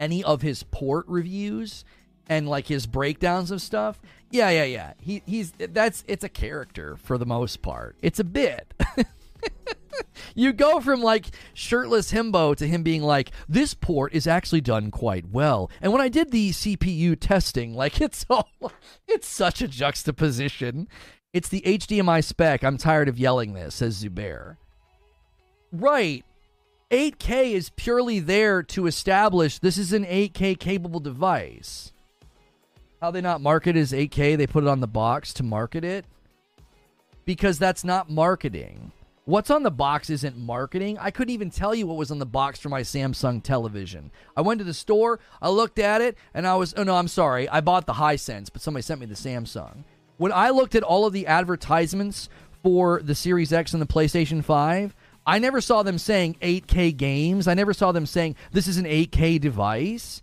any 0.00 0.22
of 0.24 0.42
his 0.42 0.62
port 0.64 1.06
reviews 1.08 1.84
and 2.28 2.48
like 2.48 2.66
his 2.66 2.86
breakdowns 2.86 3.50
of 3.50 3.62
stuff, 3.62 4.00
yeah, 4.30 4.50
yeah, 4.50 4.64
yeah. 4.64 4.92
He 5.00 5.22
he's 5.24 5.52
that's 5.52 6.04
it's 6.08 6.24
a 6.24 6.28
character 6.28 6.96
for 6.96 7.16
the 7.16 7.26
most 7.26 7.62
part. 7.62 7.96
It's 8.02 8.18
a 8.18 8.24
bit. 8.24 8.74
you 10.34 10.52
go 10.52 10.80
from 10.80 11.02
like 11.02 11.26
shirtless 11.54 12.12
himbo 12.12 12.54
to 12.56 12.66
him 12.66 12.82
being 12.82 13.02
like, 13.02 13.30
this 13.48 13.74
port 13.74 14.12
is 14.14 14.26
actually 14.26 14.60
done 14.60 14.90
quite 14.90 15.28
well. 15.28 15.70
And 15.80 15.92
when 15.92 16.00
I 16.00 16.08
did 16.08 16.30
the 16.30 16.50
CPU 16.50 17.16
testing, 17.18 17.74
like 17.74 18.00
it's 18.00 18.24
all, 18.30 18.48
it's 19.06 19.28
such 19.28 19.62
a 19.62 19.68
juxtaposition. 19.68 20.88
It's 21.32 21.48
the 21.48 21.62
HDMI 21.62 22.24
spec. 22.24 22.64
I'm 22.64 22.78
tired 22.78 23.08
of 23.08 23.18
yelling 23.18 23.52
this, 23.52 23.76
says 23.76 24.02
Zubair. 24.02 24.56
Right. 25.72 26.24
8K 26.90 27.52
is 27.52 27.70
purely 27.70 28.18
there 28.18 28.62
to 28.62 28.86
establish 28.86 29.58
this 29.58 29.76
is 29.76 29.92
an 29.92 30.06
8K 30.06 30.58
capable 30.58 31.00
device. 31.00 31.92
How 33.02 33.10
they 33.10 33.20
not 33.20 33.42
market 33.42 33.76
as 33.76 33.92
8K? 33.92 34.36
They 34.36 34.46
put 34.46 34.64
it 34.64 34.68
on 34.68 34.80
the 34.80 34.86
box 34.86 35.34
to 35.34 35.42
market 35.42 35.84
it 35.84 36.06
because 37.26 37.58
that's 37.58 37.84
not 37.84 38.10
marketing. 38.10 38.90
What's 39.28 39.50
on 39.50 39.62
the 39.62 39.70
box 39.70 40.08
isn't 40.08 40.38
marketing. 40.38 40.96
I 40.98 41.10
couldn't 41.10 41.34
even 41.34 41.50
tell 41.50 41.74
you 41.74 41.86
what 41.86 41.98
was 41.98 42.10
on 42.10 42.18
the 42.18 42.24
box 42.24 42.58
for 42.58 42.70
my 42.70 42.80
Samsung 42.80 43.42
television. 43.42 44.10
I 44.34 44.40
went 44.40 44.56
to 44.60 44.64
the 44.64 44.72
store, 44.72 45.20
I 45.42 45.50
looked 45.50 45.78
at 45.78 46.00
it, 46.00 46.16
and 46.32 46.46
I 46.46 46.54
was, 46.54 46.72
oh 46.78 46.82
no, 46.82 46.96
I'm 46.96 47.08
sorry. 47.08 47.46
I 47.46 47.60
bought 47.60 47.84
the 47.84 47.92
Hisense, 47.92 48.48
but 48.50 48.62
somebody 48.62 48.80
sent 48.80 49.00
me 49.00 49.04
the 49.04 49.14
Samsung. 49.14 49.84
When 50.16 50.32
I 50.32 50.48
looked 50.48 50.74
at 50.74 50.82
all 50.82 51.04
of 51.04 51.12
the 51.12 51.26
advertisements 51.26 52.30
for 52.62 53.02
the 53.02 53.14
Series 53.14 53.52
X 53.52 53.74
and 53.74 53.82
the 53.82 53.86
PlayStation 53.86 54.42
5, 54.42 54.96
I 55.26 55.38
never 55.38 55.60
saw 55.60 55.82
them 55.82 55.98
saying 55.98 56.36
8K 56.40 56.96
games. 56.96 57.46
I 57.46 57.52
never 57.52 57.74
saw 57.74 57.92
them 57.92 58.06
saying 58.06 58.34
this 58.52 58.66
is 58.66 58.78
an 58.78 58.86
8K 58.86 59.38
device. 59.38 60.22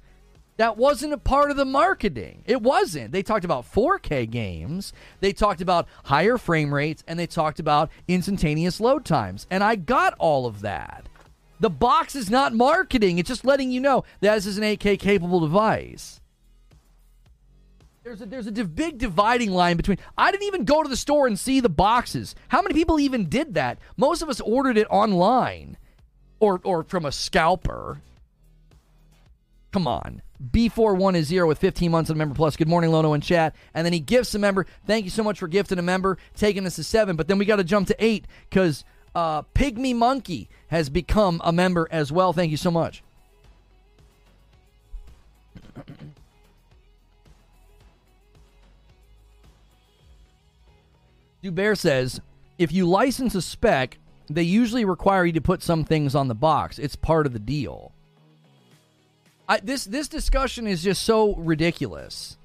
That 0.58 0.78
wasn't 0.78 1.14
a 1.14 1.18
part 1.18 1.52
of 1.52 1.58
the 1.58 1.66
marketing. 1.66 2.44
It 2.46 2.62
wasn't. 2.62 3.12
They 3.12 3.24
talked 3.24 3.44
about 3.44 3.70
4K 3.70 4.30
games, 4.30 4.94
they 5.20 5.34
talked 5.34 5.62
about 5.62 5.88
higher 6.06 6.38
frame 6.38 6.74
rates, 6.74 7.04
and 7.08 7.20
they 7.20 7.28
talked 7.28 7.60
about 7.60 7.90
instantaneous 8.08 8.80
load 8.80 9.04
times. 9.06 9.48
And 9.50 9.64
I 9.64 9.76
got 9.76 10.14
all 10.18 10.46
of 10.46 10.62
that. 10.62 11.08
The 11.60 11.70
box 11.70 12.16
is 12.16 12.30
not 12.30 12.54
marketing, 12.54 13.18
it's 13.18 13.28
just 13.28 13.46
letting 13.46 13.72
you 13.72 13.82
know 13.82 14.04
that 14.22 14.36
this 14.36 14.46
is 14.46 14.58
an 14.58 14.64
8K 14.64 15.00
capable 15.00 15.42
device. 15.42 16.22
There's 18.04 18.22
a, 18.22 18.26
there's 18.28 18.46
a 18.46 18.52
div- 18.52 18.76
big 18.76 19.00
dividing 19.00 19.50
line 19.50 19.78
between. 19.78 19.98
I 20.16 20.30
didn't 20.30 20.46
even 20.46 20.64
go 20.64 20.84
to 20.84 20.90
the 20.90 20.96
store 20.96 21.26
and 21.26 21.40
see 21.40 21.60
the 21.60 21.70
boxes. 21.70 22.36
How 22.50 22.62
many 22.62 22.76
people 22.76 23.00
even 23.00 23.30
did 23.30 23.56
that? 23.56 23.80
Most 23.98 24.22
of 24.22 24.30
us 24.30 24.40
ordered 24.42 24.78
it 24.78 24.86
online 24.92 25.76
or, 26.40 26.62
or 26.64 26.84
from 26.84 27.04
a 27.04 27.12
scalper. 27.12 28.00
Come 29.76 29.88
on. 29.88 30.22
B41 30.52 31.16
is 31.18 31.28
zero 31.28 31.50
with 31.50 31.58
15 31.58 31.92
months 31.92 32.10
on 32.10 32.18
Member 32.18 32.34
Plus. 32.34 32.56
Good 32.56 32.70
morning, 32.70 32.92
Lono 32.94 33.12
and 33.12 33.22
chat. 33.22 33.54
And 33.74 33.86
then 33.86 33.92
he 33.92 34.00
gifts 34.00 34.34
a 34.34 34.40
member. 34.40 34.66
Thank 34.88 35.04
you 35.04 35.12
so 35.12 35.22
much 35.22 35.38
for 35.38 35.50
gifting 35.50 35.78
a 35.78 35.82
member, 35.82 36.18
taking 36.34 36.66
us 36.66 36.78
to 36.78 36.84
seven. 36.86 37.18
But 37.18 37.28
then 37.28 37.38
we 37.38 37.44
got 37.44 37.58
to 37.58 37.64
jump 37.66 37.88
to 37.88 37.96
eight 38.00 38.26
because 38.50 38.86
uh, 39.16 39.42
Pygmy 39.54 39.94
Monkey 39.94 40.48
has 40.70 40.90
become 40.90 41.42
a 41.44 41.52
member 41.52 41.90
as 41.92 42.10
well. 42.10 42.32
Thank 42.32 42.52
you 42.52 42.58
so 42.58 42.72
much. 42.72 43.04
Dubert 51.44 51.80
says 51.80 52.22
if 52.58 52.72
you 52.72 52.88
license 52.88 53.36
a 53.36 53.42
spec, 53.42 53.98
they 54.30 54.44
usually 54.44 54.86
require 54.86 55.26
you 55.26 55.34
to 55.34 55.42
put 55.42 55.62
some 55.62 55.84
things 55.84 56.16
on 56.16 56.30
the 56.30 56.34
box. 56.34 56.80
It's 56.80 56.96
part 56.96 57.26
of 57.26 57.34
the 57.34 57.40
deal. 57.40 57.92
I, 59.48 59.60
this 59.60 59.86
this 59.86 60.08
discussion 60.08 60.68
is 60.68 60.84
just 60.84 61.04
so 61.04 61.36
ridiculous. 61.36 62.38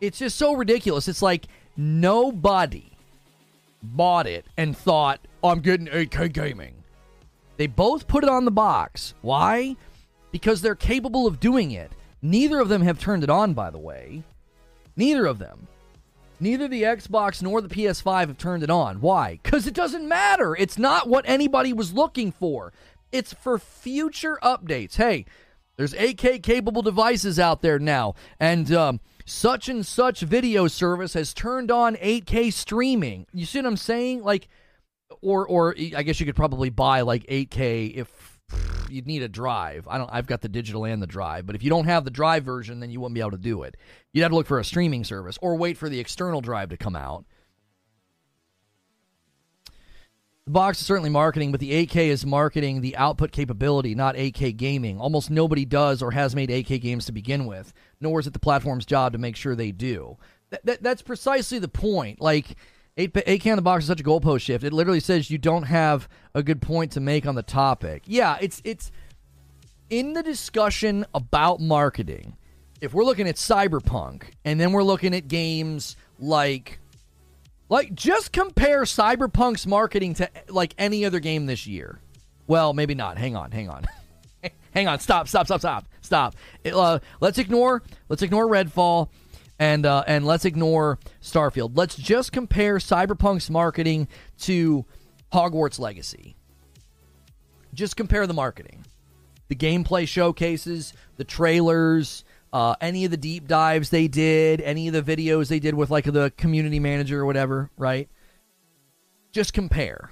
It's 0.00 0.18
just 0.18 0.36
so 0.36 0.54
ridiculous. 0.54 1.08
It's 1.08 1.22
like 1.22 1.46
nobody 1.76 2.92
bought 3.82 4.26
it 4.26 4.46
and 4.56 4.76
thought, 4.76 5.20
oh, 5.42 5.50
"I'm 5.50 5.60
getting 5.60 5.86
8K 5.86 6.32
gaming." 6.32 6.74
They 7.56 7.66
both 7.66 8.08
put 8.08 8.24
it 8.24 8.30
on 8.30 8.46
the 8.46 8.50
box. 8.50 9.14
Why? 9.20 9.76
Because 10.32 10.62
they're 10.62 10.74
capable 10.74 11.26
of 11.26 11.40
doing 11.40 11.72
it. 11.72 11.92
Neither 12.22 12.58
of 12.58 12.68
them 12.68 12.82
have 12.82 12.98
turned 12.98 13.22
it 13.22 13.30
on, 13.30 13.54
by 13.54 13.70
the 13.70 13.78
way. 13.78 14.22
Neither 14.96 15.26
of 15.26 15.38
them. 15.38 15.68
Neither 16.40 16.68
the 16.68 16.84
Xbox 16.84 17.42
nor 17.42 17.60
the 17.60 17.68
PS5 17.68 18.28
have 18.28 18.38
turned 18.38 18.62
it 18.62 18.70
on. 18.70 19.02
Why? 19.02 19.38
Because 19.42 19.66
it 19.66 19.74
doesn't 19.74 20.08
matter. 20.08 20.56
It's 20.56 20.78
not 20.78 21.06
what 21.06 21.26
anybody 21.28 21.74
was 21.74 21.92
looking 21.92 22.32
for. 22.32 22.72
It's 23.12 23.34
for 23.34 23.58
future 23.58 24.38
updates. 24.42 24.96
Hey, 24.96 25.26
there's 25.80 25.94
8K 25.94 26.42
capable 26.42 26.82
devices 26.82 27.38
out 27.38 27.62
there 27.62 27.78
now, 27.78 28.14
and 28.38 28.70
um, 28.70 29.00
such 29.24 29.66
and 29.66 29.86
such 29.86 30.20
video 30.20 30.66
service 30.66 31.14
has 31.14 31.32
turned 31.32 31.70
on 31.70 31.96
8K 31.96 32.52
streaming. 32.52 33.26
You 33.32 33.46
see 33.46 33.60
what 33.60 33.66
I'm 33.66 33.78
saying? 33.78 34.22
Like, 34.22 34.48
or 35.22 35.46
or 35.46 35.74
I 35.96 36.02
guess 36.02 36.20
you 36.20 36.26
could 36.26 36.36
probably 36.36 36.68
buy 36.68 37.00
like 37.00 37.24
8K 37.28 37.94
if 37.94 38.38
you'd 38.90 39.06
need 39.06 39.22
a 39.22 39.28
drive. 39.28 39.88
I 39.88 39.96
don't. 39.96 40.10
I've 40.12 40.26
got 40.26 40.42
the 40.42 40.50
digital 40.50 40.84
and 40.84 41.00
the 41.00 41.06
drive, 41.06 41.46
but 41.46 41.56
if 41.56 41.62
you 41.62 41.70
don't 41.70 41.86
have 41.86 42.04
the 42.04 42.10
drive 42.10 42.44
version, 42.44 42.80
then 42.80 42.90
you 42.90 43.00
wouldn't 43.00 43.14
be 43.14 43.20
able 43.20 43.30
to 43.30 43.38
do 43.38 43.62
it. 43.62 43.78
You'd 44.12 44.20
have 44.20 44.32
to 44.32 44.36
look 44.36 44.46
for 44.46 44.58
a 44.58 44.64
streaming 44.64 45.02
service 45.02 45.38
or 45.40 45.56
wait 45.56 45.78
for 45.78 45.88
the 45.88 45.98
external 45.98 46.42
drive 46.42 46.68
to 46.68 46.76
come 46.76 46.94
out. 46.94 47.24
The 50.50 50.54
box 50.54 50.80
is 50.80 50.86
certainly 50.88 51.10
marketing, 51.10 51.52
but 51.52 51.60
the 51.60 51.86
8K 51.86 52.08
is 52.08 52.26
marketing 52.26 52.80
the 52.80 52.96
output 52.96 53.30
capability, 53.30 53.94
not 53.94 54.16
8K 54.16 54.56
gaming. 54.56 54.98
Almost 54.98 55.30
nobody 55.30 55.64
does 55.64 56.02
or 56.02 56.10
has 56.10 56.34
made 56.34 56.48
8K 56.50 56.80
games 56.80 57.04
to 57.04 57.12
begin 57.12 57.46
with, 57.46 57.72
nor 58.00 58.18
is 58.18 58.26
it 58.26 58.32
the 58.32 58.40
platform's 58.40 58.84
job 58.84 59.12
to 59.12 59.18
make 59.18 59.36
sure 59.36 59.54
they 59.54 59.70
do. 59.70 60.16
Th- 60.50 60.60
th- 60.66 60.80
that's 60.80 61.02
precisely 61.02 61.60
the 61.60 61.68
point. 61.68 62.20
Like, 62.20 62.56
8, 62.96 63.12
8K 63.12 63.52
on 63.52 63.56
the 63.58 63.62
box 63.62 63.84
is 63.84 63.86
such 63.86 64.00
a 64.00 64.02
goalpost 64.02 64.40
shift. 64.40 64.64
It 64.64 64.72
literally 64.72 64.98
says 64.98 65.30
you 65.30 65.38
don't 65.38 65.62
have 65.62 66.08
a 66.34 66.42
good 66.42 66.60
point 66.60 66.90
to 66.92 67.00
make 67.00 67.28
on 67.28 67.36
the 67.36 67.44
topic. 67.44 68.02
Yeah, 68.06 68.36
it's 68.40 68.60
it's 68.64 68.90
in 69.88 70.14
the 70.14 70.22
discussion 70.24 71.06
about 71.14 71.60
marketing. 71.60 72.36
If 72.80 72.92
we're 72.92 73.04
looking 73.04 73.28
at 73.28 73.36
Cyberpunk 73.36 74.24
and 74.44 74.58
then 74.58 74.72
we're 74.72 74.82
looking 74.82 75.14
at 75.14 75.28
games 75.28 75.94
like 76.18 76.80
like, 77.70 77.94
just 77.94 78.32
compare 78.32 78.82
Cyberpunk's 78.82 79.66
marketing 79.66 80.14
to 80.14 80.28
like 80.48 80.74
any 80.76 81.04
other 81.04 81.20
game 81.20 81.46
this 81.46 81.66
year. 81.66 82.00
Well, 82.46 82.74
maybe 82.74 82.94
not. 82.94 83.16
Hang 83.16 83.36
on, 83.36 83.52
hang 83.52 83.68
on, 83.68 83.84
hang 84.74 84.88
on. 84.88 84.98
Stop, 84.98 85.28
stop, 85.28 85.46
stop, 85.46 85.60
stop, 85.60 85.86
stop. 86.02 86.34
It, 86.64 86.74
uh, 86.74 86.98
let's 87.20 87.38
ignore. 87.38 87.82
Let's 88.08 88.22
ignore 88.22 88.48
Redfall, 88.48 89.08
and 89.60 89.86
uh, 89.86 90.02
and 90.08 90.26
let's 90.26 90.44
ignore 90.44 90.98
Starfield. 91.22 91.72
Let's 91.76 91.94
just 91.94 92.32
compare 92.32 92.78
Cyberpunk's 92.78 93.48
marketing 93.48 94.08
to 94.40 94.84
Hogwarts 95.32 95.78
Legacy. 95.78 96.34
Just 97.72 97.96
compare 97.96 98.26
the 98.26 98.34
marketing, 98.34 98.84
the 99.46 99.54
gameplay 99.54 100.08
showcases, 100.08 100.92
the 101.18 101.24
trailers, 101.24 102.24
uh, 102.52 102.74
any 102.80 103.04
of 103.04 103.10
the 103.10 103.16
deep 103.16 103.46
dives 103.46 103.90
they 103.90 104.08
did, 104.08 104.60
any 104.60 104.88
of 104.88 104.94
the 104.94 105.02
videos 105.02 105.48
they 105.48 105.60
did 105.60 105.74
with 105.74 105.90
like 105.90 106.04
the 106.04 106.32
community 106.36 106.80
manager 106.80 107.20
or 107.20 107.26
whatever, 107.26 107.70
right? 107.76 108.08
Just 109.32 109.52
compare. 109.52 110.10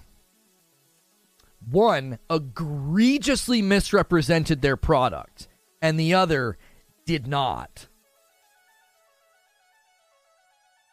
One 1.71 2.19
egregiously 2.31 3.61
misrepresented 3.61 4.63
their 4.63 4.77
product, 4.77 5.49
and 5.83 5.99
the 5.99 6.15
other 6.15 6.57
did 7.05 7.27
not. 7.27 7.89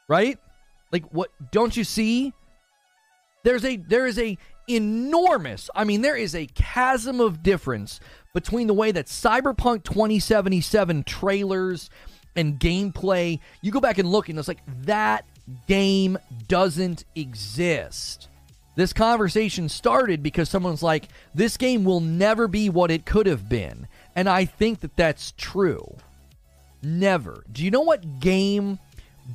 Right? 0.07 0.39
Like 0.91 1.05
what 1.11 1.30
don't 1.51 1.76
you 1.77 1.84
see? 1.84 2.34
There's 3.43 3.63
a 3.63 3.77
there 3.77 4.07
is 4.07 4.17
a 4.17 4.38
enormous, 4.67 5.69
I 5.76 5.84
mean 5.84 6.01
there 6.01 6.15
is 6.15 6.34
a 6.34 6.47
chasm 6.47 7.19
of 7.19 7.43
difference 7.43 7.99
between 8.36 8.68
the 8.68 8.74
way 8.74 8.91
that 8.91 9.06
Cyberpunk 9.06 9.84
2077 9.86 11.03
trailers 11.06 11.90
and 12.36 12.60
gameplay, 12.60 13.40
you 13.62 13.72
go 13.72 13.80
back 13.80 13.98
and 13.98 14.12
look 14.12 14.28
and 14.28 14.38
it's 14.38 14.49
like 14.49 14.60
that 14.84 15.26
game 15.68 16.18
doesn't 16.49 17.06
exist. 17.16 18.28
This 18.76 18.91
conversation 18.91 19.70
started 19.70 20.22
because 20.22 20.49
someone's 20.49 20.84
like, 20.84 21.07
this 21.34 21.56
game 21.56 21.86
will 21.86 22.02
never 22.02 22.49
be 22.49 22.70
what 22.70 22.91
it 22.91 23.06
could 23.06 23.26
have 23.26 23.48
been. 23.48 23.88
And 24.18 24.28
I 24.28 24.44
think 24.44 24.82
that 24.82 24.98
that's 24.98 25.34
true. 25.38 25.95
Never. 26.84 27.45
Do 27.49 27.64
you 27.64 27.72
know 27.72 27.82
what 27.82 28.20
game 28.20 28.80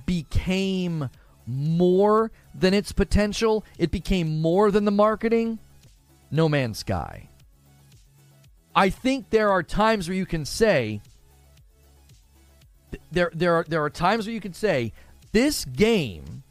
became 0.05 1.09
more 1.47 2.31
than 2.55 2.75
its 2.75 2.93
potential? 2.93 3.65
It 3.79 3.91
became 3.91 4.43
more 4.43 4.71
than 4.71 4.85
the 4.85 4.91
marketing? 4.91 5.59
No 6.31 6.51
Man's 6.51 6.81
Sky. 6.81 7.30
I 8.75 8.91
think 8.91 9.31
there 9.31 9.51
are 9.51 9.63
times 9.63 10.09
where 10.09 10.17
you 10.17 10.27
can 10.27 10.45
say 10.45 11.01
there 13.11 13.31
there 13.35 13.55
are 13.55 13.65
there 13.69 13.83
are 13.83 13.91
times 13.91 14.27
where 14.27 14.35
you 14.35 14.41
can 14.41 14.53
say 14.53 14.93
this 15.33 15.65
game 15.65 16.43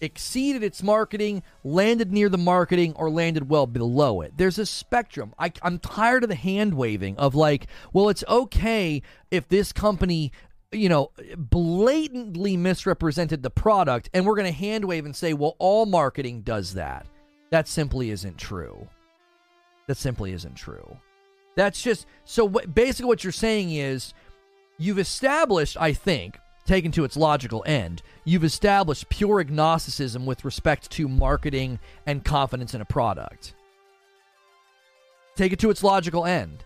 exceeded 0.00 0.64
its 0.64 0.82
marketing, 0.82 1.42
landed 1.62 2.12
near 2.12 2.28
the 2.28 2.38
marketing, 2.38 2.92
or 2.96 3.08
landed 3.08 3.48
well 3.48 3.66
below 3.66 4.20
it. 4.20 4.32
There's 4.36 4.58
a 4.58 4.66
spectrum. 4.66 5.32
I, 5.38 5.52
I'm 5.62 5.78
tired 5.78 6.24
of 6.24 6.28
the 6.28 6.34
hand 6.34 6.74
waving 6.74 7.16
of 7.18 7.36
like, 7.36 7.68
well, 7.92 8.08
it's 8.08 8.24
okay 8.28 9.00
if 9.30 9.48
this 9.48 9.72
company 9.72 10.32
you 10.72 10.88
know, 10.88 11.10
blatantly 11.36 12.56
misrepresented 12.56 13.42
the 13.42 13.50
product, 13.50 14.08
and 14.14 14.26
we're 14.26 14.34
going 14.34 14.50
to 14.50 14.58
hand 14.58 14.84
wave 14.84 15.04
and 15.04 15.14
say, 15.14 15.34
well, 15.34 15.54
all 15.58 15.86
marketing 15.86 16.40
does 16.40 16.74
that. 16.74 17.06
That 17.50 17.68
simply 17.68 18.10
isn't 18.10 18.38
true. 18.38 18.88
That 19.86 19.98
simply 19.98 20.32
isn't 20.32 20.54
true. 20.54 20.96
That's 21.54 21.82
just 21.82 22.06
so. 22.24 22.44
What, 22.44 22.74
basically, 22.74 23.06
what 23.06 23.24
you're 23.24 23.32
saying 23.32 23.72
is 23.72 24.14
you've 24.78 24.98
established, 24.98 25.76
I 25.78 25.92
think, 25.92 26.38
taken 26.66 26.92
to 26.92 27.04
its 27.04 27.16
logical 27.16 27.62
end, 27.66 28.02
you've 28.24 28.44
established 28.44 29.08
pure 29.08 29.40
agnosticism 29.40 30.26
with 30.26 30.44
respect 30.44 30.90
to 30.92 31.08
marketing 31.08 31.78
and 32.06 32.24
confidence 32.24 32.74
in 32.74 32.80
a 32.80 32.86
product. 32.86 33.54
Take 35.36 35.52
it 35.52 35.58
to 35.60 35.70
its 35.70 35.82
logical 35.82 36.24
end. 36.24 36.64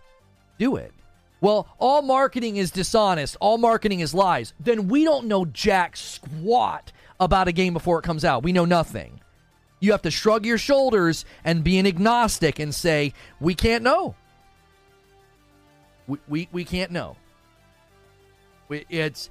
Do 0.59 0.75
it. 0.75 0.93
Well, 1.39 1.67
all 1.77 2.01
marketing 2.01 2.57
is 2.57 2.71
dishonest. 2.71 3.37
All 3.39 3.57
marketing 3.57 3.99
is 3.99 4.13
lies. 4.13 4.53
Then 4.59 4.87
we 4.87 5.03
don't 5.03 5.27
know 5.27 5.45
jack 5.45 5.95
squat 5.95 6.91
about 7.19 7.47
a 7.47 7.51
game 7.51 7.73
before 7.73 7.99
it 7.99 8.03
comes 8.03 8.25
out. 8.25 8.43
We 8.43 8.53
know 8.53 8.65
nothing. 8.65 9.21
You 9.79 9.91
have 9.91 10.01
to 10.03 10.11
shrug 10.11 10.45
your 10.45 10.57
shoulders 10.57 11.25
and 11.43 11.63
be 11.63 11.77
an 11.77 11.85
agnostic 11.85 12.57
and 12.57 12.73
say, 12.73 13.13
we 13.39 13.53
can't 13.53 13.83
know. 13.83 14.15
We, 16.07 16.17
we, 16.27 16.49
we 16.51 16.65
can't 16.65 16.91
know. 16.91 17.17
It's 18.69 19.29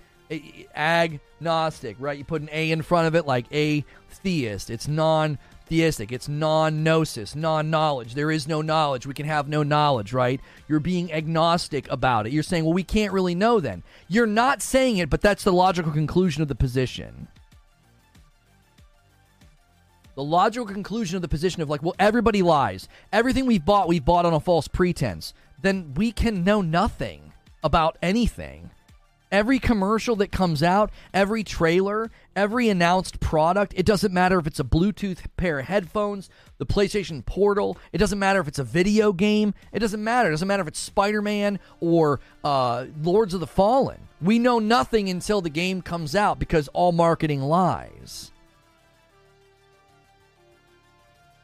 agnostic, 0.74 1.96
right? 1.98 2.18
You 2.18 2.24
put 2.24 2.42
an 2.42 2.48
A 2.52 2.70
in 2.70 2.82
front 2.82 3.06
of 3.06 3.14
it 3.14 3.26
like 3.26 3.46
atheist. 3.50 4.70
It's 4.70 4.88
non 4.88 5.38
theistic. 5.68 6.12
It's 6.12 6.28
non 6.28 6.82
gnosis, 6.82 7.34
non 7.34 7.70
knowledge. 7.70 8.14
There 8.14 8.30
is 8.30 8.46
no 8.46 8.62
knowledge. 8.62 9.06
We 9.06 9.14
can 9.14 9.26
have 9.26 9.48
no 9.48 9.62
knowledge, 9.62 10.12
right? 10.12 10.40
You're 10.68 10.80
being 10.80 11.12
agnostic 11.12 11.90
about 11.90 12.26
it. 12.26 12.32
You're 12.32 12.42
saying, 12.42 12.64
well, 12.64 12.74
we 12.74 12.84
can't 12.84 13.12
really 13.12 13.34
know 13.34 13.60
then. 13.60 13.82
You're 14.08 14.26
not 14.26 14.62
saying 14.62 14.98
it, 14.98 15.10
but 15.10 15.20
that's 15.20 15.44
the 15.44 15.52
logical 15.52 15.92
conclusion 15.92 16.42
of 16.42 16.48
the 16.48 16.54
position. 16.54 17.28
The 20.14 20.24
logical 20.24 20.66
conclusion 20.66 21.16
of 21.16 21.22
the 21.22 21.28
position 21.28 21.60
of 21.60 21.68
like, 21.68 21.82
well, 21.82 21.94
everybody 21.98 22.40
lies. 22.40 22.88
Everything 23.12 23.44
we've 23.44 23.64
bought, 23.64 23.86
we've 23.86 24.04
bought 24.04 24.24
on 24.24 24.32
a 24.32 24.40
false 24.40 24.66
pretense 24.66 25.34
then 25.62 25.94
we 25.94 26.12
can 26.12 26.44
know 26.44 26.60
nothing 26.60 27.32
about 27.62 27.98
anything. 28.02 28.70
Every 29.32 29.58
commercial 29.58 30.14
that 30.16 30.30
comes 30.30 30.62
out, 30.62 30.90
every 31.12 31.42
trailer, 31.42 32.12
every 32.36 32.68
announced 32.68 33.18
product, 33.18 33.74
it 33.76 33.84
doesn't 33.84 34.14
matter 34.14 34.38
if 34.38 34.46
it's 34.46 34.60
a 34.60 34.64
Bluetooth 34.64 35.18
pair 35.36 35.58
of 35.58 35.66
headphones, 35.66 36.30
the 36.58 36.66
PlayStation 36.66 37.26
Portal, 37.26 37.76
it 37.92 37.98
doesn't 37.98 38.20
matter 38.20 38.40
if 38.40 38.46
it's 38.46 38.60
a 38.60 38.64
video 38.64 39.12
game, 39.12 39.52
it 39.72 39.80
doesn't 39.80 40.02
matter. 40.02 40.28
It 40.28 40.32
doesn't 40.32 40.46
matter 40.46 40.62
if 40.62 40.68
it's 40.68 40.78
Spider 40.78 41.20
Man 41.20 41.58
or 41.80 42.20
uh, 42.44 42.86
Lords 43.02 43.34
of 43.34 43.40
the 43.40 43.48
Fallen. 43.48 43.98
We 44.22 44.38
know 44.38 44.60
nothing 44.60 45.08
until 45.08 45.40
the 45.40 45.50
game 45.50 45.82
comes 45.82 46.14
out 46.14 46.38
because 46.38 46.68
all 46.68 46.92
marketing 46.92 47.42
lies. 47.42 48.30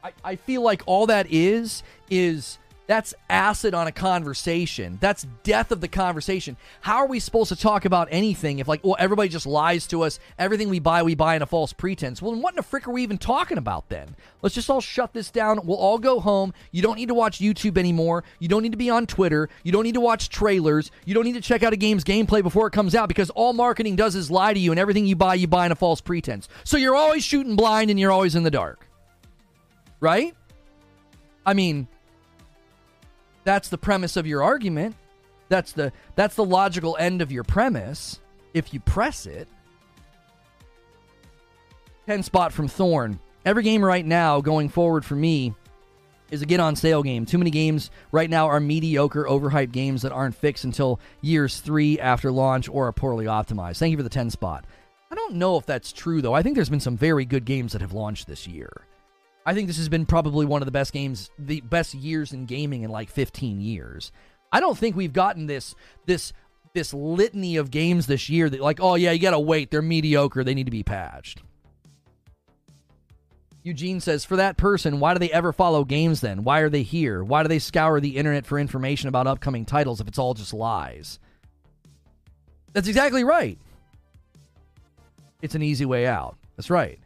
I, 0.05 0.13
I 0.25 0.37
feel 0.37 0.63
like 0.63 0.83
all 0.87 1.07
that 1.07 1.27
is, 1.31 1.83
is 2.11 2.59
that's 2.87 3.15
acid 3.31 3.75
on 3.75 3.87
a 3.87 3.93
conversation. 3.93 4.99
That's 5.01 5.27
death 5.45 5.71
of 5.71 5.81
the 5.81 5.89
conversation. 5.89 6.57
How 6.81 6.97
are 6.97 7.07
we 7.07 7.21
supposed 7.21 7.49
to 7.51 7.57
talk 7.57 7.85
about 7.85 8.09
anything 8.11 8.59
if, 8.59 8.69
like, 8.69 8.85
well, 8.85 8.97
everybody 8.99 9.29
just 9.29 9.47
lies 9.47 9.87
to 9.89 10.03
us? 10.03 10.19
Everything 10.39 10.69
we 10.69 10.81
buy, 10.81 11.03
we 11.03 11.15
buy 11.15 11.37
in 11.37 11.43
a 11.43 11.47
false 11.47 11.73
pretense. 11.73 12.21
Well, 12.21 12.33
then 12.33 12.43
what 12.43 12.55
in 12.55 12.57
the 12.57 12.63
frick 12.63 12.89
are 12.89 12.91
we 12.91 13.03
even 13.03 13.19
talking 13.19 13.57
about 13.57 13.89
then? 13.89 14.17
Let's 14.43 14.55
just 14.55 14.69
all 14.69 14.81
shut 14.81 15.13
this 15.13 15.31
down. 15.31 15.61
We'll 15.65 15.79
all 15.79 15.99
go 15.99 16.19
home. 16.21 16.53
You 16.73 16.83
don't 16.83 16.97
need 16.97 17.09
to 17.09 17.15
watch 17.15 17.39
YouTube 17.39 17.79
anymore. 17.79 18.25
You 18.41 18.49
don't 18.49 18.63
need 18.63 18.73
to 18.73 18.79
be 18.79 18.91
on 18.91 19.07
Twitter. 19.07 19.49
You 19.63 19.71
don't 19.71 19.85
need 19.85 19.95
to 19.95 20.01
watch 20.01 20.29
trailers. 20.29 20.91
You 21.05 21.15
don't 21.15 21.25
need 21.25 21.35
to 21.35 21.41
check 21.41 21.63
out 21.63 21.73
a 21.73 21.77
game's 21.77 22.05
gameplay 22.05 22.43
before 22.43 22.67
it 22.67 22.73
comes 22.73 22.95
out 22.95 23.09
because 23.09 23.31
all 23.31 23.53
marketing 23.53 23.97
does 23.97 24.17
is 24.17 24.31
lie 24.31 24.53
to 24.53 24.61
you, 24.61 24.73
and 24.73 24.81
everything 24.81 25.07
you 25.07 25.17
buy, 25.17 25.35
you 25.35 25.47
buy 25.47 25.67
in 25.67 25.73
a 25.73 25.77
false 25.77 26.01
pretense. 26.01 26.49
So 26.65 26.77
you're 26.77 26.97
always 26.97 27.23
shooting 27.23 27.55
blind 27.55 27.91
and 27.91 28.01
you're 28.01 28.13
always 28.13 28.35
in 28.35 28.43
the 28.43 28.51
dark. 28.51 28.87
Right? 30.01 30.35
I 31.47 31.55
mean, 31.55 31.87
that's 33.45 33.69
the 33.69 33.79
premise 33.79 34.17
of 34.17 34.27
your 34.27 34.43
argument. 34.43 34.97
That's 35.49 35.73
the 35.73 35.93
that's 36.15 36.35
the 36.35 36.45
logical 36.45 36.97
end 36.99 37.21
of 37.23 37.31
your 37.31 37.45
premise 37.45 38.21
if 38.55 38.73
you 38.73 38.81
press 38.81 39.27
it. 39.27 39.49
10 42.07 42.23
spot 42.23 42.53
from 42.53 42.69
Thorn. 42.69 43.21
Every 43.45 43.63
game 43.63 43.85
right 43.85 44.05
now 44.05 44.41
going 44.41 44.69
forward 44.69 45.05
for 45.05 45.15
me 45.15 45.55
is 46.31 46.43
a 46.43 46.47
get 46.47 46.61
on 46.61 46.75
sale 46.75 47.03
game. 47.03 47.27
Too 47.27 47.39
many 47.39 47.51
games 47.51 47.91
right 48.11 48.29
now 48.29 48.47
are 48.49 48.59
mediocre, 48.59 49.25
overhyped 49.25 49.73
games 49.73 50.03
that 50.03 50.13
aren't 50.13 50.35
fixed 50.35 50.65
until 50.65 50.99
years 51.21 51.61
three 51.61 52.01
after 52.01 52.33
launch 52.33 52.69
or 52.69 52.89
are 52.89 52.93
poorly 52.93 53.27
optimized. 53.27 53.79
Thank 53.79 53.91
you 53.91 53.97
for 53.99 54.03
the 54.03 54.09
10 54.09 54.31
spot. 54.31 54.65
I 55.11 55.15
don't 55.15 55.35
know 55.35 55.59
if 55.59 55.67
that's 55.67 55.93
true, 55.93 56.23
though. 56.23 56.33
I 56.33 56.43
think 56.43 56.55
there's 56.55 56.71
been 56.71 56.81
some 56.81 56.97
very 56.97 57.27
good 57.27 57.45
games 57.45 57.73
that 57.73 57.83
have 57.83 57.93
launched 57.93 58.27
this 58.27 58.47
year. 58.47 58.87
I 59.45 59.55
think 59.55 59.67
this 59.67 59.77
has 59.79 59.89
been 59.89 60.07
probably 60.07 60.47
one 60.47 60.63
of 60.63 60.67
the 60.67 60.73
best 60.73 60.93
games, 60.93 61.31
the 61.39 61.61
best 61.63 61.95
years 61.95 62.33
in 62.33 62.47
gaming 62.47 62.83
in 62.83 62.91
like 62.91 63.11
15 63.11 63.61
years. 63.61 64.13
I 64.53 64.61
don't 64.61 64.79
think 64.79 64.95
we've 64.95 65.13
gotten 65.13 65.47
this 65.47 65.75
this 66.07 66.33
this 66.75 66.95
litany 66.95 67.57
of 67.57 67.71
games 67.71 68.07
this 68.07 68.29
year 68.29 68.49
that 68.49 68.61
like, 68.61 68.81
oh 68.81 68.95
yeah, 68.95 69.11
you 69.11 69.19
gotta 69.19 69.41
wait, 69.41 69.71
they're 69.71 69.83
mediocre, 69.83 70.45
they 70.45 70.55
need 70.55 70.67
to 70.67 70.71
be 70.71 70.83
patched. 70.83 71.43
Eugene 73.65 74.01
says, 74.01 74.25
for 74.25 74.37
that 74.37 74.57
person, 74.57 74.99
why 74.99 75.13
do 75.13 75.21
they 75.21 75.31
ever 75.31 75.53
follow 75.53 75.85
games 75.85 76.21
then? 76.21 76.43
Why 76.43 76.61
are 76.61 76.69
they 76.69 76.83
here? 76.83 77.23
Why 77.23 77.43
do 77.43 77.49
they 77.49 77.61
scour 77.61 78.01
the 78.01 78.17
internet 78.17 78.45
for 78.45 78.59
information 78.59 79.09
about 79.09 79.29
upcoming 79.29 79.65
titles 79.65 80.01
if 80.01 80.09
it's 80.09 80.19
all 80.19 80.35
just 80.35 80.53
lies? 80.53 81.21
That's 82.73 82.89
exactly 82.89 83.23
right. 83.23 83.59
It's 85.43 85.55
an 85.55 85.63
easy 85.63 85.85
way 85.85 86.07
out. 86.07 86.37
That's 86.57 86.71
right. 86.71 86.99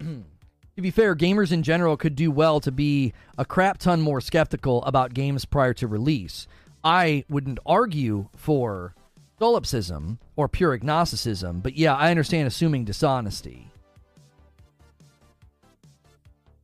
To 0.00 0.82
be 0.82 0.90
fair, 0.90 1.14
gamers 1.14 1.52
in 1.52 1.62
general 1.62 1.96
could 1.96 2.16
do 2.16 2.30
well 2.30 2.60
to 2.60 2.72
be 2.72 3.12
a 3.38 3.44
crap 3.44 3.78
ton 3.78 4.00
more 4.00 4.20
skeptical 4.20 4.82
about 4.84 5.14
games 5.14 5.44
prior 5.44 5.74
to 5.74 5.86
release. 5.86 6.46
I 6.82 7.24
wouldn't 7.28 7.58
argue 7.64 8.28
for 8.36 8.94
solipsism 9.38 10.18
or 10.36 10.48
pure 10.48 10.74
agnosticism, 10.74 11.60
but 11.60 11.76
yeah, 11.76 11.94
I 11.94 12.10
understand 12.10 12.46
assuming 12.46 12.84
dishonesty. 12.84 13.70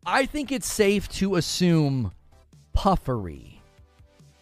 I 0.05 0.27
think 0.27 0.51
it's 0.51 0.71
safe 0.71 1.09
to 1.11 1.37
assume 1.37 2.13
puffery. 2.73 3.61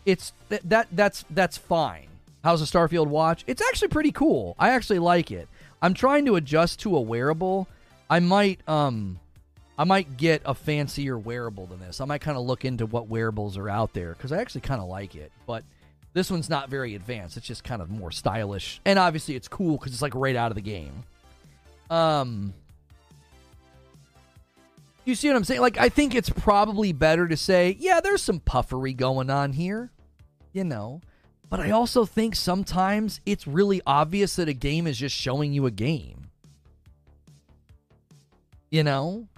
It's 0.06 0.32
that, 0.48 0.68
that 0.68 0.88
that's 0.92 1.24
that's 1.30 1.58
fine. 1.58 2.08
How's 2.42 2.62
a 2.62 2.64
Starfield 2.64 3.08
watch? 3.08 3.44
It's 3.46 3.60
actually 3.68 3.88
pretty 3.88 4.12
cool. 4.12 4.54
I 4.58 4.70
actually 4.70 5.00
like 5.00 5.30
it. 5.30 5.48
I'm 5.82 5.94
trying 5.94 6.24
to 6.26 6.36
adjust 6.36 6.80
to 6.80 6.96
a 6.96 7.00
wearable. 7.00 7.68
I 8.10 8.20
might 8.20 8.66
um 8.68 9.18
I 9.78 9.84
might 9.84 10.16
get 10.16 10.42
a 10.44 10.54
fancier 10.54 11.16
wearable 11.16 11.66
than 11.66 11.78
this. 11.78 12.00
I 12.00 12.04
might 12.04 12.20
kind 12.20 12.36
of 12.36 12.44
look 12.44 12.64
into 12.64 12.84
what 12.86 13.08
wearables 13.08 13.56
are 13.56 13.68
out 13.68 13.92
there 13.92 14.12
because 14.12 14.32
I 14.32 14.38
actually 14.38 14.62
kind 14.62 14.80
of 14.80 14.88
like 14.88 15.14
it. 15.14 15.30
But 15.46 15.62
this 16.14 16.30
one's 16.30 16.50
not 16.50 16.68
very 16.68 16.94
advanced. 16.96 17.36
It's 17.36 17.46
just 17.46 17.62
kind 17.62 17.80
of 17.80 17.90
more 17.90 18.10
stylish, 18.10 18.80
and 18.84 18.98
obviously 18.98 19.36
it's 19.36 19.48
cool 19.48 19.76
because 19.76 19.92
it's 19.92 20.02
like 20.02 20.14
right 20.14 20.34
out 20.34 20.50
of 20.50 20.56
the 20.56 20.62
game. 20.62 21.04
Um, 21.90 22.52
you 25.04 25.14
see 25.14 25.28
what 25.28 25.36
I'm 25.36 25.44
saying? 25.44 25.60
Like 25.60 25.78
I 25.78 25.88
think 25.88 26.14
it's 26.14 26.30
probably 26.30 26.92
better 26.92 27.28
to 27.28 27.36
say, 27.36 27.76
yeah, 27.78 28.00
there's 28.00 28.22
some 28.22 28.40
puffery 28.40 28.94
going 28.94 29.30
on 29.30 29.52
here, 29.52 29.90
you 30.52 30.64
know. 30.64 31.00
But 31.48 31.60
I 31.60 31.70
also 31.70 32.04
think 32.04 32.36
sometimes 32.36 33.20
it's 33.24 33.46
really 33.46 33.80
obvious 33.86 34.36
that 34.36 34.48
a 34.48 34.52
game 34.52 34.86
is 34.86 34.98
just 34.98 35.16
showing 35.16 35.52
you 35.52 35.64
a 35.66 35.70
game. 35.70 36.27
You 38.70 38.84
know? 38.84 39.28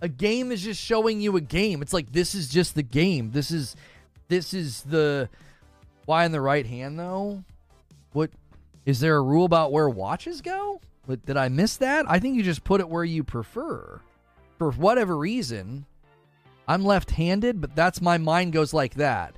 A 0.00 0.08
game 0.08 0.52
is 0.52 0.62
just 0.62 0.80
showing 0.80 1.20
you 1.20 1.36
a 1.36 1.40
game. 1.40 1.82
It's 1.82 1.92
like 1.92 2.12
this 2.12 2.34
is 2.34 2.48
just 2.48 2.74
the 2.74 2.82
game. 2.82 3.32
This 3.32 3.50
is 3.50 3.74
this 4.28 4.54
is 4.54 4.82
the 4.82 5.28
why 6.04 6.24
in 6.24 6.32
the 6.32 6.40
right 6.40 6.64
hand 6.64 6.98
though? 6.98 7.42
What 8.12 8.30
is 8.86 9.00
there 9.00 9.16
a 9.16 9.22
rule 9.22 9.44
about 9.44 9.72
where 9.72 9.88
watches 9.88 10.40
go? 10.40 10.80
But 11.06 11.26
did 11.26 11.36
I 11.36 11.48
miss 11.48 11.78
that? 11.78 12.08
I 12.08 12.18
think 12.18 12.36
you 12.36 12.42
just 12.42 12.64
put 12.64 12.80
it 12.80 12.88
where 12.88 13.04
you 13.04 13.24
prefer. 13.24 14.00
For 14.58 14.70
whatever 14.72 15.16
reason, 15.16 15.86
I'm 16.66 16.84
left-handed, 16.84 17.60
but 17.60 17.74
that's 17.74 18.00
my 18.00 18.18
mind 18.18 18.52
goes 18.52 18.74
like 18.74 18.94
that. 18.94 19.34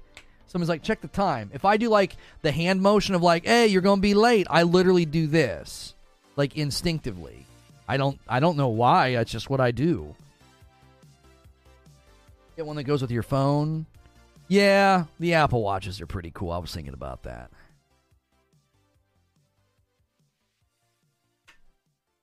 Someone's 0.46 0.68
like, 0.68 0.82
check 0.82 1.00
the 1.00 1.08
time. 1.08 1.50
If 1.54 1.64
I 1.64 1.76
do 1.76 1.88
like 1.88 2.16
the 2.42 2.50
hand 2.50 2.82
motion 2.82 3.14
of 3.14 3.22
like, 3.22 3.46
hey, 3.46 3.68
you're 3.68 3.82
gonna 3.82 4.00
be 4.00 4.14
late, 4.14 4.48
I 4.50 4.64
literally 4.64 5.04
do 5.06 5.26
this. 5.26 5.94
Like 6.36 6.56
instinctively. 6.56 7.46
I 7.90 7.96
don't 7.96 8.20
I 8.28 8.38
don't 8.38 8.56
know 8.56 8.68
why, 8.68 9.14
that's 9.14 9.32
just 9.32 9.50
what 9.50 9.60
I 9.60 9.72
do. 9.72 10.14
Get 12.54 12.64
one 12.64 12.76
that 12.76 12.84
goes 12.84 13.02
with 13.02 13.10
your 13.10 13.24
phone. 13.24 13.84
Yeah, 14.46 15.06
the 15.18 15.34
Apple 15.34 15.60
Watches 15.60 16.00
are 16.00 16.06
pretty 16.06 16.30
cool. 16.32 16.52
I 16.52 16.58
was 16.58 16.72
thinking 16.72 16.94
about 16.94 17.24
that. 17.24 17.50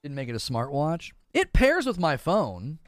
Didn't 0.04 0.16
make 0.16 0.30
it 0.30 0.36
a 0.36 0.38
smartwatch. 0.38 1.12
It 1.34 1.52
pairs 1.52 1.86
with 1.86 2.00
my 2.00 2.16
phone. 2.16 2.80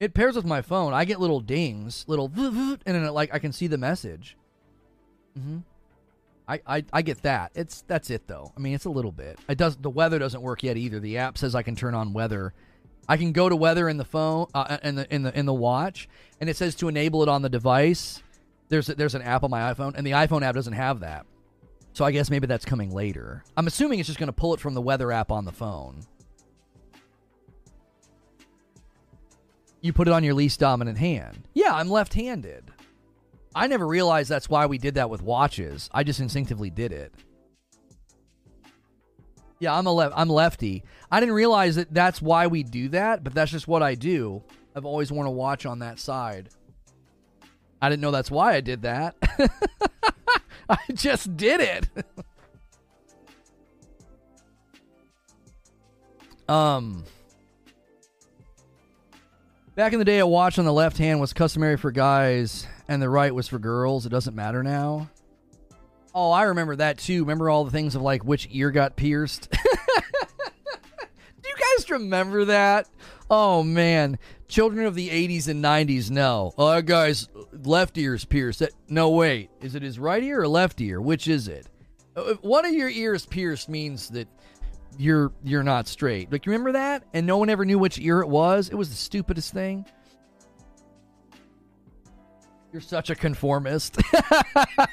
It 0.00 0.14
pairs 0.14 0.36
with 0.36 0.46
my 0.46 0.62
phone. 0.62 0.94
I 0.94 1.04
get 1.04 1.20
little 1.20 1.40
dings, 1.40 2.06
little, 2.08 2.32
and 2.36 2.78
then 2.86 3.04
it, 3.04 3.10
like 3.10 3.34
I 3.34 3.38
can 3.38 3.52
see 3.52 3.66
the 3.66 3.76
message. 3.76 4.38
Mm-hmm. 5.38 5.58
I, 6.46 6.60
I 6.66 6.84
I 6.92 7.02
get 7.02 7.22
that. 7.22 7.52
It's 7.54 7.82
that's 7.82 8.10
it 8.10 8.26
though. 8.26 8.52
I 8.56 8.60
mean, 8.60 8.74
it's 8.74 8.84
a 8.84 8.90
little 8.90 9.12
bit. 9.12 9.38
It 9.48 9.58
does. 9.58 9.76
The 9.76 9.90
weather 9.90 10.18
doesn't 10.18 10.42
work 10.42 10.62
yet 10.62 10.76
either. 10.76 11.00
The 11.00 11.18
app 11.18 11.38
says 11.38 11.54
I 11.54 11.62
can 11.62 11.74
turn 11.74 11.94
on 11.94 12.12
weather 12.12 12.52
I 13.08 13.16
can 13.16 13.32
go 13.32 13.48
to 13.48 13.56
weather 13.56 13.88
in 13.88 13.96
the 13.96 14.04
phone 14.04 14.46
uh, 14.54 14.78
in 14.82 14.94
the 14.94 15.14
in 15.14 15.22
the 15.22 15.38
in 15.38 15.46
the 15.46 15.54
watch, 15.54 16.08
and 16.40 16.48
it 16.48 16.56
says 16.56 16.74
to 16.76 16.88
enable 16.88 17.22
it 17.22 17.28
on 17.28 17.42
the 17.42 17.48
device. 17.48 18.22
There's 18.68 18.88
a, 18.88 18.94
there's 18.94 19.14
an 19.14 19.22
app 19.22 19.44
on 19.44 19.50
my 19.50 19.72
iPhone, 19.72 19.94
and 19.94 20.06
the 20.06 20.12
iPhone 20.12 20.42
app 20.42 20.54
doesn't 20.54 20.72
have 20.72 21.00
that. 21.00 21.26
So 21.92 22.04
I 22.04 22.10
guess 22.10 22.30
maybe 22.30 22.46
that's 22.46 22.64
coming 22.64 22.90
later. 22.90 23.44
I'm 23.56 23.66
assuming 23.66 24.00
it's 24.00 24.06
just 24.06 24.18
going 24.18 24.28
to 24.28 24.32
pull 24.32 24.54
it 24.54 24.60
from 24.60 24.74
the 24.74 24.80
weather 24.80 25.12
app 25.12 25.30
on 25.30 25.44
the 25.44 25.52
phone. 25.52 26.00
You 29.80 29.92
put 29.92 30.08
it 30.08 30.12
on 30.12 30.24
your 30.24 30.34
least 30.34 30.58
dominant 30.58 30.96
hand. 30.98 31.46
Yeah, 31.52 31.74
I'm 31.74 31.90
left-handed. 31.90 32.63
I 33.54 33.66
never 33.68 33.86
realized 33.86 34.28
that's 34.28 34.48
why 34.48 34.66
we 34.66 34.78
did 34.78 34.94
that 34.94 35.10
with 35.10 35.22
watches. 35.22 35.88
I 35.92 36.02
just 36.02 36.20
instinctively 36.20 36.70
did 36.70 36.92
it. 36.92 37.14
Yeah, 39.60 39.78
I'm 39.78 39.86
a 39.86 39.92
left. 39.92 40.14
I'm 40.16 40.28
lefty. 40.28 40.84
I 41.10 41.20
didn't 41.20 41.36
realize 41.36 41.76
that 41.76 41.94
that's 41.94 42.20
why 42.20 42.48
we 42.48 42.64
do 42.64 42.88
that, 42.88 43.22
but 43.22 43.32
that's 43.32 43.52
just 43.52 43.68
what 43.68 43.82
I 43.82 43.94
do. 43.94 44.42
I've 44.74 44.84
always 44.84 45.12
worn 45.12 45.28
a 45.28 45.30
watch 45.30 45.66
on 45.66 45.78
that 45.78 46.00
side. 46.00 46.48
I 47.80 47.88
didn't 47.88 48.02
know 48.02 48.10
that's 48.10 48.30
why 48.30 48.54
I 48.54 48.60
did 48.60 48.82
that. 48.82 49.14
I 50.68 50.78
just 50.92 51.36
did 51.36 51.60
it. 51.60 51.88
um 56.48 57.04
Back 59.76 59.92
in 59.92 59.98
the 59.98 60.04
day, 60.04 60.18
a 60.20 60.26
watch 60.26 60.58
on 60.58 60.64
the 60.64 60.72
left 60.72 60.98
hand 60.98 61.20
was 61.20 61.32
customary 61.32 61.76
for 61.76 61.90
guys 61.90 62.66
and 62.88 63.00
the 63.00 63.08
right 63.08 63.34
was 63.34 63.48
for 63.48 63.58
girls. 63.58 64.06
It 64.06 64.10
doesn't 64.10 64.34
matter 64.34 64.62
now. 64.62 65.10
Oh, 66.14 66.30
I 66.30 66.42
remember 66.44 66.76
that 66.76 66.98
too. 66.98 67.22
Remember 67.22 67.50
all 67.50 67.64
the 67.64 67.70
things 67.70 67.94
of 67.94 68.02
like 68.02 68.24
which 68.24 68.48
ear 68.52 68.70
got 68.70 68.96
pierced? 68.96 69.50
Do 69.52 69.58
you 71.48 71.54
guys 71.56 71.90
remember 71.90 72.44
that? 72.46 72.88
Oh 73.30 73.62
man, 73.62 74.18
children 74.46 74.86
of 74.86 74.94
the 74.94 75.08
80s 75.08 75.48
and 75.48 75.64
90s 75.64 76.10
know. 76.10 76.52
Oh, 76.56 76.80
guy's 76.82 77.28
left 77.64 77.98
ear's 77.98 78.24
pierced. 78.24 78.62
No, 78.88 79.10
wait. 79.10 79.50
Is 79.60 79.74
it 79.74 79.82
his 79.82 79.98
right 79.98 80.22
ear 80.22 80.42
or 80.42 80.48
left 80.48 80.80
ear? 80.80 81.00
Which 81.00 81.26
is 81.26 81.48
it? 81.48 81.66
Uh, 82.16 82.26
if 82.26 82.42
one 82.42 82.64
of 82.64 82.72
your 82.72 82.88
ears 82.88 83.26
pierced 83.26 83.68
means 83.68 84.08
that 84.10 84.28
you're 84.96 85.32
you're 85.42 85.64
not 85.64 85.88
straight. 85.88 86.30
Like 86.30 86.46
remember 86.46 86.72
that? 86.72 87.02
And 87.12 87.26
no 87.26 87.38
one 87.38 87.50
ever 87.50 87.64
knew 87.64 87.78
which 87.78 87.98
ear 87.98 88.20
it 88.20 88.28
was. 88.28 88.68
It 88.68 88.76
was 88.76 88.90
the 88.90 88.96
stupidest 88.96 89.52
thing. 89.52 89.84
You're 92.74 92.80
such 92.80 93.08
a 93.08 93.14
conformist. 93.14 93.98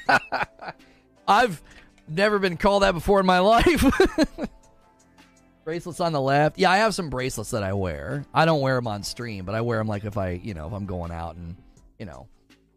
I've 1.26 1.60
never 2.06 2.38
been 2.38 2.56
called 2.56 2.84
that 2.84 2.92
before 2.92 3.18
in 3.18 3.26
my 3.26 3.40
life. 3.40 3.84
bracelets 5.64 5.98
on 5.98 6.12
the 6.12 6.20
left. 6.20 6.60
Yeah, 6.60 6.70
I 6.70 6.76
have 6.76 6.94
some 6.94 7.10
bracelets 7.10 7.50
that 7.50 7.64
I 7.64 7.72
wear. 7.72 8.24
I 8.32 8.44
don't 8.44 8.60
wear 8.60 8.76
them 8.76 8.86
on 8.86 9.02
stream, 9.02 9.44
but 9.44 9.56
I 9.56 9.62
wear 9.62 9.78
them 9.78 9.88
like 9.88 10.04
if 10.04 10.16
I, 10.16 10.40
you 10.44 10.54
know, 10.54 10.68
if 10.68 10.72
I'm 10.72 10.86
going 10.86 11.10
out 11.10 11.34
and, 11.34 11.56
you 11.98 12.06
know, 12.06 12.28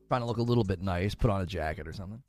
trying 0.08 0.22
to 0.22 0.26
look 0.26 0.38
a 0.38 0.42
little 0.42 0.64
bit 0.64 0.82
nice, 0.82 1.14
put 1.14 1.30
on 1.30 1.40
a 1.40 1.46
jacket 1.46 1.88
or 1.88 1.94
something. 1.94 2.24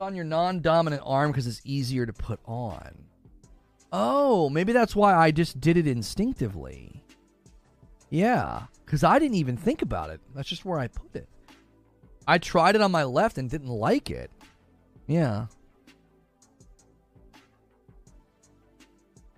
On 0.00 0.16
your 0.16 0.24
non-dominant 0.24 1.02
arm 1.04 1.30
because 1.30 1.46
it's 1.46 1.60
easier 1.62 2.06
to 2.06 2.12
put 2.12 2.40
on. 2.44 3.04
Oh, 3.92 4.50
maybe 4.50 4.72
that's 4.72 4.96
why 4.96 5.14
I 5.14 5.30
just 5.30 5.60
did 5.60 5.76
it 5.76 5.86
instinctively. 5.86 6.97
Yeah, 8.10 8.64
because 8.84 9.04
I 9.04 9.18
didn't 9.18 9.36
even 9.36 9.56
think 9.56 9.82
about 9.82 10.10
it. 10.10 10.20
That's 10.34 10.48
just 10.48 10.64
where 10.64 10.78
I 10.78 10.88
put 10.88 11.14
it. 11.14 11.28
I 12.26 12.38
tried 12.38 12.74
it 12.74 12.80
on 12.80 12.90
my 12.90 13.04
left 13.04 13.38
and 13.38 13.48
didn't 13.48 13.68
like 13.68 14.10
it. 14.10 14.30
Yeah. 15.06 15.46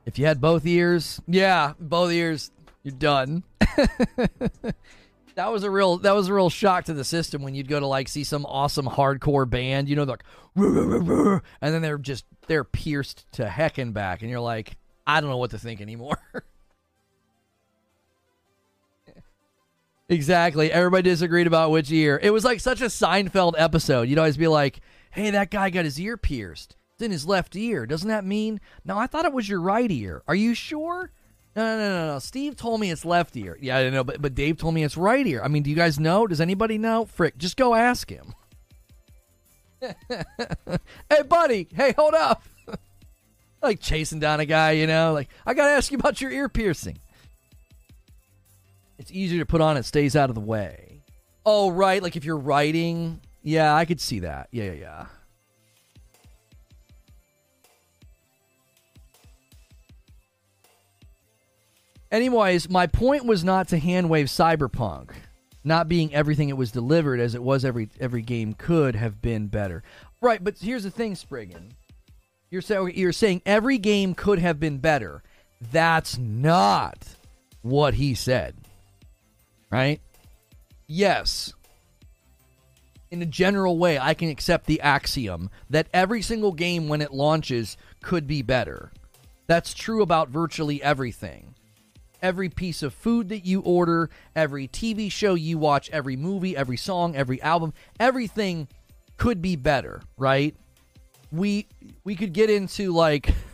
If 0.06 0.18
you 0.18 0.26
had 0.26 0.40
both 0.40 0.66
ears, 0.66 1.20
yeah, 1.28 1.74
both 1.78 2.10
ears, 2.10 2.50
you're 2.82 2.94
done. 2.94 3.44
that 3.60 5.52
was 5.52 5.62
a 5.62 5.70
real 5.70 5.98
that 5.98 6.14
was 6.14 6.28
a 6.28 6.34
real 6.34 6.50
shock 6.50 6.86
to 6.86 6.94
the 6.94 7.04
system 7.04 7.42
when 7.42 7.54
you'd 7.54 7.68
go 7.68 7.78
to 7.78 7.86
like 7.86 8.08
see 8.08 8.24
some 8.24 8.44
awesome 8.46 8.86
hardcore 8.86 9.48
band, 9.48 9.88
you 9.88 9.94
know, 9.96 10.02
like 10.04 10.24
and 10.56 11.42
then 11.60 11.82
they're 11.82 11.98
just 11.98 12.24
they're 12.48 12.64
pierced 12.64 13.30
to 13.32 13.48
heck 13.48 13.78
and 13.78 13.94
back, 13.94 14.22
and 14.22 14.30
you're 14.30 14.40
like, 14.40 14.76
I 15.06 15.20
don't 15.20 15.30
know 15.30 15.36
what 15.36 15.52
to 15.52 15.58
think 15.58 15.80
anymore. 15.80 16.18
Exactly. 20.10 20.72
Everybody 20.72 21.04
disagreed 21.04 21.46
about 21.46 21.70
which 21.70 21.90
ear. 21.92 22.18
It 22.20 22.30
was 22.30 22.44
like 22.44 22.58
such 22.58 22.80
a 22.80 22.86
Seinfeld 22.86 23.54
episode. 23.56 24.08
You'd 24.08 24.18
always 24.18 24.36
be 24.36 24.48
like, 24.48 24.80
hey, 25.12 25.30
that 25.30 25.50
guy 25.52 25.70
got 25.70 25.84
his 25.84 26.00
ear 26.00 26.16
pierced. 26.16 26.74
It's 26.94 27.02
in 27.02 27.12
his 27.12 27.26
left 27.26 27.54
ear. 27.54 27.86
Doesn't 27.86 28.08
that 28.08 28.24
mean? 28.24 28.60
No, 28.84 28.98
I 28.98 29.06
thought 29.06 29.24
it 29.24 29.32
was 29.32 29.48
your 29.48 29.60
right 29.60 29.90
ear. 29.90 30.22
Are 30.26 30.34
you 30.34 30.52
sure? 30.52 31.12
No, 31.54 31.64
no, 31.64 31.78
no, 31.78 32.06
no, 32.06 32.12
no. 32.14 32.18
Steve 32.18 32.56
told 32.56 32.80
me 32.80 32.90
it's 32.90 33.04
left 33.04 33.36
ear. 33.36 33.56
Yeah, 33.60 33.78
I 33.78 33.90
know, 33.90 34.02
but 34.02 34.20
but 34.20 34.34
Dave 34.34 34.56
told 34.56 34.74
me 34.74 34.82
it's 34.82 34.96
right 34.96 35.24
ear. 35.24 35.42
I 35.44 35.48
mean, 35.48 35.62
do 35.62 35.70
you 35.70 35.76
guys 35.76 36.00
know? 36.00 36.26
Does 36.26 36.40
anybody 36.40 36.76
know? 36.76 37.04
Frick, 37.04 37.38
just 37.38 37.56
go 37.56 37.76
ask 37.76 38.10
him. 38.10 38.34
hey, 40.08 41.22
buddy. 41.28 41.68
Hey, 41.72 41.94
hold 41.96 42.14
up. 42.14 42.42
like 43.62 43.80
chasing 43.80 44.18
down 44.18 44.40
a 44.40 44.44
guy, 44.44 44.72
you 44.72 44.88
know? 44.88 45.12
Like, 45.12 45.28
I 45.46 45.54
got 45.54 45.66
to 45.66 45.70
ask 45.72 45.92
you 45.92 45.98
about 45.98 46.20
your 46.20 46.32
ear 46.32 46.48
piercing. 46.48 46.98
It's 49.00 49.10
easier 49.10 49.38
to 49.40 49.46
put 49.46 49.62
on, 49.62 49.78
it 49.78 49.86
stays 49.86 50.14
out 50.14 50.28
of 50.28 50.34
the 50.34 50.42
way. 50.42 51.02
Oh, 51.46 51.70
right. 51.70 52.02
Like 52.02 52.16
if 52.16 52.24
you're 52.26 52.36
writing. 52.36 53.22
Yeah, 53.42 53.74
I 53.74 53.86
could 53.86 53.98
see 53.98 54.20
that. 54.20 54.48
Yeah, 54.52 54.64
yeah, 54.64 54.72
yeah. 54.72 55.06
Anyways, 62.12 62.68
my 62.68 62.86
point 62.86 63.24
was 63.24 63.42
not 63.42 63.68
to 63.68 63.80
handwave 63.80 64.24
Cyberpunk 64.24 65.12
not 65.64 65.88
being 65.88 66.14
everything 66.14 66.50
it 66.50 66.56
was 66.56 66.70
delivered 66.70 67.20
as 67.20 67.34
it 67.34 67.42
was 67.42 67.64
every 67.64 67.88
every 68.00 68.22
game 68.22 68.52
could 68.52 68.94
have 68.96 69.22
been 69.22 69.46
better. 69.46 69.82
Right, 70.20 70.44
but 70.44 70.58
here's 70.58 70.82
the 70.82 70.90
thing, 70.90 71.14
Spriggan. 71.14 71.72
You're 72.50 72.90
you're 72.90 73.12
saying 73.12 73.40
every 73.46 73.78
game 73.78 74.14
could 74.14 74.38
have 74.40 74.60
been 74.60 74.76
better. 74.76 75.22
That's 75.72 76.18
not 76.18 77.16
what 77.62 77.94
he 77.94 78.14
said. 78.14 78.56
Right? 79.70 80.00
Yes. 80.86 81.54
In 83.10 83.22
a 83.22 83.26
general 83.26 83.78
way, 83.78 83.98
I 83.98 84.14
can 84.14 84.28
accept 84.28 84.66
the 84.66 84.80
axiom 84.80 85.50
that 85.68 85.88
every 85.92 86.22
single 86.22 86.52
game 86.52 86.88
when 86.88 87.00
it 87.02 87.12
launches 87.12 87.76
could 88.02 88.26
be 88.26 88.42
better. 88.42 88.92
That's 89.46 89.74
true 89.74 90.02
about 90.02 90.28
virtually 90.28 90.82
everything 90.82 91.54
every 92.22 92.48
piece 92.48 92.82
of 92.82 92.94
food 92.94 93.28
that 93.30 93.44
you 93.44 93.60
order, 93.60 94.10
every 94.34 94.68
TV 94.68 95.10
show 95.10 95.34
you 95.34 95.58
watch, 95.58 95.90
every 95.90 96.16
movie, 96.16 96.56
every 96.56 96.76
song, 96.76 97.16
every 97.16 97.40
album, 97.42 97.72
everything 97.98 98.68
could 99.16 99.42
be 99.42 99.56
better, 99.56 100.02
right? 100.16 100.54
We 101.32 101.66
we 102.04 102.16
could 102.16 102.32
get 102.32 102.50
into 102.50 102.92
like 102.92 103.34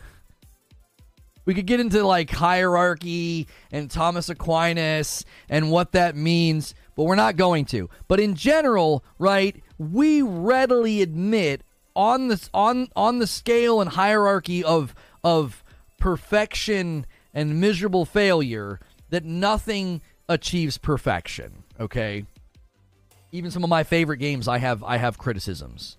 we 1.47 1.53
could 1.53 1.65
get 1.65 1.79
into 1.79 2.05
like 2.05 2.29
hierarchy 2.29 3.47
and 3.71 3.89
Thomas 3.89 4.27
Aquinas 4.27 5.23
and 5.49 5.71
what 5.71 5.93
that 5.93 6.13
means, 6.15 6.75
but 6.95 7.03
we're 7.05 7.15
not 7.15 7.37
going 7.37 7.63
to. 7.67 7.89
But 8.09 8.19
in 8.19 8.35
general, 8.35 9.03
right, 9.17 9.63
we 9.79 10.21
readily 10.21 11.01
admit 11.01 11.63
on 11.95 12.27
this 12.27 12.49
on 12.53 12.89
on 12.97 13.19
the 13.19 13.25
scale 13.25 13.79
and 13.79 13.89
hierarchy 13.89 14.61
of 14.61 14.93
of 15.23 15.63
perfection 15.97 17.05
and 17.33 17.61
miserable 17.61 18.03
failure 18.03 18.81
that 19.09 19.23
nothing 19.23 20.01
achieves 20.27 20.77
perfection, 20.77 21.63
okay? 21.79 22.25
Even 23.31 23.51
some 23.51 23.63
of 23.63 23.69
my 23.69 23.83
favorite 23.83 24.17
games 24.17 24.49
I 24.49 24.57
have 24.57 24.83
I 24.83 24.97
have 24.97 25.17
criticisms. 25.17 25.97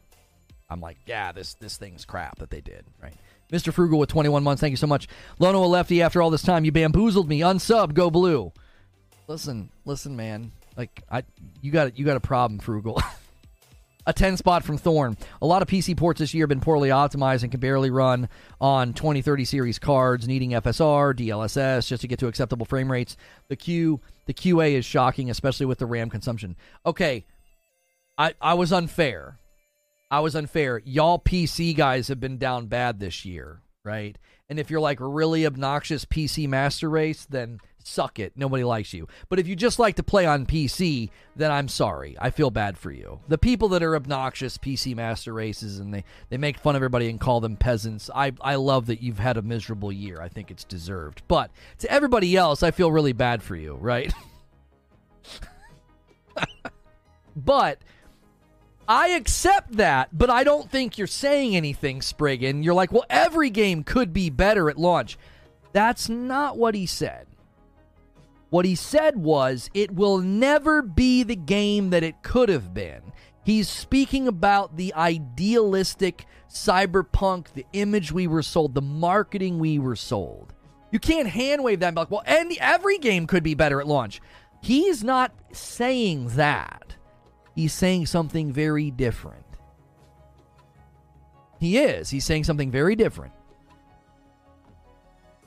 I'm 0.68 0.82
like, 0.82 0.98
yeah, 1.06 1.32
this 1.32 1.54
this 1.54 1.78
thing's 1.78 2.04
crap 2.04 2.38
that 2.40 2.50
they 2.50 2.60
did, 2.60 2.84
right? 3.02 3.14
Mr. 3.52 3.72
Frugal 3.72 3.98
with 3.98 4.10
21 4.10 4.42
months, 4.42 4.60
thank 4.60 4.72
you 4.72 4.76
so 4.76 4.86
much. 4.86 5.08
Lono 5.38 5.64
a 5.64 5.66
lefty 5.66 6.02
after 6.02 6.20
all 6.20 6.30
this 6.30 6.42
time, 6.42 6.64
you 6.64 6.72
bamboozled 6.72 7.28
me. 7.28 7.40
Unsub, 7.40 7.94
go 7.94 8.10
blue. 8.10 8.52
Listen, 9.26 9.70
listen, 9.84 10.16
man. 10.16 10.52
Like 10.76 11.02
I 11.10 11.24
you 11.60 11.72
got 11.72 11.98
you 11.98 12.04
got 12.04 12.16
a 12.16 12.20
problem, 12.20 12.60
Frugal. 12.60 13.02
a 14.08 14.12
10 14.12 14.38
spot 14.38 14.64
from 14.64 14.78
Thorn. 14.78 15.18
A 15.42 15.46
lot 15.46 15.60
of 15.60 15.68
PC 15.68 15.94
ports 15.94 16.18
this 16.18 16.32
year 16.32 16.44
have 16.44 16.48
been 16.48 16.60
poorly 16.60 16.88
optimized 16.88 17.42
and 17.42 17.50
can 17.50 17.60
barely 17.60 17.90
run 17.90 18.30
on 18.58 18.94
2030 18.94 19.44
series 19.44 19.78
cards, 19.78 20.26
needing 20.26 20.52
FSR, 20.52 21.14
DLSS 21.14 21.86
just 21.86 22.00
to 22.00 22.08
get 22.08 22.18
to 22.20 22.26
acceptable 22.26 22.64
frame 22.64 22.90
rates. 22.90 23.18
The 23.48 23.56
Q, 23.56 24.00
the 24.24 24.32
QA 24.32 24.72
is 24.72 24.86
shocking, 24.86 25.28
especially 25.30 25.66
with 25.66 25.78
the 25.78 25.84
RAM 25.84 26.08
consumption. 26.08 26.56
Okay, 26.86 27.26
I, 28.16 28.34
I 28.40 28.54
was 28.54 28.72
unfair. 28.72 29.38
I 30.10 30.20
was 30.20 30.34
unfair. 30.34 30.80
Y'all 30.84 31.18
PC 31.18 31.76
guys 31.76 32.08
have 32.08 32.20
been 32.20 32.38
down 32.38 32.66
bad 32.66 32.98
this 32.98 33.24
year, 33.24 33.60
right? 33.84 34.16
And 34.48 34.58
if 34.58 34.70
you're 34.70 34.80
like 34.80 34.98
really 35.00 35.44
obnoxious 35.44 36.06
PC 36.06 36.48
master 36.48 36.88
race, 36.88 37.26
then 37.28 37.60
suck 37.84 38.18
it. 38.18 38.32
Nobody 38.34 38.64
likes 38.64 38.94
you. 38.94 39.06
But 39.28 39.38
if 39.38 39.46
you 39.46 39.54
just 39.54 39.78
like 39.78 39.96
to 39.96 40.02
play 40.02 40.24
on 40.24 40.46
PC, 40.46 41.10
then 41.36 41.50
I'm 41.50 41.68
sorry. 41.68 42.16
I 42.18 42.30
feel 42.30 42.50
bad 42.50 42.78
for 42.78 42.90
you. 42.90 43.20
The 43.28 43.36
people 43.38 43.68
that 43.68 43.82
are 43.82 43.96
obnoxious 43.96 44.56
PC 44.56 44.96
master 44.96 45.34
races 45.34 45.78
and 45.78 45.92
they, 45.92 46.04
they 46.30 46.38
make 46.38 46.58
fun 46.58 46.76
of 46.76 46.80
everybody 46.80 47.10
and 47.10 47.20
call 47.20 47.40
them 47.40 47.56
peasants, 47.56 48.08
I, 48.14 48.32
I 48.40 48.54
love 48.54 48.86
that 48.86 49.02
you've 49.02 49.18
had 49.18 49.36
a 49.36 49.42
miserable 49.42 49.92
year. 49.92 50.20
I 50.20 50.28
think 50.28 50.50
it's 50.50 50.64
deserved. 50.64 51.22
But 51.28 51.50
to 51.78 51.90
everybody 51.90 52.36
else, 52.36 52.62
I 52.62 52.70
feel 52.70 52.90
really 52.90 53.12
bad 53.12 53.42
for 53.42 53.56
you, 53.56 53.74
right? 53.74 54.12
but 57.36 57.78
I 58.88 59.08
accept 59.08 59.76
that, 59.76 60.08
but 60.16 60.30
I 60.30 60.44
don't 60.44 60.70
think 60.70 60.96
you're 60.96 61.06
saying 61.06 61.54
anything, 61.54 62.00
Spriggan. 62.00 62.62
You're 62.62 62.72
like, 62.72 62.90
well, 62.90 63.04
every 63.10 63.50
game 63.50 63.84
could 63.84 64.14
be 64.14 64.30
better 64.30 64.70
at 64.70 64.78
launch. 64.78 65.18
That's 65.72 66.08
not 66.08 66.56
what 66.56 66.74
he 66.74 66.86
said. 66.86 67.26
What 68.48 68.64
he 68.64 68.74
said 68.74 69.16
was, 69.16 69.68
it 69.74 69.94
will 69.94 70.18
never 70.18 70.80
be 70.80 71.22
the 71.22 71.36
game 71.36 71.90
that 71.90 72.02
it 72.02 72.22
could 72.22 72.48
have 72.48 72.72
been. 72.72 73.02
He's 73.44 73.68
speaking 73.68 74.26
about 74.26 74.76
the 74.78 74.94
idealistic 74.94 76.24
cyberpunk, 76.48 77.52
the 77.52 77.66
image 77.74 78.10
we 78.10 78.26
were 78.26 78.42
sold, 78.42 78.74
the 78.74 78.80
marketing 78.80 79.58
we 79.58 79.78
were 79.78 79.96
sold. 79.96 80.54
You 80.90 80.98
can't 80.98 81.28
handwave 81.28 81.80
that 81.80 81.88
and 81.88 81.94
be 81.94 82.00
like, 82.00 82.10
well, 82.10 82.22
any, 82.24 82.58
every 82.58 82.96
game 82.96 83.26
could 83.26 83.42
be 83.42 83.54
better 83.54 83.82
at 83.82 83.86
launch. 83.86 84.22
He's 84.62 85.04
not 85.04 85.32
saying 85.52 86.28
that. 86.28 86.87
He's 87.58 87.72
saying 87.72 88.06
something 88.06 88.52
very 88.52 88.92
different. 88.92 89.44
He 91.58 91.76
is. 91.76 92.08
He's 92.08 92.24
saying 92.24 92.44
something 92.44 92.70
very 92.70 92.94
different. 92.94 93.32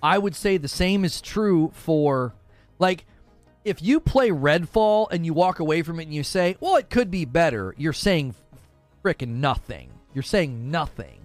I 0.03 0.17
would 0.17 0.35
say 0.35 0.57
the 0.57 0.67
same 0.67 1.05
is 1.05 1.21
true 1.21 1.71
for 1.73 2.33
like, 2.79 3.05
if 3.63 3.81
you 3.81 4.01
play 4.01 4.29
Redfall 4.29 5.07
and 5.09 5.25
you 5.25 5.33
walk 5.33 5.59
away 5.59 5.83
from 5.83 6.01
it 6.01 6.03
and 6.03 6.13
you 6.13 6.23
say, 6.23 6.57
well, 6.59 6.75
it 6.75 6.89
could 6.89 7.11
be 7.11 7.23
better, 7.23 7.73
you're 7.77 7.93
saying 7.93 8.35
freaking 9.05 9.35
nothing. 9.35 9.89
You're 10.13 10.23
saying 10.23 10.69
nothing. 10.69 11.21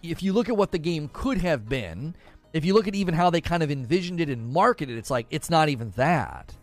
If 0.00 0.22
you 0.22 0.32
look 0.32 0.48
at 0.48 0.56
what 0.56 0.70
the 0.70 0.78
game 0.78 1.10
could 1.12 1.38
have 1.38 1.68
been, 1.68 2.14
if 2.52 2.64
you 2.64 2.72
look 2.72 2.86
at 2.86 2.94
even 2.94 3.14
how 3.14 3.30
they 3.30 3.40
kind 3.40 3.64
of 3.64 3.70
envisioned 3.72 4.20
it 4.20 4.28
and 4.28 4.52
marketed 4.52 4.94
it, 4.94 4.98
it's 5.00 5.10
like, 5.10 5.26
it's 5.30 5.50
not 5.50 5.68
even 5.68 5.90
that. 5.96 6.54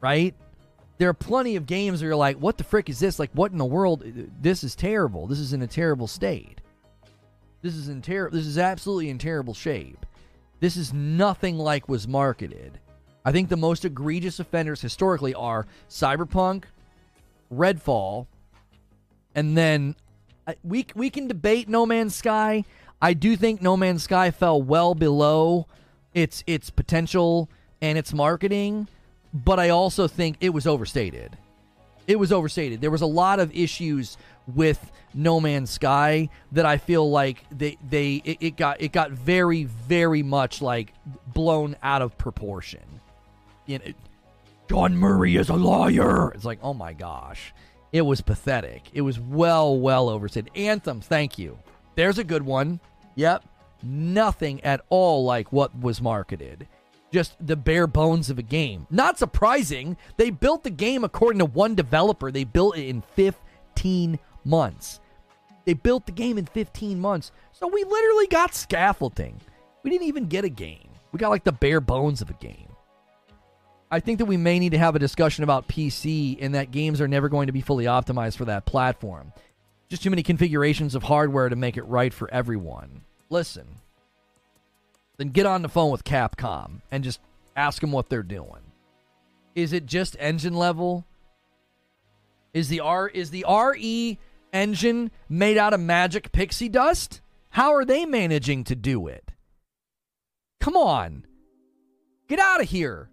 Right? 0.00 0.36
There 1.00 1.08
are 1.08 1.14
plenty 1.14 1.56
of 1.56 1.64
games 1.64 2.02
where 2.02 2.10
you're 2.10 2.16
like, 2.16 2.36
what 2.36 2.58
the 2.58 2.64
frick 2.64 2.90
is 2.90 2.98
this? 2.98 3.18
Like, 3.18 3.30
what 3.32 3.52
in 3.52 3.56
the 3.56 3.64
world? 3.64 4.04
This 4.38 4.62
is 4.62 4.74
terrible. 4.76 5.26
This 5.26 5.38
is 5.38 5.54
in 5.54 5.62
a 5.62 5.66
terrible 5.66 6.06
state. 6.06 6.60
This 7.62 7.74
is 7.74 7.88
in 7.88 8.02
ter- 8.02 8.28
This 8.28 8.46
is 8.46 8.58
absolutely 8.58 9.08
in 9.08 9.16
terrible 9.16 9.54
shape. 9.54 10.04
This 10.60 10.76
is 10.76 10.92
nothing 10.92 11.56
like 11.56 11.88
was 11.88 12.06
marketed. 12.06 12.78
I 13.24 13.32
think 13.32 13.48
the 13.48 13.56
most 13.56 13.86
egregious 13.86 14.40
offenders 14.40 14.82
historically 14.82 15.32
are 15.32 15.66
Cyberpunk, 15.88 16.64
Redfall, 17.50 18.26
and 19.34 19.56
then 19.56 19.96
uh, 20.46 20.52
we 20.62 20.84
we 20.94 21.08
can 21.08 21.28
debate 21.28 21.66
No 21.66 21.86
Man's 21.86 22.14
Sky. 22.14 22.62
I 23.00 23.14
do 23.14 23.36
think 23.36 23.62
No 23.62 23.74
Man's 23.74 24.02
Sky 24.02 24.30
fell 24.30 24.60
well 24.60 24.94
below 24.94 25.66
its 26.12 26.44
its 26.46 26.68
potential 26.68 27.48
and 27.80 27.96
its 27.96 28.12
marketing, 28.12 28.86
but 29.32 29.58
I 29.58 29.70
also 29.70 30.08
think 30.08 30.36
it 30.40 30.50
was 30.50 30.66
overstated. 30.66 31.36
It 32.06 32.18
was 32.18 32.32
overstated. 32.32 32.80
There 32.80 32.90
was 32.90 33.02
a 33.02 33.06
lot 33.06 33.38
of 33.38 33.54
issues 33.54 34.16
with 34.46 34.90
No 35.14 35.40
Man's 35.40 35.70
Sky 35.70 36.28
that 36.52 36.66
I 36.66 36.78
feel 36.78 37.08
like 37.08 37.44
they 37.50 37.76
they 37.88 38.22
it, 38.24 38.38
it 38.40 38.56
got 38.56 38.80
it 38.80 38.92
got 38.92 39.12
very 39.12 39.64
very 39.64 40.22
much 40.22 40.60
like 40.60 40.92
blown 41.28 41.76
out 41.82 42.02
of 42.02 42.18
proportion. 42.18 42.82
You 43.66 43.78
know, 43.78 43.84
Sean 44.68 44.96
Murray 44.96 45.36
is 45.36 45.48
a 45.48 45.54
liar. 45.54 46.32
It's 46.32 46.44
like, 46.44 46.58
oh 46.62 46.74
my 46.74 46.92
gosh. 46.92 47.52
It 47.92 48.02
was 48.02 48.20
pathetic. 48.20 48.82
It 48.92 49.00
was 49.00 49.18
well, 49.18 49.76
well 49.76 50.08
overstated. 50.08 50.52
Anthem, 50.54 51.00
thank 51.00 51.38
you. 51.38 51.58
There's 51.96 52.18
a 52.18 52.24
good 52.24 52.44
one. 52.44 52.78
Yep. 53.16 53.44
Nothing 53.82 54.62
at 54.62 54.82
all 54.88 55.24
like 55.24 55.52
what 55.52 55.76
was 55.76 56.00
marketed. 56.00 56.68
Just 57.12 57.34
the 57.44 57.56
bare 57.56 57.86
bones 57.86 58.30
of 58.30 58.38
a 58.38 58.42
game. 58.42 58.86
Not 58.90 59.18
surprising. 59.18 59.96
They 60.16 60.30
built 60.30 60.62
the 60.62 60.70
game 60.70 61.02
according 61.02 61.40
to 61.40 61.44
one 61.44 61.74
developer. 61.74 62.30
They 62.30 62.44
built 62.44 62.76
it 62.78 62.88
in 62.88 63.02
15 63.02 64.18
months. 64.44 65.00
They 65.64 65.74
built 65.74 66.06
the 66.06 66.12
game 66.12 66.38
in 66.38 66.46
15 66.46 67.00
months. 67.00 67.32
So 67.52 67.66
we 67.66 67.84
literally 67.84 68.26
got 68.28 68.54
scaffolding. 68.54 69.40
We 69.82 69.90
didn't 69.90 70.06
even 70.06 70.26
get 70.26 70.44
a 70.44 70.48
game. 70.48 70.88
We 71.12 71.18
got 71.18 71.30
like 71.30 71.44
the 71.44 71.52
bare 71.52 71.80
bones 71.80 72.22
of 72.22 72.30
a 72.30 72.34
game. 72.34 72.68
I 73.90 73.98
think 73.98 74.18
that 74.18 74.26
we 74.26 74.36
may 74.36 74.60
need 74.60 74.70
to 74.70 74.78
have 74.78 74.94
a 74.94 75.00
discussion 75.00 75.42
about 75.42 75.66
PC 75.66 76.38
and 76.40 76.54
that 76.54 76.70
games 76.70 77.00
are 77.00 77.08
never 77.08 77.28
going 77.28 77.48
to 77.48 77.52
be 77.52 77.60
fully 77.60 77.86
optimized 77.86 78.36
for 78.36 78.44
that 78.44 78.64
platform. 78.64 79.32
Just 79.88 80.04
too 80.04 80.10
many 80.10 80.22
configurations 80.22 80.94
of 80.94 81.02
hardware 81.02 81.48
to 81.48 81.56
make 81.56 81.76
it 81.76 81.82
right 81.82 82.14
for 82.14 82.32
everyone. 82.32 83.02
Listen, 83.30 83.66
then 85.20 85.28
get 85.28 85.44
on 85.44 85.60
the 85.60 85.68
phone 85.68 85.90
with 85.90 86.02
Capcom 86.02 86.80
and 86.90 87.04
just 87.04 87.20
ask 87.54 87.82
them 87.82 87.92
what 87.92 88.08
they're 88.08 88.22
doing. 88.22 88.62
Is 89.54 89.74
it 89.74 89.84
just 89.84 90.16
engine 90.18 90.54
level? 90.54 91.04
Is 92.54 92.68
the 92.68 92.80
R 92.80 93.06
is 93.06 93.30
the 93.30 93.44
RE 93.46 94.18
engine 94.52 95.10
made 95.28 95.58
out 95.58 95.74
of 95.74 95.80
magic 95.80 96.32
pixie 96.32 96.70
dust? 96.70 97.20
How 97.50 97.74
are 97.74 97.84
they 97.84 98.06
managing 98.06 98.64
to 98.64 98.74
do 98.74 99.08
it? 99.08 99.32
Come 100.58 100.74
on. 100.74 101.26
Get 102.26 102.38
out 102.38 102.62
of 102.62 102.70
here. 102.70 103.10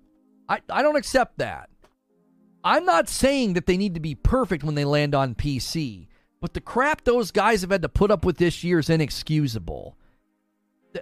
I, 0.48 0.62
I 0.70 0.82
don't 0.84 0.96
accept 0.96 1.40
that. 1.40 1.70
I'm 2.64 2.86
not 2.86 3.10
saying 3.10 3.54
that 3.54 3.66
they 3.66 3.76
need 3.76 3.96
to 3.96 4.00
be 4.00 4.16
perfect 4.16 4.64
when 4.64 4.76
they 4.76 4.86
land 4.86 5.14
on 5.14 5.36
PC, 5.36 6.08
but 6.40 6.54
the 6.54 6.62
crap 6.62 7.04
those 7.04 7.32
guys 7.32 7.62
have 7.62 7.72
had 7.72 7.82
to 7.82 7.90
put 7.90 8.12
up 8.12 8.24
with 8.24 8.38
this 8.38 8.64
year 8.64 8.80
is 8.80 8.90
inexcusable. 8.90 9.98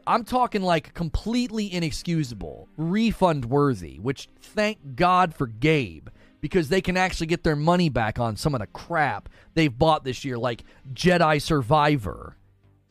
I'm 0.07 0.23
talking 0.23 0.61
like 0.61 0.93
completely 0.93 1.71
inexcusable, 1.71 2.67
refund 2.77 3.45
worthy, 3.45 3.99
which 3.99 4.27
thank 4.41 4.95
God 4.95 5.33
for 5.33 5.47
Gabe 5.47 6.09
because 6.41 6.69
they 6.69 6.81
can 6.81 6.97
actually 6.97 7.27
get 7.27 7.43
their 7.43 7.55
money 7.55 7.89
back 7.89 8.19
on 8.19 8.35
some 8.35 8.53
of 8.53 8.61
the 8.61 8.67
crap 8.67 9.29
they've 9.53 9.75
bought 9.75 10.03
this 10.03 10.23
year, 10.25 10.37
like 10.37 10.63
Jedi 10.93 11.41
Survivor. 11.41 12.35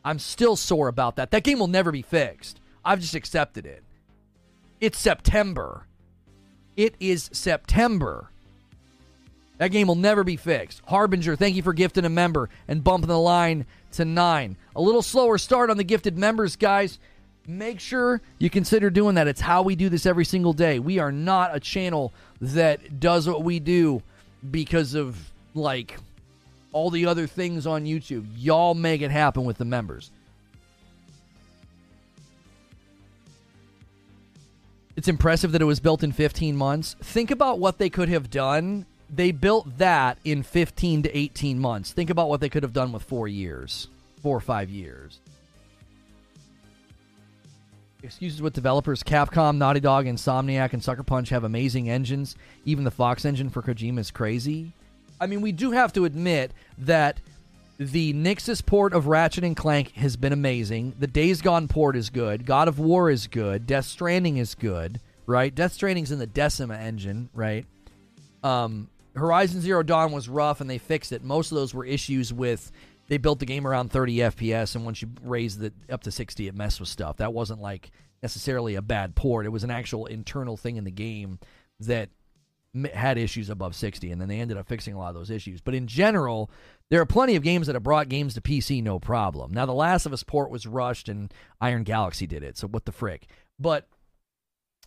I'm 0.04 0.18
still 0.18 0.56
sore 0.56 0.88
about 0.88 1.16
that. 1.16 1.30
That 1.30 1.44
game 1.44 1.58
will 1.58 1.68
never 1.68 1.92
be 1.92 2.02
fixed. 2.02 2.60
I've 2.84 3.00
just 3.00 3.14
accepted 3.14 3.64
it. 3.64 3.82
It's 4.80 4.98
September. 4.98 5.86
It 6.76 6.94
is 7.00 7.30
September. 7.32 8.30
That 9.58 9.68
game 9.70 9.86
will 9.86 9.94
never 9.94 10.24
be 10.24 10.36
fixed. 10.36 10.82
Harbinger, 10.86 11.36
thank 11.36 11.54
you 11.54 11.62
for 11.62 11.72
gifting 11.72 12.04
a 12.04 12.10
member 12.10 12.50
and 12.66 12.82
bumping 12.82 13.08
the 13.08 13.18
line 13.18 13.66
to 13.96 14.04
nine. 14.04 14.56
A 14.76 14.80
little 14.80 15.02
slower 15.02 15.38
start 15.38 15.70
on 15.70 15.76
the 15.76 15.84
gifted 15.84 16.18
members, 16.18 16.56
guys. 16.56 16.98
Make 17.46 17.80
sure 17.80 18.20
you 18.38 18.48
consider 18.48 18.90
doing 18.90 19.16
that. 19.16 19.28
It's 19.28 19.40
how 19.40 19.62
we 19.62 19.76
do 19.76 19.88
this 19.88 20.06
every 20.06 20.24
single 20.24 20.52
day. 20.52 20.78
We 20.78 20.98
are 20.98 21.12
not 21.12 21.54
a 21.54 21.60
channel 21.60 22.12
that 22.40 23.00
does 23.00 23.28
what 23.28 23.42
we 23.44 23.60
do 23.60 24.02
because 24.50 24.94
of 24.94 25.30
like 25.54 25.98
all 26.72 26.90
the 26.90 27.06
other 27.06 27.26
things 27.26 27.66
on 27.66 27.84
YouTube. 27.84 28.26
Y'all 28.36 28.74
make 28.74 29.02
it 29.02 29.10
happen 29.10 29.44
with 29.44 29.58
the 29.58 29.64
members. 29.64 30.10
It's 34.96 35.08
impressive 35.08 35.52
that 35.52 35.62
it 35.62 35.66
was 35.66 35.80
built 35.80 36.02
in 36.02 36.12
15 36.12 36.56
months. 36.56 36.96
Think 37.02 37.30
about 37.30 37.58
what 37.58 37.78
they 37.78 37.90
could 37.90 38.08
have 38.08 38.30
done. 38.30 38.86
They 39.10 39.31
built 39.32 39.78
that 39.78 40.18
in 40.24 40.43
15 40.43 41.05
to 41.05 41.16
18 41.16 41.59
months. 41.59 41.93
Think 41.93 42.10
about 42.10 42.28
what 42.28 42.40
they 42.40 42.48
could 42.48 42.62
have 42.62 42.72
done 42.72 42.93
with 42.93 43.02
four 43.02 43.28
years, 43.28 43.89
four 44.22 44.36
or 44.36 44.40
five 44.40 44.70
years. 44.70 45.20
Excuses 48.02 48.43
with 48.43 48.52
developers 48.52 49.02
Capcom, 49.02 49.56
Naughty 49.56 49.81
Dog, 49.81 50.05
Insomniac, 50.05 50.74
and 50.74 50.85
Sucker 50.85 51.02
Punch 51.02 51.31
have 51.31 51.44
amazing 51.44 51.89
engines. 51.89 52.36
Even 52.66 52.85
the 52.85 52.90
Fox 52.90 53.24
engine 53.24 53.48
for 53.48 53.62
Kojima 53.62 53.98
is 53.98 54.10
crazy. 54.10 54.72
I 55.20 55.26
mean, 55.26 55.40
we 55.40 55.52
do 55.52 55.70
have 55.70 55.93
to 55.94 56.05
admit 56.05 56.52
that 56.78 57.18
the 57.78 58.12
Nixxes 58.12 58.64
port 58.64 58.93
of 58.93 59.06
Ratchet 59.06 59.43
and 59.44 59.56
Clank 59.56 59.93
has 59.93 60.16
been 60.16 60.32
amazing. 60.32 60.94
The 60.98 61.06
Days 61.06 61.40
Gone 61.40 61.66
port 61.66 61.97
is 61.97 62.10
good. 62.10 62.47
God 62.47 62.68
of 62.68 62.78
War 62.78 63.10
is 63.10 63.26
good. 63.26 63.66
Death 63.66 63.86
Stranding 63.86 64.36
is 64.36 64.55
good, 64.55 65.01
right? 65.26 65.55
Death 65.55 65.72
Stranding's 65.72 66.12
in 66.12 66.18
the 66.18 66.26
Decima 66.26 66.76
engine, 66.76 67.31
right? 67.32 67.64
Um, 68.43 68.89
Horizon 69.15 69.61
Zero 69.61 69.82
Dawn 69.82 70.12
was 70.12 70.28
rough 70.28 70.61
and 70.61 70.69
they 70.69 70.78
fixed 70.78 71.12
it. 71.12 71.23
Most 71.23 71.53
of 71.53 71.57
those 71.57 71.74
were 71.74 71.85
issues 71.85 72.32
with 72.32 72.73
they 73.09 73.19
built 73.19 73.39
the 73.39 73.47
game 73.47 73.66
around 73.66 73.91
30 73.91 74.16
FPS, 74.16 74.74
and 74.74 74.85
once 74.85 75.03
you 75.03 75.09
raised 75.23 75.62
it 75.62 75.74
up 75.91 76.03
to 76.05 76.11
60, 76.11 76.49
it 76.49 76.55
messed 76.55 76.81
with 76.81 76.89
stuff. 76.89 77.19
That 77.19 77.35
wasn't 77.35 77.61
like 77.61 77.91
necessarily 78.23 78.74
a 78.77 78.82
bad 78.82 79.15
port. 79.15 79.45
It 79.45 79.51
was 79.51 79.65
an 79.65 79.70
actual 79.70 80.07
internal 80.07 80.57
thing 80.57 80.77
in 80.77 80.85
the 80.85 80.91
game 80.91 81.39
that 81.81 82.09
had 82.93 83.19
issues 83.19 83.51
above 83.51 83.77
60, 83.77 84.11
and 84.11 84.20
then 84.20 84.28
they 84.28 84.41
ended 84.41 84.57
up 84.57 84.66
fixing 84.66 84.95
a 84.95 84.99
lot 84.99 85.11
of 85.11 85.15
those 85.15 85.31
issues. 85.31 85.61
But 85.61 85.74
in 85.74 85.86
general, 85.86 86.51
there 86.91 87.01
are 87.01 87.07
plenty 87.07 87.36
of 87.36 87.43
games 87.43 87.66
that 87.66 87.77
have 87.77 87.82
brought 87.82 88.09
games 88.09 88.35
to 88.35 88.41
PC 88.41 88.82
no 88.82 88.99
problem. 88.99 89.53
Now, 89.53 89.66
The 89.66 89.73
Last 89.73 90.07
of 90.07 90.12
Us 90.12 90.23
port 90.23 90.51
was 90.51 90.66
rushed, 90.66 91.09
and 91.09 91.32
Iron 91.61 91.85
Galaxy 91.85 92.27
did 92.27 92.43
it, 92.43 92.57
so 92.57 92.66
what 92.66 92.86
the 92.86 92.93
frick? 92.93 93.27
But 93.61 93.86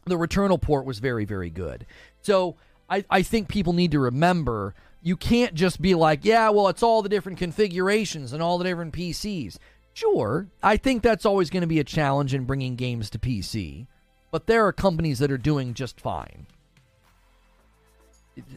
the 0.05 0.15
Returnal 0.15 0.61
port 0.61 0.85
was 0.85 0.99
very, 0.99 1.23
very 1.23 1.49
good. 1.49 1.85
So 2.21 2.57
I, 2.89 3.03
I 3.09 3.21
think 3.21 3.49
people 3.49 3.73
need 3.73 3.91
to 3.91 3.99
remember 3.99 4.73
you 5.01 5.15
can't 5.15 5.53
just 5.53 5.81
be 5.81 5.95
like, 5.95 6.25
yeah, 6.25 6.49
well, 6.49 6.67
it's 6.67 6.83
all 6.83 7.01
the 7.01 7.09
different 7.09 7.37
configurations 7.37 8.33
and 8.33 8.41
all 8.41 8.57
the 8.57 8.65
different 8.65 8.93
PCs. 8.93 9.57
Sure, 9.93 10.47
I 10.61 10.77
think 10.77 11.01
that's 11.01 11.25
always 11.25 11.49
going 11.49 11.61
to 11.61 11.67
be 11.67 11.79
a 11.79 11.83
challenge 11.83 12.33
in 12.33 12.45
bringing 12.45 12.75
games 12.75 13.09
to 13.11 13.19
PC, 13.19 13.87
but 14.31 14.47
there 14.47 14.65
are 14.65 14.73
companies 14.73 15.19
that 15.19 15.31
are 15.31 15.37
doing 15.37 15.73
just 15.73 15.99
fine. 15.99 16.45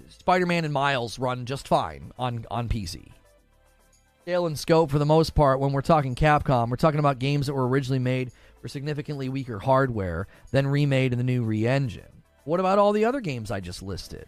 Spider-Man 0.08 0.64
and 0.64 0.74
Miles 0.74 1.18
run 1.18 1.46
just 1.46 1.66
fine 1.66 2.12
on 2.18 2.44
on 2.50 2.68
PC. 2.68 3.12
Scale 4.22 4.46
and 4.46 4.58
scope 4.58 4.90
for 4.90 4.98
the 4.98 5.06
most 5.06 5.34
part. 5.34 5.60
When 5.60 5.72
we're 5.72 5.80
talking 5.80 6.14
Capcom, 6.14 6.68
we're 6.68 6.76
talking 6.76 7.00
about 7.00 7.18
games 7.18 7.46
that 7.46 7.54
were 7.54 7.66
originally 7.66 7.98
made 7.98 8.32
for 8.60 8.68
significantly 8.68 9.30
weaker 9.30 9.60
hardware, 9.60 10.26
then 10.50 10.66
remade 10.66 11.12
in 11.12 11.18
the 11.18 11.24
new 11.24 11.42
RE 11.42 11.66
engine. 11.66 12.19
What 12.50 12.58
about 12.58 12.80
all 12.80 12.90
the 12.90 13.04
other 13.04 13.20
games 13.20 13.52
I 13.52 13.60
just 13.60 13.80
listed? 13.80 14.26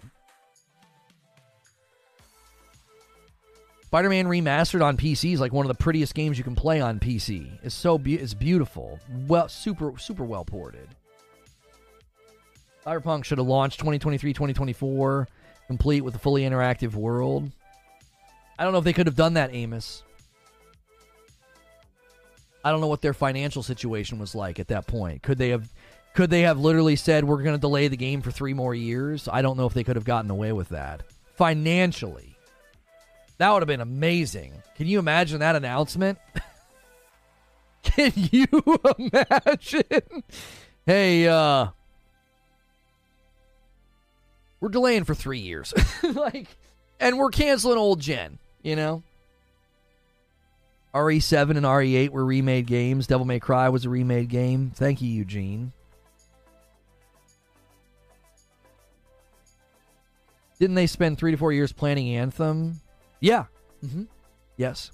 Spider-Man 3.86 4.26
remastered 4.26 4.80
on 4.80 4.96
PC 4.96 5.32
is 5.32 5.40
like 5.40 5.52
one 5.52 5.66
of 5.66 5.76
the 5.76 5.82
prettiest 5.82 6.14
games 6.14 6.38
you 6.38 6.44
can 6.44 6.54
play 6.54 6.80
on 6.80 7.00
PC. 7.00 7.50
It's 7.64 7.74
so 7.74 7.98
be- 7.98 8.14
it's 8.14 8.32
beautiful, 8.32 9.00
well, 9.26 9.48
super 9.48 9.98
super 9.98 10.22
well 10.22 10.44
ported. 10.44 10.88
Cyberpunk 12.86 13.24
should 13.24 13.38
have 13.38 13.48
launched 13.48 13.80
2023 13.80 14.32
2024 14.32 15.26
complete 15.66 16.02
with 16.02 16.14
a 16.14 16.20
fully 16.20 16.42
interactive 16.42 16.94
world. 16.94 17.50
I 18.56 18.62
don't 18.62 18.72
know 18.72 18.78
if 18.78 18.84
they 18.84 18.92
could 18.92 19.08
have 19.08 19.16
done 19.16 19.34
that, 19.34 19.52
Amos. 19.52 20.04
I 22.64 22.70
don't 22.70 22.80
know 22.80 22.86
what 22.86 23.02
their 23.02 23.14
financial 23.14 23.64
situation 23.64 24.20
was 24.20 24.36
like 24.36 24.60
at 24.60 24.68
that 24.68 24.86
point. 24.86 25.24
Could 25.24 25.38
they 25.38 25.48
have 25.48 25.68
could 26.14 26.30
they 26.30 26.42
have 26.42 26.58
literally 26.58 26.96
said 26.96 27.24
we're 27.24 27.42
going 27.42 27.54
to 27.54 27.60
delay 27.60 27.88
the 27.88 27.96
game 27.96 28.20
for 28.22 28.30
3 28.30 28.54
more 28.54 28.74
years? 28.74 29.28
I 29.30 29.42
don't 29.42 29.56
know 29.56 29.66
if 29.66 29.74
they 29.74 29.84
could 29.84 29.96
have 29.96 30.04
gotten 30.04 30.30
away 30.30 30.52
with 30.52 30.70
that 30.70 31.02
financially. 31.36 32.36
That 33.38 33.50
would 33.50 33.62
have 33.62 33.68
been 33.68 33.80
amazing. 33.80 34.52
Can 34.76 34.86
you 34.86 34.98
imagine 34.98 35.40
that 35.40 35.56
announcement? 35.56 36.18
Can 37.82 38.12
you 38.14 38.46
imagine? 38.98 40.22
Hey, 40.86 41.26
uh 41.28 41.68
we're 44.62 44.68
delaying 44.68 45.02
for 45.02 45.14
three 45.14 45.40
years. 45.40 45.74
like, 46.14 46.46
and 47.00 47.18
we're 47.18 47.30
canceling 47.30 47.78
old 47.78 47.98
gen, 47.98 48.38
you 48.62 48.76
know? 48.76 49.02
RE7 50.94 51.56
and 51.56 51.66
RE8 51.66 52.10
were 52.10 52.24
remade 52.24 52.66
games. 52.66 53.08
Devil 53.08 53.26
May 53.26 53.40
Cry 53.40 53.70
was 53.70 53.84
a 53.84 53.88
remade 53.88 54.28
game. 54.28 54.70
Thank 54.72 55.02
you, 55.02 55.08
Eugene. 55.08 55.72
Didn't 60.62 60.76
they 60.76 60.86
spend 60.86 61.18
three 61.18 61.32
to 61.32 61.36
four 61.36 61.52
years 61.52 61.72
planning 61.72 62.14
Anthem? 62.14 62.82
Yeah. 63.18 63.46
Mm-hmm. 63.84 64.04
Yes. 64.56 64.92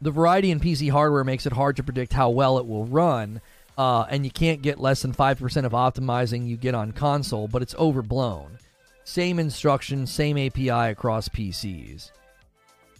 The 0.00 0.12
variety 0.12 0.52
in 0.52 0.60
PC 0.60 0.92
hardware 0.92 1.24
makes 1.24 1.44
it 1.44 1.52
hard 1.52 1.74
to 1.78 1.82
predict 1.82 2.12
how 2.12 2.30
well 2.30 2.58
it 2.58 2.68
will 2.68 2.84
run 2.84 3.40
uh, 3.76 4.06
and 4.08 4.24
you 4.24 4.30
can't 4.30 4.62
get 4.62 4.78
less 4.78 5.02
than 5.02 5.12
5% 5.12 5.64
of 5.64 5.72
optimizing 5.72 6.46
you 6.46 6.56
get 6.56 6.72
on 6.72 6.92
console, 6.92 7.48
but 7.48 7.62
it's 7.62 7.74
overblown. 7.74 8.60
Same 9.02 9.40
instruction, 9.40 10.06
same 10.06 10.38
API 10.38 10.92
across 10.92 11.28
PCs. 11.28 12.12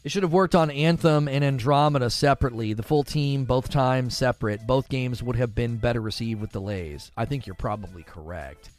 It 0.02 0.11
should 0.11 0.24
have 0.24 0.32
worked 0.32 0.57
on 0.57 0.73
Anthem 0.73 1.28
and 1.28 1.44
Andromeda 1.44 2.11
separately, 2.11 2.73
the 2.73 2.82
full 2.82 3.05
team, 3.05 3.44
both 3.44 3.70
times 3.70 4.16
separate. 4.16 4.66
Both 4.66 4.89
games 4.89 5.23
would 5.23 5.36
have 5.36 5.55
been 5.55 5.77
better 5.77 6.01
received 6.01 6.40
with 6.40 6.51
delays. 6.51 7.12
I 7.16 7.27
think 7.27 7.47
you're 7.47 7.55
probably 7.55 8.02
correct. 8.02 8.70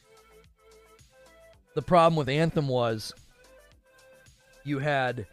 The 1.73 1.81
problem 1.81 2.17
with 2.17 2.29
Anthem 2.29 2.67
was 2.67 3.13
you 4.63 4.79
had 4.79 5.25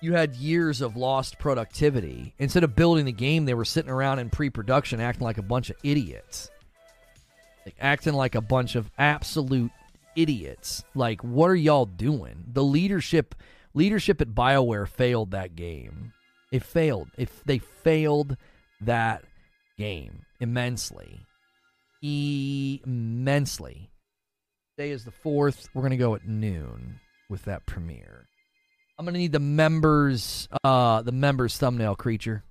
you 0.00 0.12
had 0.14 0.36
years 0.36 0.80
of 0.80 0.96
lost 0.96 1.38
productivity. 1.38 2.34
Instead 2.38 2.62
of 2.62 2.76
building 2.76 3.04
the 3.06 3.12
game, 3.12 3.44
they 3.44 3.54
were 3.54 3.64
sitting 3.64 3.90
around 3.90 4.20
in 4.20 4.30
pre-production 4.30 5.00
acting 5.00 5.24
like 5.24 5.38
a 5.38 5.42
bunch 5.42 5.70
of 5.70 5.76
idiots. 5.82 6.50
Like, 7.64 7.74
acting 7.80 8.14
like 8.14 8.34
a 8.34 8.40
bunch 8.40 8.76
of 8.76 8.90
absolute 8.96 9.72
idiots. 10.14 10.84
Like, 10.94 11.22
what 11.22 11.50
are 11.50 11.56
y'all 11.56 11.86
doing? 11.86 12.44
The 12.52 12.62
leadership 12.62 13.34
leadership 13.74 14.20
at 14.20 14.28
BioWare 14.28 14.88
failed 14.88 15.32
that 15.32 15.56
game. 15.56 16.12
It 16.52 16.62
failed. 16.62 17.08
If 17.16 17.42
they 17.44 17.58
failed 17.58 18.36
that 18.80 19.24
game 19.76 20.22
immensely. 20.40 21.20
Immensely. 22.02 23.90
Day 24.78 24.90
is 24.92 25.04
the 25.04 25.10
4th. 25.10 25.68
We're 25.74 25.82
going 25.82 25.90
to 25.90 25.96
go 25.96 26.14
at 26.14 26.26
noon 26.26 27.00
with 27.28 27.44
that 27.46 27.66
premiere. 27.66 28.28
I'm 28.96 29.04
gonna 29.04 29.18
need 29.18 29.32
the 29.32 29.38
members, 29.38 30.48
uh, 30.64 31.02
the 31.02 31.12
members 31.12 31.56
thumbnail 31.56 31.94
creature. 31.94 32.42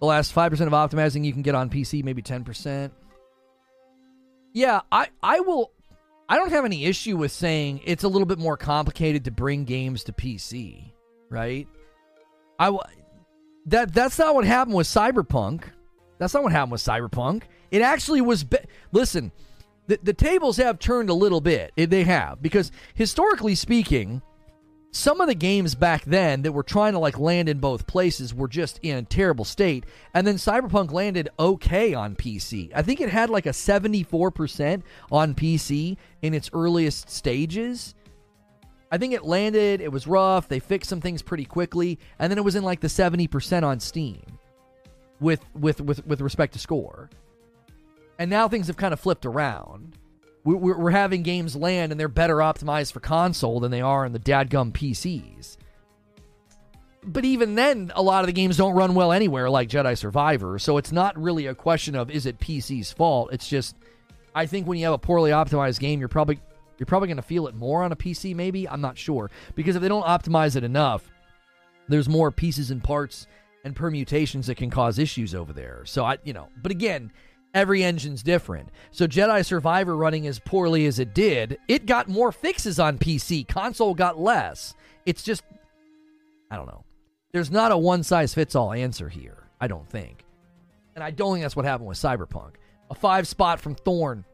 The 0.00 0.06
last 0.06 0.32
five 0.32 0.50
percent 0.50 0.72
of 0.72 0.72
optimizing 0.72 1.24
you 1.24 1.32
can 1.32 1.42
get 1.42 1.54
on 1.54 1.70
PC, 1.70 2.02
maybe 2.02 2.20
ten 2.20 2.42
percent. 2.42 2.92
Yeah, 4.52 4.80
I 4.90 5.06
I 5.22 5.38
will. 5.38 5.70
I 6.28 6.36
don't 6.36 6.50
have 6.50 6.64
any 6.64 6.84
issue 6.84 7.16
with 7.16 7.30
saying 7.30 7.82
it's 7.84 8.02
a 8.02 8.08
little 8.08 8.26
bit 8.26 8.38
more 8.38 8.56
complicated 8.56 9.24
to 9.26 9.30
bring 9.30 9.64
games 9.64 10.02
to 10.04 10.12
PC, 10.12 10.90
right? 11.30 11.68
I 12.58 12.76
that 13.66 13.94
that's 13.94 14.18
not 14.18 14.34
what 14.34 14.44
happened 14.44 14.76
with 14.76 14.88
Cyberpunk. 14.88 15.62
That's 16.18 16.34
not 16.34 16.42
what 16.42 16.50
happened 16.50 16.72
with 16.72 16.82
Cyberpunk. 16.82 17.44
It 17.70 17.82
actually 17.82 18.20
was. 18.20 18.44
Be- 18.44 18.58
Listen, 18.92 19.32
the 19.86 19.98
the 20.02 20.12
tables 20.12 20.56
have 20.56 20.78
turned 20.78 21.10
a 21.10 21.14
little 21.14 21.40
bit. 21.40 21.72
They 21.76 22.04
have 22.04 22.42
because 22.42 22.72
historically 22.94 23.54
speaking, 23.54 24.22
some 24.92 25.20
of 25.20 25.28
the 25.28 25.34
games 25.34 25.74
back 25.74 26.04
then 26.04 26.42
that 26.42 26.52
were 26.52 26.62
trying 26.62 26.92
to 26.94 26.98
like 26.98 27.18
land 27.18 27.48
in 27.48 27.58
both 27.58 27.86
places 27.86 28.34
were 28.34 28.48
just 28.48 28.78
in 28.82 28.96
a 28.96 29.02
terrible 29.02 29.44
state 29.44 29.84
and 30.14 30.26
then 30.26 30.34
cyberpunk 30.34 30.90
landed 30.90 31.28
okay 31.38 31.94
on 31.94 32.16
pc 32.16 32.72
i 32.74 32.82
think 32.82 33.00
it 33.00 33.08
had 33.08 33.30
like 33.30 33.46
a 33.46 33.50
74% 33.50 34.82
on 35.12 35.34
pc 35.34 35.96
in 36.22 36.34
its 36.34 36.50
earliest 36.52 37.08
stages 37.08 37.94
i 38.90 38.98
think 38.98 39.12
it 39.12 39.24
landed 39.24 39.80
it 39.80 39.92
was 39.92 40.08
rough 40.08 40.48
they 40.48 40.58
fixed 40.58 40.90
some 40.90 41.00
things 41.00 41.22
pretty 41.22 41.44
quickly 41.44 41.98
and 42.18 42.30
then 42.30 42.38
it 42.38 42.44
was 42.44 42.56
in 42.56 42.64
like 42.64 42.80
the 42.80 42.88
70% 42.88 43.62
on 43.62 43.78
steam 43.78 44.22
with 45.20 45.44
with 45.54 45.80
with, 45.80 46.04
with 46.04 46.20
respect 46.20 46.52
to 46.54 46.58
score 46.58 47.08
and 48.20 48.30
now 48.30 48.46
things 48.46 48.68
have 48.68 48.76
kind 48.76 48.92
of 48.92 49.00
flipped 49.00 49.26
around 49.26 49.96
we're, 50.44 50.78
we're 50.78 50.90
having 50.90 51.22
games 51.22 51.54
land 51.54 51.92
and 51.92 52.00
they're 52.00 52.08
better 52.08 52.36
optimized 52.36 52.92
for 52.92 53.00
console 53.00 53.60
than 53.60 53.70
they 53.70 53.80
are 53.80 54.06
in 54.06 54.12
the 54.12 54.18
dadgum 54.18 54.72
PCs. 54.72 55.56
But 57.02 57.24
even 57.24 57.54
then, 57.54 57.92
a 57.94 58.02
lot 58.02 58.20
of 58.20 58.26
the 58.26 58.32
games 58.32 58.56
don't 58.56 58.74
run 58.74 58.94
well 58.94 59.12
anywhere, 59.12 59.48
like 59.48 59.68
Jedi 59.68 59.96
Survivor. 59.96 60.58
So 60.58 60.76
it's 60.76 60.92
not 60.92 61.18
really 61.20 61.46
a 61.46 61.54
question 61.54 61.94
of 61.94 62.10
is 62.10 62.26
it 62.26 62.38
PC's 62.38 62.92
fault. 62.92 63.30
It's 63.32 63.48
just, 63.48 63.76
I 64.34 64.46
think 64.46 64.66
when 64.66 64.78
you 64.78 64.84
have 64.84 64.94
a 64.94 64.98
poorly 64.98 65.30
optimized 65.30 65.80
game, 65.80 65.98
you're 65.98 66.08
probably 66.08 66.38
you're 66.78 66.86
probably 66.86 67.08
going 67.08 67.16
to 67.16 67.22
feel 67.22 67.46
it 67.46 67.54
more 67.54 67.82
on 67.82 67.92
a 67.92 67.96
PC. 67.96 68.34
Maybe 68.34 68.66
I'm 68.66 68.80
not 68.80 68.96
sure 68.96 69.30
because 69.54 69.76
if 69.76 69.82
they 69.82 69.88
don't 69.88 70.04
optimize 70.06 70.56
it 70.56 70.64
enough, 70.64 71.10
there's 71.88 72.08
more 72.08 72.30
pieces 72.30 72.70
and 72.70 72.82
parts 72.82 73.26
and 73.64 73.76
permutations 73.76 74.46
that 74.46 74.54
can 74.54 74.70
cause 74.70 74.98
issues 74.98 75.34
over 75.34 75.52
there. 75.52 75.82
So 75.84 76.04
I, 76.04 76.16
you 76.24 76.32
know, 76.32 76.48
but 76.62 76.72
again, 76.72 77.12
every 77.54 77.82
engine's 77.82 78.22
different. 78.22 78.68
So 78.90 79.06
Jedi 79.06 79.44
Survivor 79.44 79.96
running 79.96 80.26
as 80.26 80.38
poorly 80.38 80.86
as 80.86 80.98
it 80.98 81.14
did, 81.14 81.58
it 81.68 81.86
got 81.86 82.08
more 82.08 82.32
fixes 82.32 82.78
on 82.78 82.98
PC. 82.98 83.46
Console 83.46 83.94
got 83.94 84.18
less. 84.18 84.74
It's 85.06 85.22
just 85.22 85.42
I 86.50 86.56
don't 86.56 86.66
know. 86.66 86.84
There's 87.32 87.50
not 87.50 87.72
a 87.72 87.78
one 87.78 88.02
size 88.02 88.34
fits 88.34 88.54
all 88.54 88.72
answer 88.72 89.08
here, 89.08 89.44
I 89.60 89.68
don't 89.68 89.88
think. 89.88 90.24
And 90.94 91.04
I 91.04 91.10
don't 91.10 91.34
think 91.34 91.44
that's 91.44 91.56
what 91.56 91.64
happened 91.64 91.88
with 91.88 91.98
Cyberpunk. 91.98 92.54
A 92.90 92.94
5 92.94 93.28
spot 93.28 93.60
from 93.60 93.76
Thorn. 93.76 94.24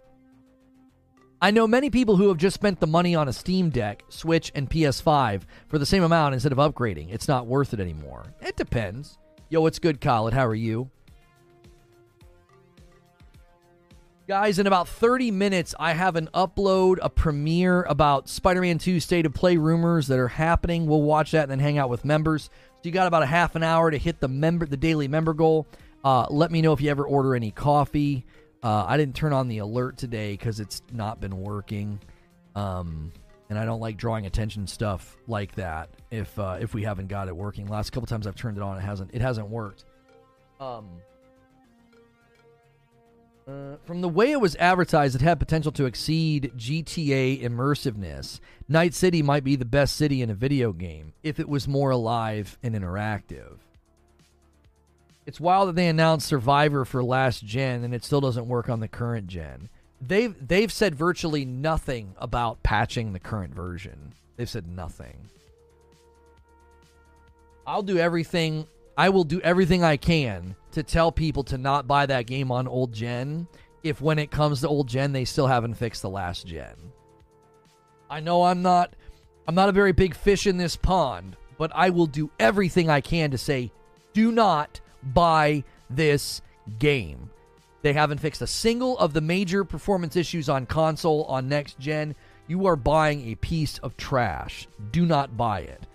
I 1.43 1.51
know 1.51 1.67
many 1.67 1.91
people 1.91 2.17
who 2.17 2.29
have 2.29 2.39
just 2.39 2.55
spent 2.55 2.81
the 2.81 2.87
money 2.87 3.15
on 3.15 3.29
a 3.29 3.33
Steam 3.33 3.69
Deck, 3.69 4.05
Switch, 4.09 4.51
and 4.55 4.71
PS5 4.71 5.43
for 5.69 5.79
the 5.79 5.85
same 5.85 6.03
amount 6.03 6.33
instead 6.33 6.53
of 6.53 6.59
upgrading. 6.59 7.13
It's 7.13 7.29
not 7.29 7.47
worth 7.47 7.75
it 7.75 7.81
anymore. 7.81 8.33
It 8.41 8.57
depends. 8.57 9.19
Yo, 9.51 9.61
what's 9.61 9.79
good, 9.79 10.01
Khaled? 10.01 10.33
How 10.33 10.47
are 10.47 10.55
you? 10.55 10.91
Guys, 14.29 14.59
in 14.59 14.67
about 14.67 14.89
30 14.89 15.31
minutes, 15.31 15.73
I 15.79 15.93
have 15.93 16.17
an 16.17 16.29
upload, 16.35 16.99
a 17.01 17.09
premiere 17.09 17.85
about 17.85 18.29
Spider 18.29 18.61
Man 18.61 18.77
2 18.77 18.99
State 18.99 19.25
of 19.25 19.33
Play 19.33 19.57
rumors 19.57 20.09
that 20.09 20.19
are 20.19 20.27
happening. 20.27 20.87
We'll 20.87 21.03
watch 21.03 21.31
that 21.31 21.43
and 21.43 21.51
then 21.53 21.61
hang 21.61 21.79
out 21.79 21.89
with 21.89 22.05
members. 22.05 22.45
So 22.47 22.81
you 22.83 22.91
got 22.91 23.07
about 23.07 23.23
a 23.23 23.27
half 23.27 23.55
an 23.55 23.63
hour 23.63 23.89
to 23.89 23.97
hit 23.97 24.19
the 24.19 24.27
member, 24.27 24.67
the 24.67 24.77
daily 24.77 25.07
member 25.07 25.33
goal. 25.33 25.69
Uh, 26.03 26.27
let 26.29 26.51
me 26.51 26.61
know 26.61 26.73
if 26.73 26.81
you 26.81 26.91
ever 26.91 27.07
order 27.07 27.37
any 27.37 27.53
coffee. 27.53 28.27
Uh, 28.65 28.85
I 28.89 28.97
didn't 28.97 29.15
turn 29.15 29.33
on 29.33 29.47
the 29.47 29.59
alert 29.59 29.97
today 29.97 30.33
because 30.33 30.59
it's 30.59 30.83
not 30.91 31.21
been 31.21 31.41
working, 31.41 32.01
um, 32.57 33.13
and 33.49 33.57
I 33.57 33.65
don't 33.65 33.81
like 33.81 33.97
drawing 33.97 34.27
attention 34.27 34.67
stuff 34.67 35.17
like 35.29 35.55
that. 35.55 35.89
If 36.11 36.37
uh, 36.37 36.59
if 36.61 36.75
we 36.75 36.83
haven't 36.83 37.07
got 37.07 37.29
it 37.29 37.37
working, 37.37 37.69
last 37.69 37.91
couple 37.91 38.09
times 38.09 38.27
I've 38.27 38.35
turned 38.35 38.57
it 38.57 38.63
on, 38.65 38.77
it 38.77 38.81
hasn't 38.81 39.13
it 39.15 39.21
hasn't 39.21 39.49
worked. 39.49 39.85
Um, 40.59 40.89
uh, 43.47 43.77
from 43.85 44.01
the 44.01 44.09
way 44.09 44.33
it 44.33 44.41
was 44.41 44.57
advertised, 44.57 45.15
it 45.15 45.23
had 45.23 45.39
potential 45.39 45.71
to 45.73 45.85
exceed 45.85 46.53
GTA 46.57 47.43
immersiveness. 47.43 48.41
Night 48.69 48.93
City 48.93 49.23
might 49.23 49.45
be 49.45 49.55
the 49.55 49.65
best 49.65 49.97
city 49.97 50.21
in 50.21 50.31
a 50.31 50.35
video 50.35 50.73
game 50.73 51.13
if 51.23 51.39
it 51.39 51.49
was 51.49 51.69
more 51.69 51.91
alive 51.91 52.59
and 52.63 52.75
interactive. 52.75 53.59
It's 55.27 55.41
wild 55.41 55.69
that 55.69 55.77
they 55.77 55.89
announced 55.89 56.27
Survivor 56.27 56.85
for 56.85 57.05
last 57.05 57.45
gen 57.45 57.85
and 57.85 57.95
it 57.95 58.05
still 58.05 58.21
doesn't 58.21 58.49
work 58.49 58.69
on 58.69 58.81
the 58.81 58.89
current 58.89 59.29
gen. 59.29 59.69
They've 60.01 60.35
they've 60.47 60.71
said 60.71 60.95
virtually 60.95 61.45
nothing 61.45 62.15
about 62.19 62.63
patching 62.63 63.13
the 63.13 63.19
current 63.19 63.55
version. 63.55 64.13
They've 64.37 64.49
said 64.49 64.69
nothing. 64.69 65.31
I'll 67.67 67.83
do 67.83 67.99
everything 67.99 68.67
I 68.97 69.09
will 69.09 69.25
do 69.25 69.41
everything 69.41 69.85
I 69.85 69.97
can 69.97 70.57
to 70.77 70.83
tell 70.83 71.11
people 71.11 71.43
to 71.43 71.57
not 71.57 71.87
buy 71.87 72.05
that 72.05 72.27
game 72.27 72.53
on 72.53 72.69
old 72.69 72.93
gen 72.93 73.49
if 73.83 74.03
when 74.03 74.19
it 74.19 74.31
comes 74.31 74.61
to 74.61 74.69
old 74.69 74.87
gen 74.87 75.11
they 75.11 75.25
still 75.25 75.47
haven't 75.47 75.73
fixed 75.73 76.03
the 76.03 76.11
last 76.11 76.47
gen. 76.47 76.75
I 78.11 78.21
know 78.21 78.45
I'm 78.45 78.61
not 78.61 78.95
I'm 79.49 79.55
not 79.55 79.71
a 79.71 79.73
very 79.73 79.93
big 79.93 80.15
fish 80.15 80.47
in 80.47 80.59
this 80.59 80.77
pond, 80.77 81.35
but 81.57 81.73
I 81.75 81.89
will 81.89 82.05
do 82.05 82.31
everything 82.39 82.91
I 82.91 83.01
can 83.01 83.31
to 83.31 83.39
say 83.39 83.73
do 84.13 84.31
not 84.31 84.83
buy 85.03 85.65
this 85.89 86.43
game. 86.79 87.31
They 87.81 87.95
haven't 87.95 88.21
fixed 88.21 88.43
a 88.43 88.47
single 88.47 88.99
of 88.99 89.15
the 89.15 89.23
major 89.23 89.65
performance 89.65 90.15
issues 90.15 90.51
on 90.51 90.67
console 90.67 91.25
on 91.25 91.49
next 91.49 91.79
gen. 91.79 92.15
You 92.49 92.67
are 92.67 92.77
buying 92.77 93.29
a 93.29 93.37
piece 93.37 93.79
of 93.79 93.97
trash. 93.97 94.69
Do 94.91 95.07
not 95.07 95.39
buy 95.39 95.61
it. 95.61 95.87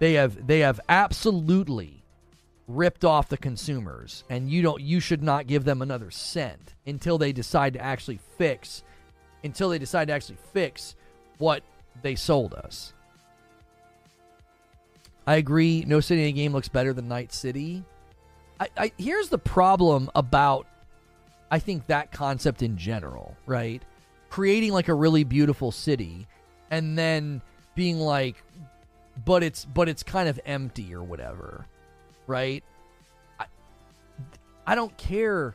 They 0.00 0.14
have 0.14 0.48
they 0.48 0.58
have 0.60 0.80
absolutely 0.88 1.97
ripped 2.68 3.04
off 3.04 3.30
the 3.30 3.36
consumers 3.38 4.24
and 4.28 4.50
you 4.50 4.60
don't 4.60 4.82
you 4.82 5.00
should 5.00 5.22
not 5.22 5.46
give 5.46 5.64
them 5.64 5.80
another 5.80 6.10
cent 6.10 6.74
until 6.86 7.16
they 7.16 7.32
decide 7.32 7.72
to 7.72 7.80
actually 7.80 8.20
fix 8.36 8.84
until 9.42 9.70
they 9.70 9.78
decide 9.78 10.08
to 10.08 10.14
actually 10.14 10.36
fix 10.52 10.94
what 11.38 11.62
they 12.02 12.14
sold 12.14 12.52
us. 12.54 12.92
I 15.26 15.36
agree. 15.36 15.84
No 15.86 16.00
City 16.00 16.22
in 16.22 16.28
a 16.28 16.32
game 16.32 16.52
looks 16.52 16.68
better 16.68 16.92
than 16.92 17.08
Night 17.08 17.32
City. 17.32 17.84
I, 18.60 18.68
I 18.76 18.92
here's 18.98 19.28
the 19.28 19.38
problem 19.38 20.10
about 20.14 20.66
I 21.50 21.58
think 21.58 21.86
that 21.86 22.12
concept 22.12 22.62
in 22.62 22.76
general, 22.76 23.36
right? 23.46 23.82
Creating 24.30 24.72
like 24.72 24.88
a 24.88 24.94
really 24.94 25.24
beautiful 25.24 25.72
city 25.72 26.26
and 26.70 26.98
then 26.98 27.40
being 27.74 27.98
like, 27.98 28.42
but 29.24 29.42
it's 29.42 29.64
but 29.64 29.88
it's 29.88 30.02
kind 30.02 30.28
of 30.28 30.38
empty 30.44 30.94
or 30.94 31.02
whatever, 31.02 31.66
right? 32.28 32.62
I 33.40 33.46
I 34.66 34.74
don't 34.76 34.96
care 34.96 35.54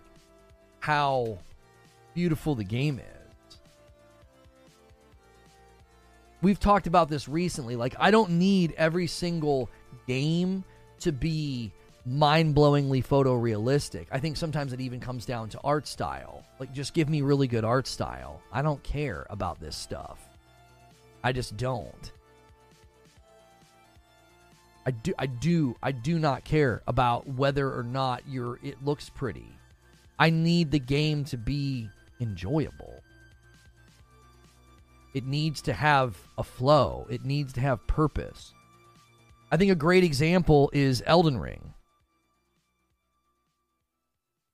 how 0.79 1.37
beautiful 2.13 2.55
the 2.55 2.65
game 2.65 2.99
is. 2.99 3.57
We've 6.41 6.59
talked 6.59 6.87
about 6.87 7.07
this 7.07 7.29
recently. 7.29 7.77
Like 7.77 7.95
I 7.97 8.11
don't 8.11 8.31
need 8.31 8.73
every 8.77 9.07
single 9.07 9.69
game 10.07 10.65
to 10.99 11.13
be 11.13 11.71
mind-blowingly 12.05 13.05
photorealistic. 13.05 14.07
I 14.11 14.19
think 14.19 14.35
sometimes 14.35 14.73
it 14.73 14.81
even 14.81 14.99
comes 14.99 15.25
down 15.25 15.47
to 15.49 15.59
art 15.63 15.87
style. 15.87 16.43
Like 16.59 16.73
just 16.73 16.93
give 16.93 17.07
me 17.07 17.21
really 17.21 17.47
good 17.47 17.63
art 17.63 17.87
style. 17.87 18.41
I 18.51 18.61
don't 18.61 18.83
care 18.83 19.25
about 19.29 19.61
this 19.61 19.77
stuff. 19.77 20.19
I 21.23 21.31
just 21.31 21.55
don't. 21.55 22.11
I 24.85 24.91
do 24.91 25.13
I 25.17 25.25
do 25.27 25.75
I 25.81 25.91
do 25.91 26.19
not 26.19 26.43
care 26.43 26.81
about 26.87 27.27
whether 27.27 27.71
or 27.73 27.83
not 27.83 28.23
you're 28.27 28.59
it 28.61 28.83
looks 28.83 29.09
pretty. 29.09 29.57
I 30.19 30.29
need 30.29 30.71
the 30.71 30.79
game 30.79 31.23
to 31.25 31.37
be 31.37 31.89
enjoyable. 32.19 33.01
It 35.13 35.25
needs 35.25 35.61
to 35.63 35.73
have 35.73 36.17
a 36.37 36.43
flow. 36.43 37.07
It 37.09 37.23
needs 37.23 37.53
to 37.53 37.61
have 37.61 37.85
purpose. 37.87 38.53
I 39.51 39.57
think 39.57 39.71
a 39.71 39.75
great 39.75 40.03
example 40.03 40.71
is 40.73 41.03
Elden 41.05 41.37
Ring. 41.37 41.73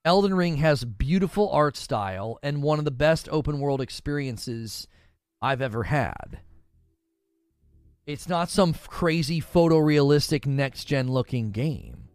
Elden 0.03 0.33
Ring 0.33 0.57
has 0.57 0.83
beautiful 0.83 1.49
art 1.49 1.77
style 1.77 2.39
and 2.43 2.63
one 2.63 2.79
of 2.79 2.85
the 2.85 2.91
best 2.91 3.29
open 3.31 3.59
world 3.59 3.79
experiences 3.81 4.87
I've 5.41 5.61
ever 5.61 5.83
had. 5.83 6.39
It's 8.09 8.27
not 8.27 8.49
some 8.49 8.73
crazy 8.73 9.39
photorealistic 9.39 10.47
next 10.47 10.85
gen 10.85 11.09
looking 11.09 11.51
game. 11.51 12.05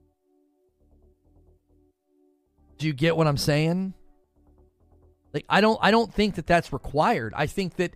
Do 2.79 2.89
you 2.89 2.93
get 2.93 3.17
what 3.17 3.29
I'm 3.29 3.37
saying? 3.37 3.95
Like 5.33 5.45
I 5.49 5.61
don't 5.61 5.79
I 5.81 5.93
don't 5.93 6.13
think 6.13 6.35
that 6.35 6.49
that's 6.49 6.73
required. 6.73 7.33
I 7.37 7.47
think 7.47 7.77
that 7.77 7.95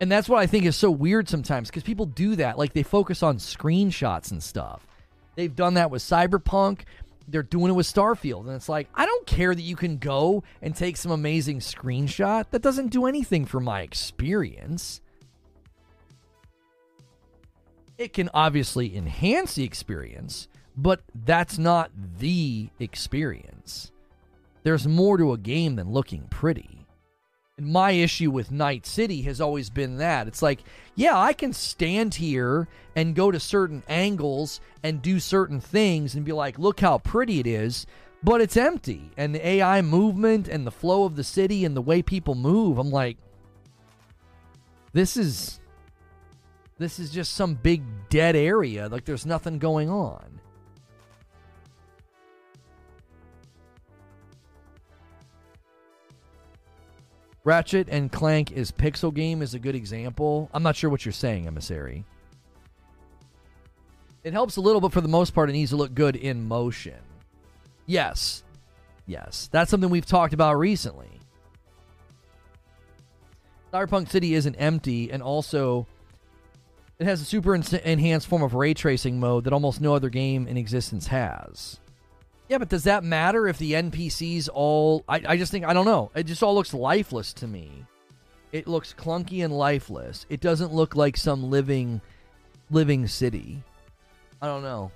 And 0.00 0.10
that's 0.10 0.30
what 0.30 0.38
I 0.38 0.46
think 0.46 0.64
is 0.64 0.76
so 0.76 0.90
weird 0.90 1.28
sometimes 1.28 1.68
because 1.68 1.82
people 1.82 2.06
do 2.06 2.36
that. 2.36 2.56
Like 2.56 2.72
they 2.72 2.82
focus 2.82 3.22
on 3.22 3.36
screenshots 3.36 4.30
and 4.30 4.42
stuff. 4.42 4.86
They've 5.34 5.54
done 5.54 5.74
that 5.74 5.90
with 5.90 6.00
Cyberpunk. 6.00 6.84
They're 7.28 7.42
doing 7.42 7.70
it 7.70 7.74
with 7.74 7.86
Starfield. 7.86 8.46
And 8.46 8.56
it's 8.56 8.70
like, 8.70 8.88
I 8.94 9.04
don't 9.04 9.26
care 9.26 9.54
that 9.54 9.60
you 9.60 9.76
can 9.76 9.98
go 9.98 10.42
and 10.62 10.74
take 10.74 10.96
some 10.96 11.12
amazing 11.12 11.58
screenshot. 11.58 12.46
That 12.50 12.62
doesn't 12.62 12.92
do 12.92 13.04
anything 13.04 13.44
for 13.44 13.60
my 13.60 13.82
experience. 13.82 15.02
It 17.98 18.12
can 18.12 18.28
obviously 18.34 18.96
enhance 18.96 19.54
the 19.54 19.64
experience, 19.64 20.48
but 20.76 21.00
that's 21.14 21.56
not 21.56 21.90
the 22.18 22.68
experience. 22.78 23.90
There's 24.64 24.86
more 24.86 25.16
to 25.16 25.32
a 25.32 25.38
game 25.38 25.76
than 25.76 25.92
looking 25.92 26.26
pretty. 26.28 26.86
And 27.56 27.68
my 27.68 27.92
issue 27.92 28.30
with 28.30 28.50
Night 28.50 28.84
City 28.84 29.22
has 29.22 29.40
always 29.40 29.70
been 29.70 29.96
that. 29.96 30.28
It's 30.28 30.42
like, 30.42 30.60
yeah, 30.94 31.18
I 31.18 31.32
can 31.32 31.54
stand 31.54 32.16
here 32.16 32.68
and 32.94 33.14
go 33.14 33.30
to 33.30 33.40
certain 33.40 33.82
angles 33.88 34.60
and 34.82 35.00
do 35.00 35.18
certain 35.18 35.60
things 35.60 36.14
and 36.14 36.24
be 36.24 36.32
like, 36.32 36.58
look 36.58 36.80
how 36.80 36.98
pretty 36.98 37.40
it 37.40 37.46
is, 37.46 37.86
but 38.22 38.42
it's 38.42 38.58
empty. 38.58 39.10
And 39.16 39.34
the 39.34 39.46
AI 39.46 39.80
movement 39.80 40.48
and 40.48 40.66
the 40.66 40.70
flow 40.70 41.04
of 41.04 41.16
the 41.16 41.24
city 41.24 41.64
and 41.64 41.74
the 41.74 41.80
way 41.80 42.02
people 42.02 42.34
move, 42.34 42.76
I'm 42.76 42.90
like, 42.90 43.16
this 44.92 45.16
is 45.16 45.60
this 46.78 46.98
is 46.98 47.10
just 47.10 47.34
some 47.34 47.54
big 47.54 47.82
dead 48.08 48.36
area. 48.36 48.88
Like 48.88 49.04
there's 49.04 49.26
nothing 49.26 49.58
going 49.58 49.88
on. 49.90 50.40
Ratchet 57.44 57.88
and 57.88 58.10
Clank 58.10 58.50
is 58.50 58.72
Pixel 58.72 59.14
Game 59.14 59.40
is 59.40 59.54
a 59.54 59.60
good 59.60 59.76
example. 59.76 60.50
I'm 60.52 60.64
not 60.64 60.74
sure 60.74 60.90
what 60.90 61.04
you're 61.04 61.12
saying, 61.12 61.46
Emissary. 61.46 62.04
It 64.24 64.32
helps 64.32 64.56
a 64.56 64.60
little, 64.60 64.80
but 64.80 64.92
for 64.92 65.00
the 65.00 65.06
most 65.06 65.32
part, 65.32 65.48
it 65.48 65.52
needs 65.52 65.70
to 65.70 65.76
look 65.76 65.94
good 65.94 66.16
in 66.16 66.48
motion. 66.48 66.98
Yes. 67.86 68.42
Yes. 69.06 69.48
That's 69.52 69.70
something 69.70 69.88
we've 69.88 70.04
talked 70.04 70.34
about 70.34 70.58
recently. 70.58 71.20
Cyberpunk 73.72 74.10
City 74.10 74.34
isn't 74.34 74.56
empty, 74.56 75.12
and 75.12 75.22
also 75.22 75.86
it 76.98 77.06
has 77.06 77.20
a 77.20 77.24
super 77.24 77.54
enhanced 77.54 78.26
form 78.26 78.42
of 78.42 78.54
ray 78.54 78.74
tracing 78.74 79.20
mode 79.20 79.44
that 79.44 79.52
almost 79.52 79.80
no 79.80 79.94
other 79.94 80.08
game 80.08 80.46
in 80.46 80.56
existence 80.56 81.08
has. 81.08 81.78
Yeah, 82.48 82.58
but 82.58 82.68
does 82.68 82.84
that 82.84 83.04
matter 83.04 83.48
if 83.48 83.58
the 83.58 83.72
NPCs 83.72 84.48
all. 84.52 85.04
I, 85.08 85.22
I 85.26 85.36
just 85.36 85.50
think, 85.50 85.64
I 85.64 85.72
don't 85.72 85.84
know. 85.84 86.10
It 86.14 86.24
just 86.24 86.42
all 86.42 86.54
looks 86.54 86.72
lifeless 86.72 87.32
to 87.34 87.46
me. 87.46 87.84
It 88.52 88.68
looks 88.68 88.94
clunky 88.94 89.44
and 89.44 89.52
lifeless. 89.52 90.24
It 90.28 90.40
doesn't 90.40 90.72
look 90.72 90.94
like 90.94 91.16
some 91.16 91.50
living 91.50 92.00
living 92.70 93.06
city. 93.06 93.62
I 94.40 94.46
don't 94.46 94.62
know. 94.62 94.92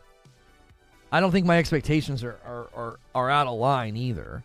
I 1.12 1.20
don't 1.20 1.32
think 1.32 1.46
my 1.46 1.58
expectations 1.58 2.22
are, 2.22 2.38
are, 2.44 2.68
are, 2.74 2.98
are 3.14 3.30
out 3.30 3.46
of 3.48 3.58
line 3.58 3.96
either. 3.96 4.44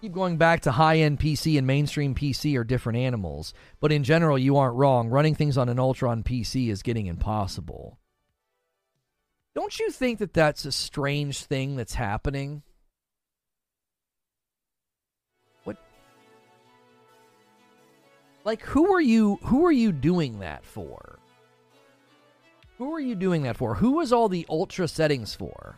Keep 0.00 0.12
going 0.12 0.36
back 0.36 0.60
to 0.60 0.70
high 0.70 0.98
end 0.98 1.18
PC 1.18 1.58
and 1.58 1.66
mainstream 1.66 2.14
PC 2.14 2.56
are 2.56 2.62
different 2.62 2.98
animals, 2.98 3.52
but 3.80 3.90
in 3.90 4.04
general, 4.04 4.38
you 4.38 4.56
aren't 4.56 4.76
wrong. 4.76 5.08
Running 5.08 5.34
things 5.34 5.58
on 5.58 5.68
an 5.68 5.80
Ultra 5.80 6.10
on 6.10 6.22
PC 6.22 6.68
is 6.68 6.82
getting 6.82 7.06
impossible. 7.06 7.98
Don't 9.56 9.76
you 9.80 9.90
think 9.90 10.20
that 10.20 10.32
that's 10.32 10.64
a 10.64 10.70
strange 10.70 11.42
thing 11.42 11.74
that's 11.74 11.94
happening? 11.94 12.62
What? 15.64 15.78
Like 18.44 18.62
who 18.62 18.94
are 18.94 19.00
you 19.00 19.40
who 19.42 19.66
are 19.66 19.72
you 19.72 19.90
doing 19.90 20.38
that 20.38 20.64
for? 20.64 21.18
Who 22.76 22.94
are 22.94 23.00
you 23.00 23.16
doing 23.16 23.42
that 23.42 23.56
for? 23.56 23.74
Who 23.74 23.98
is 23.98 24.12
all 24.12 24.28
the 24.28 24.46
ultra 24.48 24.86
settings 24.86 25.34
for? 25.34 25.76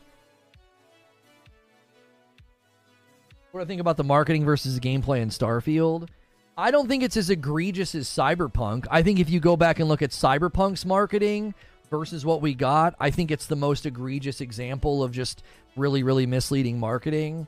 What 3.53 3.61
I 3.61 3.65
think 3.65 3.81
about 3.81 3.97
the 3.97 4.05
marketing 4.05 4.45
versus 4.45 4.79
the 4.79 4.81
gameplay 4.81 5.21
in 5.21 5.29
Starfield? 5.29 6.09
I 6.57 6.71
don't 6.71 6.89
think 6.89 7.03
it's 7.03 7.17
as 7.17 7.31
egregious 7.31 7.95
as 7.95 8.09
Cyberpunk. 8.09 8.87
I 8.91 9.03
think 9.03 9.19
if 9.19 9.31
you 9.31 9.41
go 9.41 9.57
back 9.57 9.81
and 9.81 9.89
look 9.89 10.03
at 10.03 10.11
Cyberpunk's 10.11 10.87
marketing, 10.87 11.55
versus 11.91 12.25
what 12.25 12.41
we 12.41 12.55
got, 12.55 12.95
I 13.01 13.11
think 13.11 13.31
it's 13.31 13.47
the 13.47 13.57
most 13.57 13.85
egregious 13.85 14.41
example 14.41 15.03
of 15.03 15.13
just 15.13 15.43
really, 15.77 16.03
really 16.03 16.27
misleading 16.27 16.79
marketing. 16.79 17.47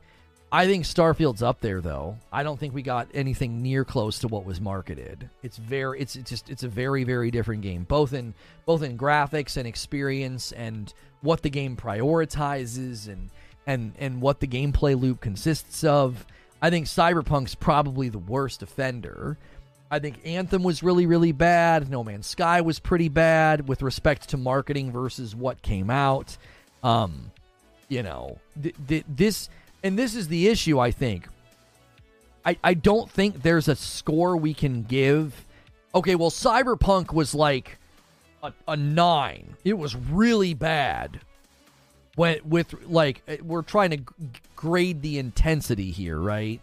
I 0.50 0.66
think 0.66 0.84
Starfield's 0.84 1.42
up 1.42 1.60
there 1.60 1.80
though. 1.80 2.18
I 2.30 2.42
don't 2.42 2.60
think 2.60 2.74
we 2.74 2.82
got 2.82 3.08
anything 3.14 3.62
near 3.62 3.86
close 3.86 4.18
to 4.18 4.28
what 4.28 4.44
was 4.44 4.60
marketed. 4.60 5.30
It's 5.42 5.56
very 5.56 5.98
it's, 5.98 6.14
it's 6.14 6.28
just 6.28 6.50
it's 6.50 6.62
a 6.62 6.68
very 6.68 7.04
very 7.04 7.30
different 7.30 7.62
game 7.62 7.84
both 7.84 8.12
in 8.12 8.34
both 8.66 8.82
in 8.82 8.98
graphics 8.98 9.56
and 9.56 9.66
experience 9.66 10.52
and 10.52 10.92
what 11.22 11.40
the 11.40 11.48
game 11.48 11.74
prioritizes 11.74 13.08
and 13.08 13.30
and 13.66 13.92
and 13.98 14.20
what 14.20 14.40
the 14.40 14.46
gameplay 14.46 14.98
loop 15.00 15.20
consists 15.20 15.84
of. 15.84 16.26
I 16.60 16.70
think 16.70 16.86
Cyberpunk's 16.86 17.54
probably 17.54 18.08
the 18.08 18.18
worst 18.18 18.62
offender. 18.62 19.36
I 19.90 19.98
think 19.98 20.20
Anthem 20.24 20.62
was 20.62 20.82
really, 20.82 21.06
really 21.06 21.32
bad. 21.32 21.90
No 21.90 22.02
Man's 22.02 22.26
Sky 22.26 22.60
was 22.62 22.78
pretty 22.78 23.08
bad 23.08 23.68
with 23.68 23.82
respect 23.82 24.30
to 24.30 24.36
marketing 24.36 24.90
versus 24.90 25.36
what 25.36 25.60
came 25.60 25.90
out. 25.90 26.36
Um, 26.82 27.30
you 27.88 28.02
know, 28.02 28.38
th- 28.62 28.74
th- 28.88 29.04
this 29.08 29.50
and 29.82 29.98
this 29.98 30.14
is 30.14 30.28
the 30.28 30.48
issue. 30.48 30.78
I 30.78 30.92
think. 30.92 31.28
I 32.44 32.56
I 32.64 32.74
don't 32.74 33.10
think 33.10 33.42
there's 33.42 33.68
a 33.68 33.76
score 33.76 34.36
we 34.36 34.54
can 34.54 34.82
give. 34.82 35.44
Okay, 35.94 36.14
well, 36.14 36.30
Cyberpunk 36.30 37.12
was 37.12 37.34
like 37.34 37.78
a, 38.42 38.52
a 38.66 38.76
nine. 38.76 39.56
It 39.64 39.74
was 39.74 39.94
really 39.94 40.54
bad. 40.54 41.20
When 42.14 42.38
with 42.44 42.74
like 42.86 43.22
eh, 43.26 43.38
we're 43.42 43.62
trying 43.62 43.90
to 43.90 44.00
grade 44.56 45.02
the 45.02 45.18
intensity 45.18 45.90
here, 45.90 46.18
right? 46.18 46.60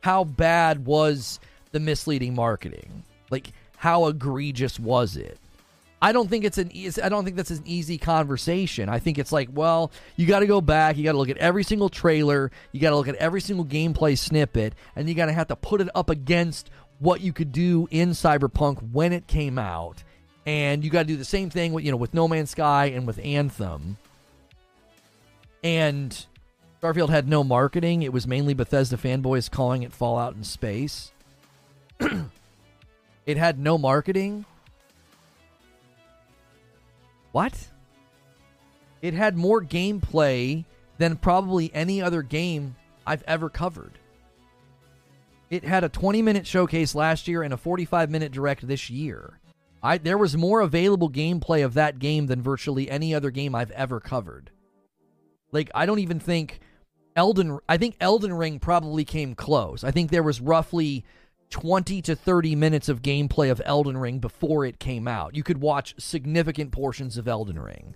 How 0.00 0.24
bad 0.24 0.86
was 0.86 1.40
the 1.72 1.80
misleading 1.80 2.34
marketing? 2.34 3.04
Like, 3.30 3.52
how 3.76 4.06
egregious 4.06 4.78
was 4.78 5.16
it? 5.16 5.38
I 6.00 6.12
don't 6.12 6.28
think 6.28 6.44
it's 6.44 6.58
an 6.58 6.70
easy, 6.72 7.02
I 7.02 7.08
don't 7.08 7.24
think 7.24 7.36
that's 7.36 7.50
an 7.50 7.62
easy 7.64 7.98
conversation. 7.98 8.88
I 8.88 8.98
think 8.98 9.18
it's 9.18 9.32
like, 9.32 9.48
well, 9.52 9.90
you 10.16 10.26
got 10.26 10.40
to 10.40 10.46
go 10.46 10.60
back, 10.60 10.96
you 10.96 11.04
got 11.04 11.12
to 11.12 11.18
look 11.18 11.30
at 11.30 11.38
every 11.38 11.64
single 11.64 11.88
trailer, 11.88 12.50
you 12.72 12.80
got 12.80 12.90
to 12.90 12.96
look 12.96 13.08
at 13.08 13.14
every 13.16 13.40
single 13.40 13.64
gameplay 13.64 14.16
snippet, 14.16 14.74
and 14.94 15.08
you 15.08 15.14
got 15.14 15.26
to 15.26 15.32
have 15.32 15.48
to 15.48 15.56
put 15.56 15.80
it 15.80 15.88
up 15.94 16.10
against 16.10 16.70
what 16.98 17.22
you 17.22 17.32
could 17.32 17.50
do 17.50 17.88
in 17.90 18.10
Cyberpunk 18.10 18.92
when 18.92 19.12
it 19.12 19.26
came 19.26 19.58
out. 19.58 20.02
And 20.44 20.84
you 20.84 20.90
got 20.90 21.02
to 21.02 21.08
do 21.08 21.16
the 21.16 21.24
same 21.24 21.50
thing 21.50 21.72
with, 21.72 21.84
you 21.84 21.90
know, 21.90 21.96
with 21.96 22.14
No 22.14 22.28
Man's 22.28 22.50
Sky 22.50 22.86
and 22.86 23.06
with 23.06 23.18
Anthem. 23.18 23.96
And 25.66 26.26
Starfield 26.80 27.08
had 27.08 27.28
no 27.28 27.42
marketing. 27.42 28.02
It 28.02 28.12
was 28.12 28.24
mainly 28.24 28.54
Bethesda 28.54 28.96
fanboys 28.96 29.50
calling 29.50 29.82
it 29.82 29.92
Fallout 29.92 30.36
in 30.36 30.44
space. 30.44 31.10
it 33.26 33.36
had 33.36 33.58
no 33.58 33.76
marketing. 33.76 34.44
What? 37.32 37.66
It 39.02 39.12
had 39.12 39.36
more 39.36 39.60
gameplay 39.60 40.64
than 40.98 41.16
probably 41.16 41.74
any 41.74 42.00
other 42.00 42.22
game 42.22 42.76
I've 43.04 43.24
ever 43.24 43.48
covered. 43.48 43.98
It 45.50 45.64
had 45.64 45.82
a 45.82 45.88
20 45.88 46.22
minute 46.22 46.46
showcase 46.46 46.94
last 46.94 47.26
year 47.26 47.42
and 47.42 47.52
a 47.52 47.56
45 47.56 48.08
minute 48.08 48.30
direct 48.30 48.68
this 48.68 48.88
year. 48.88 49.40
I, 49.82 49.98
there 49.98 50.16
was 50.16 50.36
more 50.36 50.60
available 50.60 51.10
gameplay 51.10 51.64
of 51.64 51.74
that 51.74 51.98
game 51.98 52.26
than 52.28 52.40
virtually 52.40 52.88
any 52.88 53.12
other 53.12 53.32
game 53.32 53.56
I've 53.56 53.72
ever 53.72 53.98
covered. 53.98 54.52
Like, 55.52 55.70
I 55.74 55.86
don't 55.86 56.00
even 56.00 56.20
think 56.20 56.60
Elden. 57.14 57.58
I 57.68 57.76
think 57.76 57.96
Elden 58.00 58.32
Ring 58.32 58.58
probably 58.58 59.04
came 59.04 59.34
close. 59.34 59.84
I 59.84 59.90
think 59.90 60.10
there 60.10 60.22
was 60.22 60.40
roughly 60.40 61.04
20 61.50 62.02
to 62.02 62.16
30 62.16 62.54
minutes 62.56 62.88
of 62.88 63.02
gameplay 63.02 63.50
of 63.50 63.62
Elden 63.64 63.96
Ring 63.96 64.18
before 64.18 64.64
it 64.64 64.78
came 64.78 65.06
out. 65.06 65.34
You 65.34 65.42
could 65.42 65.60
watch 65.60 65.94
significant 65.98 66.72
portions 66.72 67.16
of 67.16 67.28
Elden 67.28 67.58
Ring. 67.58 67.94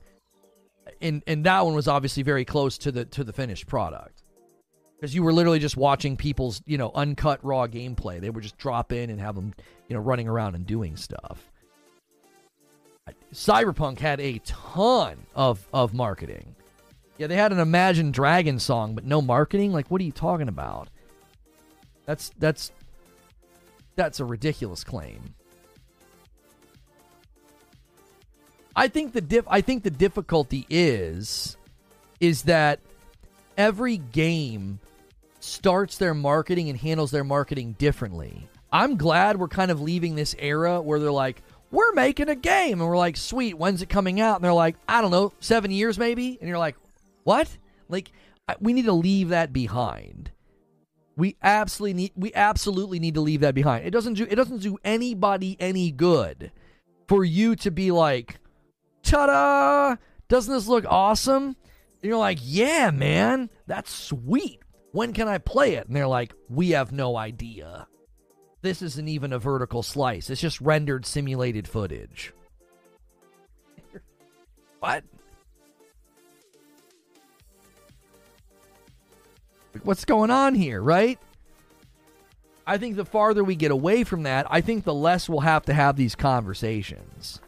And 1.01 1.23
and 1.27 1.45
that 1.45 1.65
one 1.65 1.75
was 1.75 1.89
obviously 1.89 2.23
very 2.23 2.45
close 2.45 2.79
to 2.79 2.93
the 2.93 3.05
to 3.07 3.25
the 3.25 3.33
finished 3.33 3.67
product. 3.67 4.23
Cuz 5.01 5.15
you 5.15 5.23
were 5.23 5.33
literally 5.33 5.59
just 5.59 5.77
watching 5.77 6.17
people's, 6.17 6.63
you 6.67 6.79
know, 6.79 6.91
uncut 6.95 7.45
raw 7.45 7.67
gameplay. 7.67 8.21
They 8.21 8.31
would 8.31 8.43
just 8.43 8.59
drop 8.59 8.93
in 8.93 9.11
and 9.11 9.21
have 9.21 9.35
them, 9.35 9.55
you 9.89 9.97
know, 9.97 10.03
running 10.03 10.29
around 10.29 10.55
and 10.55 10.67
doing 10.67 10.97
stuff. 10.97 11.51
Cyberpunk 13.33 13.99
had 13.99 14.21
a 14.21 14.39
ton 14.45 15.27
of 15.35 15.67
of 15.73 15.95
marketing. 15.95 16.55
Yeah, 17.21 17.27
they 17.27 17.37
had 17.37 17.53
an 17.53 17.59
Imagine 17.59 18.13
Dragon 18.13 18.59
song, 18.59 18.95
but 18.95 19.05
no 19.05 19.21
marketing. 19.21 19.75
Like, 19.75 19.91
what 19.91 20.01
are 20.01 20.05
you 20.05 20.11
talking 20.11 20.49
about? 20.49 20.89
That's 22.07 22.31
that's 22.39 22.73
that's 23.95 24.21
a 24.21 24.25
ridiculous 24.25 24.85
claim. 24.85 25.35
I 28.75 28.89
think 28.89 29.13
the 29.13 29.21
dif- 29.21 29.45
I 29.49 29.61
think 29.61 29.83
the 29.83 29.91
difficulty 29.91 30.65
is 30.71 31.59
is 32.21 32.45
that 32.45 32.81
every 33.59 33.99
game 33.99 34.81
starts 35.41 35.99
their 35.99 36.15
marketing 36.15 36.71
and 36.71 36.79
handles 36.79 37.11
their 37.11 37.23
marketing 37.23 37.77
differently. 37.79 38.49
I'm 38.73 38.97
glad 38.97 39.39
we're 39.39 39.49
kind 39.49 39.71
of 39.71 39.83
leaving 39.83 40.15
this 40.15 40.35
era 40.39 40.81
where 40.81 40.99
they're 40.99 41.13
like, 41.13 41.43
we're 41.71 41.93
making 41.93 42.31
a 42.31 42.35
game. 42.35 42.81
And 42.81 42.89
we're 42.89 42.97
like, 42.97 43.19
sweet, 43.19 43.59
when's 43.59 43.83
it 43.83 43.91
coming 43.91 44.23
out? 44.23 44.37
And 44.37 44.45
they're 44.45 44.55
like, 44.55 44.77
I 44.89 45.03
don't 45.03 45.11
know, 45.11 45.35
seven 45.41 45.71
years 45.71 45.99
maybe? 45.99 46.39
And 46.41 46.49
you're 46.49 46.57
like, 46.57 46.77
what? 47.31 47.59
Like, 47.89 48.11
we 48.59 48.73
need 48.73 48.87
to 48.87 48.93
leave 48.93 49.29
that 49.29 49.53
behind. 49.53 50.33
We 51.17 51.37
absolutely 51.41 51.95
need 51.95 52.13
we 52.17 52.35
absolutely 52.35 52.99
need 52.99 53.15
to 53.15 53.21
leave 53.21 53.43
that 53.43 53.55
behind. 53.55 53.87
It 53.87 53.93
doesn't 53.93 54.15
do 54.15 54.27
it 54.29 54.35
doesn't 54.35 54.63
do 54.63 54.79
anybody 54.83 55.57
any 55.61 55.93
good 55.93 56.51
for 57.07 57.25
you 57.25 57.55
to 57.57 57.71
be 57.71 57.93
like, 57.93 58.41
ta-da! 59.05 59.97
Doesn't 60.27 60.53
this 60.53 60.67
look 60.67 60.85
awesome? 60.89 61.45
And 61.45 62.09
you're 62.09 62.17
like, 62.17 62.39
yeah, 62.43 62.91
man, 62.91 63.49
that's 63.69 63.93
sweet. 63.93 64.59
When 64.91 65.13
can 65.13 65.29
I 65.29 65.39
play 65.39 65.75
it? 65.75 65.87
And 65.87 65.95
they're 65.95 66.09
like, 66.09 66.35
we 66.49 66.71
have 66.71 66.91
no 66.91 67.17
idea. 67.17 67.87
This 68.63 68.83
isn't 68.83 69.09
even 69.09 69.33
a 69.33 69.39
vertical 69.39 69.85
slice. 69.85 70.31
It's 70.31 70.41
just 70.41 70.61
rendered 70.61 71.07
simulated 71.07 71.69
footage. 71.69 72.33
what? 74.81 75.05
What's 79.83 80.05
going 80.05 80.31
on 80.31 80.55
here, 80.55 80.83
right? 80.83 81.19
I 82.67 82.79
think 82.79 82.97
the 82.97 83.05
farther 83.05 83.43
we 83.43 83.57
get 83.57 83.71
away 83.71 84.05
from 84.05 84.25
that, 84.25 84.47
I 84.51 84.61
think 84.61 84.85
the 84.85 84.95
less 84.95 85.29
we'll 85.29 85.41
have 85.41 85.65
to 85.67 85.75
have 85.75 85.97
these 85.97 86.15
conversations. 86.15 87.41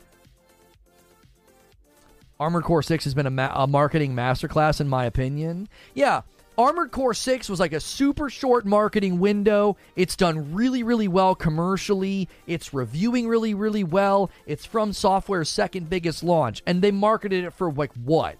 Armored 2.40 2.64
Core 2.64 2.82
6 2.82 3.04
has 3.04 3.14
been 3.14 3.26
a, 3.26 3.30
ma- 3.30 3.52
a 3.54 3.66
marketing 3.66 4.14
masterclass, 4.14 4.80
in 4.80 4.88
my 4.88 5.04
opinion. 5.04 5.68
Yeah, 5.94 6.22
Armored 6.58 6.90
Core 6.90 7.14
6 7.14 7.48
was 7.48 7.60
like 7.60 7.72
a 7.72 7.80
super 7.80 8.28
short 8.28 8.66
marketing 8.66 9.20
window. 9.20 9.76
It's 9.96 10.16
done 10.16 10.52
really, 10.52 10.82
really 10.82 11.08
well 11.08 11.34
commercially. 11.34 12.28
It's 12.46 12.74
reviewing 12.74 13.28
really, 13.28 13.54
really 13.54 13.84
well. 13.84 14.30
It's 14.44 14.66
FromSoftware's 14.66 15.48
second 15.48 15.88
biggest 15.88 16.22
launch. 16.22 16.62
And 16.66 16.82
they 16.82 16.90
marketed 16.90 17.44
it 17.44 17.52
for 17.52 17.72
like 17.72 17.92
what? 17.94 18.36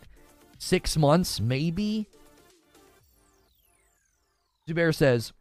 Six 0.59 0.96
months, 0.96 1.40
maybe? 1.40 2.09
Zubair 4.68 4.94
says, 4.94 5.32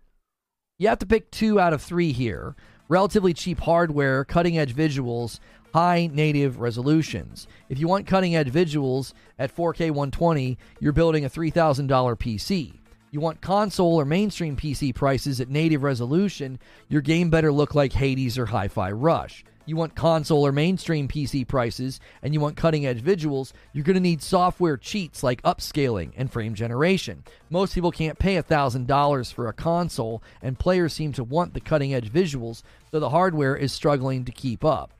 You 0.79 0.87
have 0.87 0.99
to 0.99 1.05
pick 1.05 1.31
two 1.31 1.59
out 1.59 1.73
of 1.73 1.81
three 1.81 2.11
here. 2.11 2.55
Relatively 2.89 3.33
cheap 3.33 3.59
hardware, 3.59 4.25
cutting 4.25 4.57
edge 4.57 4.75
visuals, 4.75 5.39
high 5.73 6.09
native 6.11 6.59
resolutions. 6.59 7.47
If 7.69 7.79
you 7.79 7.87
want 7.87 8.07
cutting 8.07 8.35
edge 8.35 8.51
visuals 8.51 9.13
at 9.39 9.55
4K 9.55 9.91
120, 9.91 10.57
you're 10.79 10.91
building 10.91 11.23
a 11.23 11.29
$3,000 11.29 11.87
PC. 11.87 12.73
You 13.11 13.19
want 13.19 13.41
console 13.41 13.95
or 13.95 14.05
mainstream 14.05 14.55
PC 14.55 14.95
prices 14.95 15.39
at 15.41 15.49
native 15.49 15.83
resolution, 15.83 16.59
your 16.87 17.01
game 17.01 17.29
better 17.29 17.51
look 17.51 17.75
like 17.75 17.93
Hades 17.93 18.37
or 18.37 18.45
Hi 18.47 18.67
Fi 18.67 18.91
Rush. 18.91 19.43
You 19.65 19.75
want 19.75 19.95
console 19.95 20.45
or 20.45 20.51
mainstream 20.51 21.07
PC 21.07 21.47
prices, 21.47 21.99
and 22.21 22.33
you 22.33 22.39
want 22.39 22.57
cutting 22.57 22.85
edge 22.85 23.03
visuals, 23.03 23.53
you're 23.73 23.83
going 23.83 23.95
to 23.95 23.99
need 23.99 24.21
software 24.21 24.77
cheats 24.77 25.23
like 25.23 25.41
upscaling 25.43 26.11
and 26.17 26.31
frame 26.31 26.55
generation. 26.55 27.23
Most 27.49 27.73
people 27.73 27.91
can't 27.91 28.19
pay 28.19 28.35
$1,000 28.35 29.33
for 29.33 29.47
a 29.47 29.53
console, 29.53 30.21
and 30.41 30.57
players 30.57 30.93
seem 30.93 31.13
to 31.13 31.23
want 31.23 31.53
the 31.53 31.59
cutting 31.59 31.93
edge 31.93 32.11
visuals, 32.11 32.63
so 32.91 32.99
the 32.99 33.09
hardware 33.09 33.55
is 33.55 33.71
struggling 33.71 34.25
to 34.25 34.31
keep 34.31 34.65
up. 34.65 34.91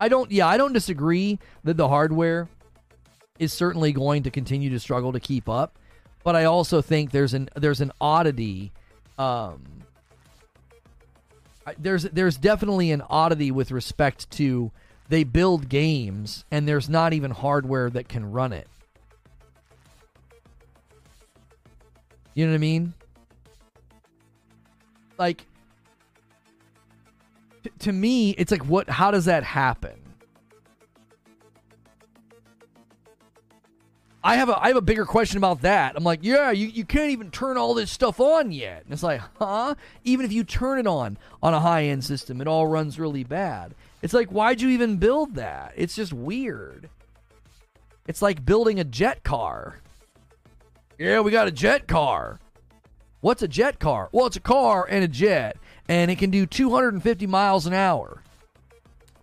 I 0.00 0.08
don't. 0.08 0.30
Yeah, 0.30 0.46
I 0.46 0.56
don't 0.56 0.72
disagree 0.72 1.38
that 1.64 1.76
the 1.76 1.88
hardware 1.88 2.48
is 3.38 3.52
certainly 3.52 3.92
going 3.92 4.22
to 4.24 4.30
continue 4.30 4.70
to 4.70 4.80
struggle 4.80 5.12
to 5.12 5.20
keep 5.20 5.48
up, 5.48 5.78
but 6.22 6.36
I 6.36 6.44
also 6.44 6.82
think 6.82 7.10
there's 7.10 7.34
an 7.34 7.48
there's 7.56 7.80
an 7.80 7.92
oddity. 8.00 8.72
Um, 9.18 9.75
there's 11.78 12.04
there's 12.04 12.36
definitely 12.36 12.92
an 12.92 13.02
oddity 13.08 13.50
with 13.50 13.70
respect 13.70 14.30
to 14.32 14.70
they 15.08 15.24
build 15.24 15.68
games 15.68 16.44
and 16.50 16.66
there's 16.66 16.88
not 16.88 17.12
even 17.12 17.30
hardware 17.30 17.90
that 17.90 18.08
can 18.08 18.30
run 18.30 18.52
it. 18.52 18.68
You 22.34 22.46
know 22.46 22.52
what 22.52 22.56
I 22.56 22.58
mean? 22.58 22.94
Like 25.18 25.46
to 27.80 27.92
me, 27.92 28.30
it's 28.30 28.50
like, 28.50 28.66
what? 28.66 28.88
How 28.88 29.10
does 29.10 29.26
that 29.26 29.44
happen? 29.44 30.05
I 34.26 34.34
have 34.34 34.48
a 34.48 34.60
I 34.60 34.66
have 34.66 34.76
a 34.76 34.82
bigger 34.82 35.04
question 35.04 35.38
about 35.38 35.60
that. 35.60 35.94
I'm 35.94 36.02
like, 36.02 36.18
yeah, 36.22 36.50
you, 36.50 36.66
you 36.66 36.84
can't 36.84 37.12
even 37.12 37.30
turn 37.30 37.56
all 37.56 37.74
this 37.74 37.92
stuff 37.92 38.18
on 38.18 38.50
yet. 38.50 38.82
And 38.82 38.92
it's 38.92 39.04
like, 39.04 39.20
huh? 39.38 39.76
Even 40.02 40.26
if 40.26 40.32
you 40.32 40.42
turn 40.42 40.80
it 40.80 40.86
on 40.88 41.16
on 41.40 41.54
a 41.54 41.60
high 41.60 41.84
end 41.84 42.02
system, 42.02 42.40
it 42.40 42.48
all 42.48 42.66
runs 42.66 42.98
really 42.98 43.22
bad. 43.22 43.72
It's 44.02 44.12
like, 44.12 44.30
why'd 44.30 44.60
you 44.60 44.70
even 44.70 44.96
build 44.96 45.36
that? 45.36 45.74
It's 45.76 45.94
just 45.94 46.12
weird. 46.12 46.88
It's 48.08 48.20
like 48.20 48.44
building 48.44 48.80
a 48.80 48.84
jet 48.84 49.22
car. 49.22 49.78
Yeah, 50.98 51.20
we 51.20 51.30
got 51.30 51.46
a 51.46 51.52
jet 51.52 51.86
car. 51.86 52.40
What's 53.20 53.42
a 53.42 53.48
jet 53.48 53.78
car? 53.78 54.08
Well, 54.10 54.26
it's 54.26 54.36
a 54.36 54.40
car 54.40 54.88
and 54.90 55.04
a 55.04 55.08
jet 55.08 55.56
and 55.88 56.10
it 56.10 56.18
can 56.18 56.30
do 56.30 56.46
250 56.46 57.28
miles 57.28 57.64
an 57.64 57.74
hour. 57.74 58.24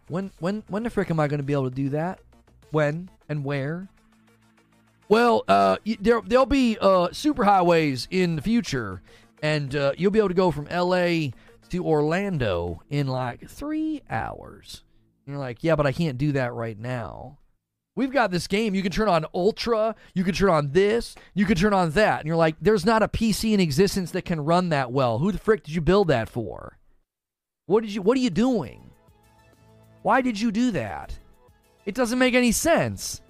When 0.07 0.31
when 0.39 0.63
when 0.69 0.83
the 0.83 0.89
frick 0.89 1.11
am 1.11 1.19
I 1.19 1.27
going 1.27 1.39
to 1.39 1.43
be 1.43 1.51
able 1.51 1.69
to 1.69 1.75
do 1.75 1.89
that? 1.89 2.21
When 2.71 3.09
and 3.27 3.43
where? 3.43 3.89
Well, 5.13 5.43
uh, 5.47 5.77
there 5.99 6.21
there'll 6.25 6.47
be 6.47 6.75
uh, 6.81 7.09
superhighways 7.09 8.07
in 8.09 8.35
the 8.35 8.41
future, 8.41 9.03
and 9.43 9.75
uh, 9.75 9.93
you'll 9.95 10.09
be 10.09 10.17
able 10.17 10.29
to 10.29 10.33
go 10.33 10.49
from 10.49 10.67
L.A. 10.69 11.33
to 11.69 11.85
Orlando 11.85 12.81
in 12.89 13.05
like 13.05 13.47
three 13.47 14.01
hours. 14.09 14.81
And 15.27 15.33
you're 15.33 15.39
like, 15.39 15.63
yeah, 15.63 15.75
but 15.75 15.85
I 15.85 15.91
can't 15.91 16.17
do 16.17 16.31
that 16.31 16.55
right 16.55 16.79
now. 16.79 17.37
We've 17.95 18.11
got 18.11 18.31
this 18.31 18.47
game. 18.47 18.73
You 18.73 18.81
can 18.81 18.91
turn 18.91 19.07
on 19.07 19.27
Ultra. 19.35 19.93
You 20.15 20.23
can 20.23 20.33
turn 20.33 20.49
on 20.49 20.71
this. 20.71 21.13
You 21.35 21.45
can 21.45 21.57
turn 21.57 21.75
on 21.75 21.91
that. 21.91 22.21
And 22.21 22.27
you're 22.27 22.35
like, 22.35 22.55
there's 22.59 22.83
not 22.83 23.03
a 23.03 23.07
PC 23.07 23.53
in 23.53 23.59
existence 23.59 24.09
that 24.13 24.25
can 24.25 24.43
run 24.43 24.69
that 24.69 24.91
well. 24.91 25.19
Who 25.19 25.31
the 25.31 25.37
frick 25.37 25.61
did 25.61 25.75
you 25.75 25.81
build 25.81 26.07
that 26.07 26.27
for? 26.27 26.79
What 27.67 27.83
did 27.83 27.93
you 27.93 28.01
what 28.01 28.17
are 28.17 28.21
you 28.21 28.31
doing? 28.31 28.89
Why 30.01 30.21
did 30.21 30.39
you 30.39 30.51
do 30.51 30.71
that? 30.71 31.15
It 31.85 31.93
doesn't 31.93 32.17
make 32.17 32.33
any 32.33 32.51
sense. 32.51 33.21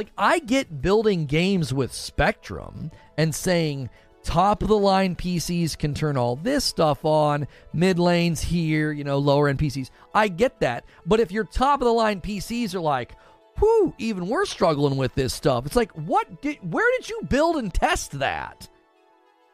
Like 0.00 0.12
I 0.16 0.38
get 0.38 0.80
building 0.80 1.26
games 1.26 1.74
with 1.74 1.92
Spectrum 1.92 2.90
and 3.18 3.34
saying 3.34 3.90
top 4.22 4.62
of 4.62 4.68
the 4.68 4.78
line 4.78 5.14
PCs 5.14 5.76
can 5.76 5.92
turn 5.92 6.16
all 6.16 6.36
this 6.36 6.64
stuff 6.64 7.04
on, 7.04 7.46
mid 7.74 7.98
lanes 7.98 8.40
here, 8.40 8.92
you 8.92 9.04
know, 9.04 9.18
lower 9.18 9.46
end 9.46 9.58
PCs. 9.58 9.90
I 10.14 10.28
get 10.28 10.58
that. 10.60 10.86
But 11.04 11.20
if 11.20 11.30
your 11.30 11.44
top 11.44 11.82
of 11.82 11.84
the 11.84 11.92
line 11.92 12.22
PCs 12.22 12.74
are 12.74 12.80
like, 12.80 13.14
whew, 13.58 13.94
even 13.98 14.26
we're 14.26 14.46
struggling 14.46 14.96
with 14.96 15.14
this 15.14 15.34
stuff, 15.34 15.66
it's 15.66 15.76
like, 15.76 15.92
what 15.92 16.40
did, 16.40 16.56
where 16.62 16.90
did 16.98 17.10
you 17.10 17.20
build 17.28 17.56
and 17.56 17.74
test 17.74 18.12
that? 18.20 18.70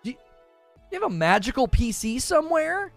Do 0.04 0.10
you, 0.10 0.16
you 0.92 1.00
have 1.00 1.10
a 1.10 1.12
magical 1.12 1.66
PC 1.66 2.20
somewhere? 2.20 2.92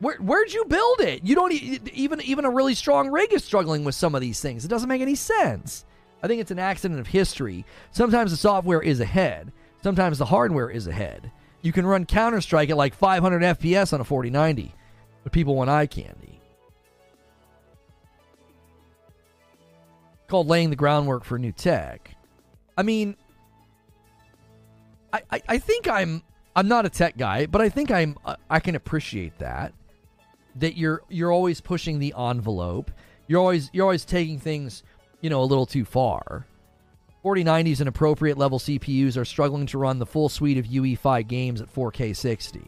Where, 0.00 0.16
where'd 0.16 0.52
you 0.52 0.64
build 0.64 1.00
it? 1.00 1.24
You 1.24 1.34
don't 1.34 1.52
even 1.52 2.20
even 2.22 2.44
a 2.44 2.50
really 2.50 2.74
strong 2.74 3.10
rig 3.10 3.32
is 3.32 3.44
struggling 3.44 3.84
with 3.84 3.94
some 3.94 4.14
of 4.14 4.20
these 4.20 4.40
things. 4.40 4.64
It 4.64 4.68
doesn't 4.68 4.88
make 4.88 5.02
any 5.02 5.14
sense. 5.14 5.84
I 6.22 6.26
think 6.26 6.40
it's 6.40 6.50
an 6.50 6.58
accident 6.58 7.00
of 7.00 7.06
history. 7.06 7.64
Sometimes 7.90 8.30
the 8.30 8.36
software 8.36 8.82
is 8.82 9.00
ahead, 9.00 9.52
sometimes 9.82 10.18
the 10.18 10.24
hardware 10.24 10.70
is 10.70 10.86
ahead. 10.86 11.30
You 11.62 11.72
can 11.72 11.86
run 11.86 12.04
Counter 12.04 12.40
Strike 12.40 12.70
at 12.70 12.76
like 12.76 12.94
500 12.94 13.40
FPS 13.40 13.92
on 13.92 14.00
a 14.00 14.04
4090, 14.04 14.74
but 15.22 15.32
people 15.32 15.54
want 15.54 15.70
eye 15.70 15.86
candy. 15.86 16.40
Called 20.28 20.46
laying 20.46 20.68
the 20.68 20.76
groundwork 20.76 21.24
for 21.24 21.38
new 21.38 21.52
tech. 21.52 22.14
I 22.76 22.82
mean, 22.82 23.16
I, 25.12 25.22
I, 25.30 25.42
I 25.48 25.58
think 25.58 25.88
I'm 25.88 26.22
I'm 26.56 26.68
not 26.68 26.84
a 26.84 26.90
tech 26.90 27.16
guy, 27.16 27.46
but 27.46 27.60
I 27.60 27.68
think 27.68 27.90
I'm 27.90 28.18
I 28.50 28.60
can 28.60 28.74
appreciate 28.74 29.38
that 29.38 29.72
that 30.56 30.76
you're 30.76 31.02
you're 31.08 31.32
always 31.32 31.60
pushing 31.60 31.98
the 31.98 32.14
envelope. 32.16 32.90
You're 33.26 33.40
always 33.40 33.70
you're 33.72 33.84
always 33.84 34.04
taking 34.04 34.38
things 34.38 34.82
you 35.24 35.30
know, 35.30 35.40
a 35.40 35.44
little 35.46 35.64
too 35.64 35.86
far. 35.86 36.46
4090s 37.24 37.80
and 37.80 37.88
appropriate 37.88 38.36
level 38.36 38.58
CPUs 38.58 39.16
are 39.16 39.24
struggling 39.24 39.64
to 39.68 39.78
run 39.78 39.98
the 39.98 40.04
full 40.04 40.28
suite 40.28 40.58
of 40.58 40.66
UE5 40.66 41.26
games 41.26 41.62
at 41.62 41.74
4K 41.74 42.14
60. 42.14 42.60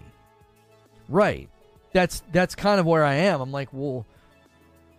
Right. 1.11 1.51
That's 1.93 2.23
that's 2.33 2.55
kind 2.55 2.81
of 2.81 2.87
where 2.87 3.05
I 3.05 3.17
am. 3.17 3.43
I'm 3.43 3.53
like, 3.53 3.69
well, 3.73 4.07